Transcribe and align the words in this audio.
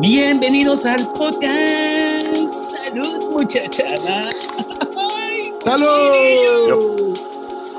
Bienvenidos 0.00 0.86
al 0.86 1.06
podcast. 1.12 2.26
Salud, 2.46 3.30
muchachada. 3.32 4.22
¡Salud! 5.64 7.18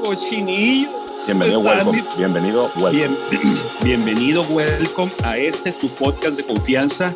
Cochinillo. 0.03 0.89
Bienvenido, 1.25 1.59
welcome. 1.61 2.03
Bienvenido, 2.17 2.71
welcome. 2.75 2.91
Bien- 3.31 3.57
bienvenido, 3.83 4.43
welcome 4.49 5.11
a 5.23 5.37
este 5.37 5.71
su 5.71 5.87
podcast 5.89 6.35
de 6.37 6.43
confianza, 6.45 7.13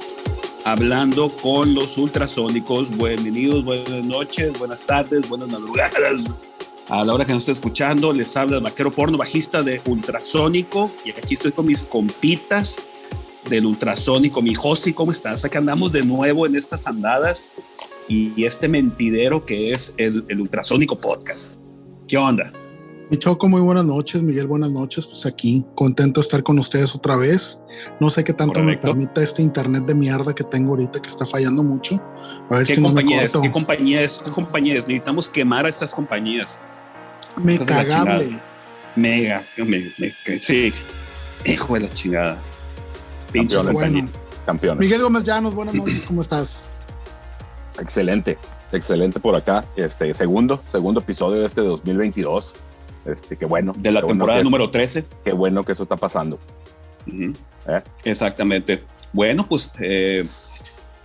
hablando 0.64 1.28
con 1.29 1.74
los 1.74 1.97
ultrasónicos. 1.97 2.89
Bienvenidos, 2.97 3.65
buenas 3.65 4.06
noches, 4.06 4.57
buenas 4.57 4.86
tardes, 4.86 5.28
buenas 5.28 5.50
madrugadas. 5.50 6.21
A 6.89 7.04
la 7.04 7.14
hora 7.14 7.25
que 7.25 7.33
nos 7.33 7.43
esté 7.43 7.54
escuchando, 7.54 8.14
les 8.14 8.36
habla 8.38 8.57
el 8.57 8.64
vaquero 8.64 8.92
porno 8.92 9.18
bajista 9.18 9.61
de 9.64 9.82
Ultrasónico. 9.86 10.92
Y 11.04 11.11
aquí 11.11 11.33
estoy 11.33 11.51
con 11.51 11.65
mis 11.65 11.86
compitas 11.86 12.78
del 13.50 13.65
Ultrasónico. 13.65 14.42
Mi 14.42 14.54
Josi, 14.56 14.93
¿cómo 14.93 15.11
estás? 15.11 15.43
Acá 15.46 15.60
andamos 15.60 15.92
de 15.92 16.06
nuevo 16.06 16.46
en 16.46 16.56
estas 16.56 16.88
andadas 16.88 17.50
y, 18.07 18.43
este 18.43 18.68
mentidero 18.68 19.46
que 19.46 19.71
es 19.71 19.93
el, 19.97 20.25
el 20.28 20.42
Ultrasónico 20.42 20.97
Podcast. 20.97 21.54
¿Qué 22.07 22.18
onda? 22.18 22.52
Mi 23.10 23.18
Choco, 23.18 23.47
muy 23.47 23.61
buenas 23.61 23.86
noches. 23.86 24.24
Miguel, 24.24 24.47
buenas 24.47 24.71
noches. 24.71 25.06
Pues 25.06 25.25
aquí, 25.25 25.66
contento 25.75 26.19
de 26.19 26.24
estar 26.24 26.42
con 26.42 26.57
ustedes 26.57 26.96
otra 26.96 27.16
vez. 27.16 27.60
No 28.00 28.10
sé 28.10 28.24
qué 28.24 28.33
tanto 28.33 28.54
Correcto. 28.60 28.88
me 28.88 28.93
permita 28.93 29.21
este 29.21 29.42
internet 29.42 29.86
de 29.86 29.94
mierda 29.94 30.33
que 30.33 30.44
tengo 30.44 30.71
ahorita 30.71 31.02
que 31.02 31.10
está 31.10 31.25
fallando 31.25 31.61
mucho. 31.64 32.02
A 32.50 32.55
ver 32.55 32.66
¿Qué 32.66 32.75
si 32.75 32.81
no 32.81 32.89
me 32.89 32.95
compañía 33.02 33.23
es? 33.23 33.33
corto. 33.33 33.41
¿Qué 33.45 33.52
compañía 33.52 34.02
es? 34.02 34.19
¿Qué 34.25 34.31
compañía 34.31 34.73
es? 34.75 34.88
Necesitamos 34.88 35.30
quemar 35.30 35.66
a 35.66 35.69
estas 35.69 35.94
compañías. 35.94 36.59
Me 37.38 37.59
cagable. 37.59 38.30
Mega. 38.95 39.44
me- 39.58 39.91
me- 39.97 40.39
sí. 40.39 40.71
Hijo 41.45 41.73
de 41.75 41.80
la 41.81 41.94
chingada. 41.94 42.38
Pinches 43.34 43.58
Campeones. 43.58 43.73
compañías. 43.81 44.12
Bueno, 44.12 44.44
Campeones. 44.45 44.80
Miguel 44.80 45.02
Gómez 45.02 45.23
Llanos, 45.26 45.53
buenas 45.56 45.76
noches. 45.76 46.03
¿Cómo 46.08 46.22
estás? 46.22 46.64
Excelente, 47.80 48.38
excelente 48.72 49.20
por 49.20 49.36
acá. 49.36 49.66
Este 49.76 50.14
segundo, 50.14 50.62
segundo 50.66 51.00
episodio 51.02 51.39
de 51.42 51.45
este 51.48 51.61
2022. 51.61 52.56
Este, 53.06 53.36
qué 53.38 53.45
bueno. 53.45 53.73
De 53.78 53.92
la 53.92 54.00
qué 54.00 54.06
bueno 54.06 54.20
temporada 54.20 54.39
que- 54.39 54.44
número 54.45 54.70
13. 54.70 55.06
Qué 55.26 55.34
bueno 55.34 55.64
que 55.64 55.72
eso 55.73 55.84
está 55.84 55.98
pasando. 55.98 56.39
Ujú. 57.08 57.34
¿Eh? 57.67 57.81
Exactamente. 58.06 58.84
Bueno, 59.11 59.45
pues, 59.48 59.72
eh, 59.80 60.26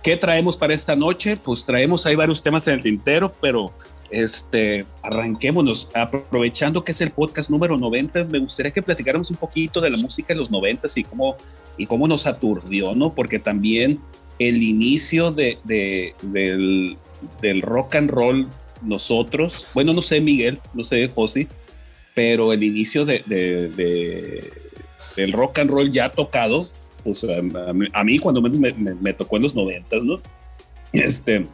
¿qué 0.01 0.15
traemos 0.17 0.57
para 0.57 0.73
esta 0.73 0.95
noche? 0.95 1.37
Pues 1.37 1.65
traemos 1.65 2.05
ahí 2.05 2.15
varios 2.15 2.41
temas 2.41 2.67
en 2.67 2.75
el 2.75 2.83
tintero, 2.83 3.31
pero 3.41 3.73
este, 4.09 4.85
arranquémonos. 5.03 5.91
Aprovechando 5.93 6.83
que 6.83 6.91
es 6.93 7.01
el 7.01 7.11
podcast 7.11 7.49
número 7.49 7.77
90, 7.77 8.23
me 8.25 8.39
gustaría 8.39 8.71
que 8.71 8.81
platicáramos 8.81 9.29
un 9.31 9.37
poquito 9.37 9.81
de 9.81 9.89
la 9.89 9.97
música 9.97 10.33
de 10.33 10.39
los 10.39 10.49
90 10.49 10.87
y 10.95 11.03
cómo, 11.03 11.35
y 11.79 11.87
cómo 11.87 12.07
nos 12.07 12.27
aturdió, 12.27 12.93
¿no? 12.93 13.13
Porque 13.13 13.39
también 13.39 13.99
el 14.37 14.61
inicio 14.61 15.31
de, 15.31 15.57
de- 15.63 16.13
del, 16.21 16.97
del 17.41 17.61
rock 17.63 17.95
and 17.95 18.11
roll, 18.11 18.47
nosotros, 18.83 19.67
bueno, 19.73 19.93
no 19.93 20.01
sé, 20.01 20.21
Miguel, 20.21 20.59
no 20.73 20.83
sé, 20.83 21.09
Josi, 21.13 21.47
pero 22.13 22.53
el 22.53 22.63
inicio 22.63 23.05
de, 23.05 23.23
de- 23.25 23.69
de- 23.69 24.51
del 25.15 25.31
rock 25.33 25.59
and 25.59 25.69
roll 25.71 25.91
ya 25.91 26.07
tocado, 26.09 26.67
pues 27.03 27.23
a, 27.25 27.39
a 27.99 28.03
mí- 28.03 28.19
cuando 28.19 28.41
me, 28.41 28.49
me- 28.49 28.93
me 28.95 29.13
tocó 29.13 29.37
en 29.37 29.43
los 29.43 29.55
90, 29.55 29.97
¿no? 30.03 30.21
Este, 30.93 31.45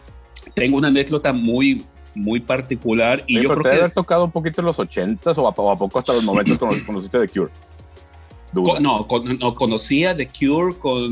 tengo 0.54 0.78
una 0.78 0.88
anécdota 0.90 1.34
muy, 1.34 1.84
muy 2.14 2.40
particular 2.40 3.24
y 3.28 3.36
Sí, 3.38 3.44
yo 3.44 3.50
pero 3.50 3.56
te 3.58 3.62
creo 3.64 3.72
debe 3.72 3.78
que 3.80 3.84
haber 3.86 3.94
tocado 3.94 4.26
un 4.26 4.32
poquito 4.32 4.62
en 4.62 4.66
los 4.68 4.78
80s 4.80 5.38
o 5.38 5.48
a, 5.48 5.52
o 5.52 5.72
a 5.72 5.78
poco 5.78 6.00
hasta 6.00 6.14
los 6.14 6.24
90 6.26 6.58
cuando 6.60 6.86
conociste 6.86 7.20
The 7.20 7.28
Cure. 7.28 7.52
No, 8.82 9.08
con- 9.08 9.38
no, 9.40 9.54
conocía 9.56 10.16
The 10.16 10.28
Cure 10.28 10.76
con. 10.78 11.10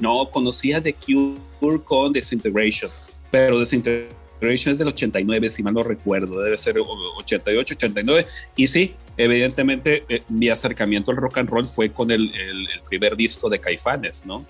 No, 0.00 0.28
conocía 0.30 0.82
The 0.82 0.94
Cure 0.94 1.80
con 1.84 2.12
Disintegration. 2.12 2.90
Pero 3.30 3.58
Disintegration 3.60 4.72
es 4.72 4.78
del 4.78 4.88
89, 4.88 5.50
si 5.50 5.62
mal 5.62 5.74
no 5.74 5.82
recuerdo. 5.82 6.40
Debe 6.40 6.58
ser 6.58 6.78
o- 6.78 6.86
88, 7.18 7.74
89. 7.74 8.26
Y 8.56 8.66
sí, 8.66 8.94
evidentemente, 9.16 10.04
eh, 10.08 10.22
mi 10.28 10.48
acercamiento 10.48 11.10
al 11.10 11.16
rock 11.16 11.38
and 11.38 11.48
roll 11.48 11.66
fue 11.68 11.90
con 11.90 12.10
el, 12.10 12.34
el- 12.34 12.68
el 12.68 12.80
primer 12.88 13.16
disco 13.16 13.48
de 13.48 13.58
Caifanes, 13.60 14.26
¿no? 14.26 14.44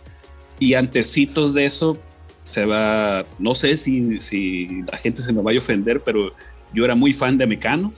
Y 0.58 0.74
antecitos 0.74 1.54
de 1.54 1.64
eso, 1.66 1.98
se 2.42 2.64
va. 2.66 3.24
No 3.38 3.54
sé 3.54 3.76
si, 3.76 4.20
si 4.20 4.66
la 4.90 4.98
gente 4.98 5.22
se 5.22 5.32
me 5.32 5.42
vaya 5.42 5.58
a 5.58 5.62
ofender, 5.62 6.02
pero 6.02 6.32
yo 6.72 6.84
era 6.84 6.94
muy 6.94 7.12
fan 7.12 7.38
de 7.38 7.46
Mecano. 7.46 7.92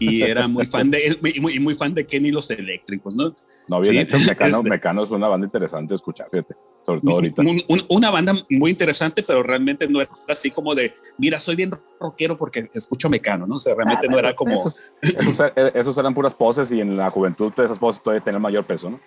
Y 0.00 0.22
era 0.22 0.46
muy 0.46 0.64
fan 0.66 0.90
de 0.90 1.18
y 1.34 1.40
muy, 1.40 1.54
y 1.56 1.58
muy 1.60 1.74
fan 1.74 1.92
de 1.94 2.06
Kenny 2.06 2.30
los 2.30 2.50
eléctricos, 2.50 3.16
¿no? 3.16 3.34
No, 3.68 3.80
bien 3.80 3.92
Sí, 3.92 3.98
hecho. 3.98 4.18
Mecano, 4.28 4.56
este- 4.58 4.68
Mecano 4.70 5.02
es 5.02 5.10
una 5.10 5.28
banda 5.28 5.44
interesante 5.46 5.94
escuchar, 5.94 6.28
fíjate. 6.30 6.54
Sobre 6.86 7.00
todo 7.00 7.10
ahorita. 7.16 7.42
Un- 7.42 7.62
un- 7.68 7.84
una 7.88 8.10
banda 8.10 8.34
muy 8.48 8.70
interesante, 8.70 9.22
pero 9.22 9.42
realmente 9.42 9.86
no 9.88 10.00
era 10.00 10.10
así 10.28 10.50
como 10.50 10.74
de, 10.74 10.94
mira, 11.18 11.38
soy 11.40 11.56
bien 11.56 11.70
rockero 12.00 12.36
porque 12.36 12.70
escucho 12.72 13.10
Mecano, 13.10 13.46
¿no? 13.46 13.56
O 13.56 13.60
sea, 13.60 13.74
realmente 13.74 14.08
no 14.08 14.18
era 14.18 14.34
como... 14.34 14.54
Esos, 14.54 14.84
esos, 15.02 15.40
eh, 15.54 15.72
esos 15.74 15.98
eran 15.98 16.14
puras 16.14 16.34
poses 16.34 16.70
y 16.70 16.80
en 16.80 16.96
la 16.96 17.10
juventud 17.10 17.52
de 17.54 17.64
esas 17.64 17.78
poses 17.78 18.02
todavía 18.02 18.22
tenían 18.24 18.40
mayor 18.40 18.64
peso, 18.64 18.88
¿no? 18.90 19.00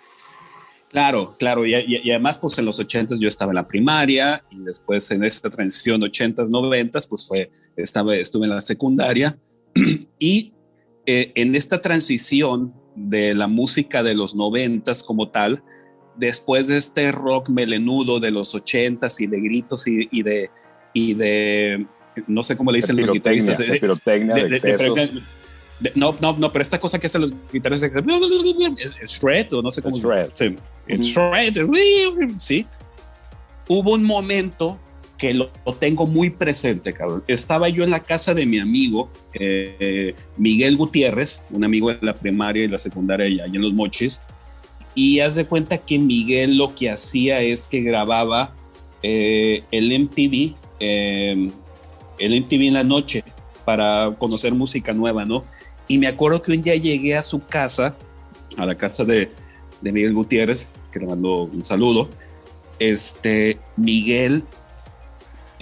Claro, 0.90 1.34
claro, 1.38 1.64
y, 1.64 1.74
y- 1.74 2.00
y 2.04 2.10
además 2.10 2.36
pues 2.36 2.58
en 2.58 2.66
los 2.66 2.78
80 2.78 3.14
yo 3.18 3.26
estaba 3.26 3.50
en 3.50 3.56
la 3.56 3.66
primaria 3.66 4.44
y 4.50 4.58
después 4.58 5.10
en 5.10 5.24
esta 5.24 5.48
transición 5.48 6.02
80s, 6.02 6.50
90s 6.50 7.08
pues 7.08 7.26
fue, 7.26 7.50
estaba, 7.76 8.14
estuve 8.14 8.44
en 8.44 8.50
la 8.50 8.60
secundaria 8.60 9.38
y 10.18 10.52
eh, 11.06 11.32
en 11.34 11.54
esta 11.54 11.80
transición 11.82 12.72
de 12.94 13.34
la 13.34 13.46
música 13.46 14.02
de 14.02 14.14
los 14.14 14.36
90s 14.36 15.04
como 15.04 15.28
tal, 15.30 15.62
después 16.16 16.68
de 16.68 16.76
este 16.76 17.10
rock 17.12 17.48
melenudo 17.48 18.20
de 18.20 18.30
los 18.30 18.54
80s 18.54 19.20
y 19.20 19.26
de 19.26 19.40
gritos 19.40 19.86
y, 19.86 20.08
y 20.12 20.22
de, 20.22 20.50
y 20.92 21.14
de, 21.14 21.86
no 22.26 22.42
sé 22.42 22.56
cómo 22.56 22.70
le 22.70 22.78
dicen 22.78 22.96
los 22.96 23.06
guitarristas, 23.14 23.58
de 23.58 23.64
eh, 23.64 23.80
de, 24.34 24.48
de- 25.80 25.92
no, 25.96 26.14
no, 26.20 26.36
no, 26.38 26.52
pero 26.52 26.62
esta 26.62 26.78
cosa 26.78 27.00
que 27.00 27.06
hacen 27.06 27.22
los 27.22 27.32
guitarristas, 27.52 27.90
shred 29.06 29.52
o 29.52 29.62
no 29.62 29.70
sé 29.72 29.82
cómo. 29.82 29.96
Shred. 29.96 30.30
Sí, 30.32 30.56
shred, 31.00 31.54
sí. 32.36 32.66
Hubo 33.68 33.94
un 33.94 34.04
momento 34.04 34.78
lo, 35.32 35.50
tengo 35.78 36.06
muy 36.06 36.30
presente, 36.30 36.92
cabrón. 36.92 37.22
Estaba 37.28 37.68
yo 37.68 37.84
en 37.84 37.90
la 37.90 38.00
casa 38.00 38.34
de 38.34 38.46
mi 38.46 38.58
amigo 38.58 39.10
eh, 39.34 40.14
Miguel 40.36 40.76
Gutiérrez, 40.76 41.44
un 41.50 41.64
amigo 41.64 41.92
de 41.92 41.98
la 42.00 42.14
primaria 42.14 42.64
y 42.64 42.68
la 42.68 42.78
secundaria 42.78 43.26
allá 43.26 43.44
en 43.46 43.62
Los 43.62 43.72
Mochis, 43.72 44.20
y 44.94 45.20
haz 45.20 45.36
de 45.36 45.46
cuenta 45.46 45.78
que 45.78 45.98
Miguel 45.98 46.56
lo 46.56 46.74
que 46.74 46.90
hacía 46.90 47.40
es 47.40 47.66
que 47.66 47.80
grababa 47.80 48.54
eh, 49.02 49.62
el 49.70 49.98
MTV, 49.98 50.54
eh, 50.80 51.50
el 52.18 52.40
MTV 52.40 52.62
en 52.68 52.74
la 52.74 52.84
noche 52.84 53.24
para 53.64 54.14
conocer 54.18 54.52
música 54.52 54.92
nueva, 54.92 55.24
¿no? 55.24 55.44
Y 55.88 55.98
me 55.98 56.06
acuerdo 56.06 56.42
que 56.42 56.52
un 56.52 56.62
día 56.62 56.76
llegué 56.76 57.16
a 57.16 57.22
su 57.22 57.40
casa, 57.40 57.96
a 58.56 58.66
la 58.66 58.76
casa 58.76 59.04
de, 59.04 59.30
de 59.80 59.92
Miguel 59.92 60.14
Gutiérrez, 60.14 60.68
que 60.92 61.00
le 61.00 61.06
mando 61.06 61.44
un 61.44 61.64
saludo. 61.64 62.08
Este, 62.78 63.58
Miguel 63.76 64.44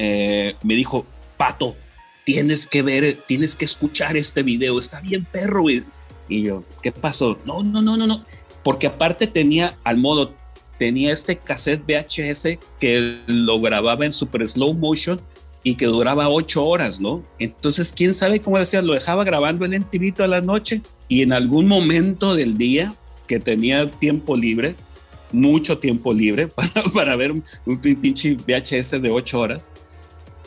eh, 0.02 0.54
me 0.62 0.74
dijo, 0.74 1.04
Pato, 1.36 1.76
tienes 2.24 2.66
que 2.66 2.80
ver, 2.82 3.18
tienes 3.26 3.54
que 3.54 3.66
escuchar 3.66 4.16
este 4.16 4.42
video, 4.42 4.78
está 4.78 5.00
bien 5.00 5.26
perro. 5.30 5.64
Y 5.68 6.42
yo, 6.42 6.62
¿qué 6.82 6.90
pasó? 6.90 7.38
No, 7.44 7.62
no, 7.62 7.82
no, 7.82 7.96
no, 7.98 8.06
no. 8.06 8.24
Porque 8.62 8.86
aparte 8.86 9.26
tenía 9.26 9.76
al 9.84 9.98
modo, 9.98 10.34
tenía 10.78 11.12
este 11.12 11.36
cassette 11.36 11.82
VHS 11.86 12.58
que 12.78 13.18
lo 13.26 13.60
grababa 13.60 14.06
en 14.06 14.12
super 14.12 14.46
slow 14.46 14.72
motion 14.72 15.20
y 15.62 15.74
que 15.74 15.84
duraba 15.86 16.30
ocho 16.30 16.64
horas, 16.64 17.00
¿no? 17.00 17.22
Entonces, 17.38 17.92
quién 17.92 18.14
sabe 18.14 18.40
cómo 18.40 18.58
decía, 18.58 18.80
lo 18.80 18.94
dejaba 18.94 19.24
grabando 19.24 19.66
en 19.66 19.74
MTV 19.82 20.14
toda 20.14 20.28
la 20.28 20.40
noche 20.40 20.80
y 21.08 21.20
en 21.22 21.32
algún 21.34 21.66
momento 21.68 22.34
del 22.34 22.56
día 22.56 22.94
que 23.26 23.38
tenía 23.40 23.90
tiempo 23.90 24.36
libre, 24.36 24.74
mucho 25.32 25.78
tiempo 25.78 26.14
libre 26.14 26.48
para, 26.56 26.82
para 26.94 27.16
ver 27.16 27.32
un, 27.32 27.44
un 27.66 27.80
pin- 27.80 28.00
pinche 28.00 28.34
VHS 28.36 29.02
de 29.02 29.10
ocho 29.10 29.40
horas, 29.40 29.72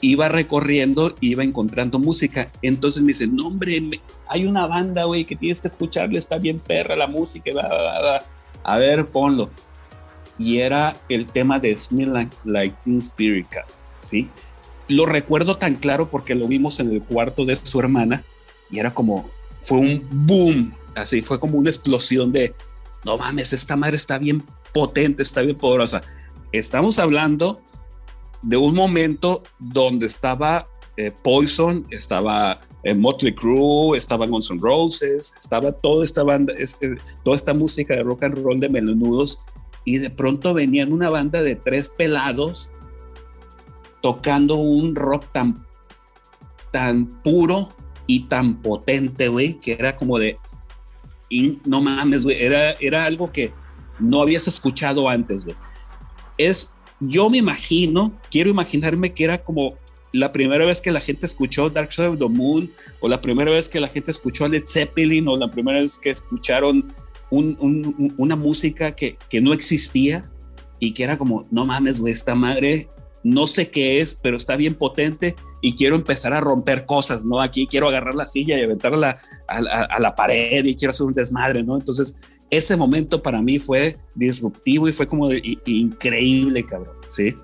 iba 0.04 0.28
recorriendo, 0.28 1.16
iba 1.22 1.46
encontrando 1.46 1.98
música. 1.98 2.52
Entonces 2.62 3.02
me 3.02 3.08
dice, 3.08 3.26
no, 3.26 3.48
hombre, 3.48 3.82
hay 4.28 4.46
una 4.46 4.68
banda, 4.68 5.06
güey, 5.06 5.24
que 5.24 5.38
tienes 5.38 5.62
que 5.62 5.70
escucharle, 5.70 6.20
está 6.20 6.38
bien 6.38 6.60
perra 6.60 6.98
la 6.98 7.08
música, 7.08 7.52
bla, 7.54 7.68
bla, 7.70 8.02
bla". 8.02 8.26
a 8.66 8.78
ver, 8.78 9.06
ponlo. 9.06 9.50
Y 10.38 10.58
era 10.58 10.98
el 11.08 11.26
tema 11.28 11.58
de 11.60 11.78
Smell 11.78 12.12
Like, 12.12 12.36
like 12.44 12.76
¿sí? 13.96 14.30
Lo 14.90 15.06
recuerdo 15.06 15.56
tan 15.56 15.76
claro 15.76 16.10
porque 16.10 16.36
lo 16.36 16.50
vimos 16.50 16.82
en 16.82 16.92
el 16.92 17.02
cuarto 17.02 17.46
de 17.46 17.56
su 17.56 17.80
hermana 17.80 18.26
y 18.70 18.80
era 18.80 18.94
como, 18.94 19.30
fue 19.62 19.78
un 19.78 20.06
boom, 20.12 20.74
así, 20.96 21.22
fue 21.22 21.40
como 21.40 21.58
una 21.58 21.70
explosión 21.70 22.34
de, 22.34 22.54
no 23.06 23.18
mames, 23.18 23.54
esta 23.54 23.78
madre 23.78 23.96
está 23.96 24.18
bien 24.18 24.44
potente, 24.74 25.24
está 25.24 25.44
bien 25.44 25.58
poderosa. 25.58 26.02
Estamos 26.52 27.00
hablando 27.00 27.63
de 28.44 28.58
un 28.58 28.76
momento 28.76 29.44
donde 29.60 30.06
estaba 30.06 30.68
eh, 30.98 31.12
Poison, 31.24 31.86
estaba 31.90 32.60
eh, 32.84 32.94
Motley 32.94 33.34
Crue, 33.34 33.98
estaba 33.98 34.28
Guns 34.28 34.52
N' 34.52 34.60
Roses, 34.62 35.34
estaba 35.38 35.72
toda 35.72 36.06
esta 36.06 36.24
banda, 36.24 36.54
este, 36.58 36.98
toda 37.24 37.36
esta 37.36 37.54
música 37.54 37.96
de 37.96 38.04
rock 38.04 38.24
and 38.24 38.38
roll 38.38 38.60
de 38.60 38.70
menudos 38.70 39.40
y 39.86 39.98
de 39.98 40.10
pronto 40.10 40.54
venían 40.54 40.94
una 40.94 41.10
banda 41.10 41.42
de 41.42 41.56
tres 41.56 41.90
pelados 41.90 42.70
tocando 44.02 44.56
un 44.58 44.96
rock 44.96 45.26
tan, 45.32 45.66
tan 46.72 47.08
puro 47.24 47.70
y 48.06 48.26
tan 48.28 48.62
potente, 48.62 49.30
güey, 49.30 49.56
que 49.56 49.72
era 49.72 49.96
como 49.96 50.20
de, 50.20 50.38
no 51.66 51.82
mames, 51.82 52.26
güey, 52.26 52.42
era, 52.42 52.72
era 52.74 53.06
algo 53.06 53.32
que 53.32 53.54
no 54.00 54.22
habías 54.22 54.48
escuchado 54.48 55.08
antes, 55.08 55.46
güey. 55.46 55.56
Es, 56.38 56.73
yo 57.08 57.30
me 57.30 57.38
imagino, 57.38 58.20
quiero 58.30 58.50
imaginarme 58.50 59.14
que 59.14 59.24
era 59.24 59.44
como 59.44 59.76
la 60.12 60.32
primera 60.32 60.66
vez 60.66 60.82
que 60.82 60.92
la 60.92 61.00
gente 61.00 61.26
escuchó 61.26 61.70
Dark 61.70 61.92
Side 61.92 62.10
of 62.10 62.20
the 62.20 62.30
Moon, 62.30 62.72
o 63.00 63.08
la 63.08 63.20
primera 63.20 63.52
vez 63.52 63.68
que 63.68 63.80
la 63.80 63.90
gente 63.90 64.12
escuchó 64.12 64.48
Led 64.48 64.64
Zeppelin, 64.66 65.28
o 65.28 65.36
la 65.36 65.50
primera 65.50 65.80
vez 65.80 65.98
que 65.98 66.10
escucharon 66.10 66.86
una 67.32 68.36
música 68.36 68.96
que, 68.96 69.18
que 69.28 69.42
no 69.42 69.54
existía 69.54 70.30
y 70.80 70.94
que 70.94 71.04
era 71.04 71.18
como, 71.18 71.48
no 71.50 71.66
mames, 71.66 72.00
güey, 72.00 72.14
esta 72.14 72.36
madre 72.36 72.90
no 73.24 73.48
sé 73.48 73.72
qué 73.72 74.02
es, 74.02 74.16
pero 74.16 74.38
está 74.38 74.56
bien 74.56 74.76
potente 74.76 75.36
y 75.62 75.76
quiero 75.76 75.96
empezar 75.96 76.34
a 76.34 76.42
romper 76.42 76.86
cosas, 76.86 77.26
¿no? 77.26 77.42
Aquí 77.42 77.68
quiero 77.68 77.88
agarrar 77.88 78.16
la 78.16 78.26
silla 78.26 78.60
y 78.60 78.64
aventarla 78.64 79.18
a 79.48 80.00
la, 80.00 80.16
pared 80.16 80.64
y 80.66 80.76
quiero 80.76 80.92
hacer 80.92 81.08
un 81.08 81.14
desmadre, 81.14 81.64
¿no? 81.64 81.78
Entonces, 81.78 82.22
ese 82.58 82.78
momento 82.78 83.22
para 83.22 83.42
mí 83.42 83.60
fue 83.60 83.98
disruptivo 84.16 84.88
y 84.88 84.94
fue 84.94 85.08
como 85.08 85.30
increíble, 85.66 86.66
cabrón, 86.66 86.96
¿sí? 87.08 87.36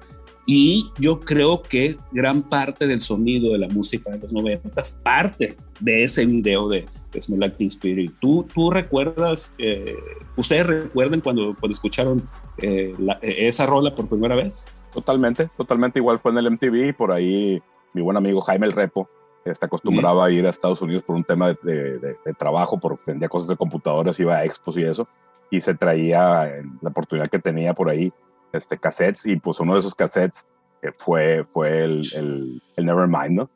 Y 0.45 0.89
yo 0.97 1.19
creo 1.19 1.61
que 1.61 1.95
gran 2.11 2.41
parte 2.41 2.87
del 2.87 3.01
sonido 3.01 3.51
de 3.51 3.59
la 3.59 3.67
música 3.67 4.09
de 4.11 4.17
los 4.17 4.33
noventas 4.33 4.99
parte 5.03 5.55
de 5.79 6.03
ese 6.03 6.25
video 6.25 6.67
de, 6.67 6.85
Smell 7.19 7.39
Like 7.39 7.65
Spirit. 7.65 8.13
¿Tú, 8.19 8.47
tú 8.53 8.71
recuerdas, 8.71 9.53
eh, 9.59 9.95
ustedes 10.37 10.65
recuerden 10.65 11.21
cuando, 11.21 11.55
cuando 11.59 11.71
escucharon 11.71 12.23
eh, 12.57 12.93
esa 13.21 13.65
rola 13.65 13.93
por 13.93 14.07
primera 14.07 14.35
vez? 14.35 14.65
Totalmente, 14.91 15.49
totalmente 15.55 15.99
igual 15.99 16.17
fue 16.17 16.31
en 16.31 16.39
el 16.39 16.51
MTV, 16.51 16.95
por 16.95 17.11
ahí 17.11 17.61
mi 17.93 18.01
buen 18.01 18.17
amigo 18.17 18.41
Jaime 18.41 18.65
el 18.65 18.73
Repo 18.73 19.07
está 19.45 19.65
acostumbraba 19.65 20.25
a 20.25 20.31
ir 20.31 20.45
a 20.45 20.49
Estados 20.49 20.81
Unidos 20.81 21.03
por 21.03 21.15
un 21.15 21.23
tema 21.23 21.53
de, 21.53 22.15
trabajo, 22.37 22.79
porque 22.79 23.03
vendía 23.07 23.29
cosas 23.29 23.49
de 23.49 23.57
computadoras, 23.57 24.19
iba 24.19 24.35
a 24.35 24.45
expos 24.45 24.77
y 24.77 24.83
eso, 24.83 25.07
y 25.49 25.61
se 25.61 25.73
traía 25.73 26.51
la 26.81 26.89
oportunidad 26.89 27.27
que 27.27 27.39
tenía 27.39 27.73
por 27.73 27.89
ahí 27.89 28.11
este, 28.51 28.77
cassettes, 28.77 29.25
y 29.25 29.35
pues 29.37 29.59
uno 29.59 29.73
de 29.73 29.79
esos 29.79 29.95
cassettes 29.95 30.47
eh, 30.81 30.91
fue, 30.97 31.43
fue 31.43 31.83
el, 31.83 32.01
el, 32.15 32.61
el 32.75 32.85
Nevermind, 32.85 33.31
¿no? 33.31 33.49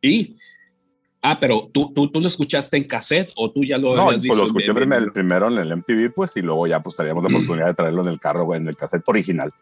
Y 0.00 0.36
Ah, 1.20 1.38
pero 1.40 1.68
¿tú, 1.72 1.92
tú, 1.92 2.08
tú 2.08 2.20
lo 2.20 2.26
escuchaste 2.26 2.76
en 2.76 2.84
cassette 2.84 3.32
o 3.36 3.50
tú 3.50 3.64
ya 3.64 3.76
lo 3.76 3.94
no, 3.94 4.02
habías 4.02 4.14
pues 4.14 4.22
visto. 4.22 4.38
lo 4.38 4.44
escuché 4.44 4.72
primero, 4.72 5.12
primero 5.12 5.48
en 5.48 5.58
el 5.58 5.76
MTV, 5.76 6.12
pues, 6.14 6.36
y 6.36 6.42
luego 6.42 6.66
ya 6.66 6.80
pues 6.80 6.96
teníamos 6.96 7.24
la 7.24 7.28
oportunidad 7.28 7.66
de 7.66 7.74
traerlo 7.74 8.02
en 8.02 8.08
el 8.08 8.20
carro, 8.20 8.54
en 8.54 8.68
el 8.68 8.76
cassette 8.76 9.06
original. 9.08 9.52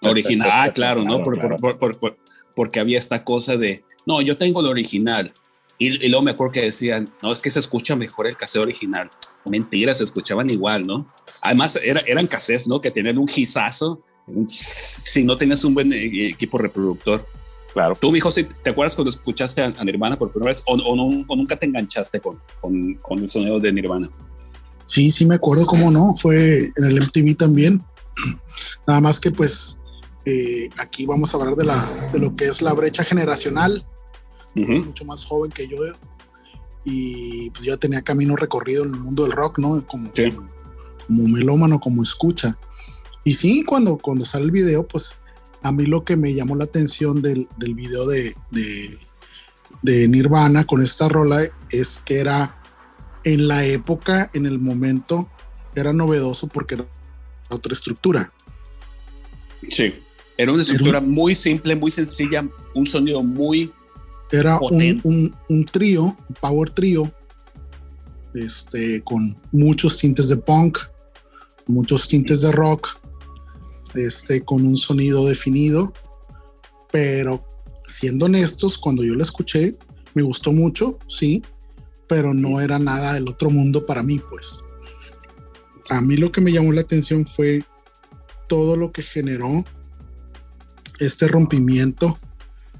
Original, 0.00 0.48
ah, 0.50 0.70
claro, 0.74 1.02
¿no? 1.04 1.22
Por, 1.22 1.38
Por, 1.58 1.98
por, 1.98 2.16
porque 2.56 2.80
había 2.80 2.98
esta 2.98 3.22
cosa 3.22 3.56
de, 3.56 3.84
no, 4.06 4.20
yo 4.22 4.36
tengo 4.36 4.60
el 4.60 4.66
original. 4.66 5.32
Y, 5.78 6.08
luego 6.08 6.24
me 6.24 6.30
acuerdo 6.30 6.54
que 6.54 6.62
decían, 6.62 7.08
no, 7.22 7.32
es 7.32 7.42
que 7.42 7.50
se 7.50 7.58
escucha 7.58 7.94
mejor 7.94 8.26
el 8.26 8.36
cassette 8.36 8.62
original. 8.62 9.10
Mentira, 9.44 9.94
se 9.94 10.02
escuchaban 10.02 10.48
igual, 10.48 10.86
¿no? 10.86 11.12
Además, 11.42 11.78
era, 11.84 12.00
eran 12.00 12.26
cassettes, 12.26 12.66
¿no? 12.66 12.80
Que 12.80 12.90
tenían 12.90 13.18
un 13.18 13.28
gizazo, 13.28 14.02
si 14.46 15.22
no 15.22 15.36
tenías 15.36 15.62
un 15.64 15.74
buen 15.74 15.92
eh, 15.92 16.28
equipo 16.28 16.56
reproductor. 16.56 17.26
Claro. 17.74 17.94
Tú, 18.00 18.10
mi 18.10 18.20
José, 18.20 18.44
¿te 18.44 18.70
acuerdas 18.70 18.96
cuando 18.96 19.10
escuchaste 19.10 19.60
a, 19.60 19.84
Nirvana 19.84 20.16
por 20.16 20.32
primera 20.32 20.48
vez 20.48 20.62
o, 20.64 20.96
nunca 21.36 21.56
te 21.56 21.66
enganchaste 21.66 22.20
con, 22.20 22.40
con, 23.02 23.18
el 23.18 23.28
sonido 23.28 23.60
de 23.60 23.70
Nirvana? 23.70 24.08
Sí, 24.86 25.10
sí 25.10 25.26
me 25.26 25.34
acuerdo 25.34 25.66
cómo 25.66 25.90
no, 25.90 26.14
fue 26.14 26.60
en 26.60 26.84
el 26.86 27.02
MTV 27.02 27.36
también. 27.36 27.84
Nada 28.86 29.00
más 29.02 29.20
que 29.20 29.30
pues 29.30 29.78
eh, 30.26 30.68
aquí 30.76 31.06
vamos 31.06 31.32
a 31.32 31.38
hablar 31.38 31.54
de, 31.54 31.64
la, 31.64 32.10
de 32.12 32.18
lo 32.18 32.34
que 32.34 32.46
es 32.46 32.60
la 32.60 32.72
brecha 32.72 33.04
generacional. 33.04 33.86
mucho 34.54 35.04
más 35.04 35.24
joven 35.24 35.50
que 35.52 35.68
yo 35.68 35.78
y 36.84 37.50
pues 37.50 37.64
ya 37.64 37.76
tenía 37.76 38.02
camino 38.02 38.36
recorrido 38.36 38.84
en 38.84 38.94
el 38.94 39.00
mundo 39.00 39.24
del 39.24 39.32
rock, 39.32 39.58
¿no? 39.58 39.84
Como, 39.86 40.10
como, 40.12 41.28
melómano, 41.28 41.80
como 41.80 42.02
escucha. 42.02 42.56
Y 43.24 43.34
sí, 43.34 43.64
cuando, 43.64 43.98
cuando 43.98 44.24
sale 44.24 44.44
el 44.44 44.52
video, 44.52 44.86
pues 44.86 45.18
a 45.62 45.72
mí 45.72 45.84
lo 45.84 46.04
que 46.04 46.16
me 46.16 46.32
llamó 46.32 46.54
la 46.54 46.64
atención 46.64 47.22
del, 47.22 47.48
del 47.56 47.74
video 47.74 48.06
de, 48.06 48.36
de, 49.82 50.08
Nirvana 50.08 50.64
con 50.64 50.80
esta 50.80 51.08
rola 51.08 51.48
es 51.70 52.00
que 52.04 52.20
era 52.20 52.60
en 53.24 53.48
la 53.48 53.64
época, 53.64 54.30
en 54.32 54.46
el 54.46 54.60
momento, 54.60 55.28
era 55.74 55.92
novedoso 55.92 56.46
porque 56.46 56.76
era 56.76 56.86
otra 57.48 57.72
estructura. 57.72 58.32
Sí, 59.70 59.94
era 60.36 60.52
una 60.52 60.62
estructura 60.62 61.00
muy 61.00 61.34
simple, 61.34 61.76
muy 61.76 61.90
sencilla, 61.90 62.46
un 62.74 62.86
sonido 62.86 63.22
muy 63.22 63.72
era 64.32 64.58
un, 64.60 65.34
un, 65.48 65.64
trío, 65.64 66.04
un 66.04 66.36
power 66.40 66.70
trío, 66.70 67.10
este, 68.34 69.02
con 69.02 69.36
muchos 69.52 69.98
tintes 69.98 70.28
de 70.28 70.36
punk, 70.36 70.78
muchos 71.66 72.08
tintes 72.08 72.40
de 72.40 72.52
rock, 72.52 72.98
este, 73.94 74.42
con 74.42 74.66
un 74.66 74.76
sonido 74.76 75.26
definido, 75.26 75.92
pero 76.90 77.44
siendo 77.86 78.26
honestos, 78.26 78.78
cuando 78.78 79.04
yo 79.04 79.14
lo 79.14 79.22
escuché, 79.22 79.76
me 80.14 80.22
gustó 80.22 80.50
mucho, 80.50 80.98
sí, 81.06 81.42
pero 82.08 82.34
no 82.34 82.60
era 82.60 82.78
nada 82.78 83.14
del 83.14 83.28
otro 83.28 83.50
mundo 83.50 83.86
para 83.86 84.02
mí, 84.02 84.20
pues. 84.28 84.60
A 85.90 86.00
mí 86.00 86.16
lo 86.16 86.32
que 86.32 86.40
me 86.40 86.52
llamó 86.52 86.72
la 86.72 86.80
atención 86.80 87.26
fue 87.26 87.64
todo 88.48 88.76
lo 88.76 88.90
que 88.90 89.02
generó 89.02 89.64
este 90.98 91.28
rompimiento 91.28 92.18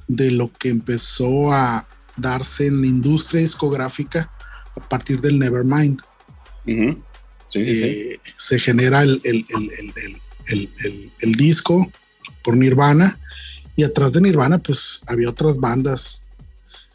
de 0.09 0.31
lo 0.31 0.53
que 0.53 0.69
empezó 0.69 1.53
a 1.53 1.87
darse 2.17 2.67
en 2.67 2.81
la 2.81 2.87
industria 2.87 3.41
discográfica 3.41 4.31
a 4.77 4.89
partir 4.89 5.21
del 5.21 5.39
Nevermind. 5.39 6.01
Eh, 7.55 8.19
se 8.37 8.59
genera 8.59 9.03
el, 9.03 9.21
el, 11.21 11.33
disco 11.37 11.91
por 12.43 12.57
Nirvana 12.57 13.19
y 13.77 13.85
atrás 13.85 14.13
de 14.13 14.21
Nirvana 14.21 14.59
pues 14.59 15.01
había 15.07 15.31
otras 15.31 15.59
bandas 15.59 16.25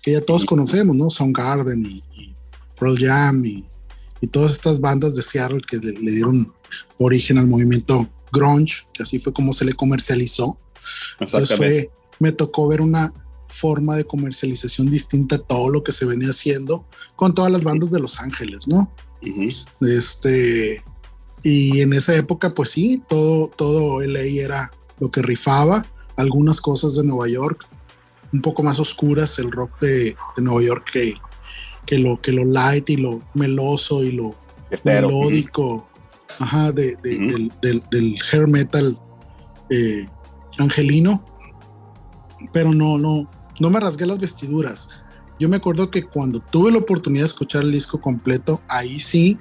que 0.02 0.12
ya 0.12 0.22
todos 0.22 0.46
conocemos, 0.46 0.96
¿no? 0.96 1.10
Soundgarden 1.10 1.86
y, 1.86 2.04
y 2.16 2.34
Pearl 2.80 2.98
Jam 2.98 3.46
y, 3.46 3.66
todas 4.32 4.54
estas 4.54 4.80
bandas 4.80 5.16
de 5.16 5.24
Seattle 5.24 5.62
que 5.68 5.78
le, 5.78 5.94
dieron 6.12 6.54
origen 7.00 7.40
al 7.40 7.48
movimiento 7.48 8.08
grunge, 8.32 8.84
que 8.94 9.02
así 9.02 9.18
fue 9.18 9.34
como 9.34 9.52
se 9.52 9.66
le 9.66 9.74
comercializó. 9.74 10.60
Entonces 11.20 11.90
me 12.20 12.32
tocó 12.32 12.68
ver 12.68 12.82
una 12.82 13.14
forma 13.48 13.98
de 13.98 14.06
comercialización 14.06 14.90
distinta 14.90 15.36
a 15.36 15.40
todo 15.40 15.70
lo 15.70 15.84
que 15.84 15.92
se 15.92 16.06
venía 16.06 16.30
haciendo 16.30 16.86
con 17.16 17.36
todas 17.36 17.52
las 17.52 17.64
bandas 17.64 17.92
de 17.92 18.00
Los 18.00 18.20
Ángeles, 18.20 18.68
¿no? 18.68 18.90
Este, 19.82 20.84
y 21.44 21.82
en 21.82 21.94
esa 21.94 22.16
época, 22.16 22.56
pues 22.56 22.70
sí, 22.70 23.02
todo, 23.10 23.50
todo 23.50 24.02
LA 24.02 24.22
era 24.22 24.72
lo 25.00 25.12
que 25.12 25.22
rifaba, 25.22 25.86
algunas 26.16 26.62
cosas 26.62 26.96
de 26.96 27.04
Nueva 27.04 27.28
York, 27.28 27.68
un 28.32 28.42
poco 28.42 28.64
más 28.64 28.80
oscuras, 28.80 29.38
el 29.40 29.52
rock 29.52 29.80
de, 29.82 30.16
Nueva 30.38 30.62
York 30.62 30.90
que, 30.92 31.16
que, 31.86 31.98
lo, 31.98 32.22
que 32.22 32.32
lo 32.32 32.46
light 32.46 32.90
y 32.90 32.98
lo 32.98 33.22
meloso 33.34 34.04
y 34.04 34.12
lo 34.12 34.36
melódico, 34.84 35.88
ajá, 36.40 36.72
de, 36.72 36.96
del, 36.98 37.52
del, 37.90 38.18
hair 38.32 38.48
metal 38.48 38.98
eh, 39.70 40.08
angelino. 40.60 41.24
Pero 42.52 42.74
no, 42.74 42.98
no, 42.98 43.28
no 43.60 43.70
me 43.70 43.80
rasgué 43.80 44.06
las 44.06 44.20
vestiduras. 44.20 44.90
Yo 45.40 45.50
me 45.50 45.58
acuerdo 45.58 45.90
que 45.90 46.04
cuando 46.04 46.40
tuve 46.40 46.72
la 46.72 46.80
oportunidad 46.80 47.24
de 47.24 47.28
escuchar 47.28 47.64
el 47.64 47.72
disco 47.72 48.00
completo, 48.00 48.62
ahí 48.68 49.00
sí 49.00 49.40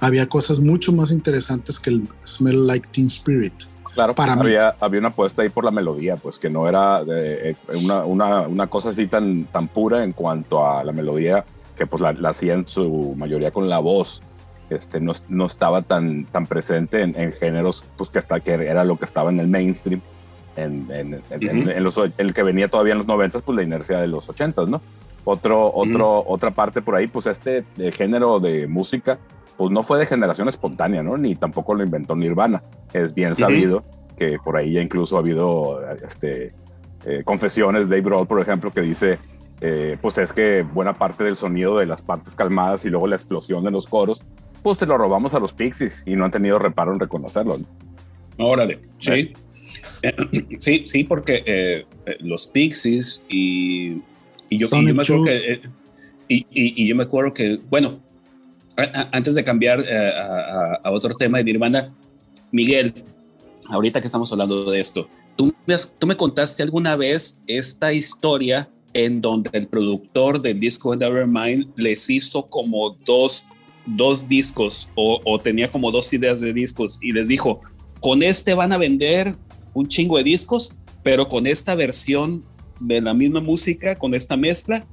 había 0.00 0.28
cosas 0.28 0.60
mucho 0.60 0.92
más 0.92 1.10
interesantes 1.10 1.78
que 1.78 1.90
el 1.90 2.08
Smell 2.24 2.66
Like 2.66 2.88
Teen 2.92 3.08
Spirit. 3.08 3.54
Claro, 3.94 4.14
para 4.14 4.34
había, 4.34 4.76
había 4.80 5.00
una 5.00 5.08
apuesta 5.08 5.42
ahí 5.42 5.48
por 5.48 5.64
la 5.64 5.70
melodía, 5.70 6.16
pues 6.16 6.38
que 6.38 6.48
no 6.48 6.68
era 6.68 7.02
eh, 7.08 7.56
una, 7.82 8.04
una, 8.04 8.40
una, 8.42 8.66
cosa 8.68 8.90
así 8.90 9.08
tan, 9.08 9.44
tan 9.44 9.68
pura 9.68 10.04
en 10.04 10.12
cuanto 10.12 10.64
a 10.64 10.84
la 10.84 10.92
melodía, 10.92 11.44
que 11.76 11.86
pues 11.86 12.00
la, 12.00 12.12
la 12.12 12.30
hacía 12.30 12.54
en 12.54 12.66
su 12.66 13.14
mayoría 13.16 13.50
con 13.50 13.68
la 13.68 13.78
voz. 13.80 14.22
Este, 14.70 15.00
no, 15.00 15.12
no 15.28 15.46
estaba 15.46 15.82
tan, 15.82 16.26
tan 16.26 16.46
presente 16.46 17.02
en, 17.02 17.20
en, 17.20 17.32
géneros 17.32 17.84
pues 17.96 18.08
que 18.10 18.20
hasta 18.20 18.38
que 18.38 18.52
era 18.52 18.84
lo 18.84 18.96
que 18.96 19.04
estaba 19.04 19.30
en 19.30 19.40
el 19.40 19.48
mainstream 19.48 20.00
en, 20.62 20.86
en, 20.90 21.22
en, 21.30 21.84
los, 21.84 22.00
el 22.18 22.34
que 22.34 22.42
venía 22.42 22.68
todavía 22.68 22.92
en 22.92 22.98
los 22.98 23.06
90 23.06 23.40
pues 23.40 23.56
la 23.56 23.62
inercia 23.62 23.98
de 23.98 24.08
los 24.08 24.28
80 24.28 24.66
¿no? 24.66 24.80
Otro, 25.24 25.70
otro, 25.74 26.24
Otra 26.26 26.50
parte 26.50 26.82
por 26.82 26.94
ahí, 26.94 27.06
pues 27.06 27.26
este 27.26 27.64
género 27.92 28.40
de 28.40 28.66
música 28.66 29.18
pues 29.56 29.70
no 29.70 29.82
fue 29.82 29.98
de 29.98 30.06
generación 30.06 30.48
espontánea, 30.48 31.02
¿no? 31.02 31.18
Ni 31.18 31.34
tampoco 31.34 31.74
lo 31.74 31.84
inventó 31.84 32.16
Nirvana. 32.16 32.62
Es 32.94 33.12
bien 33.12 33.34
sabido 33.34 33.84
que 34.16 34.38
por 34.42 34.56
ahí 34.56 34.72
ya 34.72 34.80
incluso 34.80 35.16
ha 35.16 35.20
habido 35.20 35.80
este, 36.02 36.54
eh, 37.04 37.22
confesiones 37.24 37.88
de 37.88 37.96
Dave 37.96 38.08
Grohl, 38.08 38.26
por 38.26 38.40
ejemplo, 38.40 38.70
que 38.70 38.80
dice, 38.80 39.18
eh, 39.60 39.98
pues 40.00 40.16
es 40.16 40.32
que 40.32 40.62
buena 40.62 40.94
parte 40.94 41.24
del 41.24 41.36
sonido 41.36 41.76
de 41.76 41.84
las 41.84 42.00
partes 42.00 42.34
calmadas 42.34 42.86
y 42.86 42.88
luego 42.88 43.06
la 43.06 43.16
explosión 43.16 43.62
de 43.62 43.70
los 43.70 43.86
coros 43.86 44.22
pues 44.62 44.78
te 44.78 44.86
lo 44.86 44.98
robamos 44.98 45.34
a 45.34 45.40
los 45.40 45.52
Pixies 45.52 46.02
y 46.06 46.16
no 46.16 46.24
han 46.24 46.30
tenido 46.30 46.58
reparo 46.58 46.92
en 46.92 47.00
reconocerlo. 47.00 47.56
Órale, 48.38 48.80
sí. 48.98 49.32
Sí, 50.58 50.84
sí, 50.86 51.04
porque 51.04 51.42
eh, 51.44 51.86
eh, 52.06 52.16
los 52.20 52.46
Pixies 52.46 53.22
y, 53.28 53.92
y, 54.48 54.58
yo, 54.58 54.68
y, 54.72 54.86
yo, 54.86 54.94
me 54.94 55.02
acuerdo 55.02 55.24
que, 55.24 55.52
eh, 55.52 55.60
y, 56.28 56.46
y, 56.50 56.86
yo 56.86 56.96
me 56.96 57.02
acuerdo 57.04 57.34
que, 57.34 57.58
bueno, 57.68 58.00
antes 59.12 59.34
de 59.34 59.44
cambiar 59.44 59.80
a, 59.80 60.80
a, 60.82 60.90
otro 60.90 61.14
tema 61.14 61.38
de 61.38 61.44
Nirvana, 61.44 61.92
Miguel, 62.50 63.04
ahorita 63.68 64.00
que 64.00 64.06
estamos 64.06 64.30
hablando 64.32 64.70
de 64.70 64.80
esto, 64.80 65.08
¿tú 65.36 65.52
me, 65.66 65.74
tú 65.98 66.06
me 66.06 66.16
contaste 66.16 66.62
alguna 66.62 66.96
vez 66.96 67.42
esta 67.46 67.92
historia 67.92 68.68
en 68.92 69.20
donde 69.20 69.50
el 69.52 69.66
productor 69.66 70.40
del 70.40 70.58
disco 70.58 70.94
Nevermind 70.96 71.72
les 71.76 72.08
hizo 72.10 72.46
como 72.46 72.96
dos, 73.04 73.46
dos 73.86 74.28
discos 74.28 74.88
o, 74.94 75.20
o 75.24 75.38
tenía 75.38 75.70
como 75.70 75.90
dos 75.90 76.12
ideas 76.12 76.40
de 76.40 76.52
discos 76.52 76.98
y 77.00 77.12
les 77.12 77.28
dijo, 77.28 77.60
con 78.00 78.22
este 78.22 78.54
van 78.54 78.72
a 78.72 78.78
vender 78.78 79.36
un 79.74 79.86
chingo 79.86 80.16
de 80.18 80.24
discos, 80.24 80.74
pero 81.02 81.28
con 81.28 81.46
esta 81.46 81.74
versión 81.74 82.44
de 82.80 83.00
la 83.00 83.14
misma 83.14 83.40
música, 83.40 83.94
con 83.94 84.14
esta 84.14 84.36
mezcla, 84.36 84.86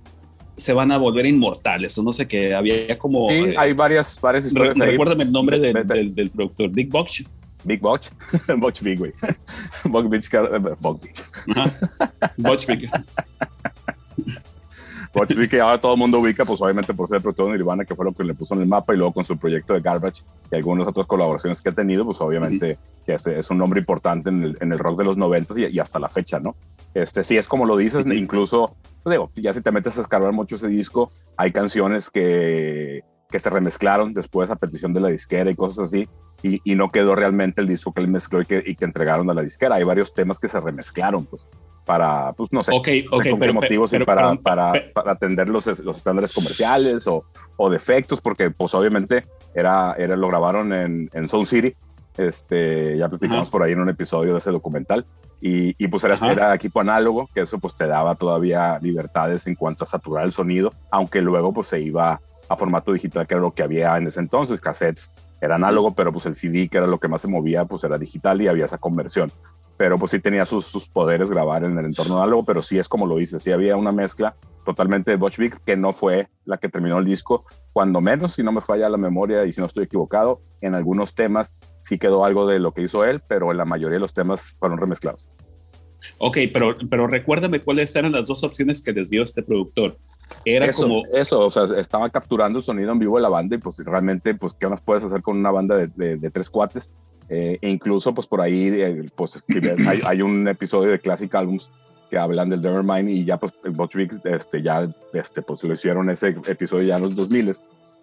se 0.55 0.73
van 0.73 0.91
a 0.91 0.97
volver 0.97 1.25
inmortales. 1.25 1.97
No 1.99 2.11
sé 2.11 2.27
qué, 2.27 2.53
había 2.53 2.97
como... 2.97 3.29
Sí, 3.29 3.53
hay 3.57 3.73
varias, 3.73 4.19
varias 4.19 4.45
historias. 4.45 4.77
recuérdame 4.77 5.23
el 5.23 5.31
nombre 5.31 5.59
del, 5.59 6.13
del, 6.15 6.29
productor, 6.29 6.69
Big 6.69 6.89
Box. 6.89 7.23
Big 7.63 7.79
Box, 7.79 8.11
Box 8.57 8.81
Big, 8.81 8.97
güey. 8.97 9.11
Box 9.85 10.09
Beach, 10.09 10.29
Box 10.79 12.67
Beach. 12.67 12.89
Big. 15.35 15.49
que 15.49 15.61
ahora 15.61 15.79
todo 15.79 15.93
el 15.93 15.99
mundo 15.99 16.19
ubica, 16.19 16.45
pues 16.45 16.61
obviamente 16.61 16.93
por 16.93 17.07
ser 17.07 17.21
de 17.21 17.43
Nirvana, 17.49 17.85
que 17.85 17.95
fue 17.95 18.05
lo 18.05 18.13
que 18.13 18.23
le 18.23 18.33
puso 18.33 18.55
en 18.55 18.61
el 18.61 18.67
mapa, 18.67 18.93
y 18.93 18.97
luego 18.97 19.13
con 19.13 19.23
su 19.23 19.37
proyecto 19.37 19.73
de 19.73 19.81
Garbage 19.81 20.23
y 20.51 20.55
algunas 20.55 20.87
otras 20.87 21.07
colaboraciones 21.07 21.61
que 21.61 21.69
ha 21.69 21.71
tenido, 21.71 22.05
pues 22.05 22.19
obviamente 22.21 22.77
que 23.05 23.13
es, 23.13 23.49
un 23.49 23.57
nombre 23.57 23.79
importante 23.79 24.29
en 24.29 24.43
el, 24.43 24.57
en 24.59 24.71
el 24.71 24.79
rock 24.79 24.99
de 24.99 25.05
los 25.05 25.17
90 25.17 25.59
y, 25.59 25.75
y, 25.75 25.79
hasta 25.79 25.97
la 25.99 26.09
fecha, 26.09 26.39
¿no? 26.39 26.55
Este, 26.93 27.23
sí, 27.23 27.37
es 27.37 27.47
como 27.47 27.65
lo 27.65 27.77
dices, 27.77 28.05
incluso, 28.05 28.75
pues 29.03 29.13
digo, 29.13 29.31
ya 29.35 29.53
si 29.53 29.61
te 29.61 29.71
metes 29.71 29.97
a 29.97 30.01
escarbar 30.01 30.33
mucho 30.33 30.55
ese 30.55 30.67
disco, 30.67 31.11
hay 31.37 31.51
canciones 31.51 32.09
que, 32.09 33.03
que 33.29 33.39
se 33.39 33.49
remezclaron 33.49 34.13
después 34.13 34.49
a 34.51 34.55
petición 34.55 34.93
de 34.93 35.01
la 35.01 35.09
disquera 35.09 35.51
y 35.51 35.55
cosas 35.55 35.85
así, 35.85 36.07
y, 36.43 36.61
y, 36.63 36.75
no 36.75 36.91
quedó 36.91 37.15
realmente 37.15 37.61
el 37.61 37.67
disco 37.67 37.91
que 37.91 38.01
él 38.01 38.07
mezcló 38.07 38.41
y 38.41 38.45
que, 38.45 38.63
y 38.65 38.75
que, 38.75 38.85
entregaron 38.85 39.29
a 39.29 39.33
la 39.33 39.41
disquera. 39.41 39.75
Hay 39.75 39.83
varios 39.83 40.13
temas 40.13 40.39
que 40.39 40.47
se 40.47 40.59
remezclaron, 40.59 41.25
pues, 41.25 41.47
para, 41.83 42.33
pues, 42.33 42.51
no 42.51 42.61
sé, 42.61 42.71
okay, 42.73 43.05
okay, 43.11 43.33
pero, 43.39 43.55
motivos 43.55 43.89
pero, 43.89 44.05
para, 44.05 44.35
para, 44.35 44.73
para, 44.93 45.11
atender 45.13 45.49
los, 45.49 45.65
los 45.79 45.97
estándares 45.97 46.33
comerciales 46.33 47.07
o, 47.07 47.25
o, 47.57 47.69
defectos, 47.71 48.21
porque, 48.21 48.51
pues, 48.51 48.75
obviamente, 48.75 49.25
era, 49.55 49.95
era, 49.97 50.15
lo 50.15 50.27
grabaron 50.27 50.71
en, 50.73 51.09
en 51.11 51.27
Sound 51.27 51.47
City. 51.47 51.73
Este, 52.17 52.97
ya 52.97 53.09
platicamos 53.09 53.49
por 53.49 53.63
ahí 53.63 53.73
en 53.73 53.79
un 53.79 53.89
episodio 53.89 54.33
de 54.33 54.39
ese 54.39 54.51
documental. 54.51 55.05
Y, 55.39 55.75
y 55.77 55.87
pues 55.87 56.03
era, 56.03 56.15
era, 56.31 56.55
equipo 56.55 56.79
análogo, 56.79 57.29
que 57.33 57.41
eso 57.41 57.59
pues 57.59 57.75
te 57.75 57.85
daba 57.85 58.15
todavía 58.15 58.79
libertades 58.81 59.45
en 59.45 59.53
cuanto 59.53 59.83
a 59.83 59.87
saturar 59.87 60.25
el 60.25 60.31
sonido, 60.31 60.73
aunque 60.89 61.21
luego 61.21 61.53
pues 61.53 61.67
se 61.67 61.79
iba 61.79 62.19
a 62.49 62.55
formato 62.55 62.93
digital, 62.93 63.27
que 63.27 63.33
era 63.33 63.41
lo 63.41 63.53
que 63.53 63.63
había 63.63 63.97
en 63.97 64.07
ese 64.07 64.19
entonces, 64.19 64.61
cassettes 64.61 65.11
era 65.41 65.55
análogo, 65.55 65.93
pero 65.93 66.11
pues 66.11 66.25
el 66.25 66.35
CD, 66.35 66.67
que 66.67 66.77
era 66.77 66.87
lo 66.87 66.99
que 66.99 67.07
más 67.07 67.21
se 67.21 67.27
movía, 67.27 67.65
pues 67.65 67.83
era 67.83 67.97
digital 67.97 68.41
y 68.41 68.47
había 68.47 68.65
esa 68.65 68.77
conversión. 68.77 69.31
Pero 69.77 69.99
pues 69.99 70.11
sí 70.11 70.19
tenía 70.19 70.45
sus, 70.45 70.65
sus 70.65 70.87
poderes 70.87 71.29
grabar 71.29 71.63
en 71.63 71.77
el 71.77 71.85
entorno 71.85 72.17
análogo, 72.17 72.43
pero 72.43 72.63
sí 72.63 72.79
es 72.79 72.89
como 72.89 73.05
lo 73.05 73.17
dice, 73.17 73.39
sí 73.39 73.51
había 73.51 73.75
una 73.75 73.91
mezcla 73.91 74.35
totalmente 74.65 75.11
de 75.11 75.17
Butch 75.17 75.37
Vig, 75.37 75.59
que 75.65 75.77
no 75.77 75.93
fue 75.93 76.27
la 76.45 76.57
que 76.57 76.67
terminó 76.67 76.97
el 76.97 77.05
disco, 77.05 77.45
cuando 77.71 78.01
menos, 78.01 78.33
si 78.33 78.43
no 78.43 78.51
me 78.51 78.59
falla 78.59 78.89
la 78.89 78.97
memoria 78.97 79.45
y 79.45 79.53
si 79.53 79.61
no 79.61 79.67
estoy 79.67 79.85
equivocado, 79.85 80.41
en 80.61 80.73
algunos 80.73 81.15
temas 81.15 81.55
sí 81.79 81.97
quedó 81.99 82.25
algo 82.25 82.47
de 82.47 82.59
lo 82.59 82.73
que 82.73 82.81
hizo 82.81 83.05
él, 83.05 83.21
pero 83.29 83.51
en 83.51 83.57
la 83.57 83.65
mayoría 83.65 83.93
de 83.93 84.01
los 84.01 84.13
temas 84.13 84.55
fueron 84.59 84.77
remezclados. 84.77 85.27
Ok, 86.17 86.37
pero, 86.51 86.75
pero 86.89 87.07
recuérdame 87.07 87.61
cuáles 87.61 87.95
eran 87.95 88.11
las 88.11 88.27
dos 88.27 88.43
opciones 88.43 88.81
que 88.81 88.91
les 88.91 89.09
dio 89.09 89.23
este 89.23 89.43
productor. 89.43 89.97
Era 90.45 90.65
eso, 90.65 90.83
como... 90.83 91.03
Eso, 91.13 91.39
o 91.39 91.49
sea, 91.49 91.65
estaba 91.77 92.09
capturando 92.09 92.59
el 92.59 92.63
sonido 92.63 92.91
en 92.91 92.99
vivo 92.99 93.17
de 93.17 93.23
la 93.23 93.29
banda 93.29 93.55
y 93.55 93.59
pues 93.59 93.77
realmente, 93.79 94.33
pues, 94.35 94.53
¿qué 94.53 94.67
más 94.67 94.81
puedes 94.81 95.03
hacer 95.03 95.21
con 95.21 95.37
una 95.37 95.51
banda 95.51 95.75
de, 95.75 95.87
de, 95.87 96.17
de 96.17 96.29
tres 96.29 96.49
cuates? 96.49 96.91
Eh, 97.29 97.57
e 97.61 97.69
incluso, 97.69 98.13
pues, 98.13 98.27
por 98.27 98.41
ahí, 98.41 98.69
eh, 98.73 99.05
pues, 99.15 99.43
si 99.45 99.59
ves, 99.59 99.85
hay, 99.85 99.99
hay, 100.05 100.21
un 100.21 100.47
episodio 100.47 100.91
de 100.91 100.99
Classic 100.99 101.33
Albums 101.35 101.71
que 102.09 102.17
hablan 102.17 102.49
del 102.49 102.61
Nevermind 102.61 103.09
y 103.09 103.25
ya, 103.25 103.37
pues, 103.37 103.53
Butch 103.73 103.97
este, 104.23 104.61
ya, 104.61 104.87
este, 105.13 105.41
pues, 105.41 105.63
lo 105.63 105.73
hicieron 105.73 106.09
ese 106.09 106.29
episodio 106.47 106.87
ya 106.87 106.95
en 106.95 107.03
los 107.03 107.15
2000 107.15 107.55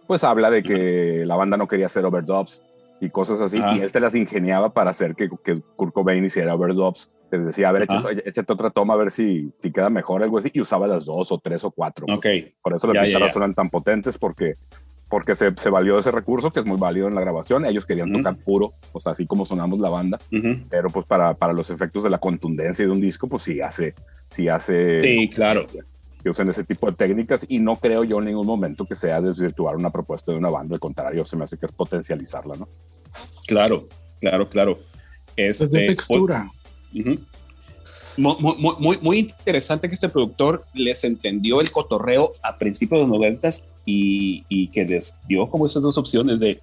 pues 0.07 0.25
habla 0.25 0.50
de 0.50 0.62
que 0.62 1.25
la 1.26 1.37
banda 1.37 1.57
no 1.57 1.69
quería 1.69 1.87
hacer 1.87 2.04
overdubs 2.04 2.62
y 3.00 3.09
cosas 3.09 3.40
así, 3.40 3.61
ah. 3.62 3.75
y 3.76 3.81
este 3.81 4.00
las 4.00 4.14
ingeniaba 4.14 4.73
para 4.73 4.90
hacer 4.90 5.14
que, 5.14 5.28
que 5.43 5.61
Kurt 5.76 5.93
Cobain 5.93 6.25
hiciera 6.25 6.54
overdubs 6.54 7.11
te 7.38 7.45
decía, 7.45 7.69
a 7.69 7.73
ver, 7.73 7.83
échate, 7.83 8.29
échate, 8.29 8.53
otra 8.53 8.71
toma 8.71 8.95
a 8.95 8.97
ver 8.97 9.11
si, 9.11 9.53
si 9.59 9.73
queda 9.73 9.91
mejor, 9.91 10.23
algo 10.23 10.38
así, 10.38 10.50
y 10.53 10.61
usaba 10.61 10.87
las 10.87 11.05
dos 11.05 11.33
o 11.33 11.38
tres 11.38 11.64
o 11.64 11.71
cuatro. 11.71 12.07
Ok. 12.09 12.26
Por 12.62 12.75
eso 12.75 12.93
las 12.93 13.07
guitarras 13.07 13.33
suenan 13.33 13.55
tan 13.55 13.71
potentes, 13.71 14.19
porque, 14.19 14.53
porque 15.09 15.35
se, 15.35 15.50
se, 15.57 15.71
valió 15.71 15.95
de 15.95 16.00
ese 16.00 16.11
recurso, 16.11 16.50
que 16.50 16.61
es 16.61 16.67
muy 16.67 16.79
válido 16.79 17.09
en 17.09 17.14
la 17.14 17.21
grabación. 17.21 17.67
Ellos 17.67 17.87
querían 17.87 18.12
tocar 18.12 18.37
puro, 18.37 18.73
o 18.93 19.00
sea, 19.00 19.12
así 19.12 19.26
como 19.26 19.45
sonamos 19.45 19.81
la 19.81 19.88
banda, 19.88 20.19
pero 20.71 20.91
pues 20.91 21.07
para, 21.07 21.35
para 21.35 21.53
los 21.53 21.71
efectos 21.71 22.03
de 22.03 22.11
la 22.11 22.19
contundencia 22.19 22.85
de 22.85 22.91
un 22.91 23.00
disco, 23.00 23.29
pues 23.29 23.43
sí 23.43 23.61
hace, 23.61 23.95
sí 24.31 24.49
hace... 24.49 25.00
Sí, 25.00 25.29
claro. 25.31 25.67
Que 26.23 26.31
usen 26.31 26.49
ese 26.49 26.64
tipo 26.64 26.91
de 26.91 26.97
técnicas 26.97 27.45
y 27.49 27.59
no 27.59 27.76
creo 27.76 28.03
yo 28.03 28.19
en 28.19 28.25
ningún 28.25 28.47
momento 28.47 28.87
que 28.87 28.97
sea 28.97 29.21
desvirtuar 29.21 29.76
una 29.76 29.91
propuesta 29.91 30.33
de 30.33 30.38
una 30.38 30.49
banda, 30.49 30.75
al 30.75 30.81
contrario, 30.81 31.26
se 31.26 31.37
me 31.37 31.45
hace 31.45 31.59
que 31.59 31.67
es 31.67 31.73
potencializarla, 31.73 32.57
¿no? 32.57 32.69
Claro, 33.47 33.88
claro, 34.21 34.47
claro. 34.47 34.79
Este, 35.37 35.64
es 35.64 35.71
de 35.71 35.87
textura. 35.88 36.50
Muy, 38.17 38.57
muy, 38.79 38.99
muy, 39.01 39.19
interesante 39.19 39.89
que 39.89 39.95
este 39.95 40.09
productor 40.09 40.65
les 40.73 41.05
entendió 41.05 41.61
el 41.61 41.71
cotorreo 41.71 42.33
a 42.43 42.57
principios 42.59 43.01
de 43.01 43.09
los 43.09 43.19
noventas 43.19 43.69
y, 43.85 44.45
y, 44.49 44.69
que 44.69 44.85
les 44.85 45.21
dio 45.27 45.49
como 45.49 45.67
esas 45.67 45.83
dos 45.83 45.99
opciones 45.99 46.39
de 46.39 46.61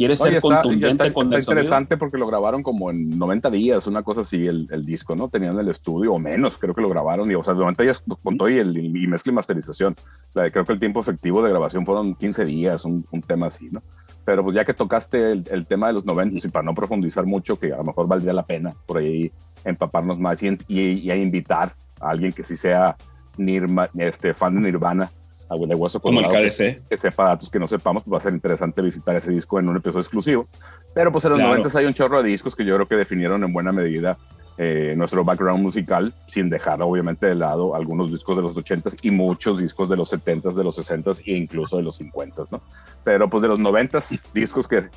quiere 0.00 0.16
ser 0.16 0.40
contundente 0.40 1.04
está, 1.04 1.12
con 1.12 1.26
está 1.26 1.36
el 1.36 1.42
interesante 1.42 1.96
porque 1.96 2.16
lo 2.16 2.26
grabaron 2.26 2.62
como 2.62 2.90
en 2.90 3.18
90 3.18 3.50
días, 3.50 3.86
una 3.86 4.02
cosa 4.02 4.22
así, 4.22 4.46
el, 4.46 4.66
el, 4.70 4.84
disco, 4.84 5.14
¿no? 5.14 5.28
Tenían 5.28 5.58
el 5.58 5.68
estudio 5.68 6.14
o 6.14 6.18
menos, 6.18 6.56
creo 6.56 6.74
que 6.74 6.80
lo 6.80 6.88
grabaron, 6.88 7.30
y, 7.30 7.34
o 7.34 7.44
sea, 7.44 7.54
90 7.54 7.82
días 7.82 8.02
con 8.22 8.38
todo 8.38 8.48
y, 8.48 8.58
el, 8.58 8.76
y 8.78 9.06
mezcla 9.06 9.30
y 9.30 9.34
masterización. 9.34 9.94
La, 10.34 10.50
creo 10.50 10.64
que 10.64 10.72
el 10.72 10.78
tiempo 10.78 11.00
efectivo 11.00 11.42
de 11.42 11.50
grabación 11.50 11.84
fueron 11.84 12.14
15 12.14 12.44
días, 12.46 12.84
un, 12.84 13.04
un 13.10 13.22
tema 13.22 13.46
así, 13.48 13.68
¿no? 13.70 13.82
Pero 14.24 14.42
pues 14.42 14.54
ya 14.54 14.64
que 14.64 14.74
tocaste 14.74 15.32
el, 15.32 15.44
el, 15.50 15.66
tema 15.66 15.88
de 15.88 15.94
los 15.94 16.04
90 16.04 16.46
y 16.46 16.50
para 16.50 16.64
no 16.64 16.74
profundizar 16.74 17.26
mucho, 17.26 17.58
que 17.58 17.72
a 17.72 17.78
lo 17.78 17.84
mejor 17.84 18.06
valdría 18.06 18.32
la 18.32 18.44
pena 18.44 18.74
por 18.86 18.98
ahí 18.98 19.30
empaparnos 19.64 20.18
más 20.18 20.42
y, 20.42 20.58
y, 20.68 20.80
y 21.00 21.10
a 21.10 21.16
invitar 21.16 21.72
a 22.00 22.10
alguien 22.10 22.32
que 22.32 22.42
sí 22.42 22.56
sea 22.56 22.96
Nirma, 23.36 23.88
este, 23.96 24.34
fan 24.34 24.54
de 24.54 24.60
Nirvana, 24.60 25.10
a 25.48 25.56
Hueso 25.56 26.00
Como 26.00 26.20
el 26.20 26.28
KDC. 26.28 26.56
Que, 26.56 26.82
que, 26.90 26.96
sepa 26.96 27.24
datos 27.24 27.50
que 27.50 27.58
no 27.58 27.66
sepamos, 27.66 28.04
pues 28.04 28.14
va 28.14 28.18
a 28.18 28.20
ser 28.20 28.32
interesante 28.32 28.80
visitar 28.82 29.16
ese 29.16 29.32
disco 29.32 29.58
en 29.58 29.68
un 29.68 29.76
episodio 29.76 30.00
exclusivo. 30.00 30.48
Pero 30.94 31.10
pues 31.10 31.24
en 31.24 31.30
los 31.30 31.38
claro. 31.40 31.56
90 31.56 31.78
hay 31.78 31.86
un 31.86 31.94
chorro 31.94 32.22
de 32.22 32.28
discos 32.28 32.54
que 32.54 32.64
yo 32.64 32.74
creo 32.76 32.86
que 32.86 32.94
definieron 32.94 33.42
en 33.42 33.52
buena 33.52 33.72
medida 33.72 34.16
eh, 34.58 34.94
nuestro 34.96 35.24
background 35.24 35.62
musical, 35.62 36.14
sin 36.26 36.50
dejar 36.50 36.82
obviamente 36.82 37.26
de 37.26 37.34
lado 37.34 37.74
algunos 37.74 38.12
discos 38.12 38.36
de 38.36 38.42
los 38.42 38.56
80s 38.56 38.98
y 39.02 39.10
muchos 39.10 39.58
discos 39.58 39.88
de 39.88 39.96
los 39.96 40.12
70s, 40.12 40.54
de 40.54 40.64
los 40.64 40.78
60s 40.78 41.22
e 41.24 41.36
incluso 41.36 41.78
de 41.78 41.82
los 41.82 42.00
50s, 42.00 42.48
¿no? 42.50 42.62
Pero 43.02 43.28
pues 43.28 43.42
de 43.42 43.48
los 43.48 43.58
90s, 43.58 44.20
discos 44.32 44.68
que, 44.68 44.88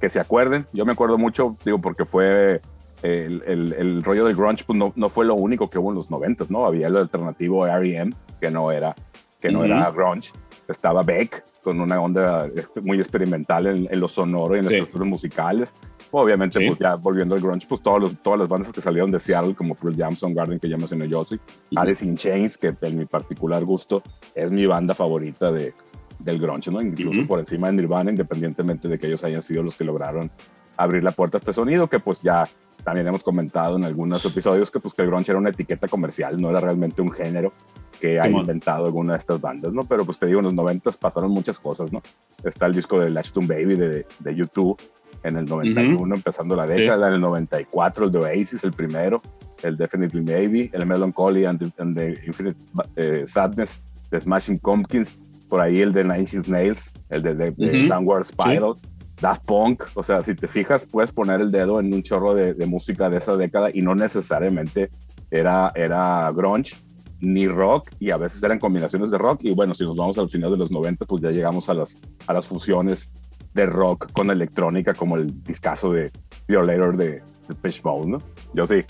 que 0.00 0.10
se 0.10 0.20
acuerden, 0.20 0.66
yo 0.72 0.84
me 0.84 0.92
acuerdo 0.92 1.16
mucho, 1.16 1.56
digo, 1.64 1.80
porque 1.80 2.04
fue 2.04 2.60
el, 3.02 3.42
el, 3.46 3.72
el, 3.72 4.02
rollo 4.02 4.24
del 4.24 4.36
grunge 4.36 4.64
pues 4.64 4.78
no, 4.78 4.92
no, 4.96 5.08
fue 5.08 5.24
lo 5.24 5.34
único 5.34 5.68
que 5.68 5.78
hubo 5.78 5.90
en 5.90 5.96
los 5.96 6.10
90 6.10 6.44
¿no? 6.50 6.66
Había 6.66 6.86
el 6.86 6.96
alternativo 6.96 7.66
R.E.M., 7.66 8.12
que 8.40 8.50
no 8.50 8.70
era, 8.70 8.94
que 9.40 9.50
no 9.50 9.60
uh 9.60 9.62
-huh. 9.62 9.66
era 9.66 9.90
grunge. 9.90 10.32
Estaba 10.68 11.02
Beck, 11.02 11.44
con 11.62 11.80
una 11.80 12.00
onda 12.00 12.48
muy 12.82 12.98
experimental 12.98 13.66
en, 13.66 13.88
en 13.90 14.00
lo 14.00 14.08
sonoro 14.08 14.56
y 14.56 14.58
en 14.58 14.64
las 14.64 14.72
sí. 14.72 14.78
estructuras 14.78 15.08
musicales. 15.08 15.74
Obviamente, 16.10 16.58
sí. 16.58 16.66
pues 16.66 16.78
ya 16.78 16.96
volviendo 16.96 17.34
al 17.34 17.40
grunge, 17.40 17.66
pues 17.66 17.80
todos 17.82 18.00
los, 18.00 18.16
todas 18.20 18.38
las 18.38 18.48
bandas 18.48 18.72
que 18.72 18.82
salieron 18.82 19.10
de 19.10 19.18
Seattle, 19.18 19.54
como 19.54 19.74
Pearl 19.74 19.96
Jam, 19.96 20.14
Garden, 20.34 20.58
que 20.58 20.68
ya 20.68 20.76
mencioné 20.76 21.08
yo, 21.08 21.24
sí. 21.24 21.38
Alice 21.74 22.04
in 22.04 22.16
Chains, 22.16 22.58
que 22.58 22.74
en 22.80 22.98
mi 22.98 23.06
particular 23.06 23.64
gusto 23.64 24.02
es 24.34 24.52
mi 24.52 24.66
banda 24.66 24.94
favorita 24.94 25.50
de, 25.50 25.72
del 26.18 26.38
grunge, 26.38 26.70
¿no? 26.70 26.82
Incluso 26.82 27.20
uh 27.20 27.22
-huh. 27.22 27.28
por 27.28 27.38
encima 27.38 27.68
de 27.68 27.74
Nirvana, 27.74 28.10
independientemente 28.10 28.88
de 28.88 28.98
que 28.98 29.06
ellos 29.06 29.24
hayan 29.24 29.40
sido 29.40 29.62
los 29.62 29.76
que 29.76 29.84
lograron 29.84 30.30
abrir 30.76 31.04
la 31.04 31.12
puerta 31.12 31.36
a 31.36 31.40
este 31.40 31.52
sonido, 31.52 31.88
que 31.88 31.98
pues 31.98 32.22
ya 32.22 32.48
también 32.84 33.06
hemos 33.06 33.22
comentado 33.22 33.76
en 33.76 33.84
algunos 33.84 34.24
episodios 34.24 34.70
que, 34.70 34.80
pues, 34.80 34.94
que 34.94 35.02
el 35.02 35.08
grunge 35.08 35.30
era 35.32 35.38
una 35.38 35.50
etiqueta 35.50 35.88
comercial, 35.88 36.40
no 36.40 36.50
era 36.50 36.60
realmente 36.60 37.02
un 37.02 37.10
género 37.10 37.52
que 38.00 38.18
ha 38.18 38.28
inventado 38.28 38.86
alguna 38.86 39.12
de 39.12 39.20
estas 39.20 39.40
bandas, 39.40 39.72
¿no? 39.72 39.84
Pero 39.84 40.04
pues 40.04 40.18
te 40.18 40.26
digo, 40.26 40.40
en 40.40 40.46
los 40.46 40.54
90 40.54 40.90
pasaron 41.00 41.30
muchas 41.30 41.60
cosas, 41.60 41.92
¿no? 41.92 42.02
Está 42.42 42.66
el 42.66 42.74
disco 42.74 42.98
de 42.98 43.10
Latchstone 43.10 43.46
Baby 43.46 43.76
de, 43.76 44.06
de 44.18 44.34
YouTube 44.34 44.76
en 45.22 45.36
el 45.36 45.44
91, 45.44 46.00
uh 46.00 46.04
-huh. 46.04 46.16
empezando 46.16 46.56
la 46.56 46.66
década, 46.66 47.06
sí. 47.06 47.08
en 47.10 47.14
el 47.14 47.20
94 47.20 48.06
el 48.06 48.12
de 48.12 48.18
Oasis, 48.18 48.64
el 48.64 48.72
primero, 48.72 49.22
el 49.62 49.76
Definitely 49.76 50.20
Maybe, 50.20 50.70
el 50.72 50.84
Melancholy 50.84 51.44
and 51.44 51.60
the, 51.60 51.82
and 51.82 51.96
the 51.96 52.18
Infinite 52.26 52.56
uh, 52.74 53.24
Sadness 53.24 53.80
de 54.10 54.20
Smashing 54.20 54.58
Pumpkins, 54.58 55.16
por 55.48 55.60
ahí 55.60 55.80
el 55.80 55.92
de 55.92 56.02
Nine 56.02 56.20
Inch 56.20 56.48
Nails, 56.48 56.90
el 57.08 57.22
de, 57.22 57.34
de, 57.34 57.50
uh 57.50 57.54
-huh. 57.54 57.88
Downward 57.88 58.24
Spiral, 58.24 58.74
sí. 58.74 58.88
Daft 59.22 59.46
Punk, 59.46 59.84
o 59.94 60.02
sea, 60.02 60.20
si 60.24 60.34
te 60.34 60.48
fijas, 60.48 60.84
puedes 60.84 61.12
poner 61.12 61.40
el 61.40 61.52
dedo 61.52 61.78
en 61.78 61.94
un 61.94 62.02
chorro 62.02 62.34
de, 62.34 62.66
música 62.66 63.08
de 63.08 63.18
esa 63.18 63.36
década 63.36 63.70
y 63.72 63.80
no 63.80 63.94
necesariamente 63.94 64.90
era, 65.30 65.70
era 65.76 66.28
grunge 66.32 66.74
ni 67.20 67.46
rock 67.46 67.92
y 68.00 68.10
a 68.10 68.16
veces 68.16 68.42
eran 68.42 68.58
combinaciones 68.58 69.12
de 69.12 69.18
rock 69.18 69.44
y 69.44 69.52
bueno, 69.52 69.74
si 69.74 69.84
nos 69.84 69.96
vamos 69.96 70.18
al 70.18 70.28
final 70.28 70.50
de 70.50 70.56
los 70.56 70.72
90, 70.72 71.04
pues 71.04 71.22
ya 71.22 71.30
llegamos 71.30 71.68
a 71.68 71.74
las, 71.74 72.00
a 72.26 72.32
las 72.32 72.48
fusiones 72.48 73.12
de 73.54 73.66
rock 73.66 74.10
con 74.10 74.28
electrónica 74.28 74.92
como 74.92 75.16
el 75.16 75.44
discazo 75.44 75.92
de 75.92 76.10
Violator 76.48 76.96
de, 76.96 77.22
de 77.46 77.54
Fishbone, 77.62 78.10
¿no? 78.10 78.22
Yo 78.54 78.66
sí. 78.66 78.82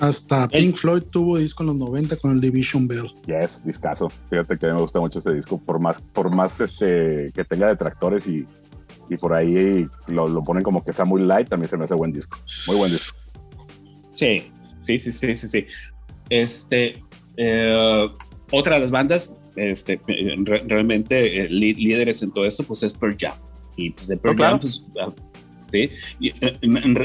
Hasta 0.00 0.48
Pink 0.48 0.76
Floyd 0.76 1.04
tuvo 1.04 1.38
disco 1.38 1.62
en 1.62 1.68
los 1.68 1.76
90 1.76 2.16
con 2.16 2.32
el 2.32 2.40
Division 2.40 2.88
Bell. 2.88 3.14
Yes, 3.26 3.64
discazo. 3.64 4.10
Fíjate 4.28 4.58
que 4.58 4.66
me 4.66 4.80
gusta 4.80 4.98
mucho 4.98 5.20
ese 5.20 5.32
disco, 5.32 5.56
por 5.56 5.80
más, 5.80 6.00
por 6.00 6.34
más 6.34 6.60
este, 6.60 7.30
que 7.32 7.44
tenga 7.44 7.68
detractores 7.68 8.26
y, 8.26 8.44
y 9.08 9.16
por 9.16 9.34
ahí 9.34 9.86
lo, 10.08 10.28
lo, 10.28 10.42
ponen 10.42 10.62
como 10.62 10.84
que 10.84 10.92
sea 10.92 11.04
muy 11.04 11.22
light, 11.22 11.48
también 11.48 11.70
se 11.70 11.76
me 11.76 11.84
hace 11.84 11.94
buen 11.94 12.12
disco. 12.12 12.38
Muy 12.68 12.76
buen 12.76 12.90
disco. 12.90 13.16
Sí, 14.12 14.50
sí, 14.82 14.98
sí, 14.98 15.12
sí, 15.12 15.36
sí. 15.36 15.48
sí. 15.48 15.66
Este, 16.28 17.02
eh, 17.36 18.08
otra 18.50 18.76
de 18.76 18.80
las 18.80 18.90
bandas, 18.90 19.34
este, 19.56 20.00
realmente 20.66 21.44
eh, 21.44 21.48
líderes 21.48 22.22
en 22.22 22.32
todo 22.32 22.44
esto, 22.46 22.64
pues 22.64 22.82
es 22.82 22.94
Pearl 22.94 23.16
Jam. 23.18 23.34
Y 23.76 23.90
pues 23.90 24.08
de 24.08 24.16
Pearl 24.16 24.36
Jam, 24.36 24.60
pues, 24.60 24.82
ah, 25.00 25.12
¿sí? 25.70 25.90
Eh, 26.20 26.58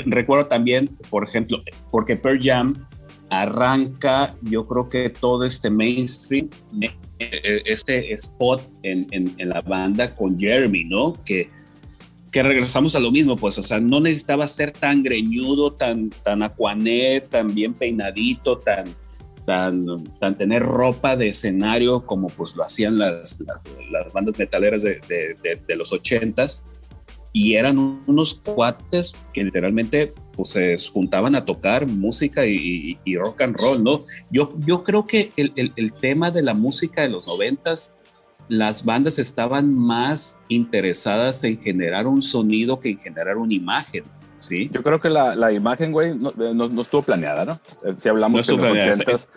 recuerdo 0.06 0.48
también, 0.48 0.88
por 1.10 1.28
ejemplo, 1.28 1.62
porque 1.92 2.16
Pearl 2.16 2.40
Jam 2.42 2.88
arranca, 3.30 4.36
yo 4.42 4.68
creo 4.68 4.90
que 4.90 5.10
todo 5.10 5.46
este 5.46 5.70
mainstream, 5.70 6.50
este 7.20 8.14
spot 8.14 8.62
en, 8.84 9.08
en, 9.12 9.34
en 9.38 9.50
la 9.50 9.62
banda 9.62 10.14
con 10.16 10.38
Jeremy, 10.38 10.84
¿no? 10.86 11.14
Que 11.24 11.50
que 12.32 12.44
regresamos 12.44 12.96
a 12.96 13.00
lo 13.00 13.12
mismo, 13.12 13.36
pues, 13.36 13.58
o 13.58 13.62
sea, 13.62 13.80
no 13.80 14.00
necesitaba 14.00 14.48
ser 14.48 14.72
tan 14.72 15.04
greñudo, 15.04 15.74
tan, 15.74 16.10
tan 16.10 16.42
tan 17.30 17.54
bien 17.54 17.74
peinadito, 17.74 18.58
tan, 18.58 18.96
tan, 19.46 20.38
tener 20.38 20.64
ropa 20.64 21.18
de 21.18 21.30
escenario 21.30 22.06
como 22.06 22.28
pues 22.28 22.56
lo 22.56 22.64
hacían 22.64 22.98
las, 22.98 23.40
las, 23.92 24.14
bandas 24.14 24.38
metaleras 24.40 24.82
de, 24.82 25.02
de, 25.68 25.76
los 25.76 25.92
ochentas. 25.92 26.64
Y 27.34 27.56
eran 27.56 27.78
unos 27.78 28.36
cuates 28.36 29.16
que 29.34 29.44
literalmente 29.44 30.14
pues 30.34 30.50
se 30.50 30.76
juntaban 30.92 31.36
a 31.36 31.46
tocar 31.46 31.88
música 31.88 32.46
y, 32.46 32.98
rock 33.16 33.42
and 33.42 33.56
roll, 33.58 33.84
¿no? 33.84 34.06
Yo, 34.30 34.54
yo 34.66 34.84
creo 34.84 35.06
que 35.08 35.32
el, 35.38 35.54
el, 35.56 35.74
el 35.76 35.94
tema 35.94 36.32
de 36.32 36.42
la 36.42 36.54
música 36.54 37.02
de 37.02 37.10
los 37.10 37.28
noventas 37.28 37.98
las 38.52 38.84
bandas 38.84 39.18
estaban 39.18 39.74
más 39.74 40.42
interesadas 40.50 41.42
en 41.46 41.58
generar 41.62 42.06
un 42.06 42.22
sonido 42.22 42.82
que 42.82 42.90
en 42.90 43.00
generar 43.00 43.38
una 43.38 43.54
imagen. 43.54 44.04
¿sí? 44.40 44.70
Yo 44.74 44.84
creo 44.84 45.00
que 45.00 45.10
la, 45.10 45.38
la 45.38 45.54
imagen, 45.54 45.94
güey, 45.94 46.14
no, 46.18 46.34
no, 46.36 46.82
estuvo 46.82 47.02
planeada, 47.02 47.46
¿no? 47.46 47.54
Eh, 47.86 47.96
si 47.98 48.10
hablamos 48.10 48.46
de 48.46 48.58
los 48.58 48.72
ochentas, 48.72 49.30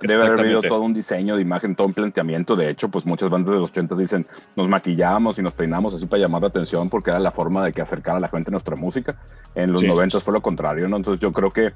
debe 0.00 0.24
haber 0.24 0.40
habido 0.40 0.60
todo 0.62 0.80
un 0.80 0.92
diseño 0.92 1.36
de 1.36 1.42
imagen, 1.42 1.76
todo 1.76 1.86
un 1.86 1.94
planteamiento. 1.94 2.56
De 2.56 2.68
hecho, 2.68 2.88
pues 2.88 3.06
muchas 3.06 3.30
bandas 3.30 3.54
de 3.54 3.60
los 3.60 3.70
ochentas 3.70 3.98
dicen, 3.98 4.26
nos 4.56 4.68
maquillamos 4.68 5.38
y 5.38 5.42
nos 5.42 5.54
peinamos 5.54 5.94
así 5.94 6.06
para 6.06 6.22
llamar 6.22 6.42
la 6.42 6.48
atención 6.48 6.88
porque 6.88 7.10
era 7.10 7.20
la 7.20 7.30
forma 7.30 7.64
de 7.64 7.72
que 7.72 7.82
acercara 7.82 8.18
a 8.18 8.20
la 8.20 8.28
gente 8.28 8.50
nuestra 8.50 8.74
música. 8.74 9.16
En 9.54 9.70
los 9.70 9.84
noventas 9.84 10.24
fue 10.24 10.34
lo 10.34 10.42
contrario, 10.42 10.88
¿no? 10.88 10.96
Entonces 10.96 11.20
yo 11.20 11.30
creo 11.32 11.52
que 11.52 11.72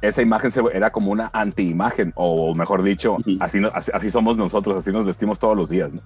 esa 0.00 0.22
imagen 0.22 0.50
era 0.72 0.90
como 0.90 1.12
una 1.12 1.30
anti-imagen, 1.32 2.12
o 2.14 2.54
mejor 2.54 2.82
dicho, 2.82 3.18
así, 3.38 3.60
así, 3.74 4.10
somos 4.10 4.36
nosotros, 4.36 4.76
así 4.76 4.90
nos 4.90 5.04
vestimos 5.04 5.38
todos 5.38 5.56
los 5.56 5.68
días. 5.68 5.90
¿no? 5.92 6.00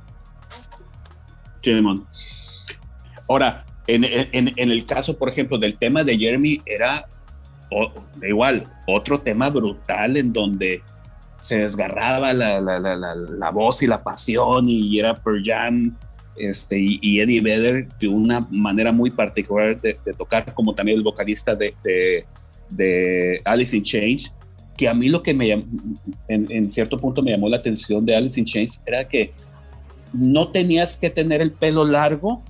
Ahora, 3.29 3.65
en, 3.87 4.05
en, 4.05 4.53
en, 4.57 4.71
el 4.71 4.87
caso, 4.87 5.17
por 5.17 5.29
ejemplo, 5.29 5.59
del 5.59 5.79
tema 5.79 6.03
de 6.03 6.19
Jeremy, 6.19 6.61
era 6.67 7.07
igual, 8.23 8.65
otro 8.87 9.21
tema 9.21 9.51
brutal 9.51 10.17
en 10.17 10.33
donde 10.33 10.83
se 11.41 11.59
desgarraba 11.59 12.33
la, 12.33 12.61
la, 12.61 12.79
la, 12.79 13.15
la 13.15 13.51
voz 13.51 13.83
y 13.83 13.87
la 13.87 14.03
pasión 14.03 14.69
y 14.69 14.99
era 14.99 15.15
Per 15.15 15.43
Jam 15.45 15.97
este, 16.37 16.79
y, 16.79 17.21
Eddie 17.21 17.41
Vedder 17.41 17.89
de 18.01 18.09
una 18.09 18.47
manera 18.51 18.93
muy 18.93 19.11
particular 19.11 19.81
de, 19.81 19.95
tocar, 20.17 20.53
como 20.55 20.75
también 20.75 20.99
el 20.99 21.05
vocalista 21.05 21.55
de 21.55 21.75
de 22.75 23.41
Alice 23.45 23.77
in 23.77 23.83
Change, 23.83 24.31
que 24.77 24.89
a 24.89 24.95
mí 24.95 25.09
lo 25.09 25.23
que 25.23 25.35
me 25.35 25.63
en, 26.29 26.69
cierto 26.69 26.99
punto 26.99 27.23
me 27.23 27.31
llamó 27.31 27.49
la 27.49 27.59
atención 27.59 28.05
de 28.05 28.17
Alice 28.17 28.39
in 28.39 28.47
Chains 28.47 28.83
era 28.85 29.05
que 29.05 29.33
no 30.13 30.49
tenías 30.49 30.97
que 30.97 31.11
tener 31.11 31.41
el 31.41 31.53
pelo 31.53 31.85
largo 31.85 32.43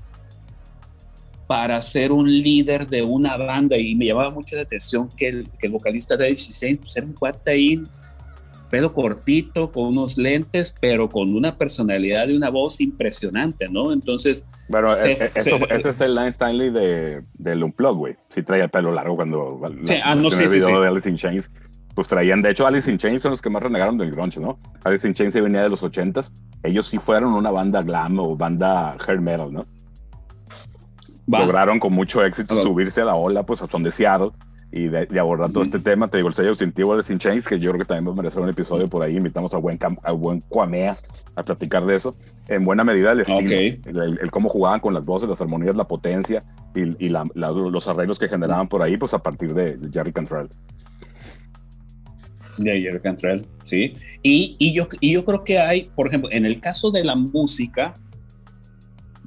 para 1.46 1.80
ser 1.82 2.12
un 2.12 2.30
líder 2.30 2.86
de 2.86 3.02
una 3.02 3.36
banda 3.36 3.76
y 3.76 3.94
me 3.94 4.06
llamaba 4.06 4.30
mucho 4.30 4.56
la 4.56 4.62
atención 4.62 5.08
que 5.16 5.28
el, 5.28 5.48
vocalista 5.70 6.16
de 6.16 6.26
Alice 6.26 6.46
in 6.48 6.54
Chains 6.54 6.78
pues, 6.80 6.96
era 6.96 7.06
un 7.06 7.12
cuate 7.12 7.82
pelo 8.74 8.92
cortito, 8.92 9.70
con 9.70 9.84
unos 9.84 10.18
lentes, 10.18 10.74
pero 10.80 11.08
con 11.08 11.32
una 11.32 11.54
personalidad 11.56 12.26
y 12.26 12.36
una 12.36 12.50
voz 12.50 12.80
impresionante, 12.80 13.68
¿no? 13.68 13.92
Entonces... 13.92 14.48
Bueno, 14.68 14.88
e, 14.92 15.12
e, 15.12 15.30
ese 15.36 15.88
es 15.90 16.00
el 16.00 16.12
Line 16.12 16.26
Stanley 16.26 16.70
de, 16.70 17.22
del 17.34 17.62
Unplug, 17.62 17.96
güey. 17.96 18.16
Sí 18.30 18.42
traía 18.42 18.64
el 18.64 18.70
pelo 18.70 18.90
largo 18.90 19.14
cuando... 19.14 19.60
Sí, 19.84 19.94
ah, 20.02 20.16
no 20.16 20.28
sé, 20.28 20.46
el 20.46 20.50
video 20.50 20.80
de 20.80 20.88
Alice 20.88 21.08
in 21.08 21.14
Chains. 21.14 21.52
Pues 21.94 22.08
traían, 22.08 22.42
de 22.42 22.50
hecho, 22.50 22.66
Alice 22.66 22.90
in 22.90 22.98
Chains 22.98 23.22
son 23.22 23.30
los 23.30 23.40
que 23.40 23.48
más 23.48 23.62
renegaron 23.62 23.96
del 23.96 24.10
grunge, 24.10 24.40
¿no? 24.40 24.58
Alice 24.82 25.06
in 25.06 25.14
Chains 25.14 25.32
se 25.32 25.40
venía 25.40 25.62
de 25.62 25.68
los 25.68 25.84
ochentas. 25.84 26.34
Ellos 26.64 26.88
sí 26.88 26.98
fueron 26.98 27.32
una 27.32 27.52
banda 27.52 27.80
glam 27.80 28.18
o 28.18 28.34
banda 28.34 28.96
hair 29.06 29.20
metal, 29.20 29.52
¿no? 29.52 29.64
Lograron 31.28 31.78
con 31.78 31.92
mucho 31.92 32.24
éxito 32.24 32.60
subirse 32.60 33.02
a 33.02 33.04
la 33.04 33.14
ola, 33.14 33.46
pues, 33.46 33.62
a 33.62 33.68
son 33.68 33.84
de 33.84 33.92
Seattle 33.92 34.32
y 34.76 34.88
de, 34.88 35.20
abordar 35.20 35.52
todo 35.52 35.62
este 35.62 35.78
tema. 35.78 36.08
Te 36.08 36.16
digo, 36.16 36.28
el 36.28 36.34
sello 36.34 36.48
distintivo 36.48 36.96
de 36.96 37.04
Sin 37.04 37.18
Chains, 37.18 37.46
que 37.46 37.56
yo 37.60 37.70
creo 37.70 37.78
que 37.78 37.86
también 37.86 38.08
va 38.08 38.12
a 38.12 38.16
merecer 38.16 38.42
un 38.42 38.48
episodio 38.48 38.88
por 38.88 39.04
ahí. 39.04 39.16
Invitamos 39.16 39.54
a 39.54 39.58
buen, 39.58 39.78
a 40.02 40.10
buen 40.10 40.40
Cuamea 40.40 40.96
a 41.36 41.44
platicar 41.44 41.86
de 41.86 41.94
eso. 41.94 42.16
En 42.48 42.64
buena 42.64 42.82
medida 42.82 43.12
el 43.12 43.20
estilo, 43.20 43.48
el, 43.50 44.30
cómo 44.32 44.48
jugaban 44.48 44.80
con 44.80 44.92
las 44.92 45.04
voces, 45.04 45.28
las 45.28 45.40
armonías, 45.40 45.76
la 45.76 45.86
potencia 45.86 46.42
y, 46.74 47.06
y 47.06 47.08
los 47.08 47.86
arreglos 47.86 48.18
que 48.18 48.28
generaban 48.28 48.66
por 48.66 48.82
ahí, 48.82 48.96
pues 48.96 49.14
a 49.14 49.20
partir 49.20 49.54
de, 49.54 49.78
Jerry 49.92 50.12
Cantrell. 50.12 50.48
De 52.58 52.80
Jerry 52.80 53.00
Cantrell, 53.00 53.46
sí. 53.62 53.94
Y, 54.24 54.56
y, 54.58 54.74
yo, 54.74 54.88
y 54.98 55.12
yo 55.12 55.24
creo 55.24 55.44
que 55.44 55.60
hay, 55.60 55.84
por 55.94 56.08
ejemplo, 56.08 56.30
en 56.32 56.46
el 56.46 56.60
caso 56.60 56.90
de 56.90 57.04
la 57.04 57.14
música, 57.14 57.94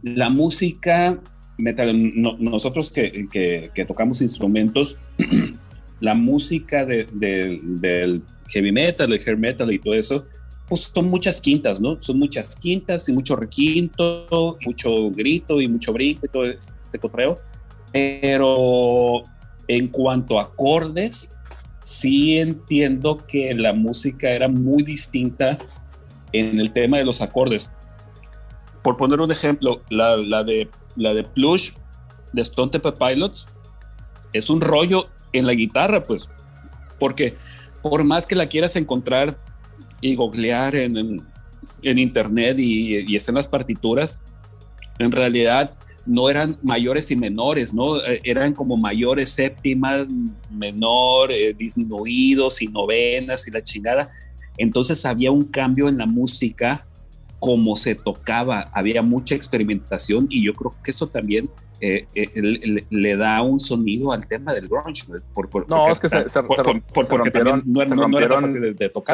la 0.03 0.29
música 0.29 1.21
nosotros 1.57 2.91
que, 2.91 3.71
tocamos 3.87 4.21
instrumentos, 4.21 4.99
la 5.99 6.13
música 6.13 6.85
del 6.85 8.23
heavy 8.49 8.71
metal, 8.71 9.11
el 9.11 9.19
hair 9.19 9.37
metal 9.37 9.71
y 9.71 9.79
todo 9.79 9.93
eso, 9.93 10.25
pues 10.67 10.91
son 10.93 11.09
muchas 11.09 11.39
quintas, 11.39 11.79
¿no? 11.79 11.99
Son 11.99 12.19
muchas 12.19 12.55
quintas 12.55 13.07
y 13.07 13.13
mucho 13.13 13.35
requinto, 13.35 14.57
mucho 14.65 15.09
grito 15.11 15.61
y 15.61 15.67
mucho 15.67 15.93
brinco 15.93 16.25
y 16.25 16.29
todo 16.29 16.45
este 16.45 16.99
cotreo. 16.99 17.39
Pero 17.91 19.23
en 19.67 19.87
cuanto 19.87 20.39
a 20.39 20.43
acordes, 20.43 21.35
sí 21.81 22.37
entiendo 22.37 23.25
que 23.25 23.53
la 23.55 23.73
música 23.73 24.29
era 24.29 24.49
muy 24.49 24.83
distinta 24.83 25.57
en 26.33 26.59
el 26.59 26.73
tema 26.73 26.97
de 26.97 27.05
los 27.05 27.21
acordes. 27.21 27.71
Por 28.83 28.97
poner 28.97 29.21
un 29.21 29.31
ejemplo, 29.31 29.81
la, 29.89 30.17
la 30.17 30.43
de 30.43 30.69
la 30.97 31.13
de 31.13 31.23
Plush 31.23 31.71
de 32.33 32.41
Stone 32.41 32.71
Temple 32.71 32.93
Pilots 32.93 33.49
es 34.33 34.49
un 34.49 34.61
rollo 34.61 35.07
en 35.33 35.45
la 35.45 35.53
guitarra, 35.53 36.03
pues, 36.03 36.27
porque 36.99 37.37
por 37.81 38.03
más 38.03 38.27
que 38.27 38.35
la 38.35 38.47
quieras 38.47 38.75
encontrar 38.75 39.39
y 40.01 40.15
googlear 40.15 40.75
en, 40.75 41.21
en, 41.81 41.97
internet 41.97 42.59
y, 42.59 43.11
y 43.11 43.15
estén 43.15 43.35
las 43.35 43.47
partituras, 43.47 44.19
en 44.99 45.11
realidad 45.11 45.77
no 46.07 46.29
eran 46.29 46.57
mayores 46.63 47.11
y 47.11 47.15
menores, 47.15 47.73
¿no? 47.73 47.97
Eh, 47.97 48.21
eran 48.23 48.53
como 48.53 48.77
mayores 48.77 49.29
séptimas, 49.31 50.07
menor, 50.49 51.31
eh, 51.31 51.53
disminuidos 51.53 52.61
y 52.61 52.67
novenas 52.67 53.47
y 53.47 53.51
la 53.51 53.61
chingada. 53.61 54.09
Entonces 54.57 55.05
había 55.05 55.31
un 55.31 55.43
cambio 55.43 55.89
en 55.89 55.97
la 55.97 56.05
música 56.05 56.86
cómo 57.39 57.75
se 57.75 57.95
tocaba, 57.95 58.69
había 58.73 59.01
mucha 59.01 59.35
experimentación 59.35 60.27
y 60.29 60.45
yo 60.45 60.53
creo 60.53 60.73
que 60.83 60.91
eso 60.91 61.07
también 61.07 61.49
eh, 61.79 62.07
eh, 62.15 62.85
le, 62.89 63.17
da 63.17 63.43
un 63.43 63.59
sonido 63.59 64.11
al 64.11 64.27
tema 64.27 64.51
del 64.53 64.67
grunge. 64.67 65.03
no, 65.67 65.91
es 65.91 65.99
que 65.99 66.09
se, 66.09 66.41
rompieron, 66.41 67.63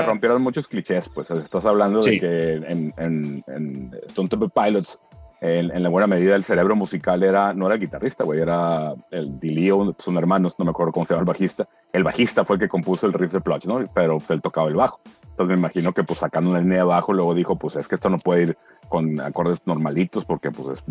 rompieron, 0.06 0.42
muchos 0.42 0.68
clichés, 0.70 1.10
pues 1.10 1.30
estás 1.32 1.66
hablando 1.66 2.02
de 2.02 2.20
que 2.20 2.54
en, 2.54 2.94
en, 2.98 3.92
Stone 4.08 4.30
Temple 4.30 4.50
Pilots 4.54 4.98
en, 5.46 5.84
la 5.84 5.90
buena 5.90 6.08
medida 6.08 6.38
el 6.38 6.44
cerebro 6.46 6.74
musical 6.74 7.22
era, 7.22 7.54
no 7.54 7.66
era 7.66 7.76
el 7.76 7.82
guitarrista, 7.82 8.24
güey, 8.24 8.40
era 8.40 8.94
el 9.12 9.38
Dilio, 9.42 9.94
son 10.00 10.16
hermanos, 10.16 10.56
no 10.58 10.64
me 10.64 10.72
acuerdo 10.72 10.94
cómo 10.94 11.06
se 11.06 11.14
llama 11.14 11.24
el 11.24 11.28
bajista. 11.28 11.68
El 11.92 12.06
bajista 12.06 12.46
fue 12.46 12.56
el 12.56 12.62
que 12.62 12.70
compuso 12.70 13.08
el 13.08 13.14
riff 13.14 13.34
de 13.34 13.42
Plutch, 13.42 13.66
¿no? 13.66 13.84
Pero 13.94 14.20
pues, 14.20 14.32
él 14.32 14.42
tocaba 14.42 14.70
el 14.70 14.76
bajo. 14.76 15.02
Entonces 15.24 15.50
me 15.50 15.60
imagino 15.60 15.92
que 15.92 16.04
pues 16.06 16.20
sacando 16.20 16.52
una 16.52 16.62
línea 16.62 16.78
de 16.78 16.84
bajo, 16.84 17.12
luego 17.12 17.34
dijo, 17.34 17.58
pues 17.58 17.76
es 17.76 17.90
que 17.90 17.96
esto 17.96 18.10
no 18.10 18.20
puede 18.20 18.44
ir 18.44 18.58
con 18.88 19.20
acordes 19.20 19.60
normalitos 19.66 20.24
porque 20.24 20.50
pues 20.52 20.80
es, 20.80 20.86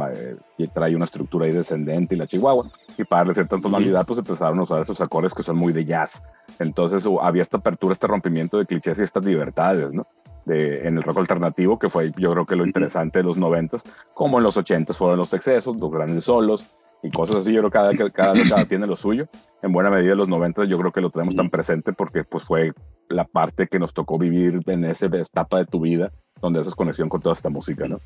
eh, 0.59 0.69
trae 0.75 0.95
una 0.97 1.07
estructura 1.07 1.47
ahí 1.47 1.53
descendente 1.53 2.15
y 2.15 2.19
la 2.19 2.27
chihuahua. 2.27 2.71
Y 2.99 3.05
para 3.05 3.21
darle 3.21 3.35
cierta 3.35 3.59
tonalidad, 3.59 4.05
pues 4.05 4.19
empezaron 4.19 4.59
a 4.59 4.65
usar 4.65 4.83
esos 4.83 5.01
acordes 5.01 5.33
que 5.33 5.43
son 5.43 5.57
muy 5.57 5.73
de 5.73 5.87
jazz. 5.87 6.25
Entonces 6.59 7.09
había 7.23 7.41
esta 7.41 7.57
apertura, 7.57 7.95
este 7.95 8.07
rompimiento 8.07 8.59
de 8.59 8.67
clichés 8.67 8.99
y 8.99 9.03
estas 9.03 9.25
libertades, 9.25 9.95
¿no? 9.95 10.07
En 10.46 10.96
el 10.96 11.02
rock 11.02 11.18
alternativo, 11.18 11.78
que 11.78 11.88
fue 11.88 12.12
yo 12.16 12.33
creo 12.33 12.46
que 12.46 12.57
lo 12.57 12.66
interesante 12.66 13.18
de 13.18 13.24
los 13.24 13.37
noventas, 13.37 13.85
como 14.14 14.38
en 14.38 14.44
los 14.44 14.57
ochentas 14.57 14.96
fueron 14.96 15.18
los 15.18 15.33
excesos, 15.33 15.76
los 15.76 15.90
grandes 15.90 16.24
solos 16.24 16.66
y 17.02 17.11
cosas 17.11 17.37
así. 17.37 17.52
Yo 17.52 17.61
creo 17.61 17.70
que 17.70 17.96
cada, 17.96 18.11
cada 18.11 18.33
década 18.33 18.64
tiene 18.64 18.87
lo 18.87 18.96
suyo. 18.96 19.28
En 19.62 19.72
buena 19.72 19.90
medida 19.90 20.14
los 20.14 20.28
noventas 20.28 20.68
yo 20.68 20.78
creo 20.78 20.92
que 20.92 21.00
lo 21.00 21.11
tenemos 21.11 21.37
tan 21.37 21.50
presente 21.50 21.92
porque 21.92 22.24
pues 22.24 22.44
fue 22.44 22.72
la 23.09 23.24
parte 23.24 23.66
que 23.68 23.78
nos 23.78 23.92
tocó 23.94 24.18
vivir 24.18 24.61
en 24.66 24.85
esa 24.85 25.07
etapa 25.07 25.59
de 25.59 25.64
tu 25.64 25.81
vida 25.81 26.12
donde 26.40 26.61
haces 26.61 26.74
conexión 26.74 27.09
con 27.09 27.22
toda 27.22 27.35
esta 27.35 27.48
música, 27.48 27.87
¿no? 27.87 28.00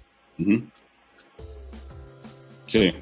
Sí. 2.67 2.93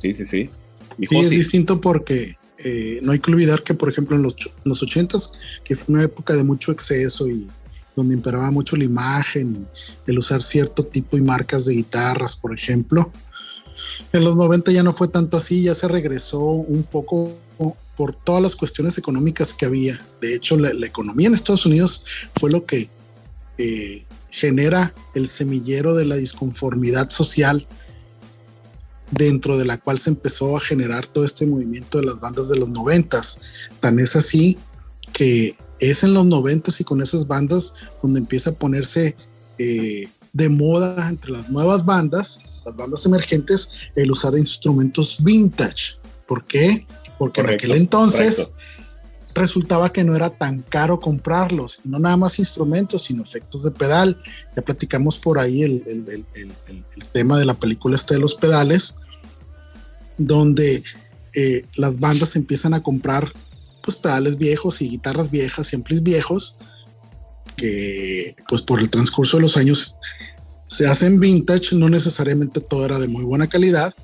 Sí, 0.00 0.14
sí, 0.14 0.24
sí. 0.24 0.50
Y 0.98 1.16
es 1.16 1.30
distinto 1.30 1.80
porque 1.80 2.34
eh, 2.58 2.98
no 3.02 3.12
hay 3.12 3.20
que 3.20 3.30
olvidar 3.30 3.62
que, 3.62 3.74
por 3.74 3.88
ejemplo, 3.88 4.16
en 4.16 4.24
los, 4.24 4.34
en 4.34 4.62
los 4.64 4.82
80s, 4.82 5.34
que 5.64 5.76
fue 5.76 5.94
una 5.94 6.04
época 6.04 6.34
de 6.34 6.42
mucho 6.42 6.72
exceso 6.72 7.28
y 7.28 7.48
donde 7.98 8.14
imperaba 8.14 8.50
mucho 8.50 8.76
la 8.76 8.84
imagen, 8.84 9.66
el 10.06 10.18
usar 10.18 10.42
cierto 10.42 10.84
tipo 10.84 11.18
y 11.18 11.20
marcas 11.20 11.66
de 11.66 11.74
guitarras, 11.74 12.36
por 12.36 12.54
ejemplo. 12.54 13.12
En 14.12 14.24
los 14.24 14.36
90 14.36 14.70
ya 14.72 14.82
no 14.82 14.92
fue 14.92 15.08
tanto 15.08 15.36
así, 15.36 15.62
ya 15.62 15.74
se 15.74 15.88
regresó 15.88 16.40
un 16.40 16.84
poco 16.84 17.36
por 17.96 18.14
todas 18.14 18.40
las 18.40 18.54
cuestiones 18.54 18.96
económicas 18.96 19.52
que 19.52 19.66
había. 19.66 20.00
De 20.20 20.34
hecho, 20.34 20.56
la, 20.56 20.70
economía 20.86 21.26
en 21.26 21.34
Estados 21.34 21.66
Unidos 21.66 22.04
fue 22.38 22.50
lo 22.50 22.64
que 22.64 22.88
eh, 23.58 24.04
genera 24.30 24.94
el 25.14 25.28
semillero 25.28 25.94
de 25.94 26.04
la 26.04 26.14
disconformidad 26.14 27.10
social 27.10 27.66
dentro 29.10 29.58
de 29.58 29.64
la 29.64 29.78
cual 29.78 29.98
se 29.98 30.10
empezó 30.10 30.56
a 30.56 30.60
generar 30.60 31.06
todo 31.06 31.24
este 31.24 31.46
movimiento 31.46 31.98
de 31.98 32.06
las 32.06 32.20
bandas 32.20 32.48
de 32.48 32.60
los 32.60 32.68
noventas. 32.68 33.40
Tan 33.80 33.98
es 33.98 34.14
así 34.14 34.58
que 35.12 35.56
es 35.80 36.04
en 36.04 36.14
los 36.14 36.26
noventas 36.26 36.80
y 36.80 36.84
con 36.84 37.02
esas 37.02 37.26
bandas 37.26 37.74
donde 38.02 38.20
empieza 38.20 38.50
a 38.50 38.54
ponerse 38.54 39.16
eh, 39.58 40.08
de 40.32 40.48
moda 40.48 41.08
entre 41.08 41.32
las 41.32 41.48
nuevas 41.48 41.84
bandas, 41.84 42.40
las 42.64 42.76
bandas 42.76 43.06
emergentes, 43.06 43.70
el 43.96 44.10
usar 44.10 44.36
instrumentos 44.36 45.22
vintage. 45.22 45.96
¿Por 46.26 46.44
qué? 46.44 46.86
Porque 47.18 47.40
en 47.40 47.50
aquel 47.50 47.72
entonces 47.72 48.52
resultaba 49.34 49.92
que 49.92 50.04
no 50.04 50.14
era 50.14 50.30
tan 50.30 50.62
caro 50.62 51.00
comprarlos, 51.00 51.80
no 51.84 51.98
nada 51.98 52.16
más 52.16 52.38
instrumentos, 52.38 53.04
sino 53.04 53.22
efectos 53.22 53.62
de 53.62 53.70
pedal. 53.70 54.20
Ya 54.56 54.62
platicamos 54.62 55.18
por 55.18 55.38
ahí 55.38 55.62
el, 55.62 56.24
tema 57.12 57.38
de 57.38 57.44
la 57.44 57.54
película 57.54 57.96
este 57.96 58.14
de 58.14 58.20
los 58.20 58.34
pedales, 58.34 58.96
donde 60.18 60.82
eh, 61.34 61.64
las 61.76 61.98
bandas 62.00 62.36
empiezan 62.36 62.74
a 62.74 62.82
comprar 62.82 63.32
pedales 63.96 64.36
viejos 64.38 64.80
y 64.82 64.88
guitarras 64.88 65.30
viejas 65.30 65.72
y 65.72 65.76
amplis 65.76 66.02
viejos 66.02 66.56
que 67.56 68.36
pues 68.48 68.62
por 68.62 68.80
el 68.80 68.88
transcurso 68.88 69.36
de 69.36 69.42
los 69.42 69.56
años 69.56 69.96
se 70.68 70.86
hacen 70.86 71.18
vintage, 71.18 71.74
no 71.74 71.88
necesariamente 71.88 72.60
todo 72.60 72.84
era 72.84 72.98
de 72.98 73.08
muy 73.08 73.24
buena 73.24 73.46
calidad, 73.46 73.94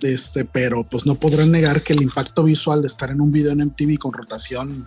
este, 0.00 0.44
pero 0.44 0.84
pues 0.84 1.04
no 1.04 1.16
podrán 1.16 1.50
negar 1.50 1.82
que 1.82 1.92
el 1.92 2.02
impacto 2.02 2.44
visual 2.44 2.80
de 2.80 2.86
estar 2.86 3.10
en 3.10 3.20
un 3.20 3.32
video 3.32 3.52
en 3.52 3.66
MTV 3.66 3.98
con 3.98 4.12
rotación 4.12 4.86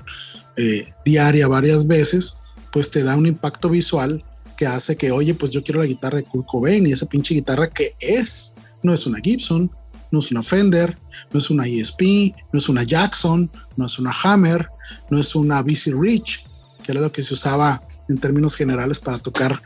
eh, 0.56 0.94
diaria 1.06 1.48
varias 1.48 1.86
veces, 1.86 2.38
pues 2.72 2.90
te 2.90 3.04
da 3.04 3.18
un 3.18 3.28
impacto 3.28 3.70
visual 3.70 4.24
que 4.58 4.66
hace 4.66 4.96
que, 4.96 5.12
oye, 5.12 5.34
pues 5.34 5.52
yo 5.52 5.64
quiero 5.64 5.82
la 5.82 5.88
guitarra 5.88 6.18
de 6.18 6.24
Kurt 6.24 6.48
Cobain 6.48 6.88
y 6.88 6.94
esa 6.94 7.06
pinche 7.06 7.34
guitarra 7.34 7.70
que 7.70 7.94
es, 8.00 8.54
no 8.82 8.94
es 8.94 9.06
una 9.06 9.20
Gibson, 9.20 9.70
no 10.12 10.20
es 10.20 10.32
una 10.32 10.44
Fender, 10.44 10.98
no 11.32 11.40
es 11.40 11.50
una 11.50 11.68
ESP, 11.68 12.34
no 12.52 12.60
es 12.60 12.70
una 12.70 12.84
Jackson, 12.84 13.50
no 13.78 13.86
es 13.86 13.98
una 13.98 14.14
Hammer, 14.24 14.68
no 15.10 15.20
es 15.20 15.36
una 15.36 15.62
BC 15.62 15.94
Rich, 15.98 16.46
que 16.84 16.92
era 16.92 17.02
lo 17.02 17.12
que 17.12 17.24
se 17.24 17.34
usaba 17.34 17.82
en 18.10 18.18
términos 18.18 18.56
generales 18.56 19.00
para 19.00 19.20
tocar 19.20 19.62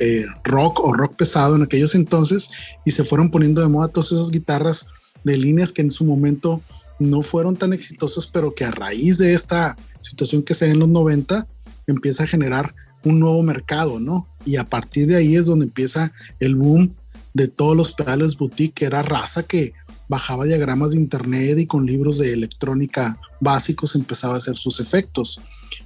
eh, 0.00 0.24
rock 0.44 0.80
o 0.80 0.92
rock 0.92 1.16
pesado 1.16 1.56
en 1.56 1.62
aquellos 1.62 1.94
entonces 1.94 2.50
y 2.84 2.92
se 2.92 3.04
fueron 3.04 3.30
poniendo 3.30 3.60
de 3.60 3.68
moda 3.68 3.88
todas 3.88 4.12
esas 4.12 4.30
guitarras 4.30 4.86
de 5.24 5.36
líneas 5.36 5.72
que 5.72 5.82
en 5.82 5.90
su 5.90 6.04
momento 6.04 6.62
no 6.98 7.22
fueron 7.22 7.56
tan 7.56 7.72
exitosas, 7.72 8.26
pero 8.26 8.54
que 8.54 8.64
a 8.64 8.70
raíz 8.70 9.18
de 9.18 9.34
esta 9.34 9.76
situación 10.00 10.42
que 10.42 10.54
se 10.54 10.66
da 10.66 10.72
en 10.72 10.78
los 10.78 10.88
90 10.88 11.46
empieza 11.86 12.24
a 12.24 12.26
generar 12.26 12.74
un 13.04 13.18
nuevo 13.18 13.42
mercado, 13.42 13.98
¿no? 13.98 14.28
Y 14.44 14.56
a 14.56 14.64
partir 14.64 15.06
de 15.06 15.16
ahí 15.16 15.34
es 15.34 15.46
donde 15.46 15.64
empieza 15.64 16.12
el 16.38 16.56
boom 16.56 16.94
de 17.34 17.48
todos 17.48 17.76
los 17.76 17.92
pedales 17.92 18.36
boutique, 18.36 18.74
que 18.74 18.84
era 18.86 19.02
raza 19.02 19.42
que 19.42 19.72
bajaba 20.08 20.44
diagramas 20.44 20.92
de 20.92 20.98
internet 20.98 21.58
y 21.58 21.66
con 21.66 21.86
libros 21.86 22.18
de 22.18 22.32
electrónica 22.32 23.18
básicos 23.40 23.94
empezaba 23.94 24.34
a 24.34 24.38
hacer 24.38 24.56
sus 24.56 24.80
efectos. 24.80 25.40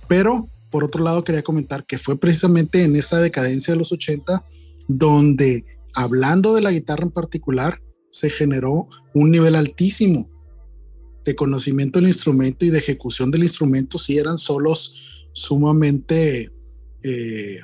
Pero 0.09 0.49
por 0.71 0.83
otro 0.83 1.05
lado 1.05 1.23
quería 1.23 1.43
comentar 1.43 1.85
que 1.85 1.99
fue 1.99 2.19
precisamente 2.19 2.83
en 2.83 2.97
esa 2.97 3.21
decadencia 3.21 3.75
de 3.75 3.79
los 3.79 3.93
80 3.93 4.45
donde 4.89 5.65
hablando 5.95 6.55
de 6.55 6.63
la 6.63 6.73
guitarra 6.73 7.05
en 7.05 7.13
particular 7.13 7.81
se 8.11 8.29
generó 8.29 8.89
un 9.15 9.31
nivel 9.31 9.55
altísimo 9.55 10.29
de 11.25 11.35
conocimiento 11.35 12.01
del 12.01 12.09
instrumento 12.09 12.65
y 12.65 12.71
de 12.71 12.79
ejecución 12.79 13.31
del 13.31 13.45
instrumento 13.45 13.99
si 13.99 14.19
eran 14.19 14.37
solos 14.37 14.95
sumamente 15.33 16.51
eh, 17.03 17.59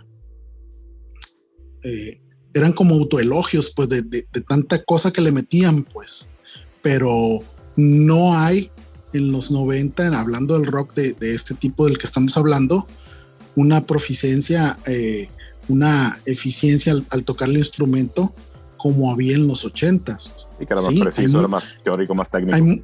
eh, 1.82 2.20
eran 2.54 2.72
como 2.72 2.94
autoelogios 2.94 3.70
pues 3.70 3.88
de, 3.88 4.02
de, 4.02 4.22
tanta 4.46 4.82
cosa 4.82 5.12
que 5.12 5.20
le 5.20 5.32
metían 5.32 5.84
pues 5.84 6.28
pero 6.82 7.40
no 7.76 8.38
hay 8.38 8.70
en 9.12 9.32
los 9.32 9.50
90, 9.50 10.18
hablando 10.18 10.58
del 10.58 10.66
rock 10.66 10.94
de, 10.94 11.34
este 11.34 11.54
tipo 11.54 11.86
del 11.86 11.98
que 11.98 12.06
estamos 12.06 12.36
hablando, 12.36 12.86
una 13.56 13.84
proficiencia, 13.84 14.78
eh, 14.86 15.28
una 15.68 16.18
eficiencia 16.26 16.94
al, 17.10 17.24
tocar 17.24 17.48
el 17.48 17.58
instrumento 17.58 18.32
como 18.76 19.12
había 19.12 19.34
en 19.34 19.46
los 19.46 19.66
80s. 19.66 20.48
Y 20.58 20.66
que 20.66 20.72
era 20.72 20.80
más 20.80 20.94
preciso, 20.94 21.38
era 21.40 21.48
más 21.48 21.64
teórico, 21.82 22.14
más 22.14 22.30
técnico. 22.30 22.82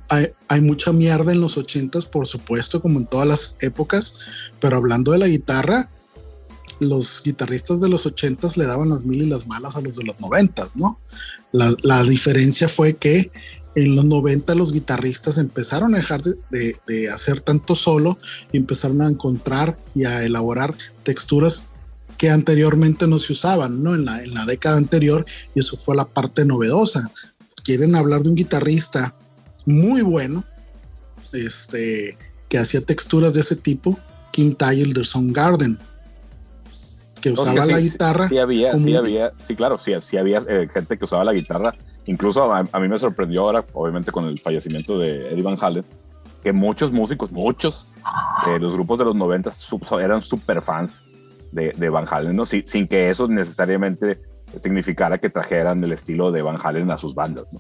Hay, 0.49 0.61
mucha 0.61 0.93
mierda 0.93 1.33
en 1.33 1.41
los 1.41 1.57
80s, 1.57 2.09
por 2.11 2.27
supuesto, 2.27 2.83
como 2.83 2.99
en 2.99 3.07
todas 3.07 3.27
las 3.27 3.57
épocas, 3.61 4.19
pero 4.61 4.77
hablando 4.77 5.13
de 5.13 5.19
la 5.19 5.27
guitarra, 5.27 5.89
los 6.81 7.23
guitarristas 7.25 7.81
de 7.81 7.89
los 7.89 8.07
80s 8.07 8.57
le 8.57 8.67
daban 8.67 8.91
las 8.91 9.05
mil 9.05 9.23
y 9.23 9.27
las 9.27 9.47
malas 9.47 9.77
a 9.77 9.81
los 9.81 9.97
de 9.97 10.05
los 10.05 10.19
90, 10.21 10.69
¿no? 10.75 10.99
La, 11.53 12.03
diferencia 12.03 12.69
fue 12.69 12.97
que 12.97 13.31
en 13.75 13.97
los 13.97 14.05
90 14.05 14.55
los 14.55 14.73
guitarristas 14.73 15.39
empezaron 15.39 15.95
a 15.95 15.99
dejar 15.99 16.23
de, 16.23 17.11
hacer 17.11 17.41
tanto 17.41 17.75
solo 17.75 18.19
y 18.53 18.59
empezaron 18.59 19.01
a 19.01 19.09
encontrar 19.09 19.79
y 19.95 20.05
a 20.05 20.25
elaborar 20.25 20.75
texturas 21.03 21.65
que 22.19 22.31
anteriormente 22.31 23.07
no 23.07 23.19
se 23.19 23.33
usaban, 23.33 23.83
¿no? 23.83 23.95
En 23.95 24.05
la, 24.05 24.23
en 24.23 24.35
la 24.35 24.45
década 24.45 24.77
anterior, 24.77 25.25
y 25.55 25.61
eso 25.61 25.77
fue 25.77 25.97
la 25.97 26.07
parte 26.07 26.45
novedosa. 26.45 27.11
Quieren 27.63 27.95
hablar 27.95 28.23
de 28.23 28.31
un 28.31 28.35
guitarrista 28.35 29.15
muy 29.67 30.03
bueno, 30.03 30.45
este, 31.33 32.17
que 32.49 32.59
hacía 32.59 32.81
texturas 32.81 33.35
de 33.35 33.41
ese 33.41 33.57
tipo, 33.57 33.99
Kim 34.33 34.55
Tyler 34.55 34.95
de 34.95 35.05
Garden, 35.33 35.79
que 37.35 37.41
usaba 37.41 37.67
la 37.67 37.81
guitarra. 37.81 38.29
Sí, 38.29 38.39
había, 38.39 38.77
sí 38.77 38.97
había, 38.97 39.33
sí, 39.43 39.57
claro, 39.57 39.79
sí, 39.79 39.93
sí 40.01 40.17
había 40.17 40.43
eh, 40.49 40.69
gente 40.73 40.99
que 40.99 41.05
usaba 41.05 41.25
la 41.25 41.33
guitarra 41.33 41.73
Incluso 42.07 42.53
a, 42.53 42.63
mí 42.63 42.89
me 42.89 42.99
sorprendió 42.99 43.43
ahora, 43.43 43.65
obviamente 43.73 44.13
con 44.13 44.27
el 44.27 44.39
fallecimiento 44.39 44.99
de 44.99 45.33
Eddie 45.33 45.43
Van 45.43 45.59
Halen, 45.61 45.85
que 46.43 46.53
muchos 46.53 46.93
músicos, 46.93 47.33
muchos, 47.33 47.93
de 48.47 48.61
los 48.61 48.75
grupos 48.75 48.99
de 48.99 49.07
los 49.07 49.17
90 49.17 49.51
eran 50.01 50.23
súper 50.23 50.63
fans 50.63 51.05
de, 51.51 51.73
de, 51.77 51.89
Van 51.89 52.07
Halen, 52.09 52.37
¿no? 52.37 52.47
sin 52.47 52.87
que 52.87 53.11
eso 53.11 53.27
necesariamente 53.27 54.21
significara 54.61 55.19
que 55.19 55.31
trajeran 55.31 55.83
el 55.83 55.93
estilo 55.93 56.31
de 56.31 56.43
Van 56.43 56.59
Halen 56.63 56.91
a 56.93 56.97
sus 56.97 57.13
bandas. 57.13 57.47
¿no? 57.51 57.59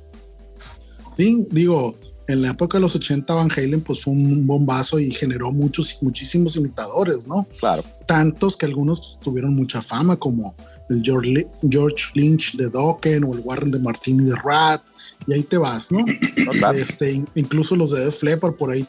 Sí, 1.16 1.48
digo, 1.50 1.96
en 2.28 2.42
la 2.42 2.50
época 2.50 2.78
de 2.78 2.82
los 2.82 2.94
80 2.94 3.32
Van 3.32 3.50
Halen 3.50 3.80
pues 3.80 4.02
fue 4.02 4.12
un 4.12 4.46
bombazo 4.46 4.98
y 4.98 5.10
generó 5.10 5.52
muchos, 5.52 5.98
muchísimos 6.00 6.56
imitadores, 6.56 7.26
¿no? 7.26 7.46
Claro. 7.58 7.84
Tantos 8.06 8.56
que 8.56 8.66
algunos 8.66 9.18
tuvieron 9.22 9.54
mucha 9.54 9.80
fama 9.80 10.16
como 10.16 10.54
el 10.88 11.02
George, 11.02 12.10
Lynch 12.14 12.56
de 12.56 12.68
Dokken 12.68 13.24
o 13.24 13.34
el 13.34 13.40
Warren 13.40 13.70
de 13.70 13.78
Martini 13.78 14.24
de 14.24 14.36
Rat, 14.36 14.82
y 15.26 15.32
ahí 15.32 15.42
te 15.42 15.56
vas, 15.56 15.90
¿no? 15.90 16.04
este, 16.74 17.24
incluso 17.34 17.74
los 17.76 17.90
de 17.90 18.04
Def 18.04 18.22
Leppard 18.22 18.54
por 18.54 18.70
ahí 18.70 18.86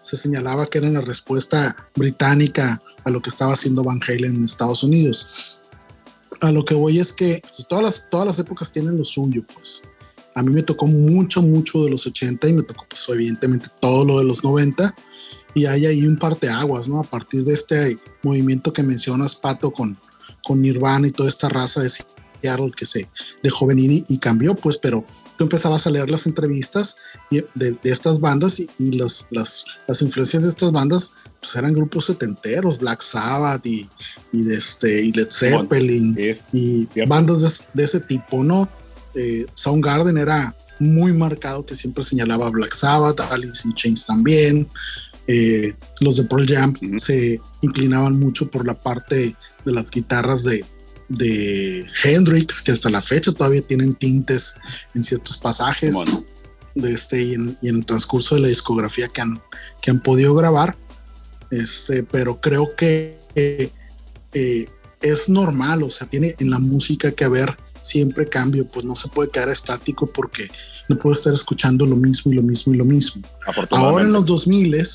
se 0.00 0.16
señalaba 0.16 0.66
que 0.66 0.78
eran 0.78 0.94
la 0.94 1.00
respuesta 1.00 1.74
británica 1.96 2.80
a 3.04 3.10
lo 3.10 3.20
que 3.20 3.30
estaba 3.30 3.54
haciendo 3.54 3.82
Van 3.82 4.00
Halen 4.06 4.36
en 4.36 4.44
Estados 4.44 4.84
Unidos. 4.84 5.60
a 6.40 6.52
lo 6.52 6.64
que 6.64 6.74
voy 6.74 6.98
es 7.00 7.12
que 7.12 7.42
pues, 7.42 7.66
todas, 7.66 7.84
las, 7.84 8.10
todas 8.10 8.26
las 8.26 8.38
épocas 8.38 8.70
tienen 8.70 8.96
lo 8.96 9.04
suyo, 9.04 9.42
pues. 9.54 9.82
A 10.36 10.42
mí 10.42 10.52
me 10.52 10.62
tocó 10.62 10.86
mucho, 10.86 11.40
mucho 11.40 11.82
de 11.82 11.90
los 11.90 12.06
80 12.06 12.48
y 12.48 12.52
me 12.52 12.62
tocó, 12.62 12.86
pues, 12.88 13.04
evidentemente 13.08 13.68
todo 13.80 14.04
lo 14.04 14.18
de 14.18 14.26
los 14.26 14.44
90. 14.44 14.94
Y 15.54 15.64
hay 15.64 15.86
ahí 15.86 16.06
un 16.06 16.18
parteaguas, 16.18 16.88
¿no? 16.88 17.00
A 17.00 17.04
partir 17.04 17.42
de 17.42 17.54
este 17.54 17.98
movimiento 18.22 18.70
que 18.72 18.82
mencionas, 18.82 19.34
Pato, 19.34 19.70
con, 19.70 19.96
con 20.44 20.60
Nirvana 20.60 21.08
y 21.08 21.12
toda 21.12 21.30
esta 21.30 21.48
raza 21.48 21.80
de 21.80 21.88
Seattle 21.88 22.70
que 22.76 22.84
se 22.84 23.08
dejó 23.42 23.66
venir 23.66 24.04
y, 24.06 24.18
cambió, 24.18 24.54
pues, 24.54 24.76
pero 24.76 25.06
tú 25.38 25.44
empezabas 25.44 25.86
a 25.86 25.90
leer 25.90 26.10
las 26.10 26.26
entrevistas 26.26 26.98
de, 27.30 27.46
de 27.54 27.78
estas 27.84 28.20
bandas 28.20 28.60
y, 28.60 28.68
y 28.78 28.92
las, 28.92 29.26
las, 29.30 29.64
las, 29.88 30.02
influencias 30.02 30.42
de 30.42 30.50
estas 30.50 30.70
bandas 30.70 31.14
pues 31.40 31.56
eran 31.56 31.72
grupos 31.72 32.06
setenteros, 32.06 32.78
Black 32.78 33.00
Sabbath 33.00 33.64
y, 33.64 33.88
y, 34.32 34.42
de 34.42 34.56
este, 34.56 35.02
y 35.02 35.12
Led 35.12 35.28
Zeppelin 35.30 36.16
y 36.52 36.86
bandas 37.06 37.64
de, 37.72 37.84
ese 37.84 38.00
tipo, 38.00 38.44
¿no? 38.44 38.68
Eh, 39.16 39.46
Soundgarden 39.54 40.18
era 40.18 40.54
muy 40.78 41.12
marcado 41.12 41.64
que 41.64 41.74
siempre 41.74 42.04
señalaba 42.04 42.50
Black 42.50 42.74
Sabbath, 42.74 43.20
Alice 43.20 43.66
in 43.66 43.74
Chains 43.74 44.04
también. 44.04 44.68
Eh, 45.26 45.74
los 46.00 46.16
de 46.16 46.24
Pearl 46.24 46.46
Jam 46.46 46.74
se 46.98 47.40
inclinaban 47.62 48.18
mucho 48.18 48.48
por 48.50 48.64
la 48.66 48.74
parte 48.74 49.34
de 49.64 49.72
las 49.72 49.90
guitarras 49.90 50.44
de, 50.44 50.64
de 51.08 51.86
Hendrix, 52.04 52.62
que 52.62 52.72
hasta 52.72 52.90
la 52.90 53.02
fecha 53.02 53.32
todavía 53.32 53.62
tienen 53.62 53.94
tintes 53.94 54.54
en 54.94 55.02
ciertos 55.02 55.38
pasajes 55.38 55.96
de 56.74 56.92
este, 56.92 57.22
y 57.22 57.34
en, 57.34 57.58
y, 57.62 57.68
en, 57.68 57.76
el 57.76 57.86
transcurso 57.86 58.34
de 58.34 58.42
la 58.42 58.48
discografía 58.48 59.08
que 59.08 59.22
han, 59.22 59.40
que 59.80 59.90
han 59.90 60.00
podido 60.00 60.34
grabar. 60.34 60.76
Este, 61.50 62.02
pero 62.02 62.40
creo 62.40 62.76
que 62.76 63.18
eh, 63.34 64.68
es 65.00 65.28
normal, 65.28 65.82
o 65.82 65.90
sea, 65.90 66.06
tiene 66.06 66.36
en 66.38 66.50
la 66.50 66.58
música 66.58 67.12
que 67.12 67.24
haber 67.24 67.56
siempre 67.86 68.28
cambio, 68.28 68.66
pues 68.66 68.84
no 68.84 68.96
se 68.96 69.08
puede 69.08 69.30
quedar 69.30 69.48
estático 69.48 70.06
porque 70.06 70.50
no 70.88 70.98
puedo 70.98 71.12
estar 71.12 71.32
escuchando 71.32 71.86
lo 71.86 71.96
mismo 71.96 72.32
y 72.32 72.34
lo 72.34 72.42
mismo 72.42 72.74
y 72.74 72.76
lo 72.76 72.84
mismo. 72.84 73.22
Ahora 73.70 74.04
en 74.04 74.12
los 74.12 74.26
2000, 74.26 74.86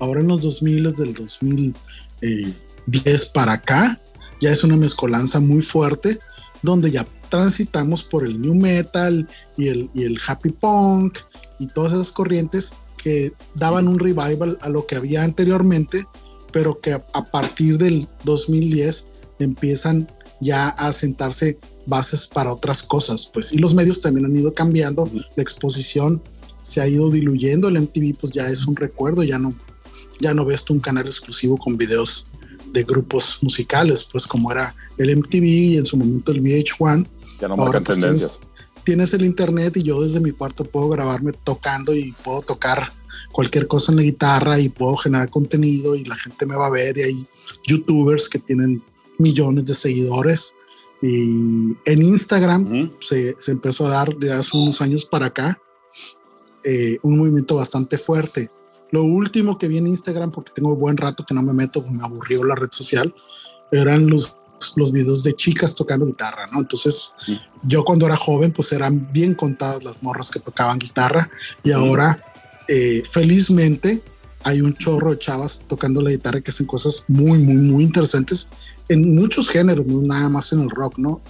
ahora 0.00 0.20
en 0.20 0.28
los 0.28 0.42
2000 0.42 0.92
del 0.94 1.14
2010 1.14 3.26
para 3.26 3.52
acá, 3.52 4.00
ya 4.40 4.50
es 4.50 4.64
una 4.64 4.76
mezcolanza 4.76 5.40
muy 5.40 5.62
fuerte 5.62 6.18
donde 6.62 6.90
ya 6.90 7.06
transitamos 7.28 8.04
por 8.04 8.26
el 8.26 8.40
new 8.40 8.54
metal 8.54 9.28
y 9.56 9.68
el, 9.68 9.90
y 9.94 10.04
el 10.04 10.18
happy 10.26 10.50
punk 10.50 11.18
y 11.58 11.66
todas 11.68 11.92
esas 11.92 12.12
corrientes 12.12 12.74
que 12.96 13.32
daban 13.54 13.88
un 13.88 13.98
revival 13.98 14.58
a 14.60 14.68
lo 14.68 14.86
que 14.86 14.96
había 14.96 15.22
anteriormente, 15.22 16.06
pero 16.52 16.80
que 16.80 16.92
a 16.92 17.24
partir 17.30 17.78
del 17.78 18.06
2010 18.24 19.06
empiezan 19.38 20.10
ya 20.40 20.68
a 20.68 20.92
sentarse 20.92 21.58
bases 21.86 22.26
para 22.26 22.52
otras 22.52 22.82
cosas, 22.82 23.30
pues 23.32 23.52
y 23.52 23.58
los 23.58 23.74
medios 23.74 24.00
también 24.00 24.26
han 24.26 24.36
ido 24.36 24.52
cambiando, 24.52 25.08
la 25.12 25.42
exposición 25.42 26.22
se 26.62 26.80
ha 26.80 26.88
ido 26.88 27.10
diluyendo, 27.10 27.68
el 27.68 27.80
MTV 27.80 28.16
pues 28.20 28.32
ya 28.32 28.48
es 28.48 28.66
un 28.66 28.76
recuerdo, 28.76 29.22
ya 29.22 29.38
no 29.38 29.54
ya 30.18 30.34
no 30.34 30.44
ves 30.44 30.64
tú 30.64 30.74
un 30.74 30.80
canal 30.80 31.06
exclusivo 31.06 31.56
con 31.56 31.76
videos 31.76 32.26
de 32.72 32.82
grupos 32.84 33.38
musicales, 33.42 34.04
pues 34.10 34.26
como 34.26 34.50
era 34.50 34.74
el 34.98 35.16
MTV 35.16 35.44
y 35.44 35.76
en 35.76 35.84
su 35.84 35.96
momento 35.96 36.32
el 36.32 36.42
VH1. 36.42 37.06
Ya 37.40 37.48
no 37.48 37.56
marcan 37.56 37.84
pues, 37.84 37.98
tendencias. 37.98 38.40
tienes 38.84 39.12
el 39.14 39.24
internet 39.24 39.76
y 39.76 39.82
yo 39.82 40.00
desde 40.02 40.20
mi 40.20 40.30
cuarto 40.30 40.64
puedo 40.64 40.88
grabarme 40.88 41.32
tocando 41.32 41.94
y 41.94 42.12
puedo 42.24 42.42
tocar 42.42 42.92
cualquier 43.32 43.66
cosa 43.66 43.92
en 43.92 43.96
la 43.96 44.02
guitarra 44.02 44.58
y 44.58 44.68
puedo 44.68 44.96
generar 44.96 45.28
contenido 45.30 45.94
y 45.94 46.04
la 46.04 46.16
gente 46.16 46.46
me 46.46 46.56
va 46.56 46.66
a 46.66 46.70
ver 46.70 46.98
y 46.98 47.02
hay 47.02 47.26
youtubers 47.66 48.28
que 48.28 48.38
tienen 48.38 48.82
millones 49.18 49.66
de 49.66 49.74
seguidores 49.74 50.54
y 51.02 51.76
en 51.84 52.02
Instagram 52.02 52.92
se, 53.00 53.36
se, 53.38 53.52
empezó 53.52 53.86
a 53.86 53.90
dar 53.90 54.16
de 54.16 54.32
hace 54.32 54.56
unos 54.56 54.80
años 54.80 55.04
para 55.04 55.26
acá 55.26 55.60
eh, 56.64 56.98
un 57.02 57.18
movimiento 57.18 57.56
bastante 57.56 57.96
fuerte. 57.96 58.50
Lo 58.90 59.04
último 59.04 59.56
que 59.58 59.68
vi 59.68 59.78
en 59.78 59.86
Instagram, 59.86 60.32
porque 60.32 60.52
tengo 60.54 60.74
buen 60.74 60.96
rato 60.96 61.24
que 61.26 61.34
no 61.34 61.42
me 61.42 61.52
meto, 61.52 61.82
me 61.82 62.02
aburrió 62.02 62.42
la 62.44 62.54
red 62.54 62.70
social, 62.72 63.14
eran 63.70 64.08
los 64.08 64.38
los 64.74 64.92
videos 64.92 65.22
de 65.22 65.34
chicas 65.34 65.74
tocando 65.74 66.06
guitarra, 66.06 66.46
¿no? 66.50 66.60
Entonces, 66.60 67.14
yo 67.62 67.84
cuando 67.84 68.06
era 68.06 68.16
joven, 68.16 68.52
pues 68.52 68.72
eran 68.72 69.12
bien 69.12 69.34
contadas 69.34 69.84
las 69.84 70.02
morras 70.02 70.30
que 70.30 70.40
tocaban 70.40 70.78
guitarra. 70.78 71.30
Y 71.62 71.72
ahora, 71.72 72.24
eh, 72.68 73.02
felizmente, 73.08 74.02
hay 74.42 74.60
un 74.60 74.74
chorro 74.74 75.10
de 75.10 75.18
chavas 75.18 75.62
tocando 75.68 76.00
la 76.02 76.10
guitarra 76.10 76.40
que 76.40 76.50
hacen 76.50 76.66
cosas 76.66 77.04
muy, 77.08 77.38
muy, 77.38 77.56
muy 77.56 77.82
interesantes 77.82 78.48
en 78.88 79.14
muchos 79.14 79.48
géneros, 79.48 79.86
no 79.86 80.02
nada 80.02 80.28
más 80.28 80.52
en 80.52 80.62
el 80.62 80.70
rock, 80.70 80.98
¿no? 80.98 81.20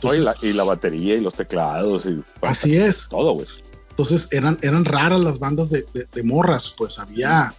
y, 0.42 0.52
la, 0.52 0.64
batería 0.64 1.16
y 1.16 1.20
los 1.20 1.34
teclados. 1.34 2.06
Y, 2.06 2.22
así 2.42 2.76
es. 2.76 3.08
Todo, 3.08 3.32
güey. 3.34 3.46
Entonces 3.90 4.28
eran, 4.30 4.58
eran 4.60 4.84
raras 4.84 5.20
las 5.20 5.38
bandas 5.38 5.70
de, 5.70 5.86
de, 5.94 6.22
morras, 6.22 6.74
pues 6.76 6.98
había 6.98 7.54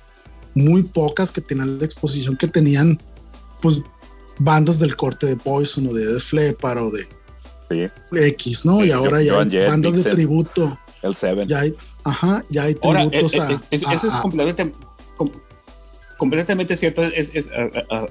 muy 0.53 0.83
pocas 0.83 1.31
que 1.31 1.41
tenían 1.41 1.79
la 1.79 1.85
exposición 1.85 2.37
que 2.37 2.47
tenían, 2.47 2.99
pues 3.61 3.81
bandas 4.37 4.79
del 4.79 4.95
corte 4.95 5.25
de 5.25 5.35
Poison 5.35 5.87
o 5.87 5.93
de 5.93 6.13
Def 6.13 6.33
Leppard 6.33 6.77
o 6.77 6.91
de 6.91 7.91
X, 8.11 8.65
¿no? 8.65 8.85
y 8.85 8.91
ahora 8.91 9.21
ya 9.21 9.39
hay 9.39 9.67
bandas 9.67 10.03
de 10.03 10.11
tributo. 10.11 10.77
El 11.01 11.15
Seven. 11.15 11.47
Ya 11.47 11.59
hay, 11.61 11.75
ajá, 12.03 12.43
ya 12.49 12.63
hay 12.63 12.75
tributos 12.75 13.35
eh, 13.35 13.39
eh, 13.49 13.59
Eso 13.71 14.07
es 14.07 14.15
completamente, 14.15 14.73
completamente 16.17 16.75
cierto. 16.75 17.03
Es, 17.03 17.49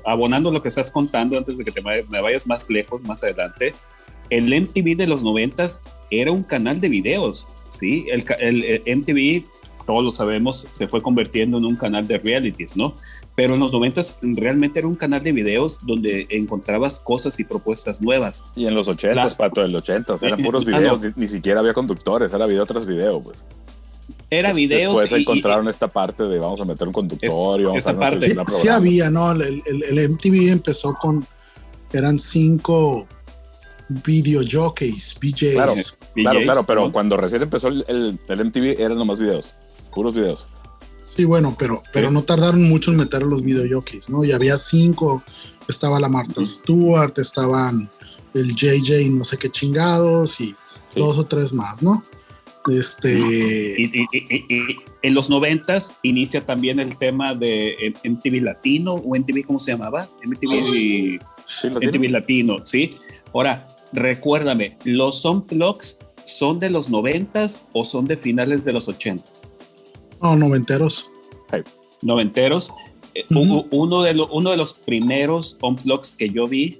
abonando 0.04 0.50
lo 0.50 0.62
que 0.62 0.68
estás 0.68 0.90
contando 0.90 1.36
antes 1.36 1.58
de 1.58 1.64
que 1.64 1.72
te 1.72 1.82
me 1.82 2.20
vayas 2.20 2.46
más 2.46 2.70
lejos, 2.70 3.02
más 3.02 3.22
adelante. 3.22 3.74
El 4.30 4.48
MTV 4.48 4.96
de 4.96 5.06
los 5.06 5.22
noventas 5.22 5.82
era 6.10 6.32
un 6.32 6.42
canal 6.42 6.80
de 6.80 6.88
videos, 6.88 7.46
¿sí? 7.68 8.06
El, 8.10 8.24
el, 8.40 8.82
el 8.86 8.98
MTV 8.98 9.44
todos 9.86 10.04
lo 10.04 10.10
sabemos, 10.10 10.66
se 10.68 10.88
fue 10.88 11.00
convirtiendo 11.00 11.56
en 11.58 11.64
un 11.64 11.76
canal 11.76 12.06
de 12.06 12.18
realities, 12.18 12.76
¿no? 12.76 12.96
Pero 13.34 13.54
en 13.54 13.60
los 13.60 13.72
90 13.72 14.00
realmente 14.22 14.80
era 14.80 14.88
un 14.88 14.96
canal 14.96 15.22
de 15.22 15.32
videos 15.32 15.78
donde 15.86 16.26
encontrabas 16.28 17.00
cosas 17.00 17.38
y 17.40 17.44
propuestas 17.44 18.02
nuevas. 18.02 18.46
Y 18.56 18.66
en 18.66 18.74
los 18.74 18.88
80, 18.88 19.26
Pato, 19.38 19.64
en 19.64 19.72
los 19.72 19.82
80 19.82 20.16
eran 20.22 20.42
puros 20.42 20.64
ah, 20.66 20.76
videos, 20.76 21.00
ni, 21.16 21.28
siquiera 21.28 21.60
había 21.60 21.72
conductores, 21.72 22.32
era 22.32 22.46
video 22.46 22.66
tras 22.66 22.84
video, 22.84 23.22
pues. 23.22 23.46
Era 24.30 24.52
videos. 24.52 25.00
Después 25.00 25.20
encontraron 25.20 25.68
esta 25.68 25.88
parte 25.88 26.24
de 26.24 26.38
vamos 26.38 26.60
a 26.60 26.64
meter 26.64 26.86
un 26.86 26.92
conductor 26.92 27.60
y 27.60 27.64
vamos 27.64 27.86
a 27.86 27.96
parte. 27.96 28.26
Sí, 28.26 28.34
sí, 28.46 28.68
había, 28.68 29.10
¿no? 29.10 29.32
El, 29.32 29.62
el, 29.66 30.10
MTV 30.10 30.50
empezó 30.50 30.94
con. 30.94 31.26
Eran 31.92 32.18
cinco 32.18 33.06
video 33.88 34.42
jockeys, 34.50 35.16
BJs. 35.20 35.52
Claro, 35.52 35.72
claro, 36.14 36.40
claro, 36.42 36.64
pero 36.66 36.92
cuando 36.92 37.16
recién 37.16 37.42
empezó 37.42 37.68
el, 37.68 37.84
el, 37.88 38.44
MTV 38.44 38.80
eran 38.80 38.98
nomás 38.98 39.18
videos 39.18 39.54
puros 39.96 40.14
videos. 40.14 40.46
Sí, 41.08 41.24
bueno, 41.24 41.56
pero, 41.58 41.82
pero 41.92 42.10
no 42.10 42.22
tardaron 42.22 42.68
mucho 42.68 42.90
en 42.90 42.98
meter 42.98 43.22
los 43.22 43.42
videojockeys, 43.42 44.10
¿no? 44.10 44.22
Y 44.24 44.32
había 44.32 44.58
cinco, 44.58 45.22
estaba 45.66 45.98
la 45.98 46.10
Martha 46.10 46.44
Stewart, 46.44 47.18
estaban 47.18 47.90
el 48.34 48.54
JJ 48.54 49.08
no 49.10 49.24
sé 49.24 49.38
qué 49.38 49.50
chingados 49.50 50.38
y 50.42 50.54
dos 50.94 51.16
o 51.16 51.24
tres 51.24 51.54
más, 51.54 51.82
¿no? 51.82 52.04
Este... 52.68 53.18
Y, 53.18 54.06
en 55.02 55.14
los 55.14 55.30
noventas 55.30 55.94
inicia 56.02 56.44
también 56.44 56.80
el 56.80 56.98
tema 56.98 57.34
de 57.34 57.94
MTV 58.04 58.42
Latino 58.42 58.90
o 58.90 59.16
MTV, 59.16 59.44
¿cómo 59.46 59.60
se 59.60 59.72
llamaba? 59.72 60.08
MTV, 60.24 61.20
MTV 61.80 62.10
Latino, 62.10 62.56
¿sí? 62.64 62.90
Ahora, 63.32 63.68
recuérdame, 63.92 64.76
¿los 64.84 65.24
Unplugs 65.24 65.98
son 66.24 66.58
de 66.58 66.70
los 66.70 66.90
noventas 66.90 67.68
o 67.72 67.84
son 67.84 68.06
de 68.06 68.16
finales 68.16 68.64
de 68.64 68.72
los 68.72 68.88
ochentas? 68.88 69.44
No, 70.20 70.36
noventeros. 70.36 71.10
Noventeros. 72.02 72.72
Eh, 73.14 73.24
uno, 73.30 74.02
de 74.02 74.20
uno 74.30 74.50
de 74.50 74.56
los 74.56 74.74
primeros 74.74 75.56
unplugs 75.62 76.14
que 76.14 76.28
yo 76.28 76.46
vi 76.46 76.78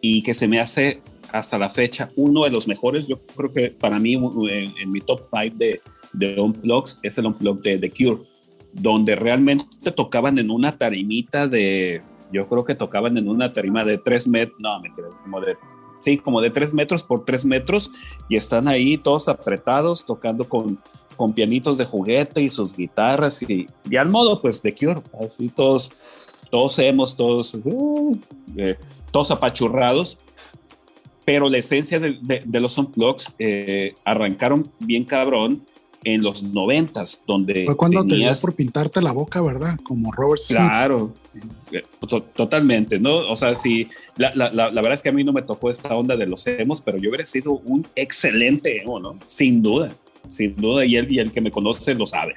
y 0.00 0.22
que 0.22 0.34
se 0.34 0.48
me 0.48 0.60
hace 0.60 1.00
hasta 1.32 1.58
la 1.58 1.68
fecha 1.68 2.08
uno 2.16 2.44
de 2.44 2.50
los 2.50 2.68
mejores, 2.68 3.06
yo 3.06 3.18
creo 3.36 3.52
que 3.52 3.70
para 3.70 3.98
mí 3.98 4.14
en, 4.14 4.90
mi 4.90 5.00
top 5.00 5.20
5 5.22 5.56
de, 5.56 5.80
de 6.12 6.40
unplugs 6.40 7.00
es 7.02 7.18
el 7.18 7.26
unplug 7.26 7.60
de 7.60 7.78
The 7.78 7.90
Cure, 7.90 8.22
donde 8.72 9.16
realmente 9.16 9.92
tocaban 9.92 10.38
en 10.38 10.50
una 10.50 10.72
tarimita 10.72 11.48
de, 11.48 12.02
yo 12.32 12.48
creo 12.48 12.64
que 12.64 12.74
tocaban 12.74 13.16
en 13.16 13.28
una 13.28 13.52
tarima 13.52 13.84
de 13.84 13.98
3 13.98 14.28
metros, 14.28 14.58
no, 14.60 14.80
mentiras, 14.80 15.18
como 15.22 15.40
de, 15.40 15.56
sí, 16.00 16.18
como 16.18 16.40
de 16.40 16.50
3 16.50 16.74
metros 16.74 17.02
por 17.02 17.24
3 17.24 17.44
metros 17.46 17.90
y 18.28 18.36
están 18.36 18.68
ahí 18.68 18.96
todos 18.96 19.28
apretados 19.28 20.04
tocando 20.04 20.48
con 20.48 20.78
con 21.18 21.32
pianitos 21.32 21.76
de 21.76 21.84
juguete 21.84 22.40
y 22.40 22.48
sus 22.48 22.76
guitarras 22.76 23.42
y, 23.42 23.68
y 23.90 23.96
al 23.96 24.08
modo 24.08 24.40
pues 24.40 24.62
de 24.62 24.72
Cure, 24.72 25.02
así 25.20 25.48
todos, 25.48 25.90
todos 26.48 26.78
hemos, 26.78 27.16
todos, 27.16 27.58
eh, 28.56 28.78
todos 29.10 29.32
apachurrados, 29.32 30.20
pero 31.28 31.50
la 31.50 31.58
esencia 31.58 32.00
de, 32.00 32.42
de, 32.42 32.60
los 32.60 32.78
Unplugs 32.78 33.34
eh, 33.38 33.94
arrancaron 34.02 34.70
bien 34.78 35.04
cabrón 35.04 35.60
en 36.02 36.22
los 36.22 36.42
noventas, 36.42 37.22
donde 37.26 37.66
fue 37.66 37.76
cuando 37.76 38.02
te 38.06 38.14
dio 38.14 38.32
por 38.40 38.54
pintarte 38.54 39.02
la 39.02 39.12
boca, 39.12 39.42
¿verdad? 39.42 39.76
Como 39.84 40.10
Robert 40.10 40.40
Smith. 40.40 40.60
Claro, 40.60 41.12
eh, 41.70 41.84
totalmente, 42.34 42.98
¿no? 42.98 43.18
O 43.30 43.36
sea, 43.36 43.54
sí, 43.54 43.90
la, 44.16 44.34
la, 44.34 44.50
la, 44.50 44.70
verdad 44.70 44.94
es 44.94 45.02
que 45.02 45.10
a 45.10 45.12
mí 45.12 45.22
no 45.22 45.34
me 45.34 45.42
tocó 45.42 45.68
esta 45.68 45.94
onda 45.94 46.16
de 46.16 46.24
los 46.24 46.46
emos, 46.46 46.80
pero 46.80 46.96
yo 46.96 47.10
hubiera 47.10 47.26
sido 47.26 47.52
un 47.52 47.86
excelente 47.94 48.80
emo, 48.80 48.98
¿no? 48.98 49.18
Sin 49.26 49.62
duda, 49.62 49.92
sin 50.28 50.56
duda, 50.56 50.86
y 50.86 50.96
él 50.96 51.12
y 51.12 51.18
el 51.18 51.30
que 51.30 51.42
me 51.42 51.50
conoce 51.50 51.94
lo 51.94 52.06
sabe. 52.06 52.36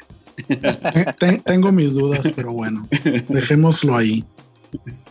Tengo 1.45 1.71
mis 1.71 1.93
dudas, 1.93 2.29
pero 2.35 2.51
bueno, 2.51 2.89
dejémoslo 3.29 3.95
ahí. 3.95 4.25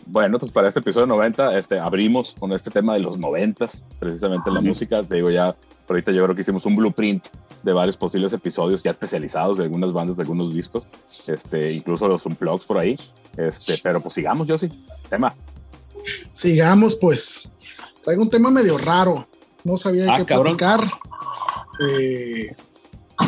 Bueno, 0.05 0.39
pues 0.39 0.51
para 0.51 0.67
este 0.67 0.79
episodio 0.79 1.07
90, 1.07 1.57
este, 1.57 1.79
abrimos 1.79 2.35
con 2.37 2.51
este 2.53 2.71
tema 2.71 2.93
de 2.93 2.99
los 2.99 3.17
90, 3.17 3.67
precisamente 3.99 4.51
la 4.51 4.61
música. 4.61 5.03
Te 5.03 5.15
digo, 5.15 5.29
ya 5.29 5.55
ahorita 5.87 6.11
yo 6.11 6.23
creo 6.23 6.35
que 6.35 6.41
hicimos 6.41 6.65
un 6.65 6.75
blueprint 6.75 7.27
de 7.63 7.73
varios 7.73 7.97
posibles 7.97 8.33
episodios 8.33 8.81
ya 8.81 8.91
especializados 8.91 9.57
de 9.57 9.63
algunas 9.65 9.93
bandas, 9.93 10.17
de 10.17 10.23
algunos 10.23 10.53
discos, 10.53 10.87
este, 11.27 11.71
incluso 11.73 12.07
los 12.07 12.25
unplugs 12.25 12.65
por 12.65 12.77
ahí. 12.79 12.97
Este, 13.37 13.75
pero 13.83 14.01
pues 14.01 14.13
sigamos, 14.13 14.47
yo 14.47 14.57
sí. 14.57 14.69
Tema. 15.09 15.33
Sigamos, 16.33 16.95
pues. 16.95 17.51
Traigo 18.03 18.23
un 18.23 18.29
tema 18.29 18.49
medio 18.49 18.77
raro. 18.77 19.27
No 19.63 19.77
sabía 19.77 20.11
ah, 20.11 20.17
qué 20.17 20.25
platicar. 20.25 20.91
Eh, 21.87 22.55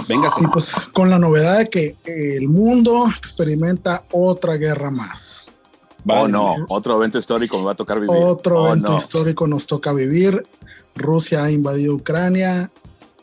Venga, 0.08 0.28
Y 0.41 0.48
pues 0.48 0.76
con 0.93 1.10
la 1.10 1.19
novedad 1.19 1.60
de 1.60 1.69
que 1.69 1.96
el 2.06 2.50
mundo 2.50 3.06
experimenta 3.15 4.04
otra 4.12 4.56
guerra 4.56 4.91
más. 4.91 5.53
Oh, 6.08 6.28
no, 6.28 6.56
otro 6.70 6.98
evento 6.98 7.18
histórico 7.18 7.58
me 7.60 7.66
va 7.66 7.72
a 7.72 7.76
tocar 7.76 8.00
vivir. 8.00 8.16
Otro 8.16 8.63
oh, 8.63 8.68
evento 8.68 8.96
histórico 8.98 9.48
nos 9.48 9.68
toca 9.68 9.94
vivir. 9.94 10.44
Rusia 10.96 11.44
ha 11.44 11.52
invadido 11.52 11.96
Ucrania. 11.96 12.70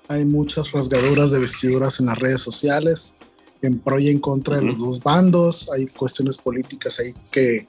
Hay 0.09 0.25
muchas 0.25 0.73
rasgaduras 0.73 1.31
de 1.31 1.38
vestiduras 1.38 2.01
en 2.01 2.07
las 2.07 2.19
redes 2.19 2.40
sociales, 2.40 3.14
en 3.62 3.79
pro 3.79 3.99
y 3.99 4.09
en 4.09 4.19
contra 4.19 4.57
de 4.57 4.62
los 4.62 4.79
dos 4.79 5.01
bandos. 5.01 5.71
Hay 5.73 5.87
cuestiones 5.87 6.38
políticas 6.38 6.99
ahí 6.99 7.14
que 7.31 7.69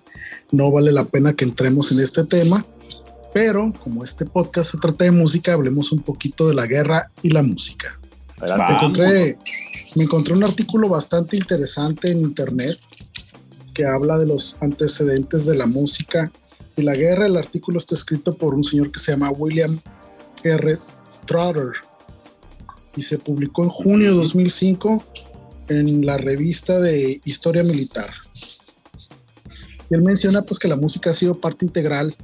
no 0.52 0.72
vale 0.72 0.92
la 0.92 1.06
pena 1.06 1.34
que 1.34 1.46
entremos 1.46 1.92
en 1.92 2.00
este 2.00 2.24
tema. 2.24 2.66
Pero 3.34 3.72
como 3.84 4.04
este 4.04 4.26
podcast 4.26 4.72
se 4.72 4.78
trata 4.78 5.06
de 5.06 5.12
música, 5.12 5.54
hablemos 5.54 5.92
un 5.92 6.02
poquito 6.02 6.48
de 6.48 6.56
la 6.56 6.66
guerra 6.66 7.12
y 7.22 7.30
la 7.30 7.44
música. 7.44 7.98
Me 8.42 8.76
encontré, 8.76 9.38
me 9.96 10.04
encontré 10.04 10.34
un 10.34 10.44
artículo 10.44 10.90
bastante 10.90 11.38
interesante 11.38 12.10
en 12.10 12.22
internet 12.22 12.80
que 13.74 13.86
habla 13.86 14.18
de 14.18 14.26
los 14.26 14.58
antecedentes 14.62 15.46
de 15.46 15.56
la 15.56 15.66
música 15.66 16.32
y 16.76 16.82
la 16.82 16.94
guerra. 16.94 17.28
El 17.28 17.38
artículo 17.38 17.78
está 17.78 17.96
escrito 17.96 18.34
por 18.34 18.54
un 18.54 18.64
señor 18.64 18.92
que 18.92 19.00
se 19.00 19.12
llama 19.12 19.32
William 19.32 19.80
R. 20.44 20.78
Trotter 21.26 21.72
y 22.96 23.04
se 23.04 23.18
publicó 23.18 23.64
en 23.64 23.70
junio 23.70 24.12
de 24.12 24.18
2005 24.18 25.04
en 25.70 26.06
la 26.06 26.18
revista 26.18 26.80
de 26.80 27.22
Historia 27.24 27.64
Militar. 27.64 28.10
Él 29.90 30.02
menciona 30.02 30.42
pues 30.42 30.60
que 30.60 30.68
la 30.68 30.76
música 30.76 31.10
ha 31.10 31.14
sido 31.14 31.36
parte 31.36 31.66
integral 31.66 32.16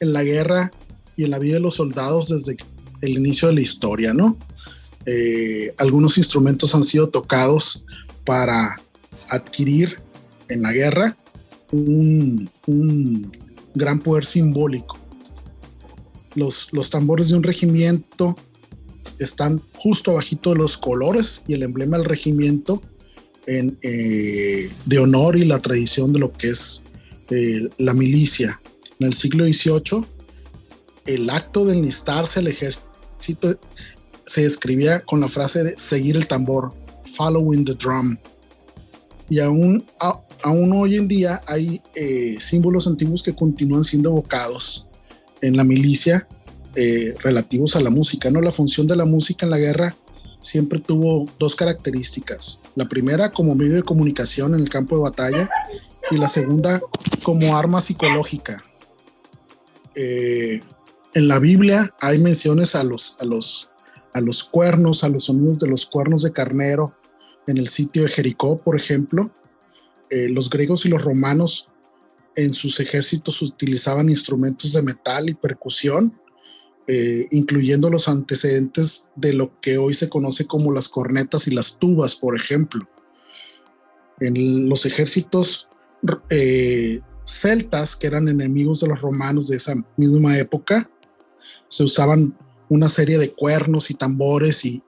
en 0.00 0.12
la 0.12 0.22
guerra 0.22 0.72
y 1.16 1.24
en 1.24 1.30
la 1.30 1.38
vida 1.38 1.54
de 1.54 1.60
los 1.60 1.76
soldados 1.76 2.28
desde 2.28 2.56
el 3.00 3.12
inicio 3.12 3.48
de 3.48 3.54
la 3.54 3.60
historia, 3.60 4.12
¿no? 4.12 4.36
Eh, 5.06 5.74
algunos 5.76 6.16
instrumentos 6.16 6.74
han 6.74 6.84
sido 6.84 7.08
tocados 7.08 7.84
para 8.24 8.80
adquirir 9.28 9.98
en 10.48 10.62
la 10.62 10.72
guerra 10.72 11.16
un, 11.70 12.48
gran 13.74 13.98
poder 13.98 14.24
simbólico. 14.24 14.98
Los, 16.34 16.68
los, 16.72 16.90
tambores 16.90 17.28
de 17.28 17.36
un 17.36 17.42
regimiento 17.42 18.36
están 19.18 19.62
justo 19.74 20.12
abajito 20.12 20.50
de 20.50 20.56
los 20.56 20.76
colores 20.76 21.42
y 21.46 21.54
el 21.54 21.62
emblema 21.62 21.98
del 21.98 22.06
regimiento 22.06 22.82
en, 23.46 23.76
eh, 23.82 24.70
de 24.84 24.98
honor 24.98 25.36
y 25.36 25.44
la 25.44 25.60
tradición 25.60 26.12
de 26.12 26.18
lo 26.18 26.32
que 26.32 26.50
es 26.50 26.82
eh, 27.30 27.68
la 27.78 27.94
milicia. 27.94 28.60
En 28.98 29.08
el 29.08 29.14
siglo 29.14 29.44
XVIII, 29.44 30.04
el 31.06 31.30
acto 31.30 31.64
de 31.64 31.76
enlistarse 31.76 32.40
al 32.40 32.46
ejército 32.46 33.58
se 34.26 34.42
describía 34.42 35.00
con 35.00 35.20
la 35.20 35.28
frase 35.28 35.64
de 35.64 35.76
seguir 35.76 36.16
el 36.16 36.26
tambor, 36.26 36.72
following 37.16 37.64
the 37.64 37.74
drum. 37.74 38.16
Y 39.28 39.40
aún, 39.40 39.84
aún 40.44 40.72
hoy 40.74 40.96
en 40.96 41.08
día 41.08 41.40
hay 41.46 41.80
eh, 41.94 42.36
símbolos 42.38 42.86
antiguos 42.86 43.22
que 43.22 43.34
continúan 43.34 43.82
siendo 43.82 44.10
evocados 44.10 44.86
en 45.40 45.56
la 45.56 45.64
milicia 45.64 46.28
eh, 46.76 47.14
relativos 47.20 47.76
a 47.76 47.80
la 47.80 47.88
música. 47.88 48.30
¿no? 48.30 48.42
La 48.42 48.52
función 48.52 48.86
de 48.86 48.94
la 48.94 49.06
música 49.06 49.46
en 49.46 49.50
la 49.50 49.58
guerra 49.58 49.96
siempre 50.42 50.80
tuvo 50.80 51.26
dos 51.38 51.56
características. 51.56 52.60
La 52.74 52.86
primera 52.86 53.32
como 53.32 53.54
medio 53.54 53.72
de 53.72 53.82
comunicación 53.82 54.54
en 54.54 54.60
el 54.60 54.68
campo 54.68 54.96
de 54.96 55.02
batalla 55.02 55.48
y 56.10 56.18
la 56.18 56.28
segunda 56.28 56.78
como 57.22 57.56
arma 57.56 57.80
psicológica. 57.80 58.62
Eh, 59.94 60.60
en 61.14 61.28
la 61.28 61.38
Biblia 61.38 61.94
hay 62.00 62.18
menciones 62.18 62.74
a 62.74 62.84
los, 62.84 63.16
a 63.18 63.24
los 63.24 63.70
a 64.12 64.20
los 64.20 64.44
cuernos, 64.44 65.04
a 65.04 65.08
los 65.08 65.24
sonidos 65.24 65.58
de 65.58 65.68
los 65.68 65.86
cuernos 65.86 66.22
de 66.22 66.32
carnero 66.32 66.92
en 67.46 67.56
el 67.56 67.68
sitio 67.68 68.02
de 68.02 68.08
Jericó, 68.08 68.58
por 68.58 68.76
ejemplo. 68.76 69.30
Eh, 70.14 70.28
los 70.28 70.48
griegos 70.48 70.86
y 70.86 70.88
los 70.88 71.02
romanos 71.02 71.68
en 72.36 72.52
sus 72.52 72.78
ejércitos 72.78 73.42
utilizaban 73.42 74.08
instrumentos 74.08 74.72
de 74.72 74.80
metal 74.80 75.28
y 75.28 75.34
percusión, 75.34 76.16
eh, 76.86 77.26
incluyendo 77.32 77.90
los 77.90 78.06
antecedentes 78.06 79.10
de 79.16 79.32
lo 79.32 79.60
que 79.60 79.76
hoy 79.76 79.92
se 79.92 80.08
conoce 80.08 80.46
como 80.46 80.72
las 80.72 80.88
cornetas 80.88 81.48
y 81.48 81.50
las 81.50 81.80
tubas, 81.80 82.14
por 82.14 82.36
ejemplo. 82.36 82.88
En 84.20 84.68
los 84.68 84.86
ejércitos 84.86 85.66
eh, 86.30 87.00
celtas, 87.26 87.96
que 87.96 88.06
eran 88.06 88.28
enemigos 88.28 88.82
de 88.82 88.86
los 88.86 89.00
romanos 89.00 89.48
de 89.48 89.56
esa 89.56 89.74
misma 89.96 90.38
época, 90.38 90.88
se 91.68 91.82
usaban 91.82 92.38
una 92.68 92.88
serie 92.88 93.18
de 93.18 93.32
cuernos 93.32 93.90
y 93.90 93.94
tambores 93.94 94.64
y, 94.64 94.80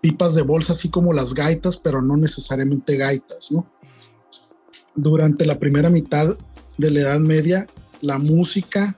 pipas 0.00 0.34
de 0.34 0.42
bolsa, 0.42 0.72
así 0.72 0.90
como 0.90 1.12
las 1.12 1.34
gaitas, 1.34 1.76
pero 1.76 2.02
no 2.02 2.16
necesariamente 2.16 2.96
gaitas. 2.96 3.54
Durante 4.94 5.46
la 5.46 5.58
primera 5.58 5.90
mitad 5.90 6.36
de 6.78 6.90
la 6.90 7.00
Edad 7.00 7.20
Media, 7.20 7.66
la 8.00 8.18
música 8.18 8.96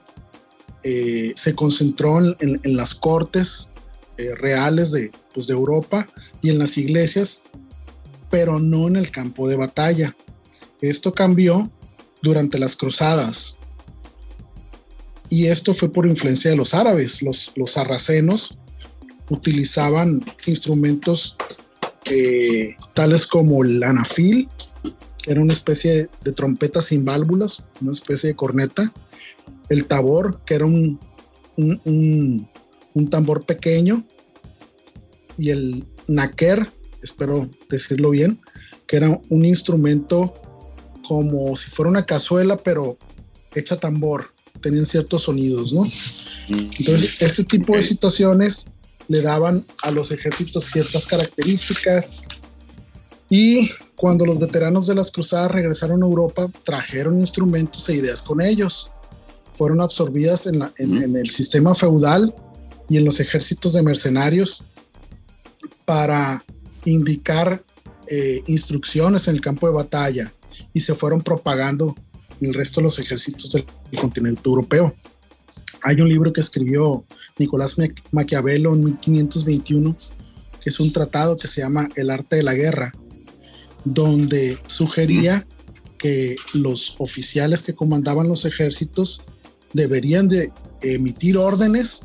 eh, 0.83 1.33
se 1.35 1.55
concentró 1.55 2.19
en, 2.19 2.59
las 2.77 2.95
cortes 2.95 3.69
eh, 4.17 4.35
reales 4.35 4.91
de, 4.91 5.11
pues, 5.33 5.47
de 5.47 5.53
Europa 5.53 6.07
y 6.41 6.49
en 6.49 6.59
las 6.59 6.77
iglesias, 6.77 7.41
pero 8.29 8.59
no 8.59 8.87
en 8.87 8.95
el 8.95 9.11
campo 9.11 9.47
de 9.47 9.55
batalla. 9.55 10.15
Esto 10.81 11.13
cambió 11.13 11.69
durante 12.21 12.59
las 12.59 12.75
cruzadas, 12.75 13.57
y 15.29 15.47
esto 15.47 15.73
fue 15.73 15.91
por 15.91 16.07
influencia 16.07 16.51
de 16.51 16.57
los 16.57 16.73
árabes. 16.73 17.21
Los, 17.21 17.51
los 17.55 17.71
sarracenos 17.71 18.57
utilizaban 19.29 20.23
instrumentos 20.45 21.35
eh, 22.05 22.75
tales 22.93 23.27
como 23.27 23.63
el 23.63 23.83
anafil, 23.83 24.47
que 25.21 25.31
era 25.31 25.41
una 25.41 25.53
especie 25.53 26.09
de 26.23 26.31
trompeta 26.31 26.81
sin 26.81 27.03
válvulas, 27.03 27.63
una 27.81 27.91
especie 27.91 28.29
de 28.29 28.35
corneta, 28.35 28.91
el 29.69 29.85
tabor, 29.85 30.39
que 30.45 30.55
era 30.55 30.65
un, 30.65 30.99
un, 31.57 32.47
un, 32.93 33.09
tambor 33.09 33.43
pequeño, 33.43 34.03
y 35.37 35.49
el 35.49 35.83
naquer, 36.07 36.67
espero 37.03 37.49
decirlo 37.69 38.11
bien, 38.11 38.39
que 38.87 38.97
era 38.97 39.19
un 39.29 39.45
instrumento 39.45 40.33
como 41.07 41.55
si 41.55 41.69
fuera 41.69 41.89
una 41.89 42.05
cazuela, 42.05 42.57
pero 42.57 42.97
hecha 43.53 43.77
tambor 43.77 44.31
tenían 44.61 44.85
ciertos 44.85 45.23
sonidos, 45.23 45.73
¿no? 45.73 45.85
Entonces, 46.49 47.17
este 47.19 47.43
tipo 47.43 47.75
de 47.75 47.81
situaciones 47.81 48.67
le 49.07 49.21
daban 49.21 49.65
a 49.83 49.91
los 49.91 50.11
ejércitos 50.11 50.65
ciertas 50.65 51.07
características 51.07 52.21
y 53.29 53.69
cuando 53.95 54.25
los 54.25 54.39
veteranos 54.39 54.87
de 54.87 54.95
las 54.95 55.11
cruzadas 55.11 55.51
regresaron 55.51 56.03
a 56.03 56.05
Europa, 56.05 56.49
trajeron 56.63 57.19
instrumentos 57.19 57.87
e 57.89 57.95
ideas 57.95 58.21
con 58.21 58.41
ellos. 58.41 58.89
Fueron 59.53 59.81
absorbidas 59.81 60.47
en, 60.47 60.61
el 61.15 61.27
sistema 61.27 61.73
feudal 61.73 62.33
y 62.89 62.97
en 62.97 63.05
los 63.05 63.19
ejércitos 63.19 63.73
de 63.73 63.81
mercenarios 63.81 64.63
para 65.83 66.43
indicar 66.85 67.61
eh, 68.07 68.43
instrucciones 68.45 69.27
en 69.27 69.35
el 69.35 69.41
campo 69.41 69.67
de 69.67 69.73
batalla 69.73 70.31
y 70.73 70.79
se 70.79 70.93
fueron 70.93 71.21
propagando 71.21 71.95
el 72.39 72.53
resto 72.53 72.79
de 72.79 72.83
los 72.83 72.99
ejércitos 72.99 73.51
del 73.51 73.65
continente 73.99 74.41
europeo. 74.45 74.93
Hay 75.83 75.99
un 76.01 76.07
libro 76.07 76.31
que 76.31 76.41
escribió 76.41 77.03
Nicolás 77.39 77.77
Maquiavelo 78.11 78.73
en 78.73 78.83
1521, 78.83 79.95
que 80.61 80.69
es 80.69 80.79
un 80.79 80.91
tratado 80.91 81.35
que 81.37 81.47
se 81.47 81.61
llama 81.61 81.89
El 81.95 82.09
arte 82.09 82.37
de 82.37 82.43
la 82.43 82.53
guerra, 82.53 82.93
donde 83.85 84.57
sugería 84.67 85.45
que 85.97 86.35
los 86.53 86.95
oficiales 86.99 87.63
que 87.63 87.73
comandaban 87.73 88.27
los 88.27 88.45
ejércitos 88.45 89.21
deberían 89.73 90.27
de 90.27 90.51
emitir 90.81 91.37
órdenes 91.37 92.01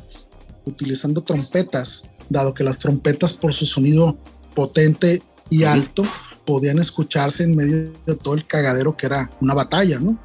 utilizando 0.65 1.21
trompetas 1.21 2.03
dado 2.29 2.53
que 2.53 2.63
las 2.63 2.79
trompetas 2.79 3.33
por 3.33 3.53
su 3.53 3.65
sonido 3.65 4.17
potente 4.55 5.21
y 5.49 5.63
alto 5.63 6.03
podían 6.45 6.79
escucharse 6.79 7.43
en 7.43 7.55
medio 7.55 7.91
de 8.05 8.15
todo 8.15 8.33
el 8.33 8.45
cagadero 8.45 8.97
que 8.97 9.05
era 9.05 9.31
una 9.39 9.53
batalla, 9.53 9.99
¿no? 9.99 10.17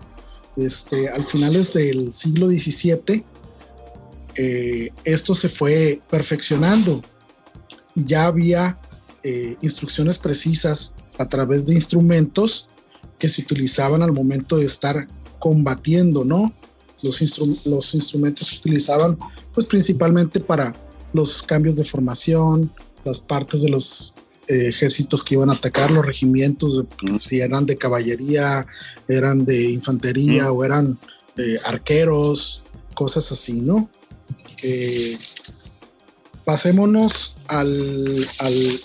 Este, 0.56 1.08
al 1.08 1.22
finales 1.22 1.72
del 1.72 2.12
siglo 2.12 2.48
XVII, 2.48 3.24
eh, 4.38 4.90
esto 5.04 5.34
se 5.34 5.48
fue 5.48 6.00
perfeccionando. 6.08 7.02
Ya 7.96 8.26
había 8.26 8.78
eh, 9.24 9.56
instrucciones 9.60 10.16
precisas 10.16 10.94
a 11.18 11.28
través 11.28 11.66
de 11.66 11.74
instrumentos 11.74 12.68
que 13.18 13.28
se 13.28 13.42
utilizaban 13.42 14.00
al 14.00 14.12
momento 14.12 14.56
de 14.58 14.66
estar 14.66 15.08
combatiendo, 15.40 16.24
¿no? 16.24 16.52
Los, 17.02 17.20
los 17.66 17.94
instrumentos 17.94 18.46
se 18.46 18.58
utilizaban 18.58 19.18
pues 19.52 19.66
principalmente 19.66 20.38
para 20.38 20.74
los 21.12 21.42
cambios 21.42 21.74
de 21.74 21.82
formación, 21.82 22.70
las 23.04 23.18
partes 23.18 23.62
de 23.62 23.70
los 23.70 24.14
eh, 24.46 24.68
ejércitos 24.68 25.24
que 25.24 25.34
iban 25.34 25.50
a 25.50 25.54
atacar, 25.54 25.90
los 25.90 26.06
regimientos, 26.06 26.84
si 27.18 27.40
eran 27.40 27.66
de 27.66 27.76
caballería, 27.76 28.64
eran 29.08 29.44
de 29.44 29.70
infantería 29.70 30.52
o 30.52 30.64
eran 30.64 30.96
eh, 31.36 31.58
arqueros, 31.64 32.62
cosas 32.94 33.32
así, 33.32 33.60
¿no? 33.60 33.88
Eh, 34.62 35.18
pasémonos 36.44 37.36
al, 37.46 38.26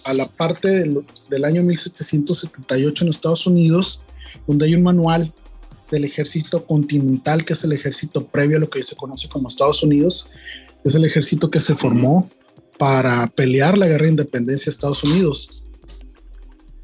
a 0.03 0.13
la 0.13 0.27
parte 0.27 0.67
del, 0.69 0.99
del, 1.29 1.45
año 1.45 1.63
1778 1.63 3.03
en 3.03 3.09
Estados 3.09 3.47
Unidos, 3.47 4.01
donde 4.47 4.65
hay 4.65 4.75
un 4.75 4.83
manual 4.83 5.33
del 5.89 6.05
ejército 6.05 6.65
continental, 6.65 7.45
que 7.45 7.53
es 7.53 7.63
el 7.63 7.71
ejército 7.71 8.25
previo 8.25 8.57
a 8.57 8.59
lo 8.59 8.69
que 8.69 8.83
se 8.83 8.95
conoce 8.95 9.29
como 9.29 9.47
Estados 9.47 9.83
Unidos. 9.83 10.29
Es 10.83 10.95
el 10.95 11.05
ejército 11.05 11.49
que 11.49 11.59
se 11.59 11.75
formó 11.75 12.29
para 12.77 13.27
pelear 13.27 13.77
la 13.77 13.87
guerra 13.87 14.05
de 14.05 14.11
independencia 14.11 14.65
de 14.65 14.73
Estados 14.73 15.03
Unidos. 15.03 15.67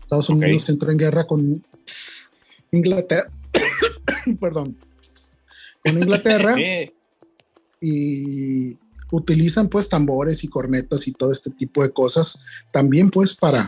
Estados 0.01 0.29
Unidos 0.29 0.69
entró 0.69 0.91
en 0.91 0.97
guerra 0.97 1.27
con 1.27 1.63
Inglaterra, 2.71 3.29
perdón, 4.39 4.77
con 5.83 5.97
Inglaterra 5.97 6.55
y 7.81 8.77
utilizan 9.11 9.67
pues 9.67 9.89
tambores 9.89 10.43
y 10.43 10.47
cornetas 10.47 11.07
y 11.07 11.11
todo 11.11 11.31
este 11.31 11.49
tipo 11.49 11.81
de 11.81 11.91
cosas 11.91 12.43
también 12.71 13.09
pues 13.09 13.35
para 13.35 13.67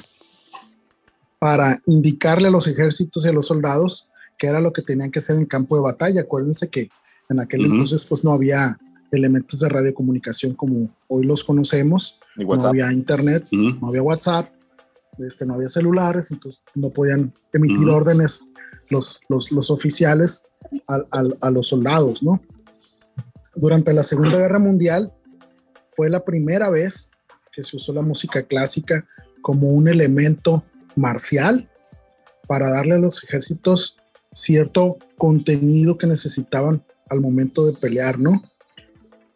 para 1.39 1.79
indicarle 1.87 2.49
a 2.49 2.51
los 2.51 2.67
ejércitos 2.67 3.25
y 3.25 3.29
a 3.29 3.33
los 3.33 3.47
soldados 3.47 4.09
que 4.37 4.47
era 4.47 4.61
lo 4.61 4.73
que 4.73 4.81
tenían 4.81 5.11
que 5.11 5.19
hacer 5.19 5.37
en 5.37 5.45
campo 5.45 5.75
de 5.75 5.83
batalla. 5.83 6.21
Acuérdense 6.21 6.67
que 6.69 6.89
en 7.29 7.39
aquel 7.39 7.65
entonces 7.65 8.05
pues 8.05 8.23
no 8.23 8.31
había 8.31 8.77
elementos 9.11 9.59
de 9.59 9.69
radiocomunicación 9.69 10.55
como 10.55 10.89
hoy 11.07 11.25
los 11.25 11.43
conocemos, 11.43 12.19
no 12.35 12.65
había 12.65 12.91
internet, 12.91 13.45
no 13.51 13.87
había 13.87 14.01
WhatsApp, 14.01 14.49
este, 15.19 15.45
no 15.45 15.55
había 15.55 15.67
celulares, 15.67 16.31
entonces 16.31 16.63
no 16.73 16.89
podían 16.89 17.33
emitir 17.53 17.87
órdenes 17.89 18.53
los, 18.89 19.21
los, 19.29 19.51
los 19.51 19.69
oficiales 19.69 20.47
a, 20.87 21.03
a, 21.39 21.51
los 21.51 21.67
soldados, 21.67 22.23
¿no? 22.23 22.41
Durante 23.55 23.93
la 23.93 24.03
Segunda 24.03 24.37
Guerra 24.37 24.59
Mundial 24.59 25.13
fue 25.91 26.09
la 26.09 26.23
primera 26.23 26.69
vez 26.69 27.11
que 27.51 27.63
se 27.63 27.77
usó 27.77 27.93
la 27.93 28.01
música 28.01 28.43
clásica 28.43 29.05
como 29.41 29.69
un 29.69 29.87
elemento 29.87 30.63
marcial 30.95 31.69
para 32.47 32.69
darle 32.69 32.95
a 32.95 32.99
los 32.99 33.23
ejércitos 33.23 33.97
cierto 34.33 34.97
contenido 35.17 35.97
que 35.97 36.07
necesitaban 36.07 36.83
al 37.09 37.19
momento 37.19 37.65
de 37.65 37.73
pelear, 37.73 38.17
¿no? 38.17 38.41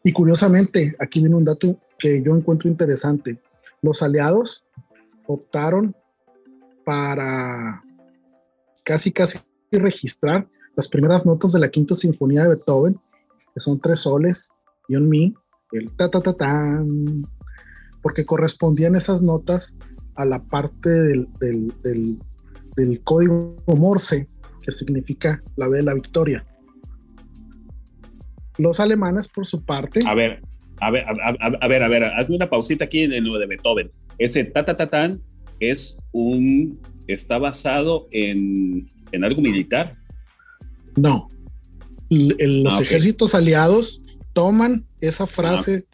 Y 0.03 0.13
curiosamente, 0.13 0.95
aquí 0.99 1.19
viene 1.19 1.35
un 1.35 1.43
dato 1.43 1.77
que 1.99 2.21
yo 2.21 2.35
encuentro 2.35 2.69
interesante. 2.69 3.41
Los 3.81 4.01
aliados 4.01 4.65
optaron 5.27 5.95
para 6.85 7.83
casi, 8.83 9.11
casi 9.11 9.39
registrar 9.71 10.47
las 10.75 10.87
primeras 10.87 11.25
notas 11.25 11.51
de 11.53 11.59
la 11.59 11.69
quinta 11.69 11.95
sinfonía 11.95 12.43
de 12.43 12.49
Beethoven, 12.49 12.99
que 13.55 13.61
son 13.61 13.79
tres 13.79 14.01
soles 14.01 14.53
y 14.87 14.97
un 14.97 15.09
mi, 15.09 15.33
el 15.71 15.89
ta 15.95 16.11
ta 16.11 16.21
ta 16.21 16.33
tan, 16.33 17.25
porque 18.03 18.25
correspondían 18.25 18.95
esas 18.95 19.21
notas 19.21 19.79
a 20.15 20.25
la 20.25 20.43
parte 20.43 20.89
del, 20.89 21.27
del, 21.39 22.19
del 22.75 23.01
código 23.03 23.55
Morse, 23.67 24.27
que 24.61 24.71
significa 24.71 25.41
la 25.55 25.67
B 25.67 25.77
de 25.77 25.83
la 25.83 25.93
victoria. 25.93 26.45
Los 28.57 28.79
alemanes, 28.79 29.27
por 29.27 29.45
su 29.45 29.63
parte. 29.63 30.01
A 30.05 30.13
ver, 30.13 30.41
a 30.79 30.91
ver, 30.91 31.05
a, 31.07 31.67
ver, 31.67 31.83
a 31.83 31.87
ver, 31.87 32.03
hazme 32.03 32.35
una 32.35 32.49
pausita 32.49 32.85
aquí 32.85 33.03
en 33.03 33.23
lo 33.25 33.37
de 33.37 33.47
Beethoven. 33.47 33.89
Ese 34.17 34.43
ta 34.45 34.63
ta 34.63 34.77
ta 34.77 34.89
tan 34.89 35.21
es 35.59 35.97
un. 36.11 36.79
está 37.07 37.37
basado 37.37 38.07
en, 38.11 38.89
en 39.11 39.23
algo 39.23 39.41
militar. 39.41 39.95
No. 40.95 41.29
Los 42.15 42.79
ah, 42.79 42.81
ejércitos 42.81 43.35
aliados 43.35 44.03
toman 44.33 44.85
esa 44.99 45.27
frase 45.27 45.85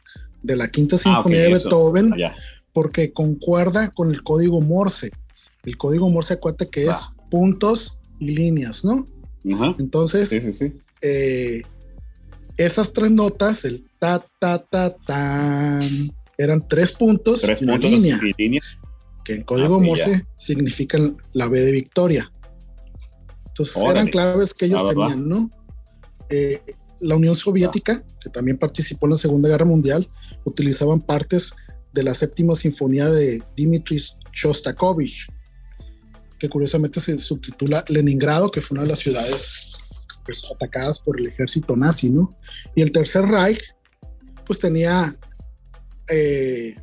de 0.42 0.56
la 0.56 0.70
quinta 0.70 0.96
ah, 0.96 1.00
sinfonía 1.00 1.42
de 1.42 1.50
Beethoven 1.50 2.14
ah, 2.24 2.36
porque 2.74 3.12
concuerda 3.12 3.90
con 3.90 4.10
el 4.12 4.24
código 4.24 4.62
Morse. 4.62 5.12
El 5.64 5.78
código 5.78 6.10
Morse 6.10 6.36
acuérdate 6.36 6.70
que 6.70 6.88
es 6.88 7.10
puntos 7.30 8.00
y 8.20 8.32
líneas, 8.32 8.84
¿no? 8.84 9.08
Entonces, 9.80 10.30
sí, 10.30 10.42
sí, 10.42 10.54
sí. 10.54 10.74
Eh, 11.02 11.62
esas 12.58 12.94
tres 12.94 13.12
notas, 13.12 13.66
el 13.66 13.84
ta, 14.00 14.24
ta, 14.40 14.60
ta, 14.60 14.96
tan, 14.96 15.82
eran 16.38 16.68
tres 16.68 16.92
puntos, 16.92 17.42
tres 17.42 17.62
y 17.62 17.66
puntos 17.66 17.92
línea, 17.92 18.20
línea, 18.38 18.62
que 19.24 19.36
en 19.36 19.44
código 19.44 19.78
ah, 19.78 19.80
Morse 19.80 20.26
significan 20.38 21.18
la 21.34 21.48
B 21.48 21.60
de 21.60 21.72
victoria. 21.72 22.32
Entonces 23.48 23.84
eran 23.84 24.08
claves 24.08 24.54
que 24.54 24.66
ellos 24.66 24.88
tenían, 24.88 25.28
¿no? 25.28 25.52
Eh, 26.32 26.62
la 27.02 27.16
Unión 27.16 27.36
Soviética, 27.36 28.04
que 28.20 28.30
también 28.30 28.58
participó 28.58 29.06
en 29.06 29.12
la 29.12 29.18
Segunda 29.18 29.50
Guerra 29.50 29.66
Mundial, 29.66 30.08
utilizaban 30.46 31.02
partes 31.02 31.54
de 31.94 32.04
la 32.04 32.14
séptima 32.14 32.56
sinfonía 32.56 33.10
de 33.10 33.44
Dmitri 33.58 33.98
Shostakovich, 34.34 35.28
que 36.40 36.50
curiosamente 36.50 37.00
se 37.00 37.18
subtitula 37.18 37.84
Leningrado, 37.88 38.50
que 38.50 38.62
fue 38.62 38.76
una 38.76 38.84
de 38.84 38.90
las 38.90 39.00
ciudades 39.00 39.74
pues, 40.26 40.44
atacadas 40.54 41.00
por 41.00 41.20
el 41.20 41.28
ejército 41.28 41.76
nazi, 41.76 42.10
¿no? 42.10 42.36
Y 42.76 42.82
el 42.82 42.92
Tercer 42.92 43.26
Reich, 43.26 43.76
pues 44.46 44.60
tenía 44.60 45.16
eh, 46.10 46.76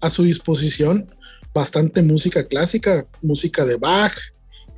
a 0.00 0.10
su 0.10 0.24
disposición 0.24 1.14
bastante 1.54 2.02
música 2.02 2.46
clásica, 2.46 3.06
música 3.22 3.64
de 3.64 3.76
Bach, 3.76 4.12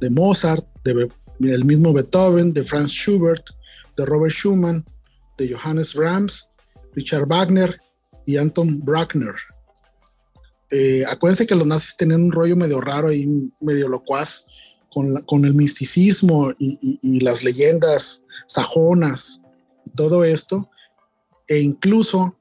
de 0.00 0.10
Mozart, 0.10 0.66
de, 0.84 1.08
mismo 1.64 1.92
Beethoven, 1.92 2.52
de 2.52 2.62
Franz 2.62 2.90
Schubert, 2.90 3.44
de 3.96 4.04
Robert 4.04 4.32
Schumann, 4.32 4.84
de 5.38 5.52
Johannes 5.52 5.94
Brahms, 5.94 6.48
Richard 6.94 7.26
Wagner 7.28 7.80
y 8.24 8.36
Anton 8.36 8.80
Bruckner. 8.84 9.34
Eh, 10.70 11.04
acuérdense 11.06 11.46
que 11.46 11.54
los 11.54 11.66
nazis 11.66 11.96
tenían 11.96 12.22
un 12.22 12.32
rollo 12.32 12.56
medio 12.56 12.80
raro 12.80 13.12
y 13.12 13.52
medio 13.60 13.88
locuaz 13.88 14.46
con, 15.26 15.44
el 15.44 15.54
misticismo 15.54 16.52
y, 16.58 17.20
las 17.20 17.44
leyendas 17.44 18.24
sajonas 18.46 19.42
y 19.84 19.90
todo 19.90 20.24
esto, 20.24 20.70
e 21.48 21.60
incluso 21.60 22.38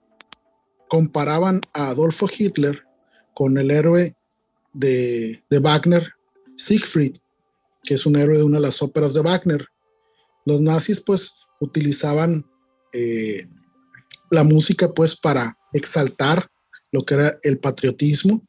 comparaban 0.88 1.60
a 1.74 1.90
Adolfo 1.90 2.30
Hitler 2.36 2.82
con 3.34 3.58
el 3.58 3.72
héroe 3.72 4.16
de, 4.72 5.44
Wagner, 5.62 6.14
Siegfried, 6.56 7.18
que 7.84 7.96
es 7.96 8.06
un 8.06 8.16
héroe 8.16 8.38
de 8.38 8.44
una 8.44 8.58
de 8.58 8.68
las 8.68 8.82
óperas 8.82 9.14
de 9.14 9.22
Wagner. 9.22 9.68
Los 10.46 10.62
nazis 10.62 11.02
pues 11.02 11.34
utilizaban 11.60 12.46
eh, 12.94 13.48
la 14.32 14.44
música 14.44 14.94
pues 14.94 15.16
para 15.16 15.58
exaltar 15.74 16.50
lo 16.92 17.04
que 17.04 17.16
era 17.16 17.38
el 17.44 17.60
patriotismo, 17.60 18.42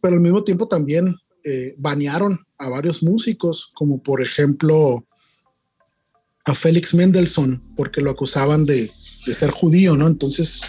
pero 0.00 0.14
al 0.14 0.22
mismo 0.22 0.44
tiempo 0.44 0.66
también 0.68 1.14
eh, 1.44 1.74
banearon 1.78 2.38
a 2.58 2.68
varios 2.68 3.02
músicos, 3.02 3.68
como 3.74 4.02
por 4.02 4.22
ejemplo 4.22 5.06
a 6.44 6.54
Félix 6.54 6.94
Mendelssohn, 6.94 7.62
porque 7.76 8.00
lo 8.00 8.10
acusaban 8.10 8.64
de, 8.64 8.90
ser 9.26 9.50
judío, 9.50 9.94
¿no? 9.94 10.06
Entonces 10.06 10.62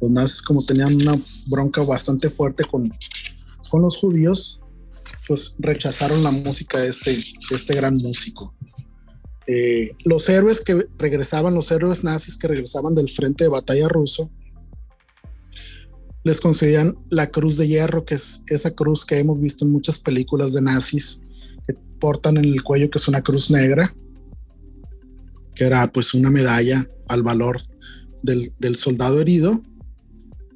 los 0.00 0.10
nazis 0.10 0.40
como 0.40 0.64
tenían 0.64 0.94
una 0.94 1.22
bronca 1.46 1.82
bastante 1.82 2.30
fuerte 2.30 2.64
con, 2.64 2.90
con 3.68 3.82
los 3.82 3.98
judíos, 3.98 4.58
pues 5.28 5.54
rechazaron 5.58 6.22
la 6.22 6.30
música 6.30 6.78
de 6.80 6.88
este, 6.88 7.18
este 7.50 7.74
gran 7.74 7.94
músico. 7.96 8.55
Eh, 9.46 9.92
los 10.04 10.28
héroes 10.28 10.60
que 10.60 10.84
regresaban, 10.98 11.54
los 11.54 11.70
héroes 11.70 12.02
nazis 12.02 12.36
que 12.36 12.48
regresaban 12.48 12.94
del 12.94 13.08
frente 13.08 13.44
de 13.44 13.50
batalla 13.50 13.88
ruso, 13.88 14.30
les 16.24 16.40
concedían 16.40 16.96
la 17.10 17.28
cruz 17.28 17.56
de 17.56 17.68
hierro, 17.68 18.04
que 18.04 18.16
es 18.16 18.42
esa 18.48 18.72
cruz 18.72 19.06
que 19.06 19.18
hemos 19.18 19.40
visto 19.40 19.64
en 19.64 19.70
muchas 19.70 19.98
películas 19.98 20.52
de 20.52 20.62
nazis, 20.62 21.20
que 21.66 21.74
portan 22.00 22.36
en 22.36 22.46
el 22.46 22.62
cuello, 22.64 22.90
que 22.90 22.98
es 22.98 23.06
una 23.06 23.22
cruz 23.22 23.50
negra, 23.50 23.94
que 25.54 25.64
era 25.64 25.86
pues 25.92 26.14
una 26.14 26.30
medalla 26.30 26.84
al 27.08 27.22
valor 27.22 27.60
del, 28.22 28.76
soldado 28.76 29.20
herido. 29.20 29.62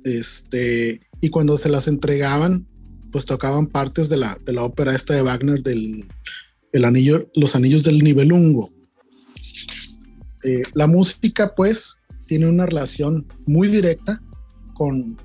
Este, 0.02 1.00
y 1.20 1.28
cuando 1.30 1.56
se 1.56 1.68
las 1.68 1.86
entregaban, 1.86 2.66
pues 3.12 3.24
tocaban 3.24 3.68
partes 3.68 4.08
de 4.08 4.16
la, 4.16 4.36
de 4.44 4.52
la 4.52 4.64
ópera 4.64 4.96
esta 4.96 5.14
de 5.14 5.22
Wagner 5.22 5.62
del 5.62 6.04
el 6.72 6.84
anillo, 6.84 7.28
Los 7.34 7.56
Anillos 7.56 7.84
del 7.84 7.98
Nibelungo. 7.98 8.70
Eh, 10.44 10.62
la 10.74 10.86
música, 10.86 11.54
pues, 11.54 12.00
tiene 12.26 12.48
una 12.48 12.66
relación 12.66 13.26
muy 13.46 13.68
directa 13.68 14.22
con, 14.74 15.18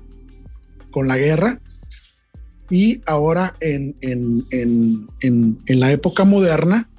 con 0.90 1.08
la 1.08 1.16
guerra. 1.16 1.60
Y 2.68 3.00
ahora 3.06 3.54
en, 3.60 3.96
en, 4.00 4.44
en, 4.50 5.08
en, 5.20 5.80
la 5.80 5.92
época 5.92 6.24
moderna, 6.24 6.90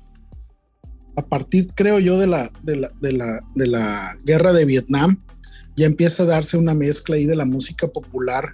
a 1.17 1.25
partir, 1.25 1.67
creo 1.75 1.99
yo, 1.99 2.17
de 2.17 2.27
la, 2.27 2.49
de 2.63 2.77
la, 2.77 2.91
de 3.01 3.11
la, 3.11 3.41
de 3.53 3.67
la 3.67 4.17
guerra 4.23 4.53
de 4.53 4.63
Vietnam, 4.63 5.21
ya 5.75 5.85
empieza 5.85 6.23
a 6.23 6.27
darse 6.27 6.57
una 6.57 6.73
mezcla 6.73 7.17
ahí 7.17 7.25
de 7.25 7.35
la 7.35 7.45
música 7.45 7.87
popular 7.87 8.53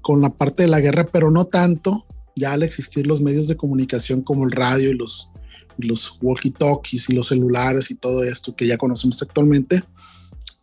con 0.00 0.22
la 0.22 0.30
parte 0.30 0.62
de 0.62 0.70
la 0.70 0.80
guerra, 0.80 1.06
pero 1.12 1.30
no 1.30 1.44
tanto, 1.44 2.06
ya 2.34 2.54
al 2.54 2.62
existir 2.62 3.06
los 3.06 3.20
medios 3.20 3.46
de 3.46 3.56
comunicación 3.56 4.22
como 4.22 4.44
el 4.44 4.52
radio 4.52 4.90
y 4.90 4.94
los, 4.94 5.30
los 5.78 6.18
walkie-talkies 6.20 7.10
y 7.10 7.14
los 7.14 7.28
celulares 7.28 7.90
y 7.90 7.94
todo 7.94 8.24
esto 8.24 8.54
que 8.54 8.66
ya 8.66 8.76
conocemos 8.76 9.22
actualmente, 9.22 9.82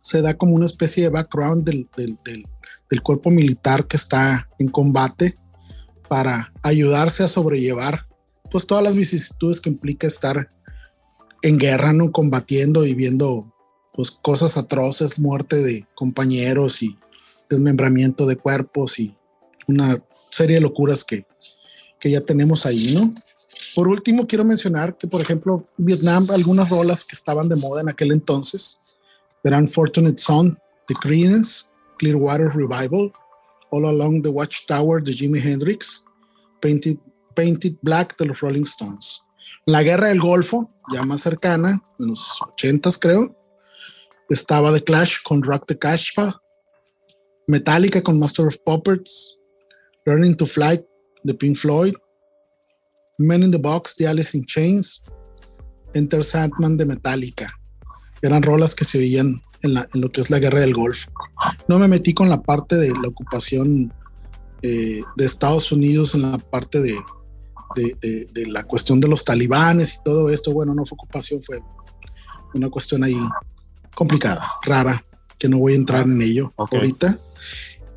se 0.00 0.22
da 0.22 0.34
como 0.34 0.54
una 0.54 0.66
especie 0.66 1.04
de 1.04 1.10
background 1.10 1.64
del, 1.64 1.88
del, 1.96 2.16
del, 2.24 2.46
del 2.90 3.02
cuerpo 3.02 3.30
militar 3.30 3.86
que 3.86 3.96
está 3.96 4.48
en 4.58 4.68
combate 4.68 5.36
para 6.08 6.52
ayudarse 6.62 7.24
a 7.24 7.28
sobrellevar 7.28 8.06
pues 8.50 8.66
todas 8.66 8.84
las 8.84 8.94
vicisitudes 8.94 9.60
que 9.60 9.70
implica 9.70 10.06
estar 10.06 10.50
en 11.42 11.58
guerra, 11.58 11.92
¿no? 11.92 12.12
Combatiendo 12.12 12.86
y 12.86 12.94
viendo 12.94 13.52
pues 13.92 14.10
cosas 14.10 14.56
atroces, 14.56 15.18
muerte 15.18 15.62
de 15.62 15.86
compañeros 15.94 16.82
y 16.82 16.98
desmembramiento 17.48 18.26
de 18.26 18.36
cuerpos 18.36 18.98
y 18.98 19.16
una 19.66 20.02
serie 20.30 20.56
de 20.56 20.62
locuras 20.62 21.04
que, 21.04 21.26
que 21.98 22.10
ya 22.10 22.20
tenemos 22.20 22.66
ahí, 22.66 22.94
¿no? 22.94 23.10
Por 23.76 23.88
último, 23.88 24.26
quiero 24.26 24.42
mencionar 24.42 24.96
que, 24.96 25.06
por 25.06 25.20
ejemplo, 25.20 25.68
Vietnam, 25.76 26.26
algunas 26.30 26.70
rolas 26.70 27.04
que 27.04 27.14
estaban 27.14 27.46
de 27.46 27.56
moda 27.56 27.82
en 27.82 27.90
aquel 27.90 28.10
entonces 28.10 28.80
eran 29.44 29.68
Fortunate 29.68 30.16
Son 30.16 30.56
de 30.88 30.94
Creedence, 30.94 31.66
Clearwater 31.98 32.48
Revival, 32.54 33.12
All 33.70 33.84
Along 33.84 34.22
the 34.22 34.30
Watchtower 34.30 35.04
de 35.04 35.12
Jimi 35.12 35.40
Hendrix, 35.40 36.02
Painted, 36.62 36.96
Painted 37.34 37.74
Black 37.82 38.16
de 38.16 38.24
los 38.24 38.40
Rolling 38.40 38.62
Stones. 38.62 39.22
La 39.66 39.82
Guerra 39.82 40.08
del 40.08 40.22
Golfo, 40.22 40.70
ya 40.94 41.04
más 41.04 41.20
cercana, 41.20 41.78
en 42.00 42.08
los 42.08 42.38
80s 42.56 42.98
creo, 42.98 43.36
estaba 44.30 44.72
The 44.72 44.82
Clash 44.82 45.18
con 45.22 45.42
Rock 45.42 45.66
the 45.66 45.78
Cashpa, 45.78 46.40
Metallica 47.46 48.02
con 48.02 48.18
Master 48.18 48.46
of 48.46 48.56
Puppets, 48.64 49.36
Learning 50.06 50.34
to 50.34 50.46
Fly 50.46 50.82
de 51.24 51.34
Pink 51.34 51.58
Floyd, 51.58 51.94
Men 53.18 53.42
in 53.42 53.50
the 53.50 53.58
Box 53.58 53.96
de 53.96 54.06
Alice 54.06 54.36
in 54.36 54.44
Chains, 54.44 55.02
Enter 55.94 56.22
Sandman 56.22 56.76
de 56.76 56.84
Metallica. 56.84 57.50
Eran 58.22 58.42
rolas 58.42 58.74
que 58.74 58.84
se 58.84 58.98
oían 58.98 59.42
en, 59.62 59.74
lo 59.94 60.08
que 60.08 60.20
es 60.20 60.30
la 60.30 60.38
guerra 60.38 60.60
del 60.60 60.74
Golfo. 60.74 61.10
No 61.68 61.78
me 61.78 61.88
metí 61.88 62.12
con 62.12 62.28
la 62.28 62.42
parte 62.42 62.76
de 62.76 62.90
la 62.90 63.08
ocupación 63.08 63.92
eh, 64.62 65.02
de 65.16 65.24
Estados 65.24 65.72
Unidos, 65.72 66.14
en 66.14 66.22
la 66.22 66.38
parte 66.38 66.80
de, 66.80 66.96
de, 67.74 68.46
la 68.46 68.64
cuestión 68.64 69.00
de 69.00 69.08
los 69.08 69.24
talibanes 69.24 69.94
y 69.94 70.02
todo 70.04 70.30
esto. 70.30 70.52
Bueno, 70.52 70.74
no 70.74 70.84
fue 70.84 70.96
ocupación, 70.96 71.42
fue 71.42 71.60
una 72.54 72.68
cuestión 72.68 73.04
ahí 73.04 73.18
complicada, 73.94 74.50
rara, 74.64 75.04
que 75.38 75.48
no 75.48 75.58
voy 75.58 75.72
a 75.72 75.76
entrar 75.76 76.06
en 76.06 76.20
ello 76.20 76.52
ahorita. 76.56 77.18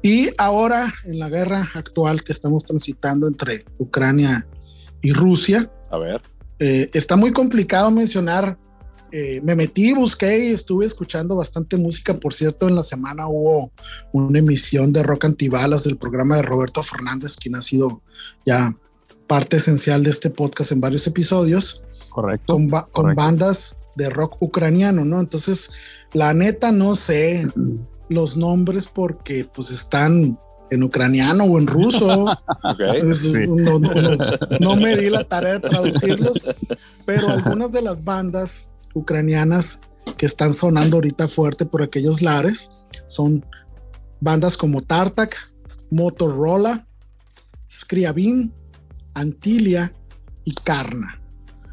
Y 0.02 0.30
ahora, 0.38 0.94
en 1.04 1.20
la 1.20 1.30
guerra 1.30 1.70
actual 1.74 2.24
que 2.24 2.32
estamos 2.32 2.64
transitando 2.64 3.28
entre 3.28 3.66
Ucrania 3.78 4.48
y 4.56 4.59
Rusia. 5.04 5.72
A 5.90 5.98
ver. 5.98 6.22
Eh, 6.60 6.88
está 6.94 7.16
muy 7.16 7.32
complicado 7.32 7.90
mencionar. 7.92 8.58
Eh, 9.12 9.42
me 9.44 9.56
metí, 9.56 9.94
busqué 9.94 10.50
y 10.50 10.52
estuve 10.52 10.86
escuchando 10.86 11.36
bastante 11.36 11.78
música. 11.78 12.20
Por 12.20 12.34
cierto, 12.34 12.68
en 12.68 12.76
la 12.76 12.84
semana 12.84 13.28
hubo 13.28 13.72
una 14.12 14.40
emisión 14.40 14.94
de 14.94 15.02
rock 15.02 15.26
antibalas 15.26 15.84
del 15.86 15.98
programa 15.98 16.36
de 16.36 16.44
Roberto 16.44 16.84
Fernández, 16.84 17.36
quien 17.38 17.56
ha 17.56 17.62
sido 17.62 18.02
ya 18.46 18.76
parte 19.28 19.58
esencial 19.58 20.04
de 20.04 20.12
este 20.12 20.30
podcast 20.30 20.72
en 20.72 20.82
varios 20.82 21.08
episodios. 21.08 21.84
Correcto. 22.10 22.54
Con, 22.54 22.70
con 22.92 23.16
bandas 23.16 23.78
de 23.96 24.10
rock 24.10 24.42
ucraniano, 24.42 25.06
¿no? 25.06 25.20
Entonces, 25.20 25.72
la 26.14 26.34
neta 26.34 26.72
no 26.72 26.96
sé 26.96 27.48
los 28.10 28.38
nombres 28.38 28.88
porque 28.88 29.46
pues 29.46 29.72
están 29.72 30.38
en 30.72 30.84
ucraniano 30.84 31.44
o 31.44 31.60
en 31.60 31.68
ruso. 31.68 32.26
no, 34.60 34.76
me 34.76 34.98
di 34.98 35.10
la 35.10 35.24
tarea 35.24 35.54
de 35.54 35.60
traducirlos, 35.62 36.48
pero 37.06 37.30
algunas 37.30 37.72
de 37.72 37.82
las 37.82 38.04
bandas 38.04 38.70
ucranianas 38.94 39.80
que 40.18 40.26
están 40.26 40.54
sonando 40.54 40.98
ahorita 40.98 41.28
fuerte 41.28 41.66
por 41.66 41.82
aquellos 41.82 42.22
lares 42.22 42.70
son 43.08 43.46
bandas 44.22 44.58
como 44.58 44.82
Tartak, 44.82 45.36
Motorola, 45.92 46.88
Scriabin, 47.70 48.54
Antilia 49.14 49.94
y 50.44 50.54
Karna. 50.54 51.22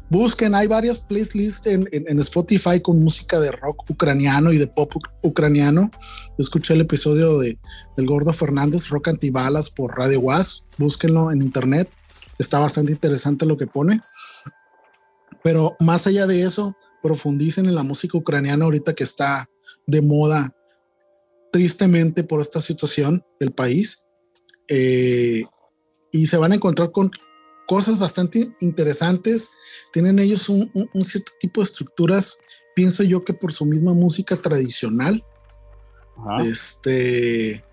Busquen, 0.09 0.55
hay 0.55 0.67
varias 0.67 0.99
playlists 0.99 1.67
en, 1.67 2.19
Spotify 2.19 2.79
con 2.81 3.03
música 3.03 3.39
de 3.39 3.51
rock 3.51 3.89
ucraniano 3.89 4.53
y 4.53 4.57
de 4.57 4.67
pop 4.67 4.93
ucraniano. 5.21 5.91
Yo 5.91 6.35
escuché 6.39 6.73
el 6.73 6.81
episodio 6.81 7.39
de 7.39 7.59
del 7.97 8.05
Gordo 8.05 8.31
Fernández, 8.31 8.89
Rock 8.89 9.09
Antibalas 9.09 9.69
por 9.69 9.97
Radio 9.97 10.21
Was. 10.21 10.65
Búsquenlo 10.77 11.31
en 11.31 11.41
internet. 11.41 11.89
Está 12.37 12.59
bastante 12.59 12.91
interesante 12.91 13.45
lo 13.45 13.57
que 13.57 13.67
pone. 13.67 14.01
Pero 15.43 15.75
más 15.79 16.07
allá 16.07 16.27
de 16.27 16.43
eso, 16.43 16.77
profundicen 17.01 17.65
en 17.65 17.75
la 17.75 17.83
música 17.83 18.17
ucraniana 18.17 18.65
ahorita 18.65 18.93
que 18.93 19.03
está 19.03 19.45
de 19.87 20.01
moda 20.01 20.53
tristemente 21.51 22.23
por 22.23 22.39
esta 22.39 22.61
situación 22.61 23.25
del 23.39 23.51
país. 23.51 24.05
Eh, 24.69 25.43
y 26.11 26.27
se 26.27 26.37
van 26.37 26.51
a 26.51 26.55
encontrar 26.55 26.91
con 26.91 27.11
cosas 27.67 27.99
bastante 27.99 28.51
interesantes. 28.59 29.51
Tienen 29.93 30.17
ellos 30.17 30.49
un, 30.49 30.71
cierto 31.03 31.33
tipo 31.39 31.61
de 31.61 31.65
estructuras, 31.65 32.39
pienso 32.75 33.03
yo 33.03 33.23
que 33.23 33.33
por 33.33 33.53
su 33.53 33.65
misma 33.65 33.93
música 33.93 34.37
tradicional, 34.37 35.23
este, 36.43 37.63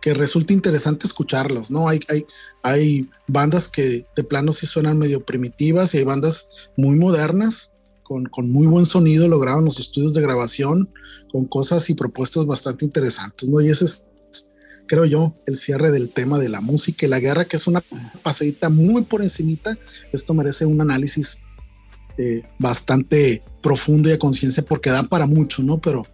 que 0.00 0.14
resulta 0.14 0.52
interesante 0.52 1.06
escucharlos, 1.06 1.70
¿no? 1.70 1.88
Hay, 1.88 2.00
hay, 2.08 2.26
hay 2.64 3.10
bandas 3.28 3.68
que 3.68 4.04
de 4.16 4.24
plano 4.24 4.52
sí 4.52 4.66
suenan 4.66 4.98
medio 4.98 5.24
primitivas 5.24 5.94
y 5.94 5.98
hay 5.98 6.04
bandas 6.04 6.48
muy 6.76 6.96
modernas, 6.96 7.72
con, 8.02 8.24
con 8.26 8.50
muy 8.50 8.66
buen 8.66 8.84
sonido 8.84 9.28
logrado 9.28 9.60
en 9.60 9.66
los 9.66 9.78
estudios 9.78 10.14
de 10.14 10.22
grabación, 10.22 10.92
con 11.30 11.46
cosas 11.46 11.88
y 11.88 11.94
propuestas 11.94 12.44
bastante 12.46 12.84
interesantes, 12.84 13.48
¿no? 13.48 13.60
Y 13.60 13.70
ese 13.70 13.84
es 13.84 14.06
creo 14.92 15.06
yo, 15.06 15.34
el 15.46 15.56
cierre 15.56 15.90
del 15.90 16.10
tema 16.10 16.38
de 16.38 16.50
la 16.50 16.60
música 16.60 17.06
y 17.06 17.08
la 17.08 17.18
guerra, 17.18 17.46
que 17.46 17.56
es 17.56 17.66
una 17.66 17.82
pasadita 18.22 18.68
muy 18.68 19.00
por 19.00 19.22
encimita. 19.22 19.74
Esto 20.12 20.34
merece 20.34 20.66
un 20.66 20.82
análisis 20.82 21.40
eh, 22.18 22.42
bastante 22.58 23.42
profundo 23.62 24.10
y 24.10 24.12
a 24.12 24.18
conciencia 24.18 24.62
porque 24.62 24.90
da 24.90 25.02
para 25.04 25.24
mucho, 25.24 25.62
¿no? 25.62 25.78
Pero 25.78 26.06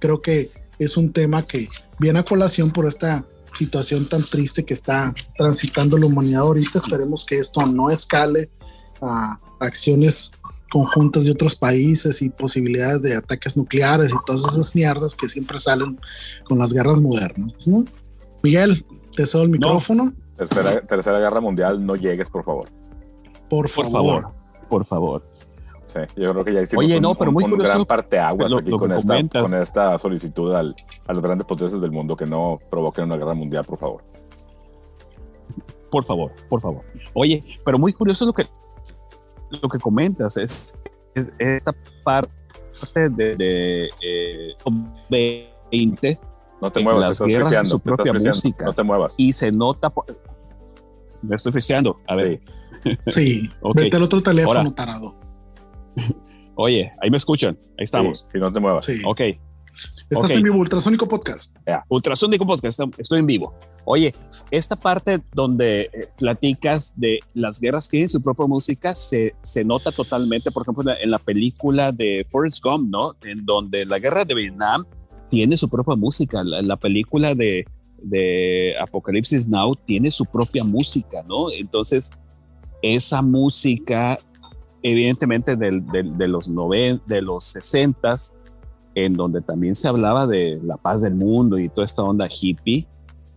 creo 0.00 0.22
que 0.22 0.50
es 0.78 0.96
un 0.96 1.12
tema 1.12 1.46
que 1.46 1.68
viene 2.00 2.18
a 2.18 2.22
colación 2.22 2.70
por 2.70 2.86
esta 2.86 3.26
situación 3.52 4.08
tan 4.08 4.22
triste 4.22 4.64
que 4.64 4.72
está 4.72 5.14
transitando 5.36 5.98
la 5.98 6.06
humanidad 6.06 6.44
ahorita. 6.44 6.78
Esperemos 6.78 7.26
que 7.26 7.38
esto 7.38 7.66
no 7.66 7.90
escale 7.90 8.48
a 9.02 9.38
acciones 9.60 10.30
conjuntas 10.70 11.26
de 11.26 11.32
otros 11.32 11.56
países 11.56 12.22
y 12.22 12.30
posibilidades 12.30 13.02
de 13.02 13.16
ataques 13.16 13.54
nucleares 13.54 14.08
y 14.08 14.16
todas 14.24 14.50
esas 14.50 14.74
mierdas 14.74 15.14
que 15.14 15.28
siempre 15.28 15.58
salen 15.58 16.00
con 16.48 16.58
las 16.58 16.72
guerras 16.72 17.02
modernas, 17.02 17.68
¿no? 17.68 17.84
Miguel, 18.44 18.84
te 19.16 19.24
cedo 19.24 19.44
el 19.44 19.48
micrófono. 19.48 20.12
Tercera, 20.36 21.18
Guerra 21.18 21.40
Mundial, 21.40 21.84
no 21.84 21.96
llegues, 21.96 22.28
por 22.28 22.44
favor. 22.44 22.68
Por 23.48 23.70
favor. 23.70 24.32
Por 24.68 24.84
favor. 24.84 25.22
Sí, 25.86 26.00
yo 26.16 26.32
creo 26.32 26.44
que 26.44 26.52
ya 26.52 26.60
hicimos 26.60 26.84
Oye, 26.84 27.00
no, 27.00 27.14
pero 27.14 27.32
muy 27.32 27.44
un 27.44 27.56
gran 27.56 27.86
parte 27.86 28.18
aguas 28.18 28.52
aquí 28.52 28.70
con 28.72 28.92
esta, 28.92 29.16
con 29.40 29.54
esta, 29.54 29.96
solicitud 29.96 30.52
al, 30.52 30.74
a 31.06 31.14
los 31.14 31.22
grandes 31.22 31.46
potencias 31.46 31.80
del 31.80 31.90
mundo 31.90 32.16
que 32.16 32.26
no 32.26 32.58
provoquen 32.70 33.04
una 33.04 33.16
guerra 33.16 33.32
mundial, 33.32 33.64
por 33.64 33.78
favor. 33.78 34.04
Por 35.90 36.04
favor, 36.04 36.32
por 36.50 36.60
favor. 36.60 36.82
Oye, 37.14 37.42
pero 37.64 37.78
muy 37.78 37.94
curioso 37.94 38.26
lo 38.26 38.34
que, 38.34 38.46
lo 39.48 39.70
que 39.70 39.78
comentas, 39.78 40.36
es, 40.36 40.76
esta 41.38 41.74
parte 42.04 43.08
de, 43.08 43.36
de 43.36 43.88
eh, 44.02 44.54
20 45.08 46.18
no 46.64 46.72
te 46.72 46.80
muevas, 46.80 47.20
las 47.20 47.28
guerras 47.28 47.68
su 47.68 47.78
propia 47.78 48.12
música. 48.12 48.64
No 48.64 48.72
te 48.72 48.82
muevas. 48.82 49.14
Y 49.18 49.32
se 49.32 49.52
nota. 49.52 49.92
Me 51.20 51.36
estoy 51.36 51.52
friseando. 51.52 52.00
A 52.06 52.16
ver. 52.16 52.40
Sí, 53.06 53.50
vete 53.74 53.96
al 53.96 54.02
otro 54.02 54.22
teléfono, 54.22 54.72
tarado. 54.72 55.14
Oye, 56.54 56.90
ahí 57.02 57.10
me 57.10 57.18
escuchan. 57.18 57.58
Ahí 57.78 57.84
estamos. 57.84 58.26
si 58.32 58.38
no 58.38 58.50
te 58.50 58.60
muevas. 58.60 58.86
Ok. 59.04 59.20
Estás 60.08 60.30
en 60.30 60.42
vivo, 60.42 60.58
Ultrasónico 60.58 61.08
Podcast. 61.08 61.56
Ultrasónico 61.88 62.46
Podcast, 62.46 62.80
estoy 62.96 63.18
en 63.18 63.26
vivo. 63.26 63.54
Oye, 63.84 64.14
esta 64.50 64.76
parte 64.76 65.20
donde 65.32 65.90
eh, 65.92 66.08
platicas 66.16 66.98
de 66.98 67.20
las 67.34 67.60
guerras 67.60 67.88
tienen 67.88 68.08
su 68.08 68.22
propia 68.22 68.46
música 68.46 68.94
se, 68.94 69.34
se 69.42 69.64
nota 69.64 69.90
totalmente, 69.90 70.50
por 70.50 70.62
ejemplo, 70.62 70.84
en 70.98 71.10
la, 71.10 71.18
película 71.18 71.90
de 71.90 72.24
Forrest 72.30 72.62
Gump, 72.62 72.88
¿no? 72.90 73.16
En 73.24 73.44
donde 73.44 73.84
la 73.84 73.98
guerra 73.98 74.24
de 74.24 74.34
Vietnam 74.34 74.86
tiene 75.34 75.56
su 75.56 75.68
propia 75.68 75.96
música. 75.96 76.44
La, 76.44 76.76
película 76.76 77.34
de, 77.34 77.66
de 78.00 78.74
Apocalipsis 78.80 79.48
Now 79.48 79.74
tiene 79.74 80.10
su 80.10 80.24
propia 80.24 80.62
música, 80.62 81.24
¿no? 81.28 81.50
Entonces, 81.50 82.12
esa 82.82 83.20
música, 83.20 84.18
evidentemente, 84.82 85.56
de 85.56 86.28
los 86.28 86.48
90, 86.48 87.04
de 87.06 87.20
los 87.22 87.44
60 87.44 88.16
en 88.94 89.14
donde 89.14 89.40
también 89.40 89.74
se 89.74 89.88
hablaba 89.88 90.26
de 90.26 90.60
la 90.62 90.76
paz 90.76 91.02
del 91.02 91.16
mundo 91.16 91.58
y 91.58 91.68
toda 91.68 91.84
esta 91.84 92.02
onda 92.02 92.28
hippie, 92.28 92.86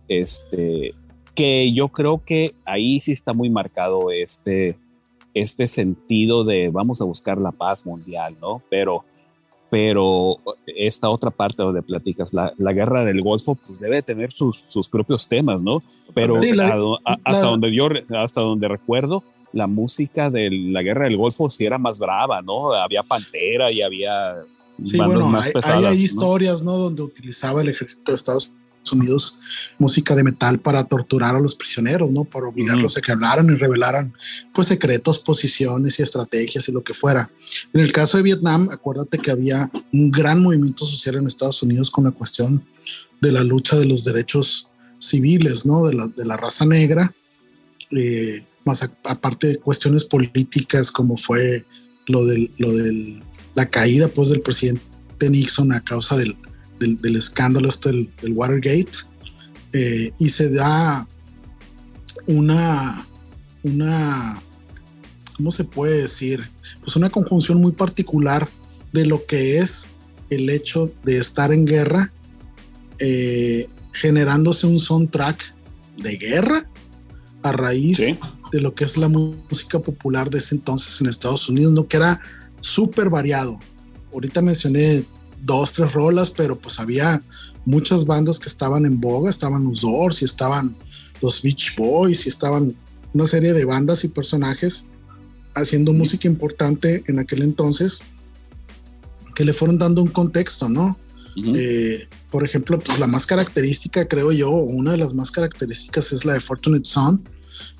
este, 0.06 0.94
que 1.34 1.72
yo 1.72 1.88
creo 1.88 2.22
que 2.24 2.54
ahí 2.64 3.00
sí 3.00 3.10
está 3.10 3.32
muy 3.32 3.50
marcado 3.50 4.12
este, 4.12 4.78
este 5.34 5.66
sentido 5.66 6.44
de 6.44 6.68
vamos 6.68 7.00
a 7.00 7.04
buscar 7.04 7.38
la 7.38 7.50
paz 7.50 7.84
mundial, 7.84 8.36
¿no? 8.40 8.62
Pero, 8.70 9.04
pero 9.70 10.38
esta 10.66 11.10
otra 11.10 11.30
parte 11.30 11.62
donde 11.62 11.82
platicas, 11.82 12.32
la, 12.32 12.52
la 12.56 12.72
guerra 12.72 13.04
del 13.04 13.20
Golfo, 13.20 13.54
pues 13.54 13.78
debe 13.80 14.02
tener 14.02 14.32
sus, 14.32 14.64
sus 14.66 14.88
propios 14.88 15.28
temas, 15.28 15.62
¿no? 15.62 15.82
Pero 16.14 16.36
hasta, 17.24 17.46
donde 17.46 17.74
yo, 17.74 17.88
hasta 18.16 18.40
donde 18.40 18.68
recuerdo, 18.68 19.22
la 19.52 19.66
música 19.66 20.30
de 20.30 20.50
la 20.50 20.82
guerra 20.82 21.04
del 21.04 21.16
Golfo 21.16 21.50
sí 21.50 21.66
era 21.66 21.78
más 21.78 21.98
brava, 21.98 22.42
¿no? 22.42 22.72
Había 22.72 23.02
Pantera 23.02 23.70
y 23.70 23.82
había 23.82 24.36
Sí, 24.84 24.96
bueno, 24.96 25.28
hay, 25.64 25.96
historias, 25.96 26.62
¿no? 26.62 26.78
Donde 26.78 27.02
utilizaba 27.02 27.62
el 27.62 27.68
ejército 27.68 28.12
de 28.12 28.14
Estados 28.14 28.52
Unidos 28.92 29.38
música 29.78 30.14
de 30.14 30.24
metal 30.24 30.58
para 30.60 30.84
torturar 30.84 31.34
a 31.34 31.40
los 31.40 31.54
prisioneros, 31.54 32.12
¿no? 32.12 32.24
Para 32.24 32.48
obligarlos 32.48 32.96
a 32.96 33.00
que 33.00 33.12
hablaran 33.12 33.46
y 33.50 33.54
revelaran, 33.54 34.14
pues, 34.54 34.68
secretos, 34.68 35.18
posiciones 35.18 35.98
y 35.98 36.02
estrategias 36.02 36.68
y 36.68 36.72
lo 36.72 36.82
que 36.82 36.94
fuera. 36.94 37.30
En 37.72 37.80
el 37.80 37.92
caso 37.92 38.16
de 38.16 38.22
Vietnam, 38.22 38.68
acuérdate 38.72 39.18
que 39.18 39.30
había 39.30 39.70
un 39.92 40.10
gran 40.10 40.42
movimiento 40.42 40.84
social 40.84 41.16
en 41.16 41.26
Estados 41.26 41.62
Unidos 41.62 41.90
con 41.90 42.04
la 42.04 42.12
cuestión 42.12 42.64
de 43.20 43.32
la 43.32 43.44
lucha 43.44 43.76
de 43.76 43.86
los 43.86 44.04
derechos 44.04 44.68
civiles, 44.98 45.66
¿no? 45.66 45.86
De 45.86 45.94
la, 45.94 46.06
de 46.06 46.24
la 46.24 46.36
raza 46.36 46.64
negra, 46.64 47.14
eh, 47.90 48.44
más 48.64 48.82
aparte 49.04 49.48
de 49.48 49.56
cuestiones 49.58 50.04
políticas 50.04 50.90
como 50.90 51.16
fue 51.16 51.64
lo 52.06 52.24
del, 52.24 52.50
lo 52.58 52.72
del 52.72 53.22
la 53.54 53.68
caída 53.68 54.08
pues 54.08 54.28
del 54.28 54.40
presidente 54.40 54.82
Nixon 55.28 55.72
a 55.72 55.80
causa 55.80 56.16
del, 56.16 56.36
del, 56.78 57.16
escándalo 57.16 57.68
este 57.68 57.90
del, 57.90 58.32
Watergate 58.32 58.98
eh, 59.72 60.12
y 60.18 60.28
se 60.28 60.50
da 60.50 61.06
una 62.26 63.06
una 63.62 64.42
¿cómo 65.36 65.50
se 65.52 65.64
puede 65.64 66.02
decir? 66.02 66.48
Pues 66.80 66.96
una 66.96 67.10
conjunción 67.10 67.60
muy 67.60 67.72
particular 67.72 68.48
de 68.92 69.06
lo 69.06 69.24
que 69.26 69.58
es 69.58 69.86
el 70.30 70.50
hecho 70.50 70.92
de 71.04 71.18
estar 71.18 71.52
en 71.52 71.64
guerra 71.64 72.12
eh, 72.98 73.68
generándose 73.92 74.66
un 74.66 74.78
soundtrack 74.78 75.54
de 75.96 76.16
guerra 76.16 76.68
a 77.42 77.52
raíz 77.52 77.98
de 78.52 78.60
lo 78.60 78.74
que 78.74 78.84
es 78.84 78.96
la 78.96 79.08
música 79.08 79.78
popular 79.78 80.30
de 80.30 80.38
ese 80.38 80.54
entonces 80.54 81.00
en 81.00 81.06
Estados 81.06 81.48
Unidos, 81.48 81.72
¿no? 81.72 81.86
Que 81.86 81.98
era 81.98 82.20
súper 82.60 83.10
variado. 83.10 83.58
Ahorita 84.12 84.42
mencioné 84.42 85.04
dos, 85.42 85.72
tres 85.72 85.92
rolas, 85.92 86.30
pero 86.30 86.58
pues 86.58 86.78
había 86.80 87.22
muchas 87.64 88.06
bandas 88.06 88.38
que 88.38 88.48
estaban 88.48 88.86
en 88.86 89.00
boga, 89.00 89.30
estaban 89.30 89.64
los 89.64 89.82
Doors 89.82 90.22
y 90.22 90.24
estaban 90.24 90.76
los 91.20 91.42
Beach 91.42 91.76
Boys 91.76 92.26
y 92.26 92.28
estaban 92.28 92.76
una 93.12 93.26
serie 93.26 93.52
de 93.52 93.64
bandas 93.64 94.04
y 94.04 94.08
personajes 94.08 94.86
haciendo 95.54 95.92
música 95.92 96.28
importante 96.28 97.02
en 97.08 97.18
aquel 97.18 97.42
entonces 97.42 98.00
que 99.34 99.44
le 99.44 99.52
fueron 99.52 99.78
dando 99.78 100.02
un 100.02 100.08
contexto, 100.08 100.68
¿no? 100.68 100.98
Eh, 101.36 102.08
por 102.30 102.44
ejemplo, 102.44 102.78
pues 102.80 102.98
la 102.98 103.06
más 103.06 103.24
característica, 103.24 104.08
creo 104.08 104.32
yo, 104.32 104.50
una 104.50 104.92
de 104.92 104.98
las 104.98 105.14
más 105.14 105.30
características 105.30 106.12
es 106.12 106.24
la 106.24 106.32
de 106.32 106.40
Fortunate 106.40 106.84
Son, 106.84 107.22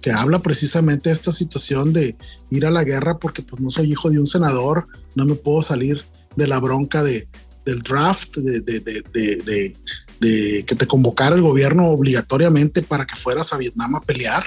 que 0.00 0.12
habla 0.12 0.40
precisamente 0.40 1.08
de 1.08 1.14
esta 1.14 1.32
situación 1.32 1.92
de 1.92 2.16
ir 2.50 2.64
a 2.64 2.70
la 2.70 2.84
guerra 2.84 3.18
porque 3.18 3.42
pues 3.42 3.60
no 3.60 3.70
soy 3.70 3.90
hijo 3.90 4.10
de 4.10 4.20
un 4.20 4.28
senador, 4.28 4.86
no 5.16 5.24
me 5.24 5.34
puedo 5.34 5.60
salir 5.62 6.04
de 6.36 6.46
la 6.46 6.60
bronca 6.60 7.02
de, 7.02 7.26
del 7.68 7.82
draft, 7.82 8.36
de, 8.38 8.60
de, 8.60 8.80
de, 8.80 9.74
de, 10.20 10.64
que 10.64 10.74
te 10.74 10.86
convocara 10.86 11.36
el 11.36 11.42
gobierno 11.42 11.88
obligatoriamente 11.88 12.82
para 12.82 13.06
que 13.06 13.16
fueras 13.16 13.52
a 13.52 13.58
Vietnam 13.58 13.94
a 13.94 14.00
pelear. 14.00 14.44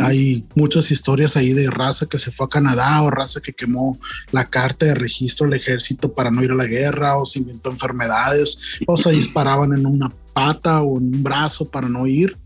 Hay 0.00 0.44
muchas 0.54 0.90
historias 0.90 1.38
ahí 1.38 1.54
de 1.54 1.70
raza 1.70 2.04
que 2.04 2.18
se 2.18 2.30
fue 2.30 2.44
a 2.44 2.50
Canadá 2.50 3.00
o 3.02 3.10
raza 3.10 3.40
que 3.40 3.54
quemó 3.54 3.98
la 4.32 4.50
carta 4.50 4.84
de 4.84 4.94
registro 4.94 5.46
del 5.46 5.58
ejército 5.58 6.12
para 6.12 6.30
no 6.30 6.44
ir 6.44 6.50
a 6.50 6.56
la 6.56 6.66
guerra 6.66 7.16
o 7.16 7.24
se 7.24 7.38
inventó 7.38 7.70
enfermedades 7.70 8.58
o 8.86 8.98
se 8.98 9.12
disparaban 9.12 9.72
en 9.72 9.86
una 9.86 10.12
pata 10.34 10.82
o 10.82 10.98
en 10.98 11.14
un 11.14 11.22
brazo 11.22 11.70
para 11.70 11.88
no 11.88 12.06
ir. 12.06 12.36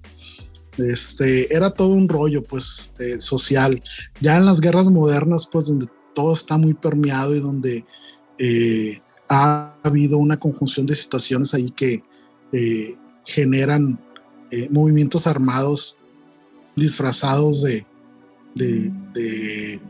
Este, 0.78 1.53
era 1.55 1.70
todo 1.70 1.89
un 1.89 2.09
rollo, 2.09 2.45
pues, 2.45 2.93
eh, 3.01 3.18
social. 3.18 3.83
Ya 4.20 4.37
en 4.37 4.47
las 4.47 4.61
guerras 4.61 4.87
modernas, 4.87 5.49
pues, 5.51 5.66
donde 5.66 5.89
todo 6.14 6.33
está 6.33 6.57
muy 6.57 6.74
permeado 6.74 7.35
y 7.35 7.41
donde 7.41 7.85
eh, 8.39 9.01
ha 9.33 9.74
habido 9.83 10.18
una 10.18 10.37
conjunción 10.37 10.87
de 10.87 10.95
situaciones 10.95 11.55
ahí 11.55 11.70
que 11.70 12.03
eh, 12.53 12.95
generan 13.24 13.99
movimientos 14.68 15.26
armados 15.26 15.97
disfrazados 16.76 17.62
de, 17.62 17.87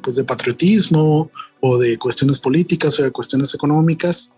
pues 0.01 0.15
de 0.15 0.23
patriotismo 0.23 1.29
o 1.61 1.79
de 1.79 1.99
cuestiones 1.99 2.39
políticas 2.39 3.01
o 3.01 3.03
de 3.03 3.11
cuestiones 3.11 3.53
económicas, 3.55 4.33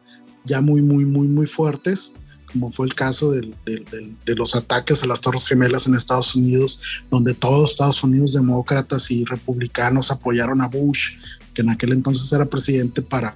ya 0.45 0.63
muy, 0.63 0.81
muy, 0.81 1.05
muy, 1.05 1.29
muy 1.29 1.45
fuertes 1.45 2.15
como 2.55 2.71
fue 2.71 2.87
el 2.87 2.95
caso 2.95 3.33
de 3.33 4.35
los 4.37 4.55
ataques 4.55 5.03
a 5.03 5.07
las 5.07 5.21
Torres 5.21 5.45
Gemelas 5.49 5.89
en 5.89 5.95
Estados 5.95 6.37
Unidos, 6.37 6.81
donde 7.11 7.35
todos 7.35 7.71
Estados 7.71 8.05
Unidos, 8.05 8.33
demócratas 8.33 9.11
y 9.11 9.25
republicanos, 9.25 10.13
apoyaron 10.13 10.61
a 10.61 10.69
Bush, 10.69 11.17
que 11.53 11.63
en 11.63 11.71
aquel 11.71 11.93
entonces 11.93 12.33
era 12.33 12.45
presidente, 12.45 13.03
para 13.03 13.35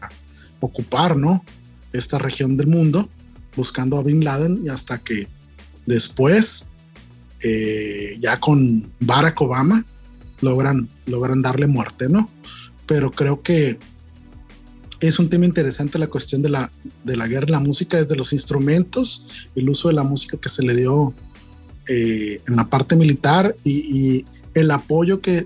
ocupar 0.61 1.17
¿no? 1.17 1.45
Esta 1.93 2.19
región 2.19 2.57
del 2.57 2.67
mundo, 2.69 3.09
buscando 3.57 3.99
a 3.99 4.03
Bin 4.03 4.25
Laden, 4.25 4.63
y 4.65 4.69
hasta 4.69 4.99
que 4.99 5.29
después, 5.87 6.67
eh, 7.43 8.17
ya 8.21 8.39
con 8.41 8.91
Barack 9.01 9.41
Obama, 9.41 9.85
logran, 10.41 10.89
logran 11.07 11.43
darle 11.43 11.67
muerte, 11.67 12.09
¿no? 12.09 12.31
Pero 12.87 13.11
creo 13.11 13.43
que 13.43 13.79
es 15.01 15.19
un 15.19 15.29
tema 15.29 15.47
interesante 15.47 15.99
la 15.99 16.09
cuestión 16.09 16.43
de 16.43 16.49
la, 16.49 16.73
de 17.05 17.17
la 17.17 17.29
guerra 17.29 17.47
la 17.51 17.61
música, 17.61 17.99
desde 17.99 18.17
los 18.17 18.33
instrumentos, 18.33 19.25
el 19.55 19.69
uso 19.69 19.89
de 19.89 19.95
la 19.95 20.05
música 20.05 20.39
que 20.41 20.49
se 20.49 20.63
le 20.63 20.75
dio 20.75 21.15
eh, 21.89 22.41
en 22.47 22.57
la 22.57 22.69
parte 22.69 22.97
militar 22.97 23.57
y, 23.65 24.25
el 24.55 24.73
apoyo 24.73 25.21
que 25.21 25.45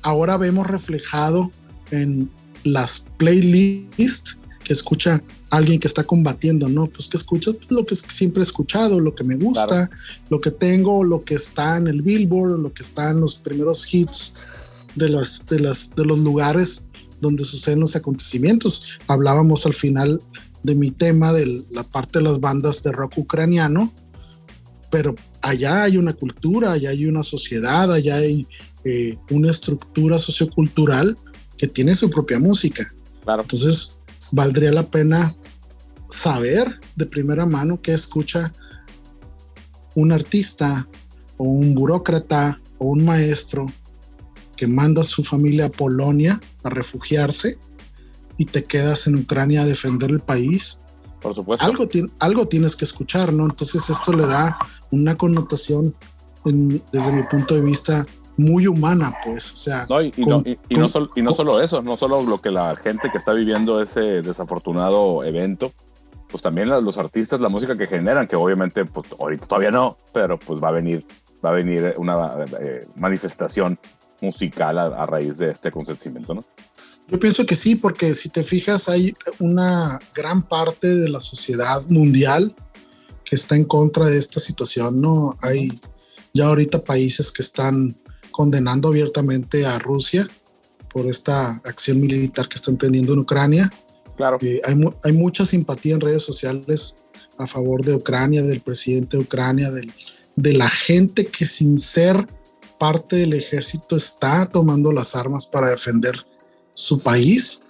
ahora 0.00 0.38
vemos 0.38 0.66
reflejado 0.66 1.50
en 1.90 2.30
las 2.62 3.06
playlists 3.18 4.38
que 4.62 4.72
escucha 4.72 5.22
alguien 5.56 5.78
que 5.78 5.86
está 5.86 6.04
combatiendo, 6.04 6.68
¿no? 6.68 6.86
Pues 6.86 7.08
que 7.08 7.16
escucha 7.16 7.52
pues, 7.52 7.70
lo 7.70 7.86
que 7.86 7.94
siempre 7.94 8.40
he 8.40 8.42
escuchado, 8.42 8.98
lo 8.98 9.14
que 9.14 9.24
me 9.24 9.36
gusta, 9.36 9.90
lo 10.28 10.40
que 10.40 10.50
tengo, 10.50 11.04
lo 11.04 11.24
que 11.24 11.34
está 11.34 11.76
en 11.76 11.86
el 11.86 12.02
Billboard, 12.02 12.58
lo 12.58 12.72
que 12.72 12.82
está 12.82 13.10
en 13.10 13.20
los 13.20 13.38
primeros 13.38 13.92
hits 13.92 14.34
de, 14.94 15.08
las, 15.08 15.44
de, 15.46 15.60
las, 15.60 15.94
de 15.94 16.04
los 16.04 16.18
lugares 16.18 16.84
donde 17.20 17.44
suceden 17.44 17.80
los 17.80 17.94
acontecimientos. 17.96 18.98
Hablábamos 19.06 19.64
al 19.66 19.74
final 19.74 20.20
de 20.62 20.74
mi 20.74 20.90
tema 20.90 21.32
de 21.32 21.62
la 21.70 21.84
parte 21.84 22.18
de 22.18 22.24
las 22.24 22.40
bandas 22.40 22.82
de 22.82 22.92
rock 22.92 23.18
ucraniano, 23.18 23.92
pero 24.90 25.14
allá 25.40 25.84
hay 25.84 25.96
una 25.98 26.14
cultura, 26.14 26.72
allá 26.72 26.90
hay 26.90 27.06
una 27.06 27.22
sociedad, 27.22 27.92
allá 27.92 28.16
hay 28.16 28.46
eh, 28.84 29.16
una 29.30 29.50
estructura 29.50 30.18
sociocultural 30.18 31.16
que 31.56 31.68
tiene 31.68 31.94
su 31.94 32.10
propia 32.10 32.38
música. 32.38 32.92
Claro. 33.22 33.42
Entonces, 33.42 33.98
valdría 34.32 34.72
la 34.72 34.90
pena 34.90 35.34
saber 36.14 36.80
de 36.96 37.06
primera 37.06 37.44
mano 37.44 37.80
qué 37.82 37.92
escucha 37.92 38.52
un 39.94 40.12
artista 40.12 40.88
o 41.36 41.44
un 41.44 41.74
burócrata 41.74 42.60
o 42.78 42.90
un 42.90 43.04
maestro 43.04 43.66
que 44.56 44.66
manda 44.66 45.02
a 45.02 45.04
su 45.04 45.24
familia 45.24 45.66
a 45.66 45.70
Polonia 45.70 46.40
a 46.62 46.70
refugiarse 46.70 47.58
y 48.38 48.44
te 48.46 48.64
quedas 48.64 49.06
en 49.06 49.16
Ucrania 49.16 49.62
a 49.62 49.64
defender 49.64 50.10
el 50.10 50.20
país. 50.20 50.80
Por 51.20 51.34
supuesto. 51.34 51.66
Algo, 51.66 51.88
algo 52.20 52.48
tienes 52.48 52.76
que 52.76 52.84
escuchar, 52.84 53.32
¿no? 53.32 53.44
Entonces 53.44 53.90
esto 53.90 54.12
le 54.12 54.26
da 54.26 54.58
una 54.90 55.16
connotación 55.16 55.94
desde 56.92 57.12
mi 57.12 57.22
punto 57.24 57.54
de 57.54 57.62
vista 57.62 58.06
muy 58.36 58.66
humana, 58.66 59.14
pues, 59.24 59.52
o 59.52 59.56
sea. 59.56 59.86
No, 59.88 60.02
y, 60.02 60.12
no, 60.18 60.42
y, 60.44 60.74
no, 60.76 60.88
solo 61.32 61.60
eso, 61.60 61.82
no 61.82 61.96
solo 61.96 62.22
lo 62.22 62.40
que 62.40 62.50
la 62.50 62.76
gente 62.76 63.10
que 63.10 63.18
está 63.18 63.32
viviendo 63.32 63.80
ese 63.80 64.22
desafortunado 64.22 65.24
evento 65.24 65.72
pues 66.34 66.42
también 66.42 66.68
los 66.68 66.98
artistas, 66.98 67.40
la 67.40 67.48
música 67.48 67.78
que 67.78 67.86
generan, 67.86 68.26
que 68.26 68.34
obviamente, 68.34 68.84
pues 68.84 69.06
ahorita 69.20 69.46
todavía 69.46 69.70
no, 69.70 69.96
pero 70.12 70.36
pues 70.36 70.60
va 70.60 70.66
a 70.66 70.72
venir, 70.72 71.06
va 71.44 71.50
a 71.50 71.52
venir 71.52 71.94
una 71.96 72.44
eh, 72.60 72.88
manifestación 72.96 73.78
musical 74.20 74.80
a, 74.80 75.06
raíz 75.06 75.38
de 75.38 75.52
este 75.52 75.70
consentimiento, 75.70 76.34
¿no? 76.34 76.44
Yo 77.06 77.20
pienso 77.20 77.46
que 77.46 77.54
sí, 77.54 77.76
porque 77.76 78.16
si 78.16 78.30
te 78.30 78.42
fijas, 78.42 78.88
hay 78.88 79.14
una 79.38 80.00
gran 80.12 80.42
parte 80.42 80.88
de 80.88 81.08
la 81.08 81.20
sociedad 81.20 81.86
mundial 81.86 82.56
que 83.24 83.36
está 83.36 83.54
en 83.54 83.62
contra 83.62 84.06
de 84.06 84.18
esta 84.18 84.40
situación, 84.40 85.00
¿no? 85.00 85.38
Hay 85.40 85.68
ya 86.32 86.48
ahorita 86.48 86.82
países 86.82 87.30
que 87.30 87.42
están 87.42 87.96
condenando 88.32 88.88
abiertamente 88.88 89.66
a 89.66 89.78
Rusia 89.78 90.26
por 90.88 91.06
esta 91.06 91.60
acción 91.62 92.00
militar 92.00 92.48
que 92.48 92.56
están 92.56 92.76
teniendo 92.76 93.12
en 93.12 93.20
Ucrania. 93.20 93.70
Claro. 94.16 94.38
Eh, 94.40 94.60
hay, 94.64 94.74
hay, 95.02 95.12
mucha 95.12 95.44
simpatía 95.44 95.94
en 95.94 96.00
redes 96.00 96.22
sociales 96.22 96.96
a 97.38 97.46
favor 97.46 97.84
de 97.84 97.94
Ucrania, 97.94 98.42
del 98.42 98.60
presidente 98.60 99.16
de 99.16 99.24
Ucrania, 99.24 99.70
del, 99.70 99.92
de 100.36 100.52
la 100.52 100.68
gente 100.68 101.26
que 101.26 101.46
sin 101.46 101.78
ser 101.78 102.28
parte 102.78 103.16
del 103.16 103.32
ejército 103.32 103.96
está 103.96 104.46
tomando 104.46 104.92
las 104.92 105.16
armas 105.16 105.46
para 105.46 105.70
defender 105.70 106.14
su 106.74 107.00
país, 107.00 107.62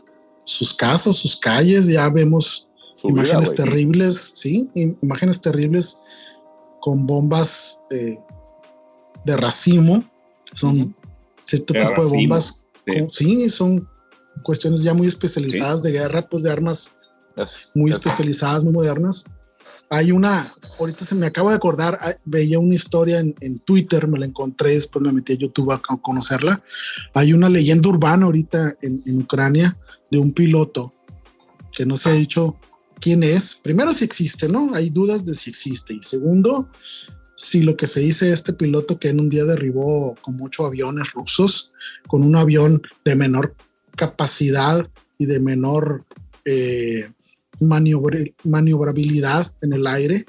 sus 0.44 0.74
casas, 0.74 1.16
sus 1.16 1.36
calles. 1.36 1.86
Ya 1.86 2.08
vemos 2.08 2.68
imágenes 3.02 3.54
terribles, 3.54 4.32
sí, 4.34 4.68
imágenes 5.02 5.40
terribles 5.40 6.00
con 6.80 7.06
bombas 7.06 7.78
eh, 7.90 8.18
de 9.24 9.36
racimo, 9.36 10.04
son 10.54 10.94
cierto 11.42 11.74
tipo 11.74 12.02
de 12.02 12.16
bombas, 12.16 12.66
sí. 13.10 13.50
son 13.50 13.88
cuestiones 14.42 14.82
ya 14.82 14.94
muy 14.94 15.06
especializadas 15.06 15.82
de 15.82 15.92
guerra, 15.92 16.28
pues 16.28 16.42
de 16.42 16.50
armas 16.50 16.98
muy 17.74 17.90
especializadas, 17.90 18.64
muy 18.64 18.72
modernas. 18.72 19.24
Hay 19.90 20.12
una, 20.12 20.46
ahorita 20.78 21.04
se 21.04 21.14
me 21.14 21.26
acaba 21.26 21.50
de 21.50 21.56
acordar, 21.56 22.20
veía 22.24 22.58
una 22.58 22.74
historia 22.74 23.20
en, 23.20 23.58
Twitter, 23.60 24.06
me 24.08 24.18
la 24.18 24.26
encontré, 24.26 24.74
después 24.74 25.02
me 25.02 25.12
metí 25.12 25.34
a 25.34 25.36
YouTube 25.36 25.72
a, 25.72 25.80
conocerla. 25.80 26.62
Hay 27.14 27.32
una 27.32 27.48
leyenda 27.48 27.88
urbana 27.88 28.26
ahorita 28.26 28.76
en, 28.82 29.02
en 29.06 29.22
Ucrania 29.22 29.78
de 30.10 30.18
un 30.18 30.32
piloto 30.32 30.94
que 31.72 31.86
no 31.86 31.96
se 31.96 32.10
ha 32.10 32.12
dicho 32.12 32.56
quién 33.00 33.22
es. 33.22 33.60
Primero, 33.62 33.92
si 33.92 34.04
existe, 34.04 34.48
¿no? 34.48 34.74
Hay 34.74 34.90
dudas 34.90 35.24
de 35.24 35.34
si 35.34 35.50
existe. 35.50 35.94
Y 35.94 36.02
segundo, 36.02 36.68
si 37.36 37.62
lo 37.62 37.76
que 37.76 37.86
se 37.86 38.00
dice 38.00 38.32
este 38.32 38.52
piloto 38.52 38.98
que 38.98 39.08
en 39.08 39.20
un 39.20 39.28
día 39.28 39.44
derribó 39.44 40.14
con 40.22 40.40
ocho 40.40 40.64
aviones 40.66 41.12
rusos, 41.12 41.72
con 42.06 42.22
un 42.22 42.36
avión 42.36 42.82
de 43.04 43.14
menor 43.14 43.54
capacidad 43.96 44.88
y 45.18 45.26
de 45.26 45.40
menor 45.40 46.04
eh, 46.44 47.08
maniobrabilidad 47.60 49.52
en 49.62 49.72
el 49.72 49.86
aire, 49.86 50.26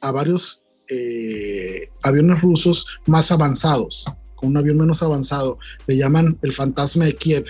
a 0.00 0.10
varios 0.10 0.64
eh, 0.88 1.88
aviones 2.02 2.40
rusos 2.40 2.86
más 3.06 3.30
avanzados, 3.30 4.04
con 4.34 4.50
un 4.50 4.56
avión 4.56 4.78
menos 4.78 5.02
avanzado. 5.02 5.58
Le 5.86 5.96
llaman 5.96 6.38
el 6.42 6.52
fantasma 6.52 7.04
de 7.04 7.14
Kiev. 7.14 7.44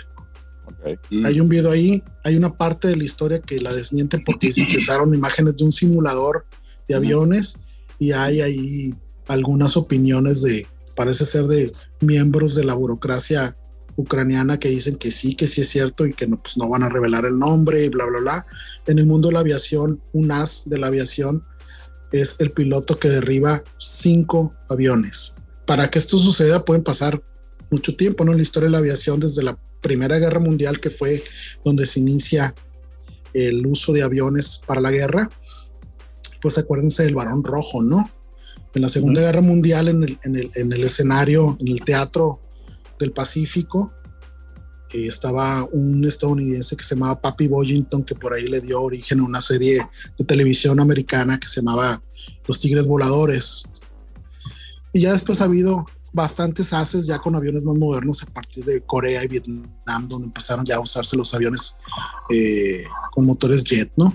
Hay 1.24 1.40
un 1.40 1.48
video 1.48 1.70
ahí, 1.70 2.02
hay 2.24 2.36
una 2.36 2.56
parte 2.56 2.88
de 2.88 2.96
la 2.96 3.04
historia 3.04 3.40
que 3.40 3.60
la 3.60 3.72
desmiente 3.72 4.18
porque 4.18 4.48
dicen 4.48 4.66
que 4.66 4.78
usaron 4.78 5.14
imágenes 5.14 5.56
de 5.56 5.64
un 5.64 5.72
simulador 5.72 6.44
de 6.88 6.96
aviones 6.96 7.56
y 7.98 8.12
hay 8.12 8.40
ahí 8.40 8.94
algunas 9.28 9.76
opiniones 9.76 10.42
de, 10.42 10.66
parece 10.96 11.24
ser 11.24 11.46
de 11.46 11.72
miembros 12.00 12.54
de 12.56 12.64
la 12.64 12.74
burocracia 12.74 13.56
ucraniana 13.96 14.58
que 14.58 14.68
dicen 14.68 14.96
que 14.96 15.10
sí, 15.10 15.34
que 15.34 15.46
sí 15.46 15.60
es 15.60 15.68
cierto 15.68 16.06
y 16.06 16.14
que 16.14 16.26
no, 16.26 16.40
pues 16.40 16.56
no 16.56 16.68
van 16.68 16.82
a 16.82 16.88
revelar 16.88 17.24
el 17.24 17.38
nombre 17.38 17.84
y 17.84 17.88
bla, 17.88 18.06
bla, 18.06 18.20
bla. 18.20 18.46
En 18.86 18.98
el 18.98 19.06
mundo 19.06 19.28
de 19.28 19.34
la 19.34 19.40
aviación, 19.40 20.00
un 20.12 20.32
as 20.32 20.64
de 20.66 20.78
la 20.78 20.88
aviación 20.88 21.44
es 22.12 22.36
el 22.38 22.50
piloto 22.50 22.98
que 22.98 23.08
derriba 23.08 23.62
cinco 23.78 24.54
aviones. 24.68 25.34
Para 25.66 25.90
que 25.90 25.98
esto 25.98 26.18
suceda 26.18 26.64
pueden 26.64 26.82
pasar 26.82 27.22
mucho 27.70 27.96
tiempo, 27.96 28.24
¿no? 28.24 28.32
En 28.32 28.38
la 28.38 28.42
historia 28.42 28.66
de 28.66 28.72
la 28.72 28.78
aviación, 28.78 29.20
desde 29.20 29.42
la 29.42 29.58
Primera 29.80 30.18
Guerra 30.18 30.40
Mundial, 30.40 30.78
que 30.78 30.90
fue 30.90 31.22
donde 31.64 31.86
se 31.86 32.00
inicia 32.00 32.54
el 33.32 33.66
uso 33.66 33.92
de 33.92 34.02
aviones 34.02 34.60
para 34.66 34.80
la 34.80 34.90
guerra, 34.90 35.30
pues 36.40 36.58
acuérdense 36.58 37.04
del 37.04 37.14
varón 37.14 37.42
rojo, 37.42 37.82
¿no? 37.82 38.10
En 38.74 38.82
la 38.82 38.88
Segunda 38.88 39.20
Guerra 39.20 39.40
Mundial, 39.40 39.88
en 39.88 40.02
el, 40.02 40.18
en, 40.22 40.36
el, 40.36 40.50
en 40.54 40.72
el, 40.72 40.84
escenario, 40.84 41.56
en 41.60 41.68
el 41.68 41.80
teatro 41.82 42.40
del 42.98 43.12
Pacífico, 43.12 43.92
eh, 44.92 45.06
estaba 45.06 45.64
un 45.72 46.04
estadounidense 46.04 46.76
que 46.76 46.84
se 46.84 46.94
llamaba 46.94 47.20
Papi 47.20 47.48
Boyington, 47.48 48.04
que 48.04 48.14
por 48.14 48.34
ahí 48.34 48.48
le 48.48 48.60
dio 48.60 48.80
origen 48.80 49.20
a 49.20 49.24
una 49.24 49.40
serie 49.40 49.82
de 50.18 50.24
televisión 50.24 50.80
americana 50.80 51.38
que 51.38 51.48
se 51.48 51.60
llamaba 51.60 52.02
Los 52.46 52.60
Tigres 52.60 52.86
Voladores. 52.86 53.64
Y 54.92 55.02
ya 55.02 55.12
después 55.12 55.40
ha 55.40 55.44
habido 55.44 55.86
bastantes 56.12 56.72
haces 56.72 57.06
ya 57.06 57.18
con 57.18 57.34
aviones 57.34 57.64
más 57.64 57.76
modernos 57.76 58.22
a 58.22 58.26
partir 58.26 58.64
de 58.64 58.82
Corea 58.82 59.24
y 59.24 59.28
Vietnam, 59.28 60.08
donde 60.08 60.26
empezaron 60.26 60.64
ya 60.64 60.76
a 60.76 60.80
usarse 60.80 61.16
los 61.16 61.32
aviones 61.32 61.76
eh, 62.30 62.84
con 63.12 63.24
motores 63.24 63.64
jet, 63.64 63.90
¿no? 63.96 64.14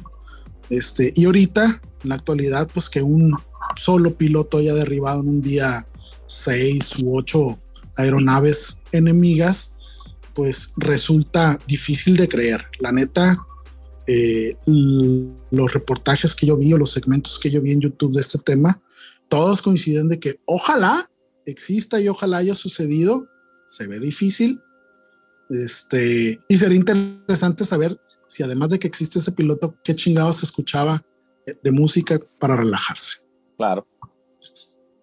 Este, 0.69 1.11
y 1.15 1.25
ahorita, 1.25 1.81
en 2.03 2.09
la 2.09 2.15
actualidad, 2.15 2.69
pues 2.71 2.89
que 2.89 3.01
un 3.01 3.35
solo 3.75 4.15
piloto 4.15 4.57
haya 4.57 4.73
derribado 4.73 5.21
en 5.21 5.29
un 5.29 5.41
día 5.41 5.87
seis 6.27 6.95
u 7.01 7.17
ocho 7.17 7.59
aeronaves 7.97 8.79
enemigas, 8.91 9.73
pues 10.33 10.73
resulta 10.77 11.59
difícil 11.67 12.15
de 12.15 12.27
creer. 12.27 12.65
La 12.79 12.91
neta, 12.91 13.37
eh, 14.07 14.55
los 14.65 15.73
reportajes 15.73 16.35
que 16.35 16.45
yo 16.45 16.57
vi 16.57 16.73
o 16.73 16.77
los 16.77 16.91
segmentos 16.91 17.39
que 17.39 17.49
yo 17.49 17.61
vi 17.61 17.73
en 17.73 17.81
YouTube 17.81 18.13
de 18.13 18.21
este 18.21 18.37
tema, 18.39 18.81
todos 19.29 19.61
coinciden 19.61 20.07
de 20.07 20.19
que 20.19 20.39
ojalá 20.45 21.09
exista 21.45 21.99
y 21.99 22.07
ojalá 22.07 22.37
haya 22.37 22.55
sucedido. 22.55 23.27
Se 23.65 23.87
ve 23.87 23.99
difícil. 23.99 24.61
Este, 25.49 26.39
y 26.47 26.57
sería 26.57 26.77
interesante 26.77 27.65
saber 27.65 27.99
si 28.27 28.43
además 28.43 28.69
de 28.69 28.79
que 28.79 28.87
existe 28.87 29.19
ese 29.19 29.31
piloto, 29.31 29.75
qué 29.83 29.95
chingados 29.95 30.37
se 30.37 30.45
escuchaba 30.45 31.01
de 31.63 31.71
música 31.71 32.19
para 32.39 32.55
relajarse. 32.55 33.17
Claro. 33.55 33.87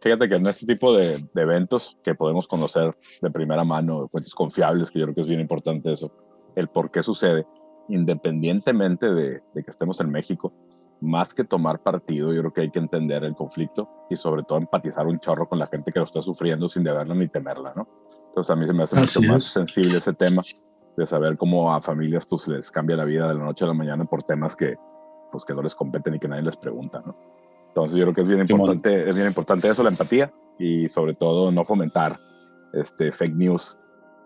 Fíjate 0.05 0.29
que 0.29 0.35
en 0.35 0.47
este 0.47 0.67
tipo 0.67 0.93
de, 0.93 1.27
eventos 1.35 1.97
que 2.05 2.15
podemos 2.15 2.47
conocer 2.47 2.95
de 3.23 3.31
primera 3.31 3.65
mano, 3.65 4.07
fuentes 4.09 4.35
confiables, 4.35 4.91
que 4.91 4.99
yo 4.99 5.07
creo 5.07 5.15
que 5.15 5.23
es 5.23 5.27
bien 5.27 5.41
importante 5.41 5.91
eso, 5.91 6.13
el 6.57 6.69
por 6.69 6.91
qué 6.91 7.03
sucede, 7.03 7.47
independientemente 7.89 9.11
de, 9.15 9.41
que 9.55 9.71
estemos 9.71 9.99
en 10.01 10.11
México, 10.11 10.53
más 11.01 11.33
que 11.33 11.43
tomar 11.43 11.83
partido, 11.83 12.35
yo 12.35 12.41
creo 12.41 12.53
que 12.53 12.61
hay 12.61 12.71
que 12.71 12.81
entender 12.81 13.25
el 13.25 13.35
conflicto 13.35 13.89
y 14.11 14.17
sobre 14.17 14.43
todo 14.43 14.59
empatizar 14.59 15.07
un 15.07 15.19
chorro 15.21 15.49
con 15.49 15.59
la 15.59 15.69
gente 15.69 15.91
que 15.91 16.01
lo 16.01 16.05
está 16.05 16.21
sufriendo 16.21 16.69
sin 16.69 16.83
deberla 16.83 17.15
ni 17.15 17.27
temerla, 17.27 17.73
¿no? 17.75 17.89
Entonces 18.27 18.51
a 18.51 18.57
mí 18.57 18.67
se 18.67 18.75
me 18.75 18.83
hace 18.83 19.01
mucho 19.01 19.23
más 19.23 19.45
sensible 19.45 19.97
ese 19.97 20.13
tema 20.13 20.43
de 20.99 21.07
saber 21.07 21.39
cómo 21.39 21.73
a 21.73 21.81
familias 21.81 22.27
pues 22.27 22.47
les 22.49 22.71
cambia 22.71 22.95
la 22.95 23.07
vida 23.07 23.27
de 23.29 23.37
la 23.37 23.45
noche 23.45 23.65
a 23.65 23.69
la 23.69 23.75
mañana 23.75 24.05
por 24.05 24.23
temas 24.23 24.55
que 24.55 24.75
pues 25.33 25.47
que 25.47 25.55
no 25.55 25.63
les 25.63 25.75
competen 25.75 26.15
y 26.15 26.19
que 26.19 26.29
nadie 26.29 26.43
les 26.43 26.59
pregunta, 26.59 27.03
¿no? 27.05 27.17
Entonces 27.75 27.99
yo 27.99 28.05
creo 28.05 28.15
que 28.15 28.21
es 28.21 28.29
bien 28.29 28.41
importante, 28.41 29.09
es 29.09 29.17
bien 29.17 29.27
importante 29.27 29.69
eso, 29.69 29.83
la 29.83 29.91
empatía 29.91 30.33
y 30.61 30.87
sobre 30.87 31.15
todo 31.15 31.51
no 31.51 31.65
fomentar 31.65 32.17
este 32.73 33.11
fake 33.11 33.35
news, 33.35 33.77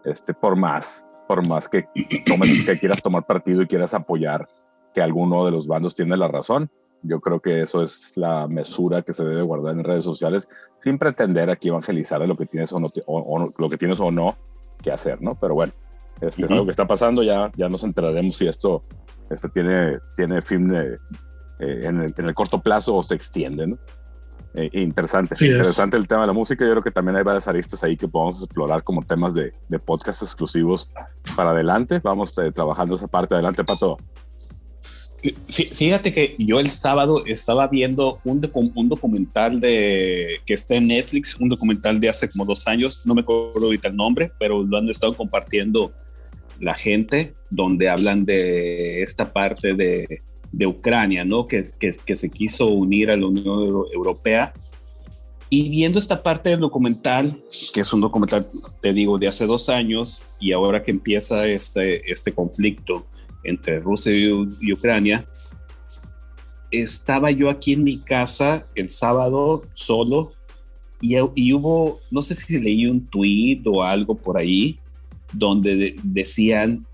este 0.05 0.35
por 0.35 0.55
más, 0.55 1.07
por 1.27 1.49
más 1.49 1.67
que, 1.67 1.87
que 1.95 2.79
quieras 2.79 3.03
tomar 3.03 3.25
partido 3.25 3.63
y 3.63 3.67
quieras 3.67 3.95
apoyar 3.95 4.47
que 4.93 5.01
alguno 5.01 5.47
de 5.47 5.53
los 5.53 5.67
bandos 5.67 5.95
tiene 5.95 6.15
la 6.19 6.29
razón. 6.29 6.71
Yo 7.03 7.21
creo 7.21 7.41
que 7.41 7.63
eso 7.63 7.83
es 7.83 8.19
la 8.19 8.47
mesura 8.49 9.01
que 9.01 9.15
se 9.15 9.25
debe 9.25 9.41
guardar 9.41 9.73
en 9.73 9.85
redes 9.85 10.05
sociales 10.05 10.51
sin 10.79 10.99
pretender 10.99 11.49
aquí 11.49 11.69
evangelizar 11.69 12.21
de 12.21 12.27
lo 12.27 12.37
que 12.37 12.45
tienes 12.45 12.71
o, 12.75 12.79
no, 12.79 12.91
o, 13.07 13.51
lo 13.57 13.69
que 13.71 13.79
tienes 13.79 13.99
o 13.99 14.11
no 14.11 14.37
que 14.83 14.93
hacer, 14.93 15.23
¿no? 15.23 15.39
Pero 15.41 15.55
bueno, 15.55 15.73
este 16.21 16.45
es 16.45 16.51
algo 16.51 16.67
que 16.67 16.73
está 16.73 16.87
pasando, 16.87 17.23
ya, 17.23 17.51
ya 17.57 17.71
nos 17.71 17.83
enteraremos 17.83 18.37
si 18.37 18.47
esto 18.47 18.83
este 19.31 19.49
tiene, 19.49 20.01
tiene 20.17 20.43
fin 20.43 20.69
de, 20.69 20.99
eh, 21.59 21.83
en, 21.85 22.01
el, 22.01 22.35
corto 22.35 22.61
plazo 22.61 22.95
o 22.95 23.03
se 23.03 23.15
extiende, 23.15 23.67
¿no? 23.67 23.79
Eh, 24.55 24.71
interesante, 24.73 25.35
interesante 25.45 25.97
el 25.97 26.09
tema 26.09 26.23
de 26.23 26.29
la 26.29 26.33
música. 26.33 26.65
Yo 26.65 26.71
creo 26.73 26.83
que 26.83 26.91
también 26.91 27.17
hay 27.17 27.23
varias 27.23 27.47
aristas 27.49 27.85
ahí 27.85 27.97
que 27.97 28.09
podemos 28.09 28.43
explorar 28.43 28.83
como 28.83 29.03
temas 29.03 29.35
de, 29.35 29.53
de 29.69 29.79
podcast 29.79 30.23
exclusivos 30.23 30.91
para 31.37 31.51
adelante. 31.51 32.01
Vamos 32.03 32.33
eh, 32.39 32.51
trabajando 32.53 32.95
esa 32.95 33.07
parte. 33.07 33.35
Adelante, 33.35 33.63
Pato. 33.65 33.99
Fíjate 35.49 36.13
que 36.13 36.37
yo 36.39 36.61
el 36.61 36.71
sábado 36.71 37.25
estaba 37.27 37.67
viendo 37.67 38.21
un, 38.25 38.41
un, 38.75 38.89
documental 38.89 39.59
de 39.59 40.41
que 40.47 40.55
está 40.55 40.77
en 40.77 40.87
Netflix, 40.87 41.35
un 41.41 41.49
documental 41.49 41.99
de 41.99 42.09
hace 42.09 42.31
como 42.31 42.45
dos 42.45 42.69
años, 42.69 43.03
no 43.05 43.17
me 43.17 43.23
acuerdo 43.23 43.65
ahorita 43.65 43.89
el 43.89 43.97
nombre, 43.97 44.31
pero 44.39 44.63
lo 44.63 44.79
han 44.79 44.89
estado 44.89 45.15
compartiendo 45.15 45.93
la 46.61 46.77
gente, 46.77 47.35
donde 47.51 47.89
hablan 47.89 48.25
de 48.25 49.03
esta 49.03 49.33
parte 49.33 49.75
de, 49.75 50.23
de 50.53 50.67
Ucrania, 50.67 51.25
¿no? 51.25 51.47
Que, 51.47 51.67
que, 51.79 52.17
se 52.17 52.31
quiso 52.31 52.69
unir 52.69 53.11
a 53.11 53.17
la 53.17 53.27
Unión 53.27 53.87
Europea. 53.93 54.53
Y 55.51 55.69
viendo 55.71 55.99
esta 55.99 56.23
parte 56.23 56.51
del 56.51 56.61
documental, 56.61 57.43
que 57.73 57.81
es 57.81 57.93
un 57.93 58.01
documental, 58.01 58.47
te 58.81 58.93
digo, 58.93 59.19
de 59.19 59.29
hace 59.29 59.47
dos 59.47 59.69
años, 59.69 60.23
y 60.41 60.53
ahora 60.53 60.83
que 60.83 60.91
empieza 60.91 61.47
este, 61.47 62.11
este 62.11 62.33
conflicto 62.33 63.07
entre 63.45 63.81
Rusia 63.81 64.13
y, 64.15 64.73
Ucrania, 64.73 65.25
estaba 66.71 67.31
yo 67.31 67.49
aquí 67.49 67.73
en 67.73 67.85
mi 67.85 67.99
casa 67.99 68.67
el 68.75 68.91
sábado 68.91 69.63
solo 69.73 70.33
y, 71.01 71.17
y 71.35 71.53
hubo, 71.55 71.99
no 72.11 72.21
sé 72.21 72.35
si 72.35 72.61
leí 72.61 72.87
un 72.87 73.07
tweet 73.07 73.63
o 73.65 73.83
algo 73.83 74.15
por 74.15 74.37
ahí, 74.37 74.79
donde 75.33 75.97
decían, 76.03 76.87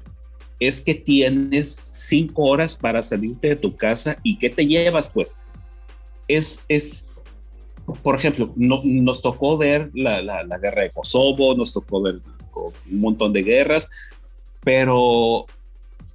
es 0.61 0.83
que 0.83 0.95
tienes 0.95 1.75
cinco 1.93 2.45
horas 2.45 2.77
para 2.77 3.03
salirte 3.03 3.49
de 3.49 3.57
tu 3.57 3.77
casa 3.77 4.17
y 4.23 4.39
¿qué 4.39 4.51
te 4.51 4.67
llevas? 4.67 5.09
Pues 5.09 5.39
es, 6.29 6.61
es 6.69 7.11
por 8.03 8.17
ejemplo, 8.17 8.53
no, 8.57 8.81
nos 8.85 9.21
tocó 9.21 9.59
ver 9.59 9.91
la, 9.95 10.23
la, 10.23 10.59
guerra 10.59 10.83
de 10.83 10.91
Kosovo, 10.91 11.55
nos 11.55 11.73
tocó 11.73 12.01
ver 12.01 12.21
un 12.55 13.01
montón 13.01 13.33
de 13.33 13.43
guerras, 13.43 13.91
pero 14.63 15.47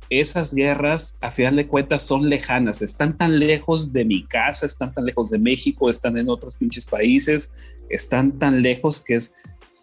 esas 0.09 0.55
guerras, 0.55 1.19
a 1.21 1.29
final 1.29 1.57
de 1.57 1.67
cuentas, 1.67 2.01
son 2.01 2.27
lejanas, 2.27 2.81
están 2.81 3.15
tan 3.17 3.37
lejos 3.37 3.93
de 3.93 4.05
mi 4.05 4.25
casa, 4.25 4.65
están 4.65 4.93
tan 4.93 5.05
lejos 5.05 5.29
de 5.29 5.37
México, 5.37 5.89
están 5.89 6.17
en 6.17 6.29
otros 6.29 6.55
pinches 6.55 6.87
países, 6.87 7.51
están 7.89 8.39
tan 8.39 8.63
lejos 8.63 9.01
que 9.03 9.15
es 9.15 9.35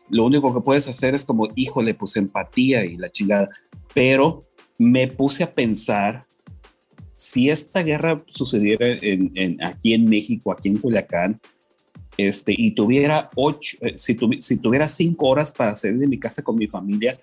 lo 0.08 0.24
único 0.24 0.54
que 0.54 0.60
puedes 0.60 0.88
hacer 0.88 1.14
es 1.14 1.24
como, 1.24 1.48
híjole, 1.54 1.94
pues 1.94 2.16
empatía 2.16 2.84
y 2.84 2.96
la 2.96 3.10
chingada. 3.10 3.48
Pero 3.94 4.44
me 4.78 5.08
puse 5.08 5.42
a 5.42 5.54
pensar 5.54 6.26
si 7.16 7.48
esta 7.48 7.82
guerra 7.82 8.22
sucediera 8.26 8.86
en, 8.86 9.62
aquí 9.64 9.94
en 9.94 10.04
México, 10.04 10.52
aquí 10.52 10.68
en 10.68 10.76
Culiacán, 10.76 11.40
este, 12.18 12.54
y 12.56 12.70
tuviera 12.72 13.30
ocho, 13.34 13.76
eh, 13.80 13.94
si, 13.96 14.16
tuviera 14.16 14.88
cinco 14.88 15.28
horas 15.28 15.52
para 15.52 15.74
salir 15.74 15.98
de 15.98 16.08
mi 16.08 16.18
casa 16.18 16.42
con 16.42 16.56
mi 16.56 16.66
familia, 16.66 17.18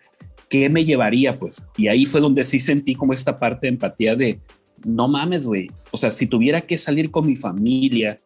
¿qué 0.50 0.70
me 0.70 0.86
llevaría? 0.86 1.38
Pues, 1.38 1.70
y 1.78 1.88
ahí 1.88 2.06
fue 2.06 2.22
donde 2.22 2.46
sí 2.46 2.60
sentí 2.60 2.96
como 2.96 3.14
esta 3.14 3.38
parte 3.38 3.68
de 3.68 3.74
empatía 3.74 4.16
de, 4.16 4.40
no 4.84 5.08
mames, 5.08 5.46
güey, 5.46 5.72
o 5.92 5.98
sea, 5.98 6.12
si 6.12 6.28
tuviera 6.28 6.62
que 6.62 6.78
salir 6.78 7.10
con 7.10 7.26
mi 7.26 7.36
familia 7.36 8.20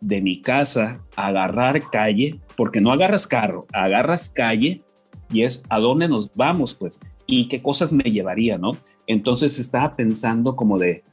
de 0.00 0.20
mi 0.20 0.40
casa, 0.40 1.04
agarrar 1.16 1.90
calle, 1.90 2.38
porque 2.56 2.80
no 2.80 2.92
agarras 2.92 3.26
carro, 3.26 3.66
agarras 3.72 4.30
calle 4.30 4.80
y 5.30 5.42
es 5.42 5.62
a 5.68 5.78
dónde 5.78 6.08
nos 6.08 6.34
vamos, 6.34 6.74
pues, 6.74 7.00
y 7.30 7.46
qué 7.46 7.62
cosas 7.62 7.92
me 7.92 8.04
llevaría, 8.04 8.56
¿no? 8.56 8.72
Entonces 9.06 9.58
estaba 9.58 9.94
pensando 9.94 10.56
como 10.56 10.78
de, 10.78 11.04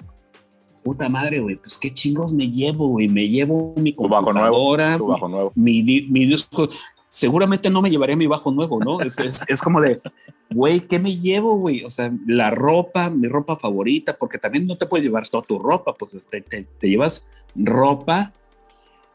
puta 0.81 1.09
madre, 1.09 1.41
güey, 1.41 1.57
pues 1.57 1.77
qué 1.77 1.93
chingos 1.93 2.33
me 2.33 2.49
llevo, 2.49 2.87
güey, 2.87 3.09
me 3.09 3.27
llevo 3.27 3.73
mi 3.75 3.93
computadora, 3.93 4.31
bajo 4.31 4.33
nuevo, 4.33 5.07
bajo 5.07 5.27
nuevo. 5.27 5.51
Mi, 5.55 5.83
mi, 5.83 6.25
disco, 6.25 6.69
seguramente 7.09 7.69
no 7.69 7.81
me 7.81 7.91
llevaría 7.91 8.15
mi 8.15 8.27
bajo 8.27 8.49
nuevo, 8.49 8.79
¿no? 8.79 9.01
Es, 9.01 9.19
es, 9.19 9.61
como 9.61 9.81
de, 9.81 10.01
güey, 10.49 10.79
¿qué 10.79 10.99
me 10.99 11.17
llevo, 11.17 11.57
güey? 11.57 11.83
O 11.83 11.91
sea, 11.91 12.13
la 12.25 12.49
ropa, 12.49 13.09
mi 13.09 13.27
ropa 13.27 13.57
favorita, 13.57 14.15
porque 14.17 14.37
también 14.37 14.65
no 14.65 14.77
te 14.77 14.85
puedes 14.85 15.05
llevar 15.05 15.27
toda 15.27 15.43
tu 15.43 15.59
ropa, 15.59 15.93
pues 15.95 16.17
te, 16.29 16.39
te, 16.39 16.63
te 16.63 16.89
llevas 16.89 17.29
ropa 17.55 18.31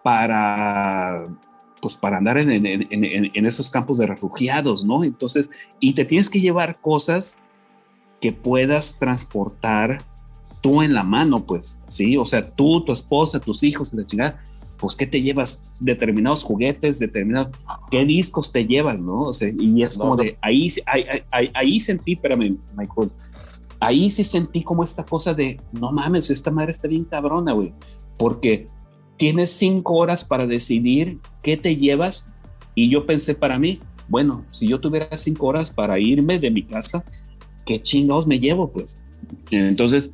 para 0.03 1.24
pues 1.81 1.97
para 1.97 2.18
andar 2.18 2.39
en, 2.39 2.51
en, 2.51 2.66
en, 2.66 3.31
en, 3.35 3.47
esos 3.47 3.70
campos 3.70 3.99
de 3.99 4.07
refugiados, 4.07 4.85
¿no? 4.85 5.03
Entonces, 5.05 5.51
y 5.81 5.95
te 5.95 6.05
tienes 6.05 6.28
que 6.28 6.41
llevar 6.41 6.81
cosas 6.81 7.39
que 8.20 8.33
puedas 8.33 8.99
transportar 8.99 10.05
tú 10.61 10.83
en 10.83 10.95
la 10.95 11.03
mano, 11.03 11.45
pues, 11.45 11.78
¿sí? 11.87 12.16
O 12.16 12.26
sea, 12.26 12.51
tú, 12.51 12.85
tu 12.85 12.93
esposa, 12.93 13.41
tus 13.41 13.62
hijos, 13.62 13.95
la 13.95 14.05
chingada, 14.05 14.43
pues, 14.78 14.95
¿qué 14.95 15.07
te 15.07 15.22
llevas? 15.22 15.64
Determinados 15.78 16.45
juguetes, 16.45 16.99
determinados, 16.99 17.57
¿qué 17.91 18.05
discos 18.05 18.53
te 18.53 18.66
llevas, 18.66 19.01
no? 19.03 19.22
O 19.22 19.33
sea, 19.33 19.51
y 19.59 19.83
es 19.83 19.97
como 19.97 20.16
de, 20.16 20.39
ahí, 20.43 20.68
ahí, 20.87 21.05
ahí, 21.31 21.51
ahí 21.55 21.81
sentí, 21.81 22.12
espérame, 22.12 22.59
Michael, 22.76 23.11
ahí 23.81 24.11
sí 24.11 24.24
sentí 24.24 24.62
como 24.62 24.85
esta 24.85 25.05
cosa 25.05 25.33
de, 25.33 25.61
no 25.72 25.93
mames, 25.93 26.31
esta 26.31 26.51
madre 26.51 26.70
está 26.70 26.89
bien 26.89 27.05
cabrona, 27.05 27.53
güey, 27.53 27.72
porque 28.18 28.68
tienes 29.21 29.51
cinco 29.51 29.97
horas 29.97 30.25
para 30.25 30.47
decidir 30.47 31.18
qué 31.43 31.59
te 31.59 31.77
llevas. 31.77 32.31
Y 32.75 32.89
yo 32.89 33.05
pensé 33.05 33.35
para 33.35 33.59
mí, 33.59 33.79
bueno, 34.09 34.47
si 34.51 34.66
yo 34.66 34.81
tuviera 34.81 35.14
cinco 35.18 35.49
horas 35.49 35.71
para 35.71 35.99
irme 35.99 36.39
de 36.39 36.51
mi 36.51 36.62
casa, 36.62 37.05
¿qué 37.66 37.83
chingados 37.83 38.27
me 38.27 38.41
llevo? 38.41 38.73
Pues 38.73 38.99
entonces, 39.51 40.11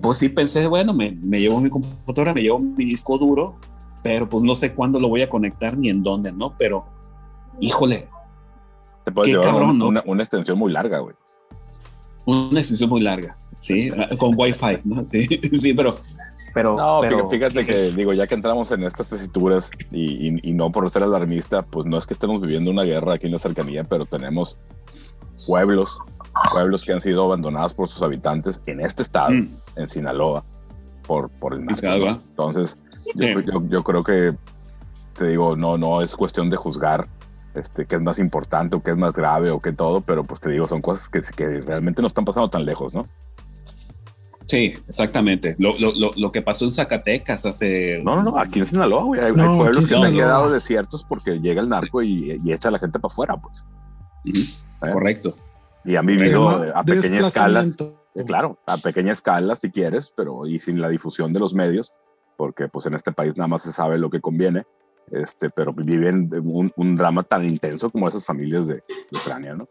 pues 0.00 0.16
sí 0.16 0.30
pensé, 0.30 0.66
bueno, 0.68 0.94
me, 0.94 1.10
me 1.10 1.38
llevo 1.38 1.60
mi 1.60 1.68
computadora, 1.68 2.32
me 2.32 2.40
llevo 2.40 2.58
mi 2.58 2.86
disco 2.86 3.18
duro, 3.18 3.56
pero 4.02 4.26
pues 4.26 4.42
no 4.42 4.54
sé 4.54 4.72
cuándo 4.72 4.98
lo 4.98 5.10
voy 5.10 5.20
a 5.20 5.28
conectar 5.28 5.76
ni 5.76 5.90
en 5.90 6.02
dónde, 6.02 6.32
¿no? 6.32 6.56
Pero, 6.56 6.86
híjole. 7.60 8.08
Te 9.04 9.12
puedes 9.12 9.34
llevar 9.34 9.64
una, 9.64 10.02
una, 10.06 10.22
extensión 10.22 10.58
muy 10.58 10.72
larga, 10.72 11.00
güey. 11.00 11.14
Una 12.24 12.58
extensión 12.58 12.88
muy 12.88 13.02
larga, 13.02 13.36
sí, 13.60 13.90
con 14.16 14.32
Wi-Fi, 14.34 14.78
¿no? 14.84 15.06
Sí, 15.06 15.26
sí, 15.58 15.74
pero 15.74 15.94
pero, 16.56 16.74
no, 16.74 17.28
fíjate 17.28 17.66
que 17.66 17.90
digo, 17.90 18.14
ya 18.14 18.26
que 18.26 18.34
entramos 18.34 18.70
en 18.70 18.82
estas 18.84 19.10
tesituras 19.10 19.70
y, 19.90 20.48
y, 20.48 20.54
no 20.54 20.72
por 20.72 20.88
ser 20.88 21.02
alarmista, 21.02 21.60
pues 21.60 21.84
no 21.84 21.98
es 21.98 22.06
que 22.06 22.14
estemos 22.14 22.40
viviendo 22.40 22.70
una 22.70 22.82
guerra 22.84 23.12
aquí 23.12 23.26
en 23.26 23.32
la 23.32 23.38
cercanía, 23.38 23.84
pero 23.84 24.06
tenemos 24.06 24.58
pueblos, 25.46 25.98
pueblos 26.50 26.82
que 26.82 26.94
han 26.94 27.02
sido 27.02 27.24
abandonados 27.24 27.74
por 27.74 27.88
sus 27.88 28.00
habitantes 28.00 28.62
en 28.64 28.80
este 28.80 29.02
estado, 29.02 29.32
mm. 29.32 29.48
en 29.76 29.86
Sinaloa, 29.86 30.46
por, 31.06 31.30
por 31.38 31.52
el 31.52 31.62
narco. 31.66 32.22
Entonces, 32.26 32.78
yo, 33.14 33.84
creo 33.84 34.02
que, 34.02 34.34
te 35.12 35.26
digo, 35.26 35.56
no, 35.56 35.76
no 35.76 36.00
es 36.00 36.16
cuestión 36.16 36.48
de 36.48 36.56
juzgar 36.56 37.06
este, 37.54 37.84
qué 37.84 37.96
es 37.96 38.02
más 38.02 38.18
importante 38.18 38.76
o 38.76 38.82
qué 38.82 38.92
es 38.92 38.96
más 38.96 39.14
grave 39.14 39.50
o 39.50 39.60
qué 39.60 39.74
todo, 39.74 40.00
pero 40.00 40.22
pues 40.22 40.40
te 40.40 40.48
digo, 40.48 40.66
son 40.66 40.80
cosas 40.80 41.10
que, 41.10 41.20
que 41.36 41.48
realmente 41.66 42.00
no 42.00 42.08
están 42.08 42.24
pasando 42.24 42.48
tan 42.48 42.64
lejos, 42.64 42.94
¿no? 42.94 43.06
Sí, 44.46 44.74
exactamente. 44.86 45.56
Lo, 45.58 45.76
lo, 45.78 46.12
lo, 46.14 46.32
que 46.32 46.40
pasó 46.40 46.64
en 46.64 46.70
Zacatecas 46.70 47.44
hace. 47.46 48.00
No, 48.04 48.14
no, 48.14 48.22
no. 48.22 48.38
Aquí 48.38 48.60
en 48.60 48.66
Sinaloa, 48.66 49.02
güey. 49.02 49.20
Hay, 49.20 49.32
pueblos 49.32 49.88
que 49.88 49.96
se 49.96 50.04
han 50.04 50.14
quedado 50.14 50.50
desiertos 50.50 51.04
porque 51.04 51.40
llega 51.40 51.60
el 51.60 51.68
narco 51.68 52.00
y, 52.00 52.38
y 52.44 52.52
echa 52.52 52.68
a 52.68 52.72
la 52.72 52.78
gente 52.78 52.98
para 53.00 53.12
afuera, 53.12 53.36
pues. 53.36 53.66
¿Eh? 54.24 54.92
Correcto. 54.92 55.34
Y 55.84 55.96
han 55.96 56.06
vivido 56.06 56.48
a 56.48 56.82
pequeña 56.84 57.20
escala. 57.20 57.64
Eh, 57.64 58.24
claro, 58.24 58.58
a 58.66 58.78
pequeña 58.78 59.12
escala 59.12 59.56
si 59.56 59.70
quieres, 59.70 60.12
pero 60.16 60.46
y 60.46 60.58
sin 60.58 60.80
la 60.80 60.88
difusión 60.88 61.32
de 61.32 61.40
los 61.40 61.52
medios, 61.52 61.92
porque 62.36 62.68
pues 62.68 62.86
en 62.86 62.94
este 62.94 63.12
país 63.12 63.36
nada 63.36 63.48
más 63.48 63.62
se 63.62 63.72
sabe 63.72 63.98
lo 63.98 64.10
que 64.10 64.20
conviene. 64.20 64.64
Este, 65.10 65.50
pero 65.50 65.72
viven 65.72 66.30
un, 66.44 66.72
un 66.76 66.96
drama 66.96 67.22
tan 67.22 67.44
intenso 67.44 67.90
como 67.90 68.08
esas 68.08 68.24
familias 68.24 68.66
de, 68.66 68.74
de 68.74 69.18
Ucrania, 69.20 69.54
¿no? 69.54 69.68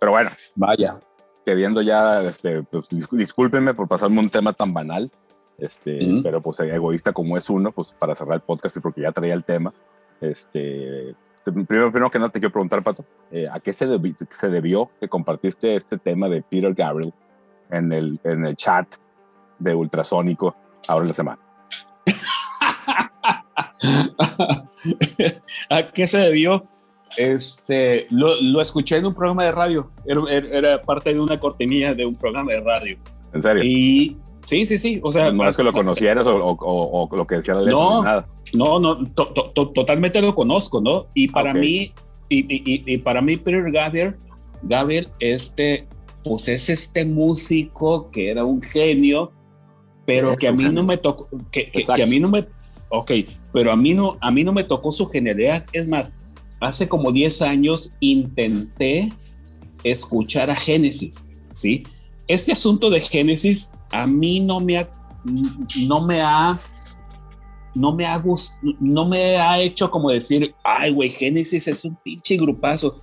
Pero 0.00 0.12
bueno. 0.12 0.30
Vaya 0.56 0.98
queriendo 1.44 1.82
ya, 1.82 2.22
este, 2.22 2.62
pues, 2.62 2.88
discúlpenme 3.10 3.74
por 3.74 3.88
pasarme 3.88 4.20
un 4.20 4.30
tema 4.30 4.52
tan 4.52 4.72
banal, 4.72 5.10
este, 5.58 6.20
pero 6.22 6.40
pues 6.40 6.60
egoísta 6.60 7.12
como 7.12 7.36
es 7.36 7.50
uno, 7.50 7.72
pues 7.72 7.94
para 7.98 8.14
cerrar 8.14 8.36
el 8.36 8.40
podcast 8.40 8.76
y 8.76 8.80
porque 8.80 9.02
ya 9.02 9.12
traía 9.12 9.34
el 9.34 9.44
tema, 9.44 9.72
este, 10.20 11.14
primero, 11.44 11.90
primero 11.90 12.10
que 12.10 12.18
nada 12.18 12.30
te 12.30 12.40
quiero 12.40 12.52
preguntar, 12.52 12.82
Pato, 12.82 13.04
eh, 13.30 13.48
¿a 13.50 13.60
qué 13.60 13.72
se, 13.72 13.86
se 14.30 14.48
debió 14.48 14.90
que 15.00 15.08
compartiste 15.08 15.76
este 15.76 15.98
tema 15.98 16.28
de 16.28 16.42
Peter 16.42 16.74
Gabriel 16.74 17.12
en 17.70 17.92
el, 17.92 18.20
en 18.24 18.46
el 18.46 18.56
chat 18.56 18.86
de 19.58 19.74
Ultrasónico 19.74 20.56
ahora 20.88 21.04
en 21.04 21.08
la 21.08 21.14
semana? 21.14 21.38
¿A 25.70 25.82
qué 25.92 26.06
se 26.06 26.18
debió? 26.18 26.66
Este, 27.16 28.06
lo, 28.10 28.40
lo, 28.40 28.60
escuché 28.60 28.96
en 28.96 29.06
un 29.06 29.14
programa 29.14 29.44
de 29.44 29.52
radio. 29.52 29.90
Era, 30.06 30.22
era, 30.30 30.82
parte 30.82 31.12
de 31.12 31.20
una 31.20 31.38
cortinilla 31.38 31.94
de 31.94 32.06
un 32.06 32.14
programa 32.14 32.52
de 32.52 32.60
radio. 32.60 32.96
¿En 33.32 33.42
serio? 33.42 33.62
Y 33.64 34.16
sí, 34.44 34.66
sí, 34.66 34.78
sí. 34.78 35.00
O 35.02 35.12
sea, 35.12 35.30
no 35.32 35.48
es 35.48 35.56
que 35.56 35.62
lo 35.62 35.72
conocieras 35.72 36.26
o, 36.26 36.36
o, 36.36 37.08
o, 37.08 37.16
lo 37.16 37.26
que 37.26 37.36
decía 37.36 37.54
la 37.54 37.62
letra. 37.62 37.78
No, 37.78 38.02
nada. 38.02 38.28
no, 38.54 38.80
no, 38.80 38.98
totalmente 39.74 40.20
lo 40.22 40.34
conozco, 40.34 40.80
¿no? 40.80 41.06
Y 41.14 41.28
para 41.28 41.52
mí, 41.52 41.92
y, 42.28 42.38
y, 42.38 42.82
y, 42.86 42.98
para 42.98 43.20
mí, 43.20 43.36
Peter 43.36 43.70
Gabriel, 43.70 44.16
Gabriel, 44.62 45.08
este, 45.18 45.86
pues 46.24 46.48
es 46.48 46.68
este 46.70 47.04
músico 47.04 48.10
que 48.10 48.30
era 48.30 48.44
un 48.44 48.62
genio, 48.62 49.32
pero 50.06 50.36
que 50.36 50.48
a 50.48 50.52
mí 50.52 50.68
no 50.68 50.82
me 50.82 50.96
tocó, 50.96 51.28
que, 51.50 51.70
que, 51.70 51.82
que, 51.82 52.02
a 52.02 52.06
mí 52.06 52.18
no 52.18 52.28
me, 52.28 52.46
ok, 52.88 53.12
pero 53.52 53.72
a 53.72 53.76
mí 53.76 53.94
no, 53.94 54.16
a 54.20 54.30
mí 54.30 54.44
no 54.44 54.52
me 54.52 54.64
tocó 54.64 54.92
su 54.92 55.06
genialidad. 55.08 55.64
Es 55.72 55.86
más, 55.86 56.14
hace 56.62 56.88
como 56.88 57.12
10 57.12 57.42
años 57.42 57.94
intenté 58.00 59.12
escuchar 59.82 60.50
a 60.50 60.56
Génesis, 60.56 61.28
¿sí? 61.52 61.84
Este 62.28 62.52
asunto 62.52 62.88
de 62.88 63.00
Génesis 63.00 63.72
a 63.90 64.06
mí 64.06 64.40
no 64.40 64.60
me 64.60 64.78
ha, 64.78 64.90
no 65.86 66.06
me 66.06 66.22
ha, 66.22 66.58
no 67.74 67.92
me 67.92 68.06
ha 68.06 68.22
no 68.80 69.06
me 69.06 69.36
ha 69.36 69.60
hecho 69.60 69.90
como 69.90 70.10
decir, 70.10 70.54
ay, 70.62 70.92
güey, 70.92 71.10
Génesis 71.10 71.66
es 71.66 71.84
un 71.84 71.96
pinche 71.96 72.36
grupazo. 72.36 72.96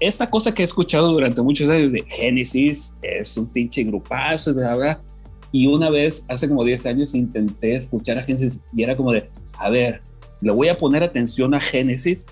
Esta 0.00 0.28
cosa 0.28 0.52
que 0.52 0.62
he 0.62 0.64
escuchado 0.64 1.12
durante 1.12 1.40
muchos 1.40 1.68
años 1.70 1.92
de 1.92 2.02
Génesis 2.08 2.98
es 3.00 3.36
un 3.36 3.46
pinche 3.46 3.84
grupazo, 3.84 4.52
¿verdad? 4.54 5.00
Y 5.52 5.68
una 5.68 5.90
vez, 5.90 6.26
hace 6.28 6.48
como 6.48 6.64
10 6.64 6.86
años, 6.86 7.14
intenté 7.14 7.76
escuchar 7.76 8.18
a 8.18 8.24
Génesis 8.24 8.60
y 8.74 8.82
era 8.82 8.96
como 8.96 9.12
de, 9.12 9.30
a 9.58 9.70
ver, 9.70 10.02
le 10.40 10.50
voy 10.50 10.68
a 10.68 10.76
poner 10.76 11.02
atención 11.02 11.54
a 11.54 11.60
Génesis 11.60 12.26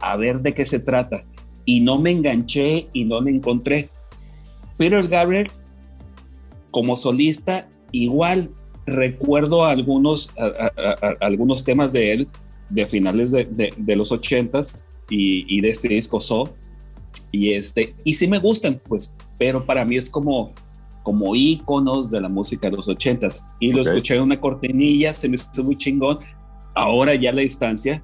a 0.00 0.16
ver 0.16 0.40
de 0.40 0.54
qué 0.54 0.64
se 0.64 0.80
trata. 0.80 1.24
Y 1.64 1.80
no 1.80 1.98
me 1.98 2.10
enganché 2.10 2.88
y 2.92 3.04
no 3.04 3.20
le 3.20 3.30
encontré. 3.30 3.88
Pero 4.76 4.98
el 4.98 5.08
Gabriel, 5.08 5.50
como 6.70 6.96
solista, 6.96 7.68
igual 7.92 8.50
recuerdo 8.86 9.64
algunos, 9.64 10.30
algunos 11.20 11.64
temas 11.64 11.92
de 11.92 12.12
él 12.12 12.28
de 12.70 12.86
finales 12.86 13.30
de, 13.30 13.72
de, 13.76 13.96
los 13.96 14.12
ochentas 14.12 14.86
y, 15.08 15.44
y, 15.54 15.60
de 15.60 15.70
este 15.70 15.88
disco 15.88 16.20
So. 16.20 16.54
Y, 17.32 17.50
este, 17.50 17.94
y 18.04 18.14
sí 18.14 18.28
me 18.28 18.38
gustan, 18.38 18.80
pues, 18.88 19.16
pero 19.38 19.64
para 19.66 19.84
mí 19.84 19.96
es 19.96 20.08
como, 20.08 20.52
como 21.02 21.34
íconos 21.34 22.10
de 22.10 22.20
la 22.20 22.28
música 22.28 22.70
de 22.70 22.76
los 22.76 22.88
ochentas. 22.88 23.46
Y 23.58 23.72
lo 23.72 23.82
escuché 23.82 24.16
en 24.16 24.22
una 24.22 24.40
cortinilla, 24.40 25.12
se 25.12 25.28
me 25.28 25.34
hizo 25.34 25.64
muy 25.64 25.76
chingón. 25.76 26.18
Ahora 26.74 27.14
ya 27.14 27.30
a 27.30 27.32
la 27.32 27.42
distancia, 27.42 28.02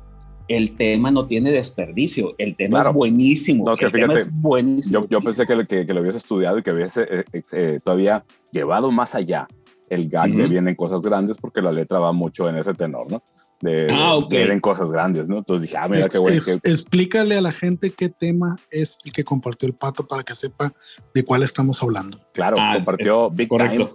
el 0.49 0.77
tema 0.77 1.11
no 1.11 1.27
tiene 1.27 1.51
desperdicio. 1.51 2.35
El 2.39 2.57
tema 2.57 2.81
es 2.81 2.93
buenísimo. 2.93 3.73
el 3.73 3.93
tema 3.93 4.15
es 4.15 4.41
buenísimo. 4.41 5.07
Yo, 5.09 5.21
pensé 5.21 5.47
que, 5.47 5.67
que, 5.67 5.87
que, 5.87 5.95
lo 5.95 6.01
hubiese 6.01 6.19
estudiado 6.19 6.59
y 6.59 6.63
que 6.63 6.73
hubiese 6.73 7.03
eh, 7.03 7.25
eh, 7.33 7.43
eh, 7.53 7.81
todavía 7.83 8.25
llevado 8.53 8.91
más 8.91 9.15
allá 9.15 9.49
el 9.89 10.09
gag 10.09 10.33
de 10.33 10.49
vienen 10.49 10.75
cosas 10.75 11.01
grandes 11.03 11.39
porque 11.39 11.63
la 11.63 11.71
letra 11.71 11.99
va 11.99 12.13
mucho 12.13 12.49
en 12.49 12.57
ese 12.57 12.75
tenor, 12.75 13.11
¿no? 13.11 13.23
De, 13.61 13.87
ah, 13.91 14.19
vienen 14.29 14.61
cosas 14.61 14.91
grandes, 14.91 15.29
¿no? 15.29 15.39
Entonces 15.39 15.63
dije, 15.63 15.77
ah, 15.79 15.89
mira 15.89 16.09
qué 16.09 16.19
bueno. 16.19 16.41
Explícale 16.63 17.37
a 17.37 17.41
la 17.41 17.53
gente 17.53 17.91
qué 17.91 18.09
tema 18.09 18.57
es 18.71 18.99
el 19.05 19.13
que 19.13 19.25
compartió 19.25 19.67
el 19.67 19.75
pato 19.75 20.07
para 20.07 20.23
que 20.23 20.35
sepa 20.35 20.73
de 21.15 21.25
cuál 21.25 21.43
estamos 21.43 21.83
hablando. 21.83 22.21
Claro, 22.33 22.57
ah, 22.59 22.75
compartió 22.75 23.31
Big 23.31 23.49
Time 23.49 23.89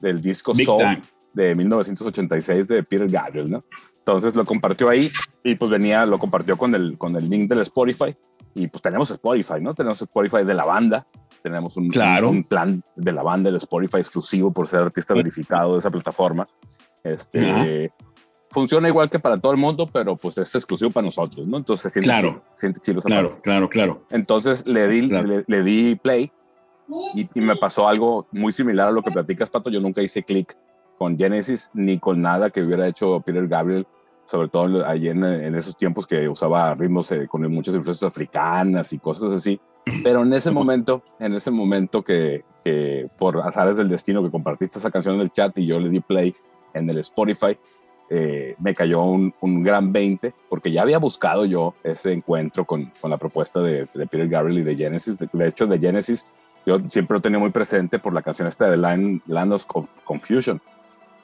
del 0.00 0.20
disco 0.20 0.54
Soul 0.54 1.00
de 1.36 1.54
1986 1.54 2.66
de 2.66 2.82
Peter 2.82 3.08
Gabriel, 3.08 3.50
¿no? 3.50 3.62
Entonces 3.98 4.34
lo 4.34 4.44
compartió 4.44 4.88
ahí 4.88 5.10
y 5.44 5.54
pues 5.54 5.70
venía, 5.70 6.06
lo 6.06 6.18
compartió 6.18 6.56
con 6.56 6.74
el, 6.74 6.96
con 6.98 7.14
el 7.14 7.28
link 7.28 7.48
del 7.48 7.60
Spotify 7.60 8.16
y 8.54 8.66
pues 8.68 8.82
tenemos 8.82 9.10
Spotify, 9.10 9.60
¿no? 9.60 9.74
Tenemos 9.74 10.00
Spotify 10.00 10.44
de 10.44 10.54
la 10.54 10.64
banda 10.64 11.06
tenemos 11.42 11.76
un, 11.76 11.92
un, 12.24 12.42
plan 12.42 12.82
de 12.96 13.12
la 13.12 13.22
banda, 13.22 13.50
el 13.50 13.56
Spotify 13.56 13.98
exclusivo 13.98 14.50
por 14.50 14.66
ser 14.66 14.80
artista 14.80 15.14
verificado 15.14 15.74
de 15.74 15.78
esa 15.78 15.90
plataforma. 15.90 16.48
Este, 17.04 17.92
Funciona 18.50 18.88
igual 18.88 19.08
que 19.08 19.20
para 19.20 19.38
todo 19.38 19.52
el 19.52 19.58
mundo, 19.58 19.88
pero 19.92 20.16
pues 20.16 20.38
es 20.38 20.52
exclusivo 20.56 20.90
para 20.90 21.04
nosotros, 21.04 21.46
¿no? 21.46 21.58
Entonces 21.58 21.92
siente 21.92 22.08
claro, 22.08 22.42
siente 22.54 22.80
Claro, 23.02 23.30
claro, 23.42 23.68
claro. 23.68 24.06
Entonces 24.10 24.66
le 24.66 24.88
di, 24.88 25.02
le, 25.46 25.62
di 25.62 25.94
play 25.94 26.32
y, 27.14 27.28
y, 27.32 27.40
me 27.40 27.54
pasó 27.54 27.86
algo 27.86 28.26
muy 28.32 28.52
similar 28.52 28.88
a 28.88 28.90
lo 28.90 29.02
que 29.02 29.12
platicas, 29.12 29.48
Pato. 29.48 29.70
Yo 29.70 29.80
nunca 29.80 30.02
hice 30.02 30.24
clic 30.24 30.56
con 30.98 31.16
Genesis 31.16 31.70
ni 31.74 31.98
con 31.98 32.22
nada 32.22 32.50
que 32.50 32.62
hubiera 32.62 32.86
hecho 32.86 33.20
Peter 33.20 33.46
Gabriel, 33.46 33.86
sobre 34.26 34.48
todo 34.48 34.86
allí 34.86 35.08
en, 35.08 35.24
en 35.24 35.54
esos 35.54 35.76
tiempos 35.76 36.06
que 36.06 36.28
usaba 36.28 36.74
ritmos 36.74 37.10
eh, 37.12 37.26
con 37.28 37.42
muchas 37.52 37.74
influencias 37.74 38.10
africanas 38.10 38.92
y 38.92 38.98
cosas 38.98 39.32
así. 39.32 39.60
Pero 40.02 40.22
en 40.22 40.32
ese 40.32 40.50
momento, 40.50 41.02
en 41.20 41.34
ese 41.34 41.52
momento 41.52 42.02
que, 42.02 42.44
que, 42.64 43.04
por 43.18 43.38
azares 43.38 43.76
del 43.76 43.88
destino 43.88 44.22
que 44.22 44.30
compartiste 44.30 44.78
esa 44.78 44.90
canción 44.90 45.14
en 45.14 45.20
el 45.20 45.30
chat 45.30 45.56
y 45.58 45.66
yo 45.66 45.78
le 45.78 45.88
di 45.88 46.00
play 46.00 46.34
en 46.74 46.90
el 46.90 46.98
Spotify, 46.98 47.56
eh, 48.10 48.56
me 48.58 48.74
cayó 48.74 49.02
un, 49.02 49.32
un, 49.40 49.62
gran 49.62 49.92
20 49.92 50.32
porque 50.48 50.70
ya 50.70 50.82
había 50.82 50.98
buscado 50.98 51.44
yo 51.44 51.74
ese 51.82 52.12
encuentro 52.12 52.64
con, 52.64 52.92
con 53.00 53.10
la 53.10 53.16
propuesta 53.16 53.60
de, 53.60 53.86
de, 53.92 54.06
Peter 54.06 54.28
Gabriel 54.28 54.60
y 54.60 54.62
de 54.62 54.76
Genesis. 54.76 55.18
De, 55.18 55.48
hecho, 55.48 55.66
de 55.66 55.78
Genesis 55.78 56.26
yo 56.64 56.80
siempre 56.88 57.16
lo 57.16 57.20
tenía 57.20 57.38
muy 57.38 57.50
presente 57.50 58.00
por 58.00 58.12
la 58.12 58.22
canción 58.22 58.48
esta 58.48 58.68
de 58.68 58.76
Land, 58.76 59.22
Land 59.26 59.52
of 59.52 59.66
Confusion 60.04 60.60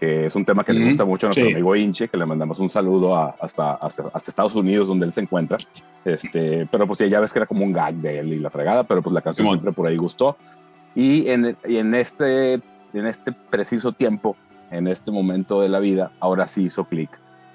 que 0.03 0.26
es 0.26 0.34
un 0.34 0.44
tema 0.44 0.64
que 0.64 0.72
le 0.72 0.84
gusta 0.84 1.05
mucho 1.05 1.28
a 1.28 1.28
nuestro 1.28 1.46
amigo 1.46 1.76
Inche, 1.76 2.09
que 2.09 2.16
le 2.16 2.26
mandamos 2.26 2.59
un 2.59 2.68
saludo 2.68 3.16
hasta, 3.16 3.74
hasta, 3.74 4.11
Estados 4.16 4.57
Unidos, 4.57 4.88
donde 4.88 5.07
él 5.07 5.12
se 5.12 5.20
encuentra. 5.20 5.59
Este, 6.05 6.66
pero 6.72 6.88
pues 6.88 6.98
ya 7.09 7.20
ves 7.20 7.32
que 7.32 7.38
era 7.38 7.46
como 7.46 7.64
un 7.64 7.72
gag 7.72 7.94
de 7.94 8.18
él 8.18 8.32
y 8.32 8.40
la 8.40 8.50
fregada, 8.50 8.82
pero 8.82 9.00
pues 9.00 9.14
la 9.14 9.20
canción 9.20 9.46
siempre 9.46 9.70
por 9.70 9.86
ahí 9.86 9.96
gustó. 9.96 10.36
Y 10.96 11.28
en, 11.28 11.57
y 11.68 11.76
en, 11.76 11.94
este, 11.94 12.55
en 12.55 13.07
este 13.07 13.30
preciso 13.30 13.92
tiempo, 13.92 14.34
en 14.72 14.88
este 14.88 15.12
momento 15.12 15.61
de 15.61 15.68
la 15.68 15.78
vida, 15.78 16.11
ahora 16.18 16.48
sí 16.48 16.64
hizo 16.64 16.82
clic. 16.82 17.11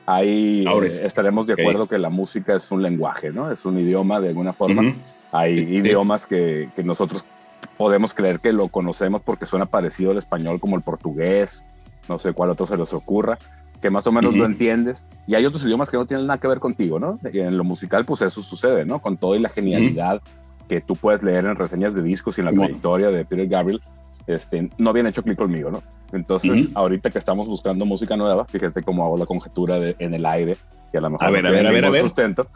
Ahí 0.05 0.65
eh, 0.65 0.87
estaremos 0.87 1.47
de 1.47 1.53
acuerdo 1.61 1.85
que 1.85 1.99
la 1.99 2.09
música 2.09 2.55
es 2.55 2.71
un 2.71 2.81
lenguaje, 2.81 3.29
¿no? 3.29 3.51
Es 3.51 3.65
un 3.65 3.77
idioma 3.77 4.21
de 4.21 4.29
alguna 4.29 4.53
forma. 4.53 4.95
Hay 5.33 5.51
idiomas 5.59 6.25
que, 6.25 6.69
que 6.73 6.81
nosotros 6.81 7.25
podemos 7.75 8.13
creer 8.13 8.39
que 8.39 8.53
lo 8.53 8.69
conocemos 8.69 9.21
porque 9.21 9.45
suena 9.45 9.65
parecido 9.65 10.11
al 10.11 10.17
español 10.17 10.61
como 10.61 10.77
el 10.77 10.81
portugués, 10.81 11.65
no 12.09 12.19
sé 12.19 12.33
cuál 12.33 12.49
otro 12.49 12.65
se 12.65 12.77
les 12.77 12.93
ocurra, 12.93 13.37
que 13.81 13.89
más 13.89 14.05
o 14.07 14.11
menos 14.11 14.35
lo 14.35 14.45
entiendes. 14.45 15.05
Y 15.27 15.35
hay 15.35 15.45
otros 15.45 15.63
idiomas 15.65 15.89
que 15.89 15.97
no 15.97 16.05
tienen 16.05 16.27
nada 16.27 16.39
que 16.39 16.47
ver 16.47 16.59
contigo, 16.59 16.99
¿no? 16.99 17.19
Y 17.31 17.39
en 17.39 17.57
lo 17.57 17.63
musical, 17.63 18.05
pues 18.05 18.21
eso 18.21 18.41
sucede, 18.41 18.85
¿no? 18.85 19.01
Con 19.01 19.17
todo 19.17 19.35
y 19.35 19.39
la 19.39 19.49
genialidad 19.49 20.21
que 20.67 20.81
tú 20.81 20.95
puedes 20.95 21.23
leer 21.23 21.45
en 21.45 21.55
reseñas 21.55 21.93
de 21.93 22.01
discos 22.01 22.37
y 22.37 22.41
en 22.41 22.45
la 22.45 22.51
trayectoria 22.51 23.09
de 23.09 23.25
Peter 23.25 23.47
Gabriel, 23.47 23.81
este, 24.27 24.69
no 24.77 24.89
habían 24.89 25.07
hecho 25.07 25.23
clic 25.23 25.37
conmigo, 25.37 25.71
¿no? 25.71 25.81
Entonces, 26.11 26.69
ahorita 26.73 27.09
que 27.09 27.19
estamos 27.19 27.47
buscando 27.47 27.85
música 27.85 28.17
nueva, 28.17 28.45
fíjense 28.45 28.81
cómo 28.81 29.05
hago 29.05 29.17
la 29.17 29.25
conjetura 29.25 29.79
de, 29.79 29.95
en 29.99 30.13
el 30.13 30.25
aire, 30.25 30.57
y 30.93 30.97
a 30.97 31.01
lo 31.01 31.09
mejor 31.09 31.27
a 31.27 31.31
ver, 31.31 31.45
a 31.45 31.51
ver, 31.51 31.67
a 31.67 31.71
ver, 31.71 31.85
a 31.85 31.89
ver. 31.89 32.01
sustento. 32.01 32.47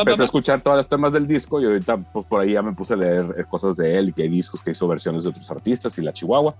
empecé 0.00 0.22
a 0.22 0.24
escuchar 0.24 0.60
todos 0.60 0.76
los 0.76 0.88
temas 0.88 1.12
del 1.12 1.26
disco 1.26 1.60
y 1.60 1.66
ahorita 1.66 1.96
pues 1.96 2.26
por 2.26 2.40
ahí 2.40 2.52
ya 2.52 2.62
me 2.62 2.72
puse 2.72 2.94
a 2.94 2.96
leer 2.96 3.46
cosas 3.48 3.76
de 3.76 3.96
él 3.96 4.12
que 4.12 4.22
hay 4.22 4.28
discos 4.28 4.60
que 4.60 4.72
hizo 4.72 4.88
versiones 4.88 5.22
de 5.22 5.28
otros 5.28 5.48
artistas 5.50 5.96
y 5.98 6.02
la 6.02 6.12
Chihuahua 6.12 6.56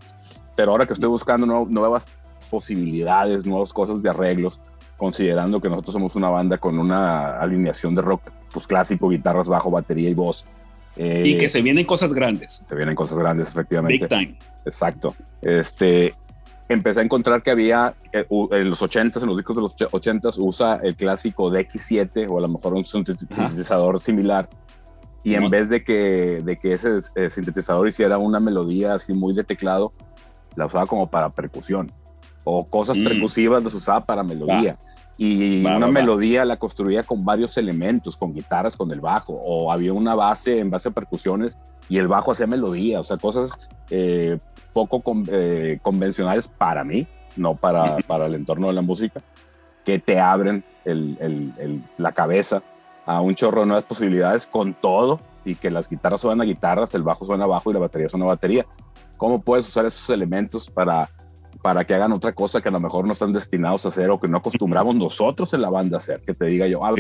pero 0.56 0.72
ahora 0.72 0.86
que 0.86 0.94
estoy 0.94 1.08
buscando 1.08 1.46
nuevas 1.66 2.06
posibilidades, 2.50 3.46
nuevas 3.46 3.72
cosas 3.72 4.02
de 4.02 4.10
arreglos, 4.10 4.60
considerando 4.96 5.60
que 5.60 5.68
nosotros 5.68 5.92
somos 5.92 6.16
una 6.16 6.30
banda 6.30 6.58
con 6.58 6.78
una 6.78 7.38
alineación 7.38 7.94
de 7.94 8.02
rock 8.02 8.22
pues 8.52 8.66
clásico, 8.66 9.08
guitarras, 9.08 9.48
bajo, 9.48 9.70
batería 9.70 10.08
y 10.08 10.14
voz. 10.14 10.46
y 10.96 11.36
que 11.36 11.44
eh, 11.44 11.48
se 11.48 11.60
vienen 11.60 11.84
cosas 11.84 12.14
grandes. 12.14 12.64
Se 12.66 12.74
vienen 12.74 12.94
cosas 12.94 13.18
grandes, 13.18 13.48
efectivamente. 13.48 13.98
Big 13.98 14.08
time. 14.08 14.38
Exacto. 14.64 15.14
Este, 15.42 16.14
empecé 16.68 17.00
a 17.00 17.02
encontrar 17.02 17.42
que 17.42 17.50
había 17.50 17.94
eh, 18.12 18.26
en 18.30 18.70
los 18.70 18.80
80s, 18.80 19.20
en 19.20 19.28
los 19.28 19.36
discos 19.36 19.56
de 19.56 19.62
los 19.62 19.76
80s, 19.76 20.36
usa 20.38 20.80
el 20.82 20.96
clásico 20.96 21.50
DX7 21.50 22.26
o 22.30 22.38
a 22.38 22.40
lo 22.40 22.48
mejor 22.48 22.74
un 22.74 22.86
sintetizador 22.86 24.00
similar. 24.00 24.48
Y 25.22 25.34
en 25.34 25.50
vez 25.50 25.68
de 25.68 25.82
que, 25.82 26.40
de 26.44 26.56
que 26.56 26.72
ese 26.72 26.98
eh, 27.16 27.30
sintetizador 27.30 27.88
hiciera 27.88 28.16
una 28.16 28.38
melodía 28.38 28.94
así 28.94 29.12
muy 29.12 29.34
de 29.34 29.42
teclado, 29.42 29.92
la 30.56 30.66
usaba 30.66 30.86
como 30.86 31.08
para 31.08 31.30
percusión. 31.30 31.92
O 32.44 32.64
cosas 32.66 32.96
mm. 32.98 33.04
percusivas 33.04 33.62
las 33.62 33.74
usaba 33.74 34.00
para 34.00 34.22
melodía. 34.22 34.76
Y 35.18 35.64
una 35.64 35.86
melodía 35.86 36.44
la 36.44 36.58
construía 36.58 37.02
con 37.02 37.24
varios 37.24 37.56
elementos, 37.56 38.16
con 38.16 38.34
guitarras, 38.34 38.76
con 38.76 38.90
el 38.92 39.00
bajo. 39.00 39.32
O 39.32 39.72
había 39.72 39.92
una 39.92 40.14
base 40.14 40.58
en 40.58 40.70
base 40.70 40.88
a 40.88 40.92
percusiones 40.92 41.58
y 41.88 41.98
el 41.98 42.08
bajo 42.08 42.32
hacía 42.32 42.46
melodía. 42.46 43.00
O 43.00 43.04
sea, 43.04 43.16
cosas 43.16 43.58
eh, 43.90 44.38
poco 44.72 45.02
eh, 45.28 45.78
convencionales 45.80 46.48
para 46.48 46.84
mí, 46.84 47.06
no 47.36 47.54
para, 47.54 47.96
para 48.06 48.26
el 48.26 48.34
entorno 48.34 48.66
de 48.66 48.74
la 48.74 48.82
música, 48.82 49.22
que 49.84 49.98
te 49.98 50.20
abren 50.20 50.64
el, 50.84 51.16
el, 51.20 51.82
la 51.96 52.12
cabeza 52.12 52.62
a 53.06 53.20
un 53.20 53.34
chorro 53.34 53.60
de 53.60 53.66
nuevas 53.68 53.84
posibilidades 53.84 54.46
con 54.46 54.74
todo 54.74 55.20
y 55.44 55.54
que 55.54 55.70
las 55.70 55.88
guitarras 55.88 56.20
suenan 56.20 56.42
a 56.42 56.44
guitarras, 56.44 56.94
el 56.94 57.02
bajo 57.02 57.24
suena 57.24 57.44
a 57.44 57.46
bajo 57.46 57.70
y 57.70 57.74
la 57.74 57.80
batería 57.80 58.08
suena 58.08 58.26
a 58.26 58.28
batería 58.28 58.66
cómo 59.16 59.42
puedes 59.42 59.68
usar 59.68 59.86
esos 59.86 60.08
elementos 60.10 60.70
para, 60.70 61.10
para 61.62 61.84
que 61.84 61.94
hagan 61.94 62.12
otra 62.12 62.32
cosa 62.32 62.60
que 62.60 62.68
a 62.68 62.72
lo 62.72 62.80
mejor 62.80 63.06
no 63.06 63.12
están 63.12 63.32
destinados 63.32 63.84
a 63.84 63.88
hacer 63.88 64.10
o 64.10 64.20
que 64.20 64.28
no 64.28 64.38
acostumbramos 64.38 64.94
nosotros 64.94 65.52
en 65.54 65.62
la 65.62 65.70
banda 65.70 65.96
a 65.96 65.98
hacer. 65.98 66.20
Que 66.20 66.34
te 66.34 66.46
diga 66.46 66.66
yo, 66.66 66.84
ah, 66.84 66.94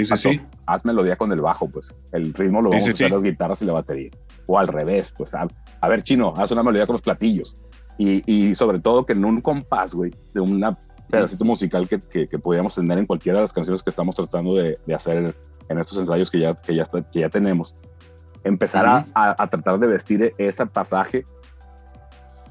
haz 0.66 0.84
melodía 0.84 1.16
con 1.16 1.30
el 1.32 1.40
bajo, 1.40 1.68
pues 1.68 1.94
el 2.12 2.32
ritmo 2.34 2.62
lo 2.62 2.70
vamos 2.70 2.86
a 2.88 2.90
hacer 2.90 3.10
las 3.10 3.22
guitarras 3.22 3.62
y 3.62 3.64
la 3.64 3.74
batería. 3.74 4.10
O 4.46 4.58
al 4.58 4.68
revés, 4.68 5.14
pues 5.16 5.34
a, 5.34 5.48
ver, 5.88 6.02
chino, 6.02 6.34
haz 6.36 6.50
una 6.50 6.62
melodía 6.62 6.86
con 6.86 6.94
los 6.94 7.02
platillos. 7.02 7.56
Y, 7.98 8.22
y 8.30 8.54
sobre 8.54 8.80
todo 8.80 9.06
que 9.06 9.14
en 9.14 9.24
un 9.24 9.40
compás, 9.40 9.94
güey, 9.94 10.12
de 10.34 10.40
un 10.40 10.60
pedacito 11.08 11.44
musical 11.44 11.88
que, 11.88 12.00
que, 12.00 12.28
que, 12.28 12.38
podríamos 12.38 12.74
tener 12.74 12.98
en 12.98 13.06
cualquiera 13.06 13.38
de 13.38 13.42
las 13.42 13.52
canciones 13.52 13.82
que 13.82 13.90
estamos 13.90 14.14
tratando 14.16 14.54
de, 14.54 14.78
de 14.84 14.94
hacer 14.94 15.34
en 15.68 15.78
estos 15.78 15.98
ensayos 15.98 16.30
que 16.30 16.40
ya, 16.40 16.54
que 16.54 16.74
ya, 16.74 16.84
que 16.84 17.20
ya 17.20 17.28
tenemos. 17.28 17.74
Empezar 18.44 18.86
a, 18.86 19.04
a, 19.14 19.46
tratar 19.48 19.78
de 19.78 19.88
vestir 19.88 20.34
ese 20.38 20.66
pasaje 20.66 21.24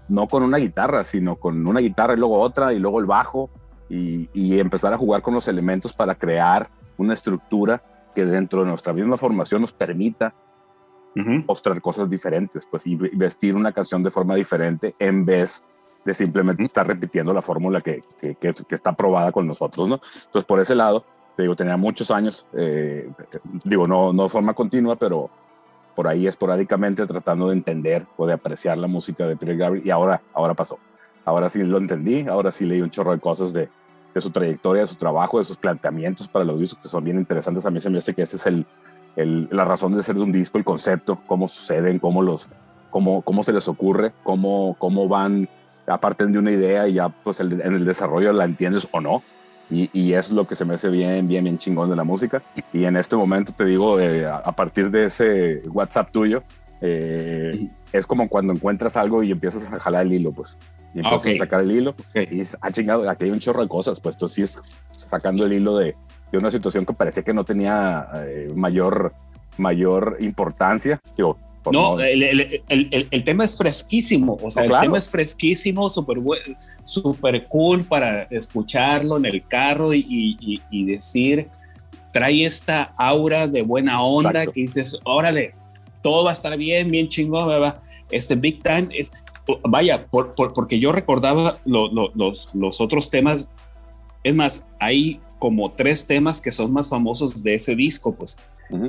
no 0.07 0.27
con 0.27 0.43
una 0.43 0.57
guitarra, 0.57 1.03
sino 1.03 1.37
con 1.37 1.65
una 1.65 1.79
guitarra 1.79 2.13
y 2.13 2.17
luego 2.17 2.39
otra 2.39 2.73
y 2.73 2.79
luego 2.79 2.99
el 2.99 3.05
bajo 3.05 3.49
y, 3.89 4.59
empezar 4.59 4.93
a 4.93 4.97
jugar 4.97 5.21
con 5.21 5.33
los 5.33 5.47
elementos 5.47 5.93
para 5.93 6.15
crear 6.15 6.69
una 6.97 7.13
estructura 7.13 7.83
que 8.13 8.25
dentro 8.25 8.61
de 8.61 8.67
nuestra 8.67 8.93
misma 8.93 9.17
formación 9.17 9.61
nos 9.61 9.73
permita 9.73 10.33
mostrar 11.47 11.79
cosas 11.79 12.09
diferentes, 12.09 12.67
pues 12.69 12.85
y 12.85 12.95
vestir 12.95 13.55
una 13.55 13.71
canción 13.71 14.03
de 14.03 14.11
forma 14.11 14.35
diferente 14.35 14.93
en 14.99 15.23
vez 15.23 15.63
de 16.03 16.13
simplemente 16.13 16.63
estar 16.63 16.85
repitiendo 16.85 17.33
la 17.33 17.41
fórmula 17.41 17.79
que, 17.79 18.01
que, 18.19 18.35
que, 18.35 18.75
está 18.75 18.93
probada 18.93 19.31
con 19.31 19.47
nosotros, 19.47 19.87
¿no? 19.87 20.01
Entonces, 20.25 20.43
por 20.45 20.59
ese 20.59 20.75
lado, 20.75 21.05
te 21.35 21.43
digo, 21.43 21.55
tenía 21.55 21.77
muchos 21.77 22.11
años, 22.11 22.47
eh, 22.53 23.09
digo, 23.63 23.87
no, 23.87 24.11
no 24.13 24.23
de 24.23 24.29
forma 24.29 24.53
continua, 24.53 24.97
pero 24.97 25.29
por 25.95 26.07
ahí 26.07 26.27
esporádicamente 26.27 27.05
tratando 27.05 27.47
de 27.47 27.53
entender 27.53 28.05
o 28.17 28.27
de 28.27 28.33
apreciar 28.33 28.77
la 28.77 28.87
música 28.87 29.25
de 29.25 29.35
Peter 29.35 29.57
Gabriel 29.57 29.85
y 29.85 29.89
ahora, 29.89 30.21
ahora 30.33 30.53
pasó. 30.53 30.77
Ahora 31.23 31.49
sí 31.49 31.63
lo 31.63 31.77
entendí, 31.77 32.27
ahora 32.27 32.51
sí 32.51 32.65
leí 32.65 32.81
un 32.81 32.91
chorro 32.91 33.11
de 33.11 33.19
cosas 33.19 33.53
de, 33.53 33.69
de 34.13 34.21
su 34.21 34.29
trayectoria, 34.29 34.81
de 34.81 34.87
su 34.87 34.95
trabajo, 34.95 35.37
de 35.37 35.43
sus 35.43 35.57
planteamientos 35.57 36.27
para 36.27 36.45
los 36.45 36.59
discos 36.59 36.81
que 36.81 36.87
son 36.87 37.03
bien 37.03 37.17
interesantes. 37.17 37.65
A 37.65 37.71
mí 37.71 37.81
se 37.81 37.89
me 37.89 37.97
hace 37.97 38.13
que 38.13 38.21
esa 38.21 38.35
es 38.35 38.45
el, 38.45 38.65
el, 39.15 39.47
la 39.51 39.63
razón 39.63 39.93
de 39.93 40.03
ser 40.03 40.15
de 40.15 40.21
un 40.21 40.31
disco, 40.31 40.57
el 40.57 40.65
concepto, 40.65 41.19
cómo 41.25 41.47
suceden, 41.47 41.97
cómo, 41.99 42.21
los, 42.21 42.47
cómo, 42.91 43.21
cómo 43.23 43.41
se 43.41 43.53
les 43.53 43.67
ocurre, 43.67 44.11
cómo, 44.23 44.75
cómo 44.77 45.07
van 45.07 45.49
ya 45.87 45.97
parten 45.97 46.31
de 46.31 46.39
una 46.39 46.51
idea 46.51 46.87
y 46.87 46.93
ya 46.93 47.09
pues 47.09 47.39
en 47.39 47.61
el 47.61 47.85
desarrollo 47.85 48.33
la 48.33 48.45
entiendes 48.45 48.87
o 48.91 49.01
no. 49.01 49.21
Y, 49.69 49.89
y, 49.93 50.13
es 50.13 50.31
lo 50.31 50.45
que 50.45 50.55
se 50.55 50.63
me 50.63 50.75
hace 50.75 50.89
bien, 50.89 51.27
bien, 51.27 51.43
bien 51.43 51.57
chingón 51.57 51.89
de 51.89 51.95
la 51.95 52.03
música. 52.03 52.43
Y 52.71 52.85
en 52.85 52.97
este 52.97 53.15
momento 53.15 53.51
te 53.51 53.65
digo, 53.65 53.99
eh, 53.99 54.25
a, 54.25 54.51
partir 54.51 54.91
de 54.91 55.05
ese 55.05 55.63
WhatsApp 55.69 56.11
tuyo, 56.11 56.43
eh, 56.81 57.67
es 57.91 58.05
como 58.05 58.29
cuando 58.29 58.53
encuentras 58.53 58.95
algo 58.95 59.23
y 59.23 59.31
empiezas 59.31 59.71
a 59.71 59.79
jalar 59.79 60.05
el 60.05 60.13
hilo, 60.13 60.31
pues. 60.31 60.57
Y 60.93 60.99
empiezas 60.99 61.27
a 61.27 61.37
sacar 61.39 61.61
el 61.61 61.71
hilo 61.71 61.95
y 62.13 62.25
dices, 62.27 62.57
ah, 62.61 62.71
chingado, 62.71 63.09
aquí 63.09 63.25
hay 63.25 63.31
un 63.31 63.39
chorro 63.39 63.63
de 63.63 63.67
cosas, 63.67 63.99
pues 63.99 64.17
tú 64.17 64.29
sigues 64.29 64.59
sacando 64.91 65.45
el 65.45 65.53
hilo 65.53 65.77
de, 65.77 65.95
de 66.31 66.37
una 66.37 66.51
situación 66.51 66.85
que 66.85 66.93
parecía 66.93 67.23
que 67.23 67.33
no 67.33 67.43
tenía 67.43 68.07
eh, 68.27 68.51
mayor, 68.55 69.13
mayor 69.57 70.17
importancia. 70.19 70.99
Digo, 71.17 71.37
no, 71.71 71.99
el, 71.99 72.23
el, 72.67 73.07
el, 73.09 73.23
tema 73.23 73.43
es 73.43 73.57
fresquísimo, 73.57 74.37
o 74.41 74.51
sea, 74.51 74.65
el 74.65 74.71
tema 74.79 74.97
es 74.97 75.09
fresquísimo, 75.09 75.89
súper 75.89 76.17
super 76.83 77.47
cool 77.47 77.83
para 77.83 78.23
escucharlo 78.23 79.17
en 79.17 79.25
el 79.25 79.45
carro 79.47 79.93
y, 79.93 80.05
y, 80.39 80.61
y, 80.69 80.85
decir, 80.85 81.49
trae 82.13 82.45
esta 82.45 82.93
aura 82.97 83.47
de 83.47 83.61
buena 83.61 84.01
onda 84.01 84.45
que 84.45 84.61
dices, 84.61 84.99
órale, 85.03 85.53
todo 86.01 86.25
va 86.25 86.31
a 86.31 86.33
estar 86.33 86.55
bien, 86.57 86.87
bien 86.87 87.07
chingón, 87.07 87.47
¿verdad? 87.47 87.79
Este 88.11 88.35
Big 88.35 88.61
Time 88.61 88.89
es, 88.91 89.11
vaya, 89.63 90.05
por, 90.05 90.35
por, 90.35 90.53
porque 90.53 90.79
yo 90.79 90.91
recordaba 90.91 91.57
los, 91.65 92.53
los 92.53 92.81
otros 92.81 93.09
temas, 93.09 93.53
es 94.23 94.35
más, 94.35 94.69
hay 94.79 95.19
como 95.39 95.71
tres 95.71 96.07
temas 96.07 96.41
que 96.41 96.51
son 96.51 96.71
más 96.71 96.89
famosos 96.89 97.43
de 97.43 97.53
ese 97.53 97.75
disco, 97.75 98.15
pues 98.15 98.39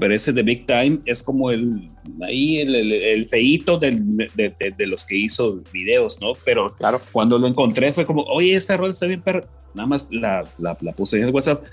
pero 0.01 0.15
ese 0.15 0.33
de 0.33 0.43
Big 0.43 0.67
Time 0.67 1.01
es 1.05 1.23
como 1.23 1.51
el, 1.51 1.91
ahí 2.23 2.59
el, 2.59 2.93
el, 2.93 3.25
feíto 3.27 3.79
de, 3.79 3.91
de, 3.95 4.87
los 4.87 5.05
que 5.05 5.17
hizo 5.17 5.63
videos, 5.73 6.21
¿no? 6.21 6.33
Pero 6.45 6.75
claro. 6.75 7.01
cuando 7.13 7.39
lo 7.39 7.47
encontré 7.47 7.93
fue 7.93 8.07
como, 8.07 8.23
oye, 8.23 8.55
esta 8.55 8.77
rol 8.77 8.91
está 8.91 9.07
bien, 9.07 9.23
pero 9.25 9.47
nada 9.75 9.87
más 9.87 10.09
la, 10.11 10.49
la, 10.59 10.77
la, 10.81 10.93
puse 10.93 11.19
en 11.19 11.25
el 11.25 11.35
WhatsApp, 11.35 11.65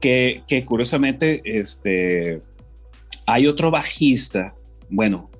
que, 0.00 0.42
que 0.48 0.64
curiosamente, 0.64 1.42
este, 1.44 2.40
hay 3.26 3.46
otro 3.46 3.70
bajista, 3.70 4.54
bueno, 4.88 5.30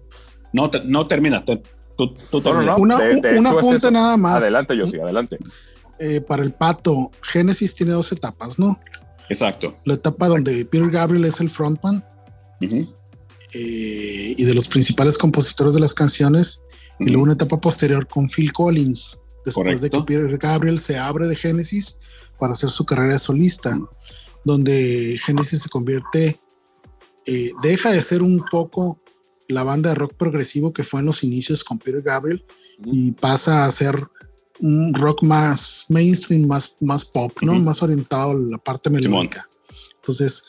no, 0.53 0.71
no 0.85 1.07
termina, 1.07 1.45
tú, 1.45 1.63
tú 1.97 2.43
no, 2.43 2.77
Una, 2.77 2.99
una 3.39 3.59
punta 3.59 3.91
nada 3.91 4.17
más. 4.17 4.43
Adelante, 4.43 4.77
yo 4.77 4.87
sí, 4.87 4.99
adelante. 4.99 5.39
Eh, 5.99 6.21
para 6.21 6.43
el 6.43 6.53
pato, 6.53 7.11
Génesis 7.23 7.75
tiene 7.75 7.93
dos 7.93 8.11
etapas, 8.13 8.59
¿no? 8.59 8.79
Exacto. 9.29 9.77
La 9.85 9.95
etapa 9.95 10.29
donde 10.29 10.65
Peter 10.65 10.91
Gabriel 10.91 11.25
es 11.25 11.41
el 11.41 11.49
frontman 11.49 12.05
eh, 12.61 14.35
y 14.37 14.45
de 14.45 14.55
los 14.55 14.69
principales 14.69 15.17
compositores 15.19 15.75
de 15.75 15.81
las 15.81 15.95
canciones, 15.95 16.63
y 17.01 17.07
luego 17.07 17.25
una 17.25 17.33
etapa 17.33 17.61
posterior 17.61 18.07
con 18.07 18.29
Phil 18.29 18.53
Collins, 18.53 19.19
después 19.45 19.81
de 19.81 19.91
que 19.91 20.01
Peter 20.03 20.39
Gabriel 20.39 20.79
se 20.79 20.99
abre 20.99 21.27
de 21.27 21.37
Genesis 21.37 21.99
para 22.39 22.53
hacer 22.53 22.71
su 22.71 22.85
carrera 22.85 23.15
de 23.15 23.19
solista, 23.19 23.77
donde 24.45 25.19
Genesis 25.23 25.63
se 25.63 25.69
convierte, 25.69 26.41
eh, 27.27 27.51
deja 27.63 27.91
de 27.91 28.03
ser 28.03 28.23
un 28.23 28.45
poco 28.51 29.01
la 29.49 29.63
banda 29.63 29.91
de 29.91 29.97
rock 29.97 30.15
progresivo 30.15 30.73
que 30.73 30.85
fue 30.85 31.01
en 31.01 31.07
los 31.07 31.23
inicios 31.23 31.65
con 31.65 31.79
Peter 31.79 32.03
Gabriel 32.03 32.45
y 32.85 33.13
pasa 33.13 33.67
a 33.67 33.71
ser 33.71 34.09
un 34.61 34.95
rock 34.95 35.23
más 35.23 35.87
mainstream, 35.89 36.47
más, 36.47 36.77
más 36.81 37.05
pop, 37.05 37.33
¿no? 37.43 37.55
Más 37.55 37.83
orientado 37.83 38.31
a 38.31 38.35
la 38.35 38.59
parte 38.59 38.91
melódica. 38.91 39.49
Entonces, 39.97 40.45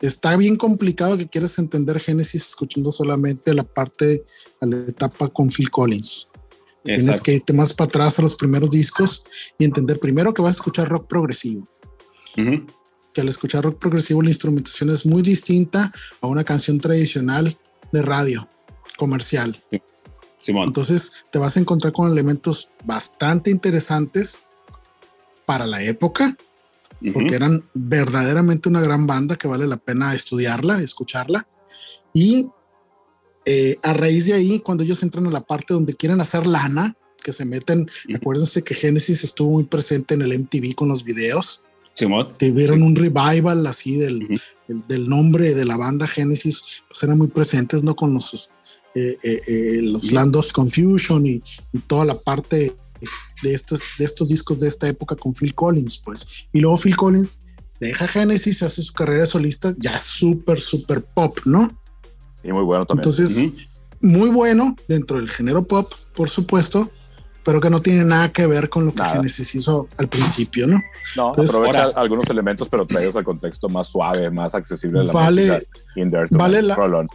está 0.00 0.36
bien 0.36 0.56
complicado 0.56 1.16
que 1.16 1.28
quieras 1.28 1.58
entender 1.58 2.00
Genesis 2.00 2.48
escuchando 2.48 2.92
solamente 2.92 3.54
la 3.54 3.64
parte, 3.64 4.24
a 4.60 4.66
la 4.66 4.78
etapa 4.78 5.28
con 5.28 5.48
Phil 5.48 5.70
Collins. 5.70 6.28
Tienes 6.84 7.20
que 7.20 7.34
irte 7.34 7.52
más 7.52 7.74
para 7.74 7.88
atrás 7.88 8.18
a 8.18 8.22
los 8.22 8.34
primeros 8.34 8.70
discos 8.70 9.24
y 9.58 9.64
entender 9.64 9.98
primero 9.98 10.32
que 10.32 10.42
vas 10.42 10.56
a 10.56 10.58
escuchar 10.58 10.88
rock 10.88 11.06
progresivo. 11.06 11.68
Que 12.34 13.20
al 13.20 13.28
escuchar 13.28 13.64
rock 13.64 13.78
progresivo 13.78 14.22
la 14.22 14.30
instrumentación 14.30 14.90
es 14.90 15.04
muy 15.04 15.22
distinta 15.22 15.92
a 16.20 16.26
una 16.26 16.44
canción 16.44 16.78
tradicional 16.78 17.58
de 17.92 18.02
radio 18.02 18.48
comercial. 18.96 19.62
Entonces 20.48 21.12
te 21.30 21.38
vas 21.38 21.56
a 21.56 21.60
encontrar 21.60 21.92
con 21.92 22.10
elementos 22.10 22.70
bastante 22.84 23.50
interesantes 23.50 24.42
para 25.46 25.66
la 25.66 25.82
época, 25.82 26.36
porque 27.12 27.34
eran 27.34 27.64
verdaderamente 27.74 28.68
una 28.68 28.80
gran 28.80 29.06
banda 29.06 29.36
que 29.36 29.48
vale 29.48 29.66
la 29.66 29.76
pena 29.76 30.14
estudiarla, 30.14 30.82
escucharla. 30.82 31.46
Y 32.12 32.48
eh, 33.44 33.78
a 33.82 33.92
raíz 33.92 34.26
de 34.26 34.34
ahí, 34.34 34.60
cuando 34.60 34.84
ellos 34.84 35.02
entran 35.02 35.26
a 35.26 35.30
la 35.30 35.40
parte 35.40 35.74
donde 35.74 35.94
quieren 35.94 36.20
hacer 36.20 36.46
lana, 36.46 36.94
que 37.22 37.32
se 37.32 37.44
meten, 37.44 37.88
acuérdense 38.14 38.62
que 38.62 38.74
Genesis 38.74 39.24
estuvo 39.24 39.52
muy 39.52 39.64
presente 39.64 40.14
en 40.14 40.22
el 40.22 40.38
MTV 40.38 40.74
con 40.74 40.88
los 40.88 41.04
videos. 41.04 41.62
Tuvieron 42.38 42.82
un 42.82 42.94
revival 42.94 43.66
así 43.66 43.96
del, 43.96 44.40
del, 44.68 45.08
nombre 45.08 45.54
de 45.54 45.64
la 45.64 45.76
banda 45.76 46.06
Genesis, 46.06 46.82
pues 46.88 47.02
eran 47.02 47.18
muy 47.18 47.28
presentes, 47.28 47.82
¿no? 47.82 47.96
Con 47.96 48.14
los 48.14 48.50
eh, 48.98 49.16
eh, 49.22 49.42
eh, 49.46 49.78
los 49.82 50.10
Land 50.10 50.34
of 50.34 50.52
Confusion 50.52 51.24
y, 51.24 51.40
toda 51.86 52.04
la 52.04 52.18
parte 52.18 52.74
de 53.42 53.54
estos, 53.54 53.82
de 53.96 54.04
estos 54.04 54.28
discos 54.28 54.58
de 54.58 54.66
esta 54.66 54.88
época 54.88 55.14
con 55.14 55.32
Phil 55.32 55.54
Collins, 55.54 55.98
pues. 55.98 56.48
Y 56.52 56.60
luego 56.60 56.76
Phil 56.76 56.96
Collins 56.96 57.40
deja 57.78 58.08
Genesis, 58.08 58.62
hace 58.64 58.82
su 58.82 58.92
carrera 58.92 59.24
solista, 59.24 59.72
ya 59.78 59.98
súper, 59.98 60.58
súper 60.58 61.04
pop, 61.04 61.38
¿no? 61.44 61.70
Y 62.42 62.50
muy 62.50 62.64
bueno 62.64 62.86
también. 62.86 63.02
Entonces, 63.02 63.52
muy 64.00 64.30
bueno 64.30 64.74
dentro 64.88 65.18
del 65.18 65.28
género 65.30 65.62
pop, 65.62 65.92
por 66.14 66.28
supuesto, 66.28 66.90
pero 67.44 67.60
que 67.60 67.70
no 67.70 67.80
tiene 67.80 68.04
nada 68.04 68.32
que 68.32 68.48
ver 68.48 68.68
con 68.68 68.84
lo 68.84 68.92
que 68.92 69.04
Genesis 69.04 69.54
hizo 69.54 69.88
al 69.96 70.08
principio, 70.08 70.66
¿no? 70.66 70.80
No, 71.14 71.28
aprovecha 71.28 71.84
algunos 71.94 72.28
elementos, 72.30 72.68
pero 72.68 72.84
trae 72.84 73.06
al 73.14 73.24
contexto 73.24 73.68
más 73.68 73.86
suave, 73.86 74.28
más 74.30 74.56
accesible 74.56 75.04
la 75.04 75.12
vale, 75.12 75.60
música. 75.94 76.24
Vale 76.32 76.62
la, 76.62 76.76
vale, 76.76 77.06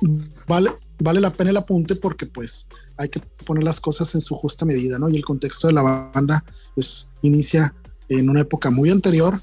vale 0.48 0.72
la 1.00 1.34
pena 1.34 1.52
el 1.52 1.58
apunte 1.58 1.96
porque 1.96 2.26
pues 2.26 2.68
hay 2.98 3.10
que 3.10 3.20
poner 3.46 3.64
las 3.64 3.80
cosas 3.80 4.14
en 4.16 4.22
su 4.22 4.36
justa 4.36 4.66
medida, 4.66 5.00
¿no? 5.00 5.10
Y 5.10 5.16
el 5.16 5.26
contexto 5.26 5.68
de 5.68 5.74
la 5.74 5.82
banda 5.82 6.44
pues 6.76 7.10
inicia 7.22 7.74
en 8.10 8.30
una 8.30 8.42
época 8.42 8.70
muy 8.70 8.90
anterior 8.90 9.40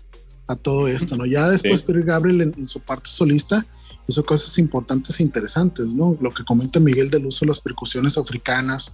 a 0.46 0.56
todo 0.56 0.88
esto, 0.88 1.16
¿no? 1.16 1.26
Ya 1.26 1.48
después 1.48 1.82
Peter 1.82 2.02
Gabriel 2.02 2.40
en, 2.56 2.66
su 2.66 2.80
parte 2.80 3.10
solista 3.10 3.64
hizo 4.08 4.24
cosas 4.24 4.58
importantes 4.58 5.20
e 5.20 5.22
interesantes, 5.22 5.86
¿no? 5.86 6.16
Lo 6.20 6.32
que 6.32 6.44
comenta 6.44 6.80
Miguel 6.80 7.10
del 7.10 7.26
uso 7.26 7.44
de 7.44 7.48
las 7.48 7.60
percusiones 7.60 8.18
africanas 8.18 8.92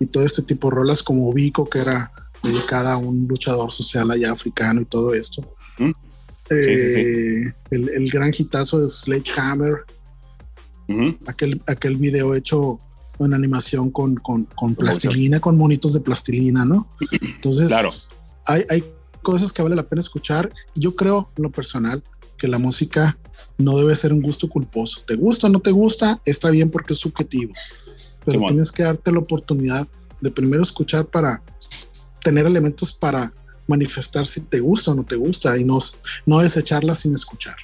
y 0.00 0.06
todo 0.06 0.24
este 0.24 0.42
tipo 0.42 0.68
de 0.68 0.76
rolas 0.76 1.02
como 1.02 1.32
Vico, 1.32 1.68
que 1.68 1.78
era 1.78 2.12
dedicada 2.42 2.94
a 2.94 2.96
un 2.96 3.26
luchador 3.28 3.72
social 3.72 4.10
allá 4.10 4.32
africano 4.32 4.80
y 4.80 4.84
todo 4.84 5.14
esto. 5.14 5.54
Eh, 6.48 7.52
el, 7.70 7.88
el, 7.88 8.08
gran 8.08 8.32
hitazo 8.36 8.80
de 8.80 8.88
Sledgehammer, 8.88 9.84
aquel, 11.26 11.62
aquel 11.66 11.96
video 11.96 12.34
hecho 12.34 12.78
en 13.18 13.34
animación 13.34 13.90
con, 13.90 14.16
con, 14.16 14.44
con 14.44 14.74
plastilina, 14.74 15.40
con 15.40 15.56
monitos 15.56 15.92
de 15.94 16.00
plastilina, 16.00 16.64
¿no? 16.64 16.88
Entonces, 17.20 17.70
claro. 17.70 17.90
hay, 18.46 18.64
hay 18.68 18.84
cosas 19.22 19.52
que 19.52 19.62
vale 19.62 19.76
la 19.76 19.82
pena 19.82 20.00
escuchar. 20.00 20.52
Yo 20.74 20.94
creo, 20.94 21.30
en 21.36 21.44
lo 21.44 21.50
personal, 21.50 22.02
que 22.36 22.48
la 22.48 22.58
música 22.58 23.18
no 23.58 23.76
debe 23.78 23.96
ser 23.96 24.12
un 24.12 24.20
gusto 24.20 24.48
culposo. 24.48 25.00
¿Te 25.06 25.14
gusta 25.16 25.46
o 25.46 25.50
no 25.50 25.60
te 25.60 25.70
gusta? 25.70 26.20
Está 26.24 26.50
bien 26.50 26.70
porque 26.70 26.92
es 26.92 26.98
subjetivo. 26.98 27.52
Pero 28.24 28.40
tienes 28.46 28.72
que 28.72 28.82
darte 28.82 29.12
la 29.12 29.20
oportunidad 29.20 29.88
de 30.20 30.30
primero 30.30 30.62
escuchar 30.62 31.06
para 31.06 31.42
tener 32.22 32.46
elementos 32.46 32.92
para 32.92 33.32
manifestar 33.66 34.26
si 34.26 34.40
te 34.40 34.60
gusta 34.60 34.92
o 34.92 34.94
no 34.94 35.04
te 35.04 35.16
gusta 35.16 35.56
y 35.58 35.64
no, 35.64 35.78
no 36.26 36.40
desecharla 36.40 36.94
sin 36.94 37.14
escuchar. 37.14 37.56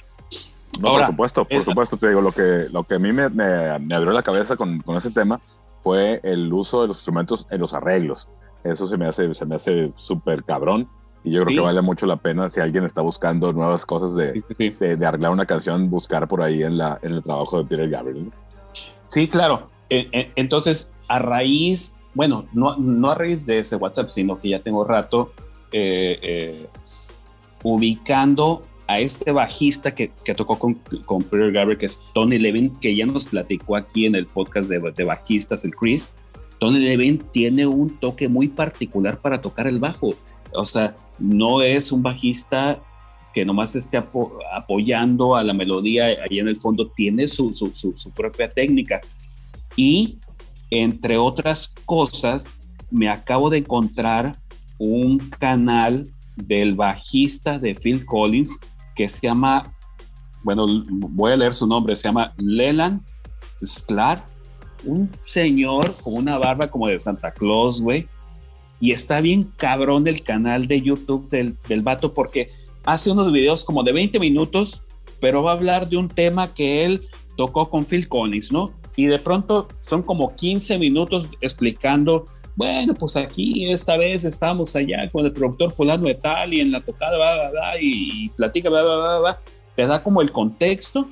No, 0.79 0.89
por 0.89 1.05
supuesto, 1.05 1.45
por 1.45 1.63
supuesto, 1.63 1.97
te 1.97 2.09
digo, 2.09 2.21
lo 2.21 2.31
que, 2.31 2.67
lo 2.71 2.83
que 2.83 2.95
a 2.95 2.99
mí 2.99 3.11
me, 3.11 3.29
me, 3.29 3.45
abrió 3.93 4.11
la 4.11 4.23
cabeza 4.23 4.55
con, 4.55 4.79
con, 4.79 4.97
ese 4.97 5.11
tema 5.11 5.39
fue 5.81 6.19
el 6.23 6.51
uso 6.51 6.81
de 6.81 6.87
los 6.87 6.97
instrumentos 6.97 7.47
en 7.51 7.59
los 7.59 7.73
arreglos. 7.73 8.29
Eso 8.63 8.87
se 8.87 8.97
me 8.97 9.07
hace, 9.07 9.33
se 9.33 9.45
me 9.45 9.55
hace 9.55 9.91
súper 9.95 10.43
cabrón. 10.43 10.87
Y 11.23 11.31
yo 11.31 11.43
creo 11.43 11.57
que 11.57 11.65
vale 11.65 11.81
mucho 11.81 12.05
la 12.05 12.17
pena 12.17 12.49
si 12.49 12.59
alguien 12.59 12.83
está 12.83 13.01
buscando 13.01 13.53
nuevas 13.53 13.85
cosas 13.85 14.15
de, 14.15 14.33
de, 14.97 15.05
arreglar 15.05 15.31
una 15.31 15.45
canción, 15.45 15.89
buscar 15.89 16.27
por 16.27 16.41
ahí 16.41 16.63
en, 16.63 16.77
la, 16.77 16.99
en 17.01 17.13
el 17.13 17.23
trabajo 17.23 17.59
de 17.59 17.65
Peter 17.65 17.89
Gabriel. 17.89 18.31
Sí, 19.07 19.27
claro. 19.27 19.67
E, 19.89 20.09
e, 20.11 20.31
entonces, 20.35 20.97
a 21.07 21.19
raíz, 21.19 21.97
bueno, 22.13 22.45
no, 22.51 22.75
no 22.75 23.11
a 23.11 23.15
raíz 23.15 23.45
de 23.45 23.59
ese 23.59 23.77
WhatsApp, 23.77 24.09
sino 24.09 24.39
que 24.39 24.49
ya 24.49 24.61
tengo 24.61 24.83
rato 24.83 25.31
eh, 25.71 26.19
eh, 26.21 26.67
ubicando 27.63 28.63
a 28.87 28.99
este 28.99 29.31
bajista 29.31 29.95
que, 29.95 30.11
que 30.23 30.33
tocó 30.33 30.59
con, 30.59 30.75
con, 31.05 31.23
Peter 31.23 31.51
Gabriel, 31.51 31.77
que 31.77 31.85
es 31.85 32.03
Tony 32.13 32.37
Levin, 32.37 32.69
que 32.79 32.95
ya 32.95 33.05
nos 33.05 33.27
platicó 33.27 33.75
aquí 33.75 34.05
en 34.05 34.15
el 34.15 34.25
podcast 34.25 34.69
de, 34.69 34.79
de 34.95 35.03
bajistas, 35.03 35.65
el 35.65 35.73
Chris. 35.73 36.15
Tony 36.59 36.79
Levin 36.79 37.19
tiene 37.31 37.65
un 37.65 37.97
toque 37.99 38.27
muy 38.27 38.47
particular 38.47 39.19
para 39.19 39.41
tocar 39.41 39.67
el 39.67 39.79
bajo. 39.79 40.15
O 40.53 40.65
sea, 40.65 40.95
no 41.19 41.61
es 41.61 41.91
un 41.91 42.03
bajista 42.03 42.81
que 43.33 43.45
nomás 43.45 43.75
esté 43.75 43.97
apoyando 43.97 45.35
a 45.35 45.43
la 45.43 45.53
melodía 45.53 46.05
ahí 46.05 46.39
en 46.39 46.47
el 46.47 46.55
fondo, 46.55 46.91
tiene 46.91 47.27
su, 47.27 47.53
su, 47.53 47.71
su, 47.73 48.11
propia 48.11 48.47
técnica. 48.47 49.01
Y 49.75 50.19
entre 50.69 51.17
otras 51.17 51.73
cosas, 51.85 52.61
me 52.91 53.09
acabo 53.09 53.49
de 53.49 53.57
encontrar 53.57 54.37
un 54.77 55.17
canal 55.17 56.11
del 56.35 56.75
bajista 56.75 57.57
de 57.57 57.73
Phil 57.73 58.05
Collins 58.05 58.59
que 58.95 59.09
se 59.09 59.27
llama, 59.27 59.75
bueno, 60.43 60.65
voy 60.87 61.31
a 61.31 61.37
leer 61.37 61.53
su 61.53 61.67
nombre, 61.67 61.95
se 61.95 62.07
llama 62.07 62.33
Leland 62.37 63.01
Sklar, 63.63 64.25
un 64.83 65.09
señor 65.23 65.95
con 66.03 66.15
una 66.15 66.37
barba 66.37 66.67
como 66.67 66.87
de 66.87 66.99
Santa 66.99 67.31
Claus, 67.31 67.81
güey. 67.81 68.07
Y 68.79 68.91
está 68.91 69.21
bien 69.21 69.43
cabrón 69.55 70.07
el 70.07 70.23
canal 70.23 70.67
de 70.67 70.81
YouTube 70.81 71.29
del, 71.29 71.57
del 71.69 71.81
vato 71.81 72.13
porque 72.13 72.49
hace 72.83 73.11
unos 73.11 73.31
videos 73.31 73.63
como 73.63 73.83
de 73.83 73.93
20 73.93 74.19
minutos, 74.19 74.85
pero 75.21 75.41
va 75.41 75.51
a 75.51 75.55
hablar 75.55 75.87
de 75.87 75.97
un 75.97 76.09
tema 76.09 76.53
que 76.53 76.83
él 76.83 77.01
tocó 77.37 77.69
con 77.69 77.85
Phil 77.85 78.07
Collins, 78.07 78.51
¿no? 78.51 78.73
Y 78.95 79.05
de 79.05 79.19
pronto 79.19 79.69
son 79.79 80.03
como 80.03 80.35
15 80.35 80.77
minutos 80.77 81.29
explicando 81.41 82.25
bueno, 82.55 82.93
pues 82.93 83.15
aquí 83.15 83.71
esta 83.71 83.97
vez 83.97 84.25
estamos 84.25 84.75
allá 84.75 85.09
con 85.11 85.25
el 85.25 85.33
productor 85.33 85.71
fulano 85.71 86.07
de 86.07 86.15
tal 86.15 86.53
y 86.53 86.61
en 86.61 86.71
la 86.71 86.81
tocada, 86.81 87.51
y, 87.81 88.29
platica, 88.29 88.69
te 89.75 89.87
da 89.87 90.03
como 90.03 90.21
el 90.21 90.31
contexto 90.31 91.09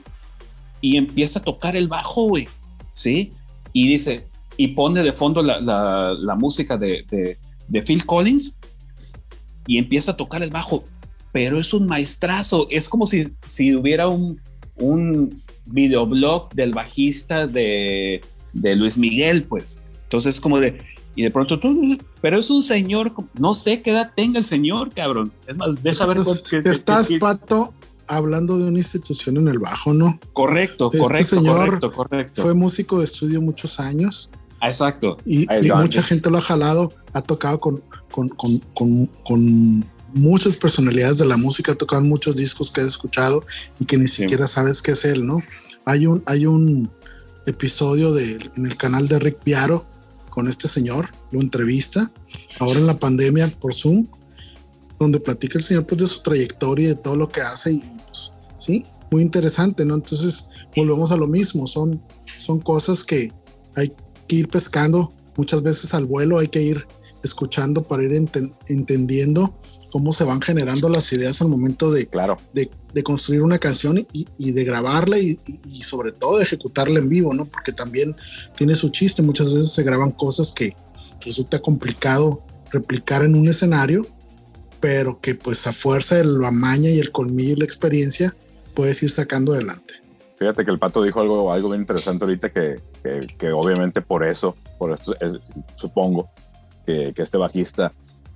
y 0.81 0.97
empieza 0.97 1.39
a 1.39 1.43
tocar 1.43 1.76
el 1.76 1.88
bajo, 1.88 2.27
güey, 2.27 2.47
¿sí? 2.93 3.31
Y 3.73 3.88
dice, 3.88 4.27
y 4.57 4.69
pone 4.69 5.01
de 5.01 5.11
fondo 5.11 5.41
la, 5.41 5.59
la, 5.59 6.35
música 6.35 6.77
de, 6.77 7.05
de, 7.09 7.38
de, 7.68 7.81
Phil 7.81 8.05
Collins 8.05 8.55
y 9.65 9.77
empieza 9.77 10.11
a 10.11 10.18
tocar 10.18 10.43
el 10.43 10.51
bajo, 10.51 10.84
pero 11.31 11.57
es 11.57 11.73
un 11.73 11.88
maestrazo, 11.88 12.68
es 12.69 12.88
como 12.88 13.07
si, 13.07 13.23
si 13.43 13.76
hubiera 13.76 14.07
un, 14.07 14.39
un 14.76 15.41
videoblog 15.65 16.53
del 16.53 16.73
bajista 16.73 17.47
de, 17.47 18.22
de 18.53 18.76
Luis 18.76 18.97
Miguel, 18.97 19.43
pues. 19.43 19.84
Entonces, 20.03 20.41
como 20.41 20.59
de, 20.59 20.77
y 21.16 21.24
de 21.24 21.32
pronto 21.32 21.60
tú, 21.60 21.98
pero 22.22 22.38
es 22.38 22.50
un 22.50 22.62
señor, 22.62 23.14
no 23.38 23.54
sé 23.54 23.82
qué 23.82 23.92
edad 23.92 24.12
tenga 24.16 24.40
el 24.40 24.46
señor, 24.46 24.94
cabrón. 24.94 25.32
Es 25.48 25.56
más, 25.56 25.84
deja 25.84 26.06
ver. 26.06 26.20
estás, 26.66 27.10
Pato, 27.20 27.74
hablando 28.08 28.58
de 28.58 28.70
una 28.70 28.78
institución 28.78 29.38
en 29.38 29.48
el 29.48 29.60
bajo, 29.60 29.94
¿no? 29.94 30.20
Correcto, 30.34 30.88
este 30.88 31.00
correcto, 31.00 31.36
señor 31.36 31.92
correcto, 31.92 32.42
Fue 32.42 32.54
músico 32.54 33.00
de 33.00 33.06
estudio 33.06 33.42
muchos 33.42 33.80
años. 33.80 34.32
Ah, 34.62 34.68
exacto. 34.68 35.18
Y, 35.26 35.48
mucha 35.76 36.04
gente 36.04 36.30
lo 36.30 36.38
ha 36.38 36.42
jalado, 36.42 36.94
ha 37.14 37.22
tocado 37.22 37.60
con, 37.60 37.84
con, 38.12 38.30
con, 38.30 38.60
con, 39.24 39.86
muchas 40.14 40.58
personalidades 40.58 41.20
de 41.20 41.26
la 41.26 41.38
música, 41.38 41.72
ha 41.72 41.76
tocado 41.76 42.02
muchos 42.02 42.36
discos 42.36 42.70
que 42.70 42.82
has 42.82 42.88
escuchado 42.88 43.46
y 43.80 43.86
que 43.86 43.98
ni 43.98 44.10
siquiera 44.10 44.46
sabes 44.46 44.82
qué 44.82 44.92
es 44.92 45.06
él, 45.06 45.26
¿no? 45.26 45.42
Hay 45.86 46.06
un, 46.06 46.22
hay 46.26 46.46
un 46.46 46.92
episodio 47.46 48.12
de, 48.12 48.38
en 48.58 48.66
el 48.66 48.76
canal 48.76 49.08
de 49.08 49.20
Rick 49.20 49.40
Piaro 49.40 49.86
con 50.32 50.48
este 50.48 50.68
señor, 50.68 51.10
lo 51.32 51.41
entrevista, 51.41 52.12
ahora 52.60 52.80
en 52.80 52.88
la 52.88 52.98
pandemia 52.98 53.48
por 53.60 53.76
Zoom, 53.76 54.08
donde 54.98 55.20
platica 55.20 55.60
el 55.60 55.64
señor 55.64 55.86
pues 55.86 56.02
de 56.02 56.08
su 56.08 56.24
trayectoria 56.24 56.88
de 56.88 56.95
todo 56.95 57.16
lo 57.16 57.30
que 57.30 57.41
hace 57.41 57.74
y 57.74 57.84
pues, 58.08 58.32
sí, 58.58 58.84
muy 59.12 59.22
interesante, 59.22 59.86
¿no? 59.86 59.95
Entonces 59.95 60.48
volvemos 60.76 61.12
a 61.12 61.18
lo 61.18 61.28
mismo, 61.28 61.68
son, 61.68 62.02
son 62.40 62.60
cosas 62.60 63.03
que 63.03 63.32
hay 63.76 63.94
que 64.28 64.38
ir 64.38 64.48
pescando 64.48 65.14
muchas 65.36 65.62
veces 65.62 65.94
al 65.94 66.06
vuelo, 66.06 66.40
hay 66.40 66.48
que 66.48 66.62
ir 66.62 66.88
escuchando 67.24 67.84
para 67.84 68.03
ir 68.03 68.14
entendiendo 68.14 69.53
cómo 69.91 70.13
se 70.13 70.23
van 70.23 70.41
generando 70.41 70.89
las 70.89 71.11
ideas 71.13 71.41
al 71.41 71.49
momento 71.49 71.91
de, 71.91 72.07
claro. 72.07 72.38
de, 72.53 72.69
construir 73.03 73.41
una 73.41 73.59
canción 73.59 74.07
y, 74.13 74.51
de 74.51 74.63
grabarla 74.63 75.19
y, 75.19 75.38
sobre 75.81 76.11
todo 76.11 76.38
de 76.38 76.43
ejecutarla 76.43 76.99
en 76.99 77.09
vivo, 77.09 77.34
¿no? 77.34 77.45
Porque 77.45 77.73
también 77.73 78.15
tiene 78.55 78.76
su 78.76 78.89
chiste, 78.89 79.22
muchas 79.22 79.53
veces 79.53 79.72
se 79.72 79.84
graban 79.84 80.11
cosas 80.11 80.51
que 80.51 80.76
resulta 81.19 81.59
complicado 81.59 82.41
replicar 82.72 83.23
en 83.23 83.35
un 83.35 83.49
escenario, 83.49 84.07
pero 84.80 85.19
que 85.19 85.35
pues 85.35 85.68
a 85.68 85.73
fuerza 85.73 86.15
de 86.15 86.26
la 86.26 86.51
maña 86.51 86.89
y 86.89 86.99
el 86.99 87.11
colmillo 87.11 87.53
y 87.53 87.57
la 87.57 87.65
experiencia 87.65 88.34
puedes 88.73 89.03
ir 89.03 89.11
sacando 89.11 89.53
adelante. 89.53 89.95
Fíjate 90.39 90.65
que 90.65 90.72
el 90.72 90.80
pato 90.80 91.03
dijo 91.03 91.22
algo, 91.22 91.51
algo 91.51 91.69
bien 91.69 91.81
interesante 91.81 92.26
ahorita 92.26 92.49
que, 92.49 92.80
que, 93.38 93.51
obviamente 93.51 94.01
por 94.01 94.26
eso, 94.26 94.55
por 94.80 94.93
esto 94.93 95.13
supongo 95.76 96.31
que, 96.85 97.13
que 97.13 97.22
este 97.22 97.38
bajista 97.38 97.91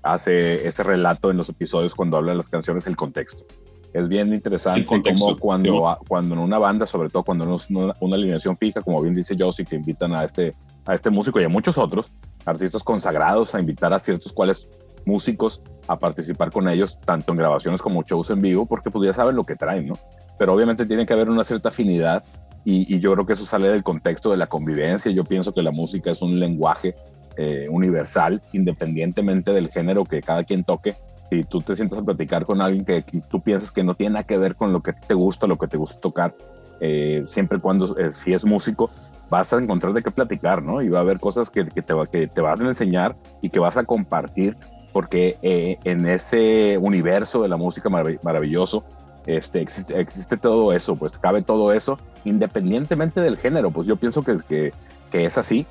hace 0.06 0.68
ese 0.68 0.84
relato 0.84 1.32
en 1.32 1.38
los 1.38 1.50
episodios 1.50 1.96
cuando 1.96 2.18
habla 2.18 2.32
de 2.32 2.38
las 2.38 2.48
canciones, 2.48 2.86
el 2.88 2.96
contexto. 2.96 3.44
Es 3.92 4.08
bien 4.08 4.34
interesante 4.34 4.86
como 4.86 5.38
cuando, 5.38 5.98
cuando 6.08 6.36
en 6.36 6.42
una 6.42 6.60
banda, 6.60 6.86
sobre 6.86 7.10
todo 7.10 7.24
cuando 7.24 7.46
no 7.46 7.56
es 7.56 7.70
una, 7.70 7.94
alineación 8.14 8.58
fija, 8.58 8.82
como 8.82 9.02
bien 9.02 9.16
dice 9.16 9.36
Josie, 9.40 9.66
que 9.66 9.78
invitan 9.78 10.14
a 10.14 10.24
este, 10.24 10.54
a 10.86 10.94
este 10.94 11.10
músico 11.10 11.40
y 11.40 11.46
a 11.46 11.50
muchos 11.50 11.78
otros 11.78 12.12
artistas 12.46 12.84
consagrados 12.84 13.56
a 13.56 13.60
invitar 13.60 13.94
a 13.94 14.00
ciertos 14.00 14.32
cuales 14.32 14.70
músicos 15.06 15.62
a 15.88 15.98
participar 15.98 16.52
con 16.52 16.68
ellos, 16.68 17.00
tanto 17.00 17.32
en 17.32 17.38
grabaciones 17.38 17.82
como 17.82 18.04
shows 18.04 18.30
en 18.32 18.42
vivo, 18.42 18.66
porque 18.66 18.92
pues 18.92 19.06
ya 19.08 19.14
saben 19.14 19.36
lo 19.36 19.44
que 19.44 19.56
traen, 19.56 19.88
¿no? 19.88 19.94
Pero 20.38 20.54
obviamente 20.54 20.86
tiene 20.86 21.06
que 21.06 21.14
haber 21.14 21.30
una 21.30 21.44
cierta 21.44 21.70
afinidad 21.70 22.24
y, 22.66 22.94
y, 22.94 23.00
yo 23.00 23.14
creo 23.14 23.26
que 23.26 23.34
eso 23.34 23.46
sale 23.46 23.70
del 23.70 23.84
contexto 23.84 24.32
de 24.32 24.38
la 24.38 24.48
convivencia. 24.48 25.12
Yo 25.12 25.24
pienso 25.24 25.54
que 25.54 25.62
la 25.62 25.72
música 25.72 26.10
es 26.10 26.22
un 26.24 26.40
lenguaje 26.40 26.96
eh, 27.38 27.66
universal, 27.70 28.42
independientemente 28.54 29.52
del 29.52 29.70
género 29.70 30.06
que 30.06 30.22
cada 30.22 30.46
quien 30.46 30.64
toque. 30.64 30.96
Si 31.30 31.44
tú 31.44 31.60
te 31.60 31.76
sientas 31.76 32.00
a 32.00 32.04
platicar 32.04 32.46
con 32.46 32.62
alguien 32.62 32.86
que, 32.86 33.04
tú 33.28 33.42
piensas 33.42 33.72
que 33.72 33.84
no 33.84 33.94
tiene 33.94 34.14
nada 34.14 34.24
que 34.26 34.38
ver 34.38 34.56
con 34.56 34.72
lo 34.72 34.82
que 34.82 34.94
te 34.94 35.14
gusta, 35.14 35.46
lo 35.46 35.58
que 35.58 35.68
te 35.68 35.76
gusta 35.76 36.00
tocar, 36.00 36.34
eh, 36.80 37.24
siempre 37.26 37.60
cuando, 37.60 37.98
eh, 37.98 38.14
si 38.14 38.34
es 38.34 38.46
músico, 38.46 38.90
vas 39.30 39.52
a 39.52 39.58
encontrar 39.58 39.92
de 39.92 40.02
qué 40.02 40.12
platicar, 40.12 40.64
¿no? 40.64 40.82
Y 40.82 40.88
va 40.88 41.00
a 41.00 41.02
haber 41.02 41.20
cosas 41.20 41.50
que, 41.50 41.66
te, 41.66 41.94
que 42.10 42.28
te 42.28 42.42
van 42.42 42.62
a 42.62 42.70
enseñar 42.70 43.18
y 43.42 43.50
que 43.50 43.60
vas 43.60 43.76
a 43.76 43.84
compartir, 43.84 44.56
porque 44.94 45.38
en 45.42 46.08
ese 46.08 46.78
universo 46.78 47.42
de 47.42 47.50
la 47.50 47.58
música 47.58 47.90
maravilloso, 47.90 48.86
este, 49.26 49.60
existe, 49.60 50.38
todo 50.38 50.72
eso, 50.72 50.96
pues 50.96 51.18
cabe 51.18 51.42
todo 51.42 51.74
eso, 51.74 51.98
independientemente 52.24 53.20
del 53.20 53.36
género, 53.36 53.72
pues 53.72 53.88
yo 53.88 53.98
pienso 53.98 54.22
que 54.22 54.72
es 55.12 55.38
así 55.38 55.66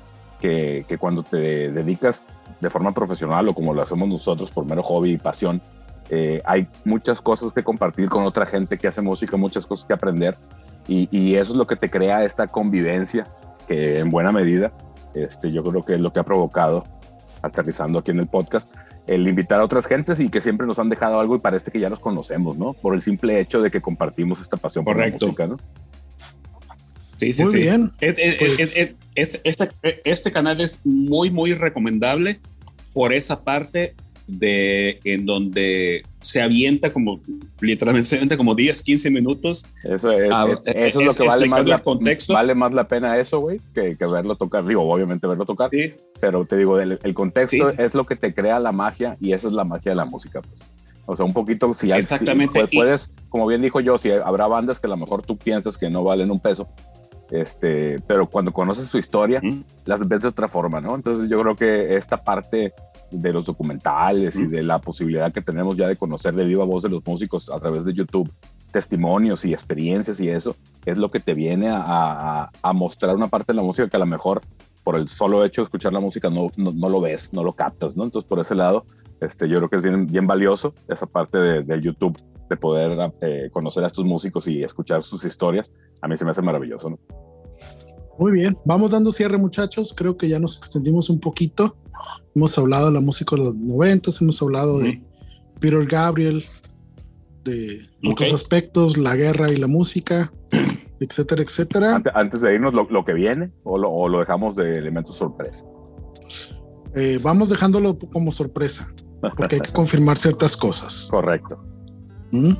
que, 0.87 0.97
cuando 0.97 1.23
te 1.23 1.71
dedicas 1.71 2.21
de 2.59 2.69
forma 2.69 2.93
profesional 2.93 3.47
o 3.49 3.53
como 3.53 3.73
lo 3.73 3.81
hacemos 3.81 4.07
nosotros 4.07 4.51
por 4.51 4.65
mero 4.65 4.83
hobby 4.83 5.13
y 5.13 5.17
pasión, 5.17 5.61
eh, 6.09 6.41
hay 6.45 6.67
muchas 6.83 7.19
cosas 7.19 7.51
que 7.51 7.63
compartir 7.63 8.09
con 8.09 8.23
otra 8.23 8.45
gente 8.45 8.77
que 8.77 8.87
hace 8.87 9.01
música, 9.01 9.37
muchas 9.37 9.65
cosas 9.65 9.87
que 9.87 9.93
aprender 9.93 10.35
y, 10.87 11.35
eso 11.35 11.53
es 11.53 11.57
lo 11.57 11.65
que 11.65 11.75
te 11.75 11.89
crea 11.89 12.23
esta 12.23 12.45
convivencia 12.45 13.25
que 13.67 13.97
en 13.99 14.11
buena 14.11 14.31
medida 14.31 14.71
este, 15.15 15.51
yo 15.51 15.63
creo 15.63 15.81
que 15.81 15.95
es 15.95 15.99
lo 15.99 16.13
que 16.13 16.19
ha 16.19 16.23
provocado, 16.23 16.83
aterrizando 17.41 17.97
aquí 17.99 18.11
en 18.11 18.19
el 18.19 18.27
podcast, 18.27 18.71
el 19.07 19.27
invitar 19.27 19.59
a 19.59 19.63
otras 19.63 19.87
gentes 19.87 20.19
y 20.19 20.29
que 20.29 20.41
siempre 20.41 20.67
nos 20.67 20.77
han 20.77 20.89
dejado 20.89 21.19
algo 21.19 21.35
y 21.35 21.39
parece 21.39 21.71
que 21.71 21.79
ya 21.79 21.89
los 21.89 21.99
conocemos, 21.99 22.55
¿no? 22.55 22.73
Por 22.73 22.93
el 22.93 23.01
simple 23.01 23.39
hecho 23.39 23.61
de 23.61 23.71
que 23.71 23.81
compartimos 23.81 24.39
esta 24.41 24.57
pasión 24.57 24.85
por 24.85 24.97
la 24.97 25.07
música, 25.07 25.47
¿no? 25.47 25.57
Sí, 27.15 27.33
sí, 27.33 27.43
muy 27.43 27.61
bien. 27.61 27.91
Pues 27.99 28.15
este, 29.15 29.41
este 30.03 30.31
canal 30.31 30.61
es 30.61 30.85
muy, 30.85 31.29
muy 31.29 31.53
recomendable 31.53 32.39
por 32.93 33.13
esa 33.13 33.43
parte 33.43 33.95
de 34.27 34.99
en 35.03 35.25
donde 35.25 36.03
se 36.19 36.41
avienta 36.41 36.91
como 36.91 37.19
literalmente 37.61 38.37
como 38.37 38.55
10, 38.55 38.81
15 38.81 39.11
minutos. 39.11 39.67
Eso 39.83 40.11
es, 40.11 40.31
eso 40.65 41.01
es, 41.01 41.05
lo 41.05 41.13
que 41.13 41.27
vale 41.27 41.47
más, 41.47 41.65
la, 41.65 41.79
contexto. 41.79 42.33
vale 42.33 42.55
más 42.55 42.73
la 42.73 42.85
pena 42.85 43.17
eso, 43.19 43.39
güey, 43.39 43.59
que, 43.73 43.95
que, 43.95 44.05
verlo 44.05 44.35
tocar. 44.35 44.65
Digo, 44.65 44.81
obviamente 44.81 45.27
verlo 45.27 45.45
tocar. 45.45 45.69
Sí. 45.69 45.93
Pero 46.19 46.45
te 46.45 46.57
digo, 46.57 46.79
el, 46.79 46.99
el 47.03 47.13
contexto 47.13 47.69
es 47.69 47.93
lo 47.93 48.05
que 48.05 48.15
te 48.15 48.33
crea 48.33 48.59
la 48.59 48.71
magia 48.71 49.17
y 49.19 49.33
esa 49.33 49.47
es 49.47 49.53
la 49.53 49.63
magia 49.63 49.91
de 49.91 49.97
la 49.97 50.05
música, 50.05 50.41
pues. 50.41 50.63
O 51.07 51.15
sea, 51.15 51.25
un 51.25 51.33
poquito, 51.33 51.71
si, 51.73 51.91
Exactamente. 51.91 52.67
puedes, 52.67 53.11
como 53.29 53.45
bien 53.45 53.61
dijo 53.61 53.79
yo, 53.79 53.97
si 53.97 54.09
habrá 54.09 54.47
bandas 54.47 54.79
que 54.79 54.87
a 54.87 54.89
lo 54.89 54.97
mejor 54.97 55.21
tú 55.21 55.37
piensas 55.37 55.77
que 55.77 55.89
no 55.89 56.03
valen 56.03 56.31
un 56.31 56.39
peso, 56.39 56.67
este, 57.31 57.99
pero 58.07 58.29
cuando 58.29 58.51
conoces 58.51 58.87
su 58.87 58.97
historia, 58.97 59.41
las 59.85 60.07
ves 60.07 60.21
de 60.21 60.27
otra 60.27 60.47
forma, 60.47 60.81
¿no? 60.81 60.95
Entonces 60.95 61.27
yo 61.29 61.39
creo 61.41 61.55
que 61.55 61.95
esta 61.95 62.23
parte 62.23 62.73
de 63.11 63.33
los 63.33 63.45
documentales 63.45 64.39
y 64.39 64.47
de 64.47 64.63
la 64.63 64.77
posibilidad 64.77 65.31
que 65.31 65.41
tenemos 65.41 65.77
ya 65.77 65.87
de 65.87 65.95
conocer 65.95 66.33
de 66.33 66.45
viva 66.45 66.65
voz 66.65 66.83
de 66.83 66.89
los 66.89 67.05
músicos 67.05 67.49
a 67.51 67.59
través 67.59 67.85
de 67.85 67.93
YouTube, 67.93 68.31
testimonios 68.71 69.45
y 69.45 69.53
experiencias 69.53 70.19
y 70.19 70.29
eso, 70.29 70.55
es 70.85 70.97
lo 70.97 71.09
que 71.09 71.19
te 71.19 71.33
viene 71.33 71.69
a, 71.69 72.49
a, 72.61 72.73
mostrar 72.73 73.15
una 73.15 73.27
parte 73.27 73.53
de 73.53 73.57
la 73.57 73.63
música 73.63 73.87
que 73.87 73.95
a 73.95 73.99
lo 73.99 74.05
mejor 74.05 74.41
por 74.83 74.97
el 74.97 75.07
solo 75.07 75.45
hecho 75.45 75.61
de 75.61 75.63
escuchar 75.63 75.93
la 75.93 75.99
música 75.99 76.29
no, 76.29 76.51
no, 76.57 76.89
lo 76.89 76.99
ves, 76.99 77.31
no 77.33 77.43
lo 77.43 77.53
captas, 77.53 77.95
¿no? 77.95 78.03
Entonces 78.03 78.27
por 78.27 78.39
ese 78.39 78.53
lado, 78.53 78.85
este, 79.21 79.47
yo 79.47 79.57
creo 79.57 79.69
que 79.69 79.77
es 79.77 79.81
bien, 79.81 80.05
bien 80.05 80.27
valioso 80.27 80.73
esa 80.87 81.05
parte 81.05 81.37
del 81.37 81.65
de 81.65 81.81
YouTube 81.81 82.17
de 82.49 82.57
poder 82.57 83.11
eh, 83.21 83.49
conocer 83.51 83.83
a 83.83 83.87
estos 83.87 84.05
músicos 84.05 84.47
y 84.47 84.63
escuchar 84.63 85.03
sus 85.03 85.23
historias, 85.25 85.71
a 86.01 86.07
mí 86.07 86.17
se 86.17 86.25
me 86.25 86.31
hace 86.31 86.41
maravilloso. 86.41 86.89
¿no? 86.89 86.99
Muy 88.17 88.31
bien, 88.31 88.57
vamos 88.65 88.91
dando 88.91 89.11
cierre 89.11 89.37
muchachos, 89.37 89.93
creo 89.95 90.17
que 90.17 90.29
ya 90.29 90.39
nos 90.39 90.57
extendimos 90.57 91.09
un 91.09 91.19
poquito, 91.19 91.77
hemos 92.33 92.57
hablado 92.57 92.87
de 92.87 92.93
la 92.93 93.01
música 93.01 93.35
de 93.35 93.43
los 93.43 93.55
noventas, 93.55 94.21
hemos 94.21 94.41
hablado 94.41 94.79
de 94.79 95.01
Peter 95.59 95.85
Gabriel, 95.85 96.43
de 97.43 97.89
otros 98.09 98.33
aspectos, 98.33 98.97
la 98.97 99.15
guerra 99.15 99.51
y 99.51 99.57
la 99.57 99.67
música, 99.67 100.31
etcétera, 100.99 101.43
etcétera. 101.43 102.01
Antes, 102.13 102.41
de 102.41 102.53
irnos, 102.53 102.73
lo, 102.73 103.05
que 103.05 103.13
viene 103.13 103.51
o 103.63 103.77
lo, 103.77 103.91
o 103.91 104.07
lo, 104.07 104.19
dejamos 104.19 104.55
de 104.55 104.77
elementos 104.77 105.15
sorpresa. 105.15 105.65
Eh, 106.95 107.19
vamos 107.21 107.49
dejándolo 107.49 107.99
como 107.99 108.31
sorpresa. 108.31 108.93
porque 109.37 109.55
hay 109.55 109.61
que 109.61 109.71
confirmar 109.73 110.17
ciertas 110.17 110.55
cosas. 110.55 111.07
Correcto. 111.11 111.63
¿Mm? 112.31 112.53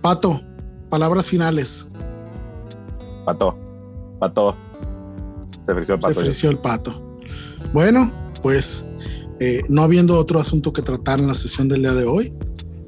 Pato, 0.00 0.40
palabras 0.88 1.26
finales. 1.26 1.86
Pato, 3.24 3.56
pato. 4.18 4.56
Se 5.64 5.72
ofreció 5.72 5.94
el 5.94 6.00
pato. 6.00 6.14
Se 6.14 6.20
ofreció 6.20 6.50
el 6.50 6.58
pato. 6.58 7.18
Bueno, 7.72 8.10
pues 8.42 8.84
eh, 9.40 9.62
no 9.68 9.82
habiendo 9.82 10.18
otro 10.18 10.40
asunto 10.40 10.72
que 10.72 10.82
tratar 10.82 11.18
en 11.18 11.28
la 11.28 11.34
sesión 11.34 11.68
del 11.68 11.82
día 11.82 11.94
de 11.94 12.04
hoy, 12.04 12.32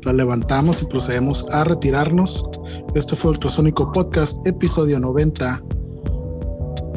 la 0.02 0.12
levantamos 0.12 0.82
y 0.82 0.86
procedemos 0.86 1.46
a 1.50 1.64
retirarnos. 1.64 2.48
Este 2.94 3.16
fue 3.16 3.32
Ultrasónico 3.32 3.90
Podcast, 3.92 4.46
episodio 4.46 5.00
90. 5.00 5.62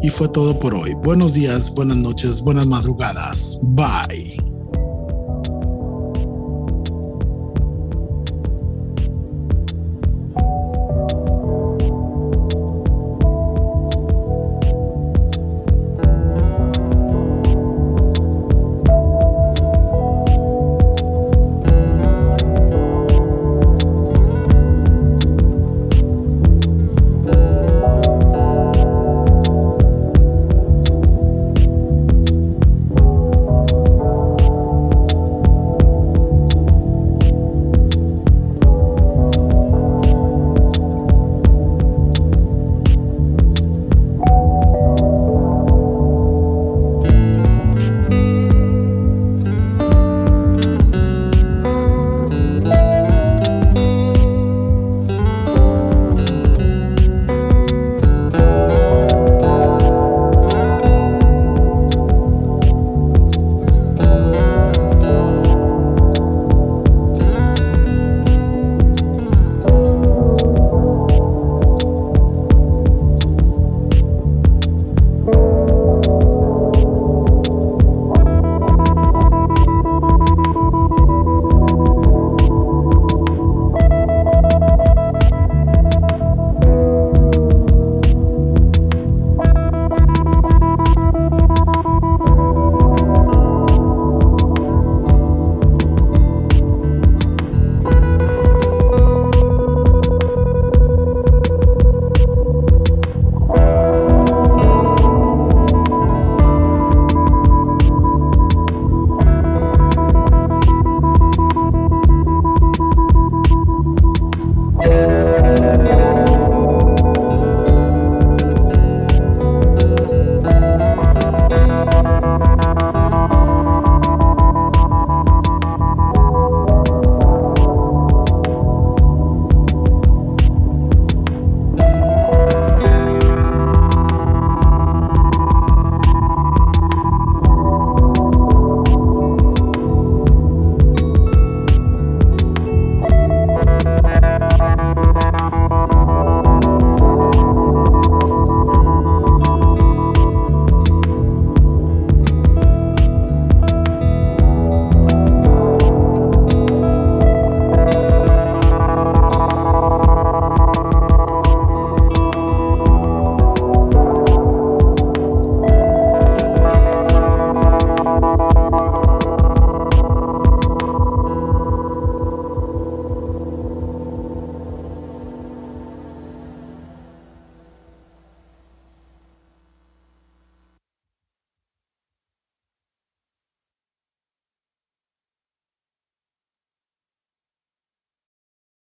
Y 0.04 0.10
fue 0.10 0.28
todo 0.30 0.60
por 0.60 0.76
hoy. 0.76 0.94
Buenos 1.04 1.34
días, 1.34 1.74
buenas 1.74 1.98
noches, 1.98 2.42
buenas 2.42 2.68
madrugadas. 2.68 3.60
Bye. 3.64 4.47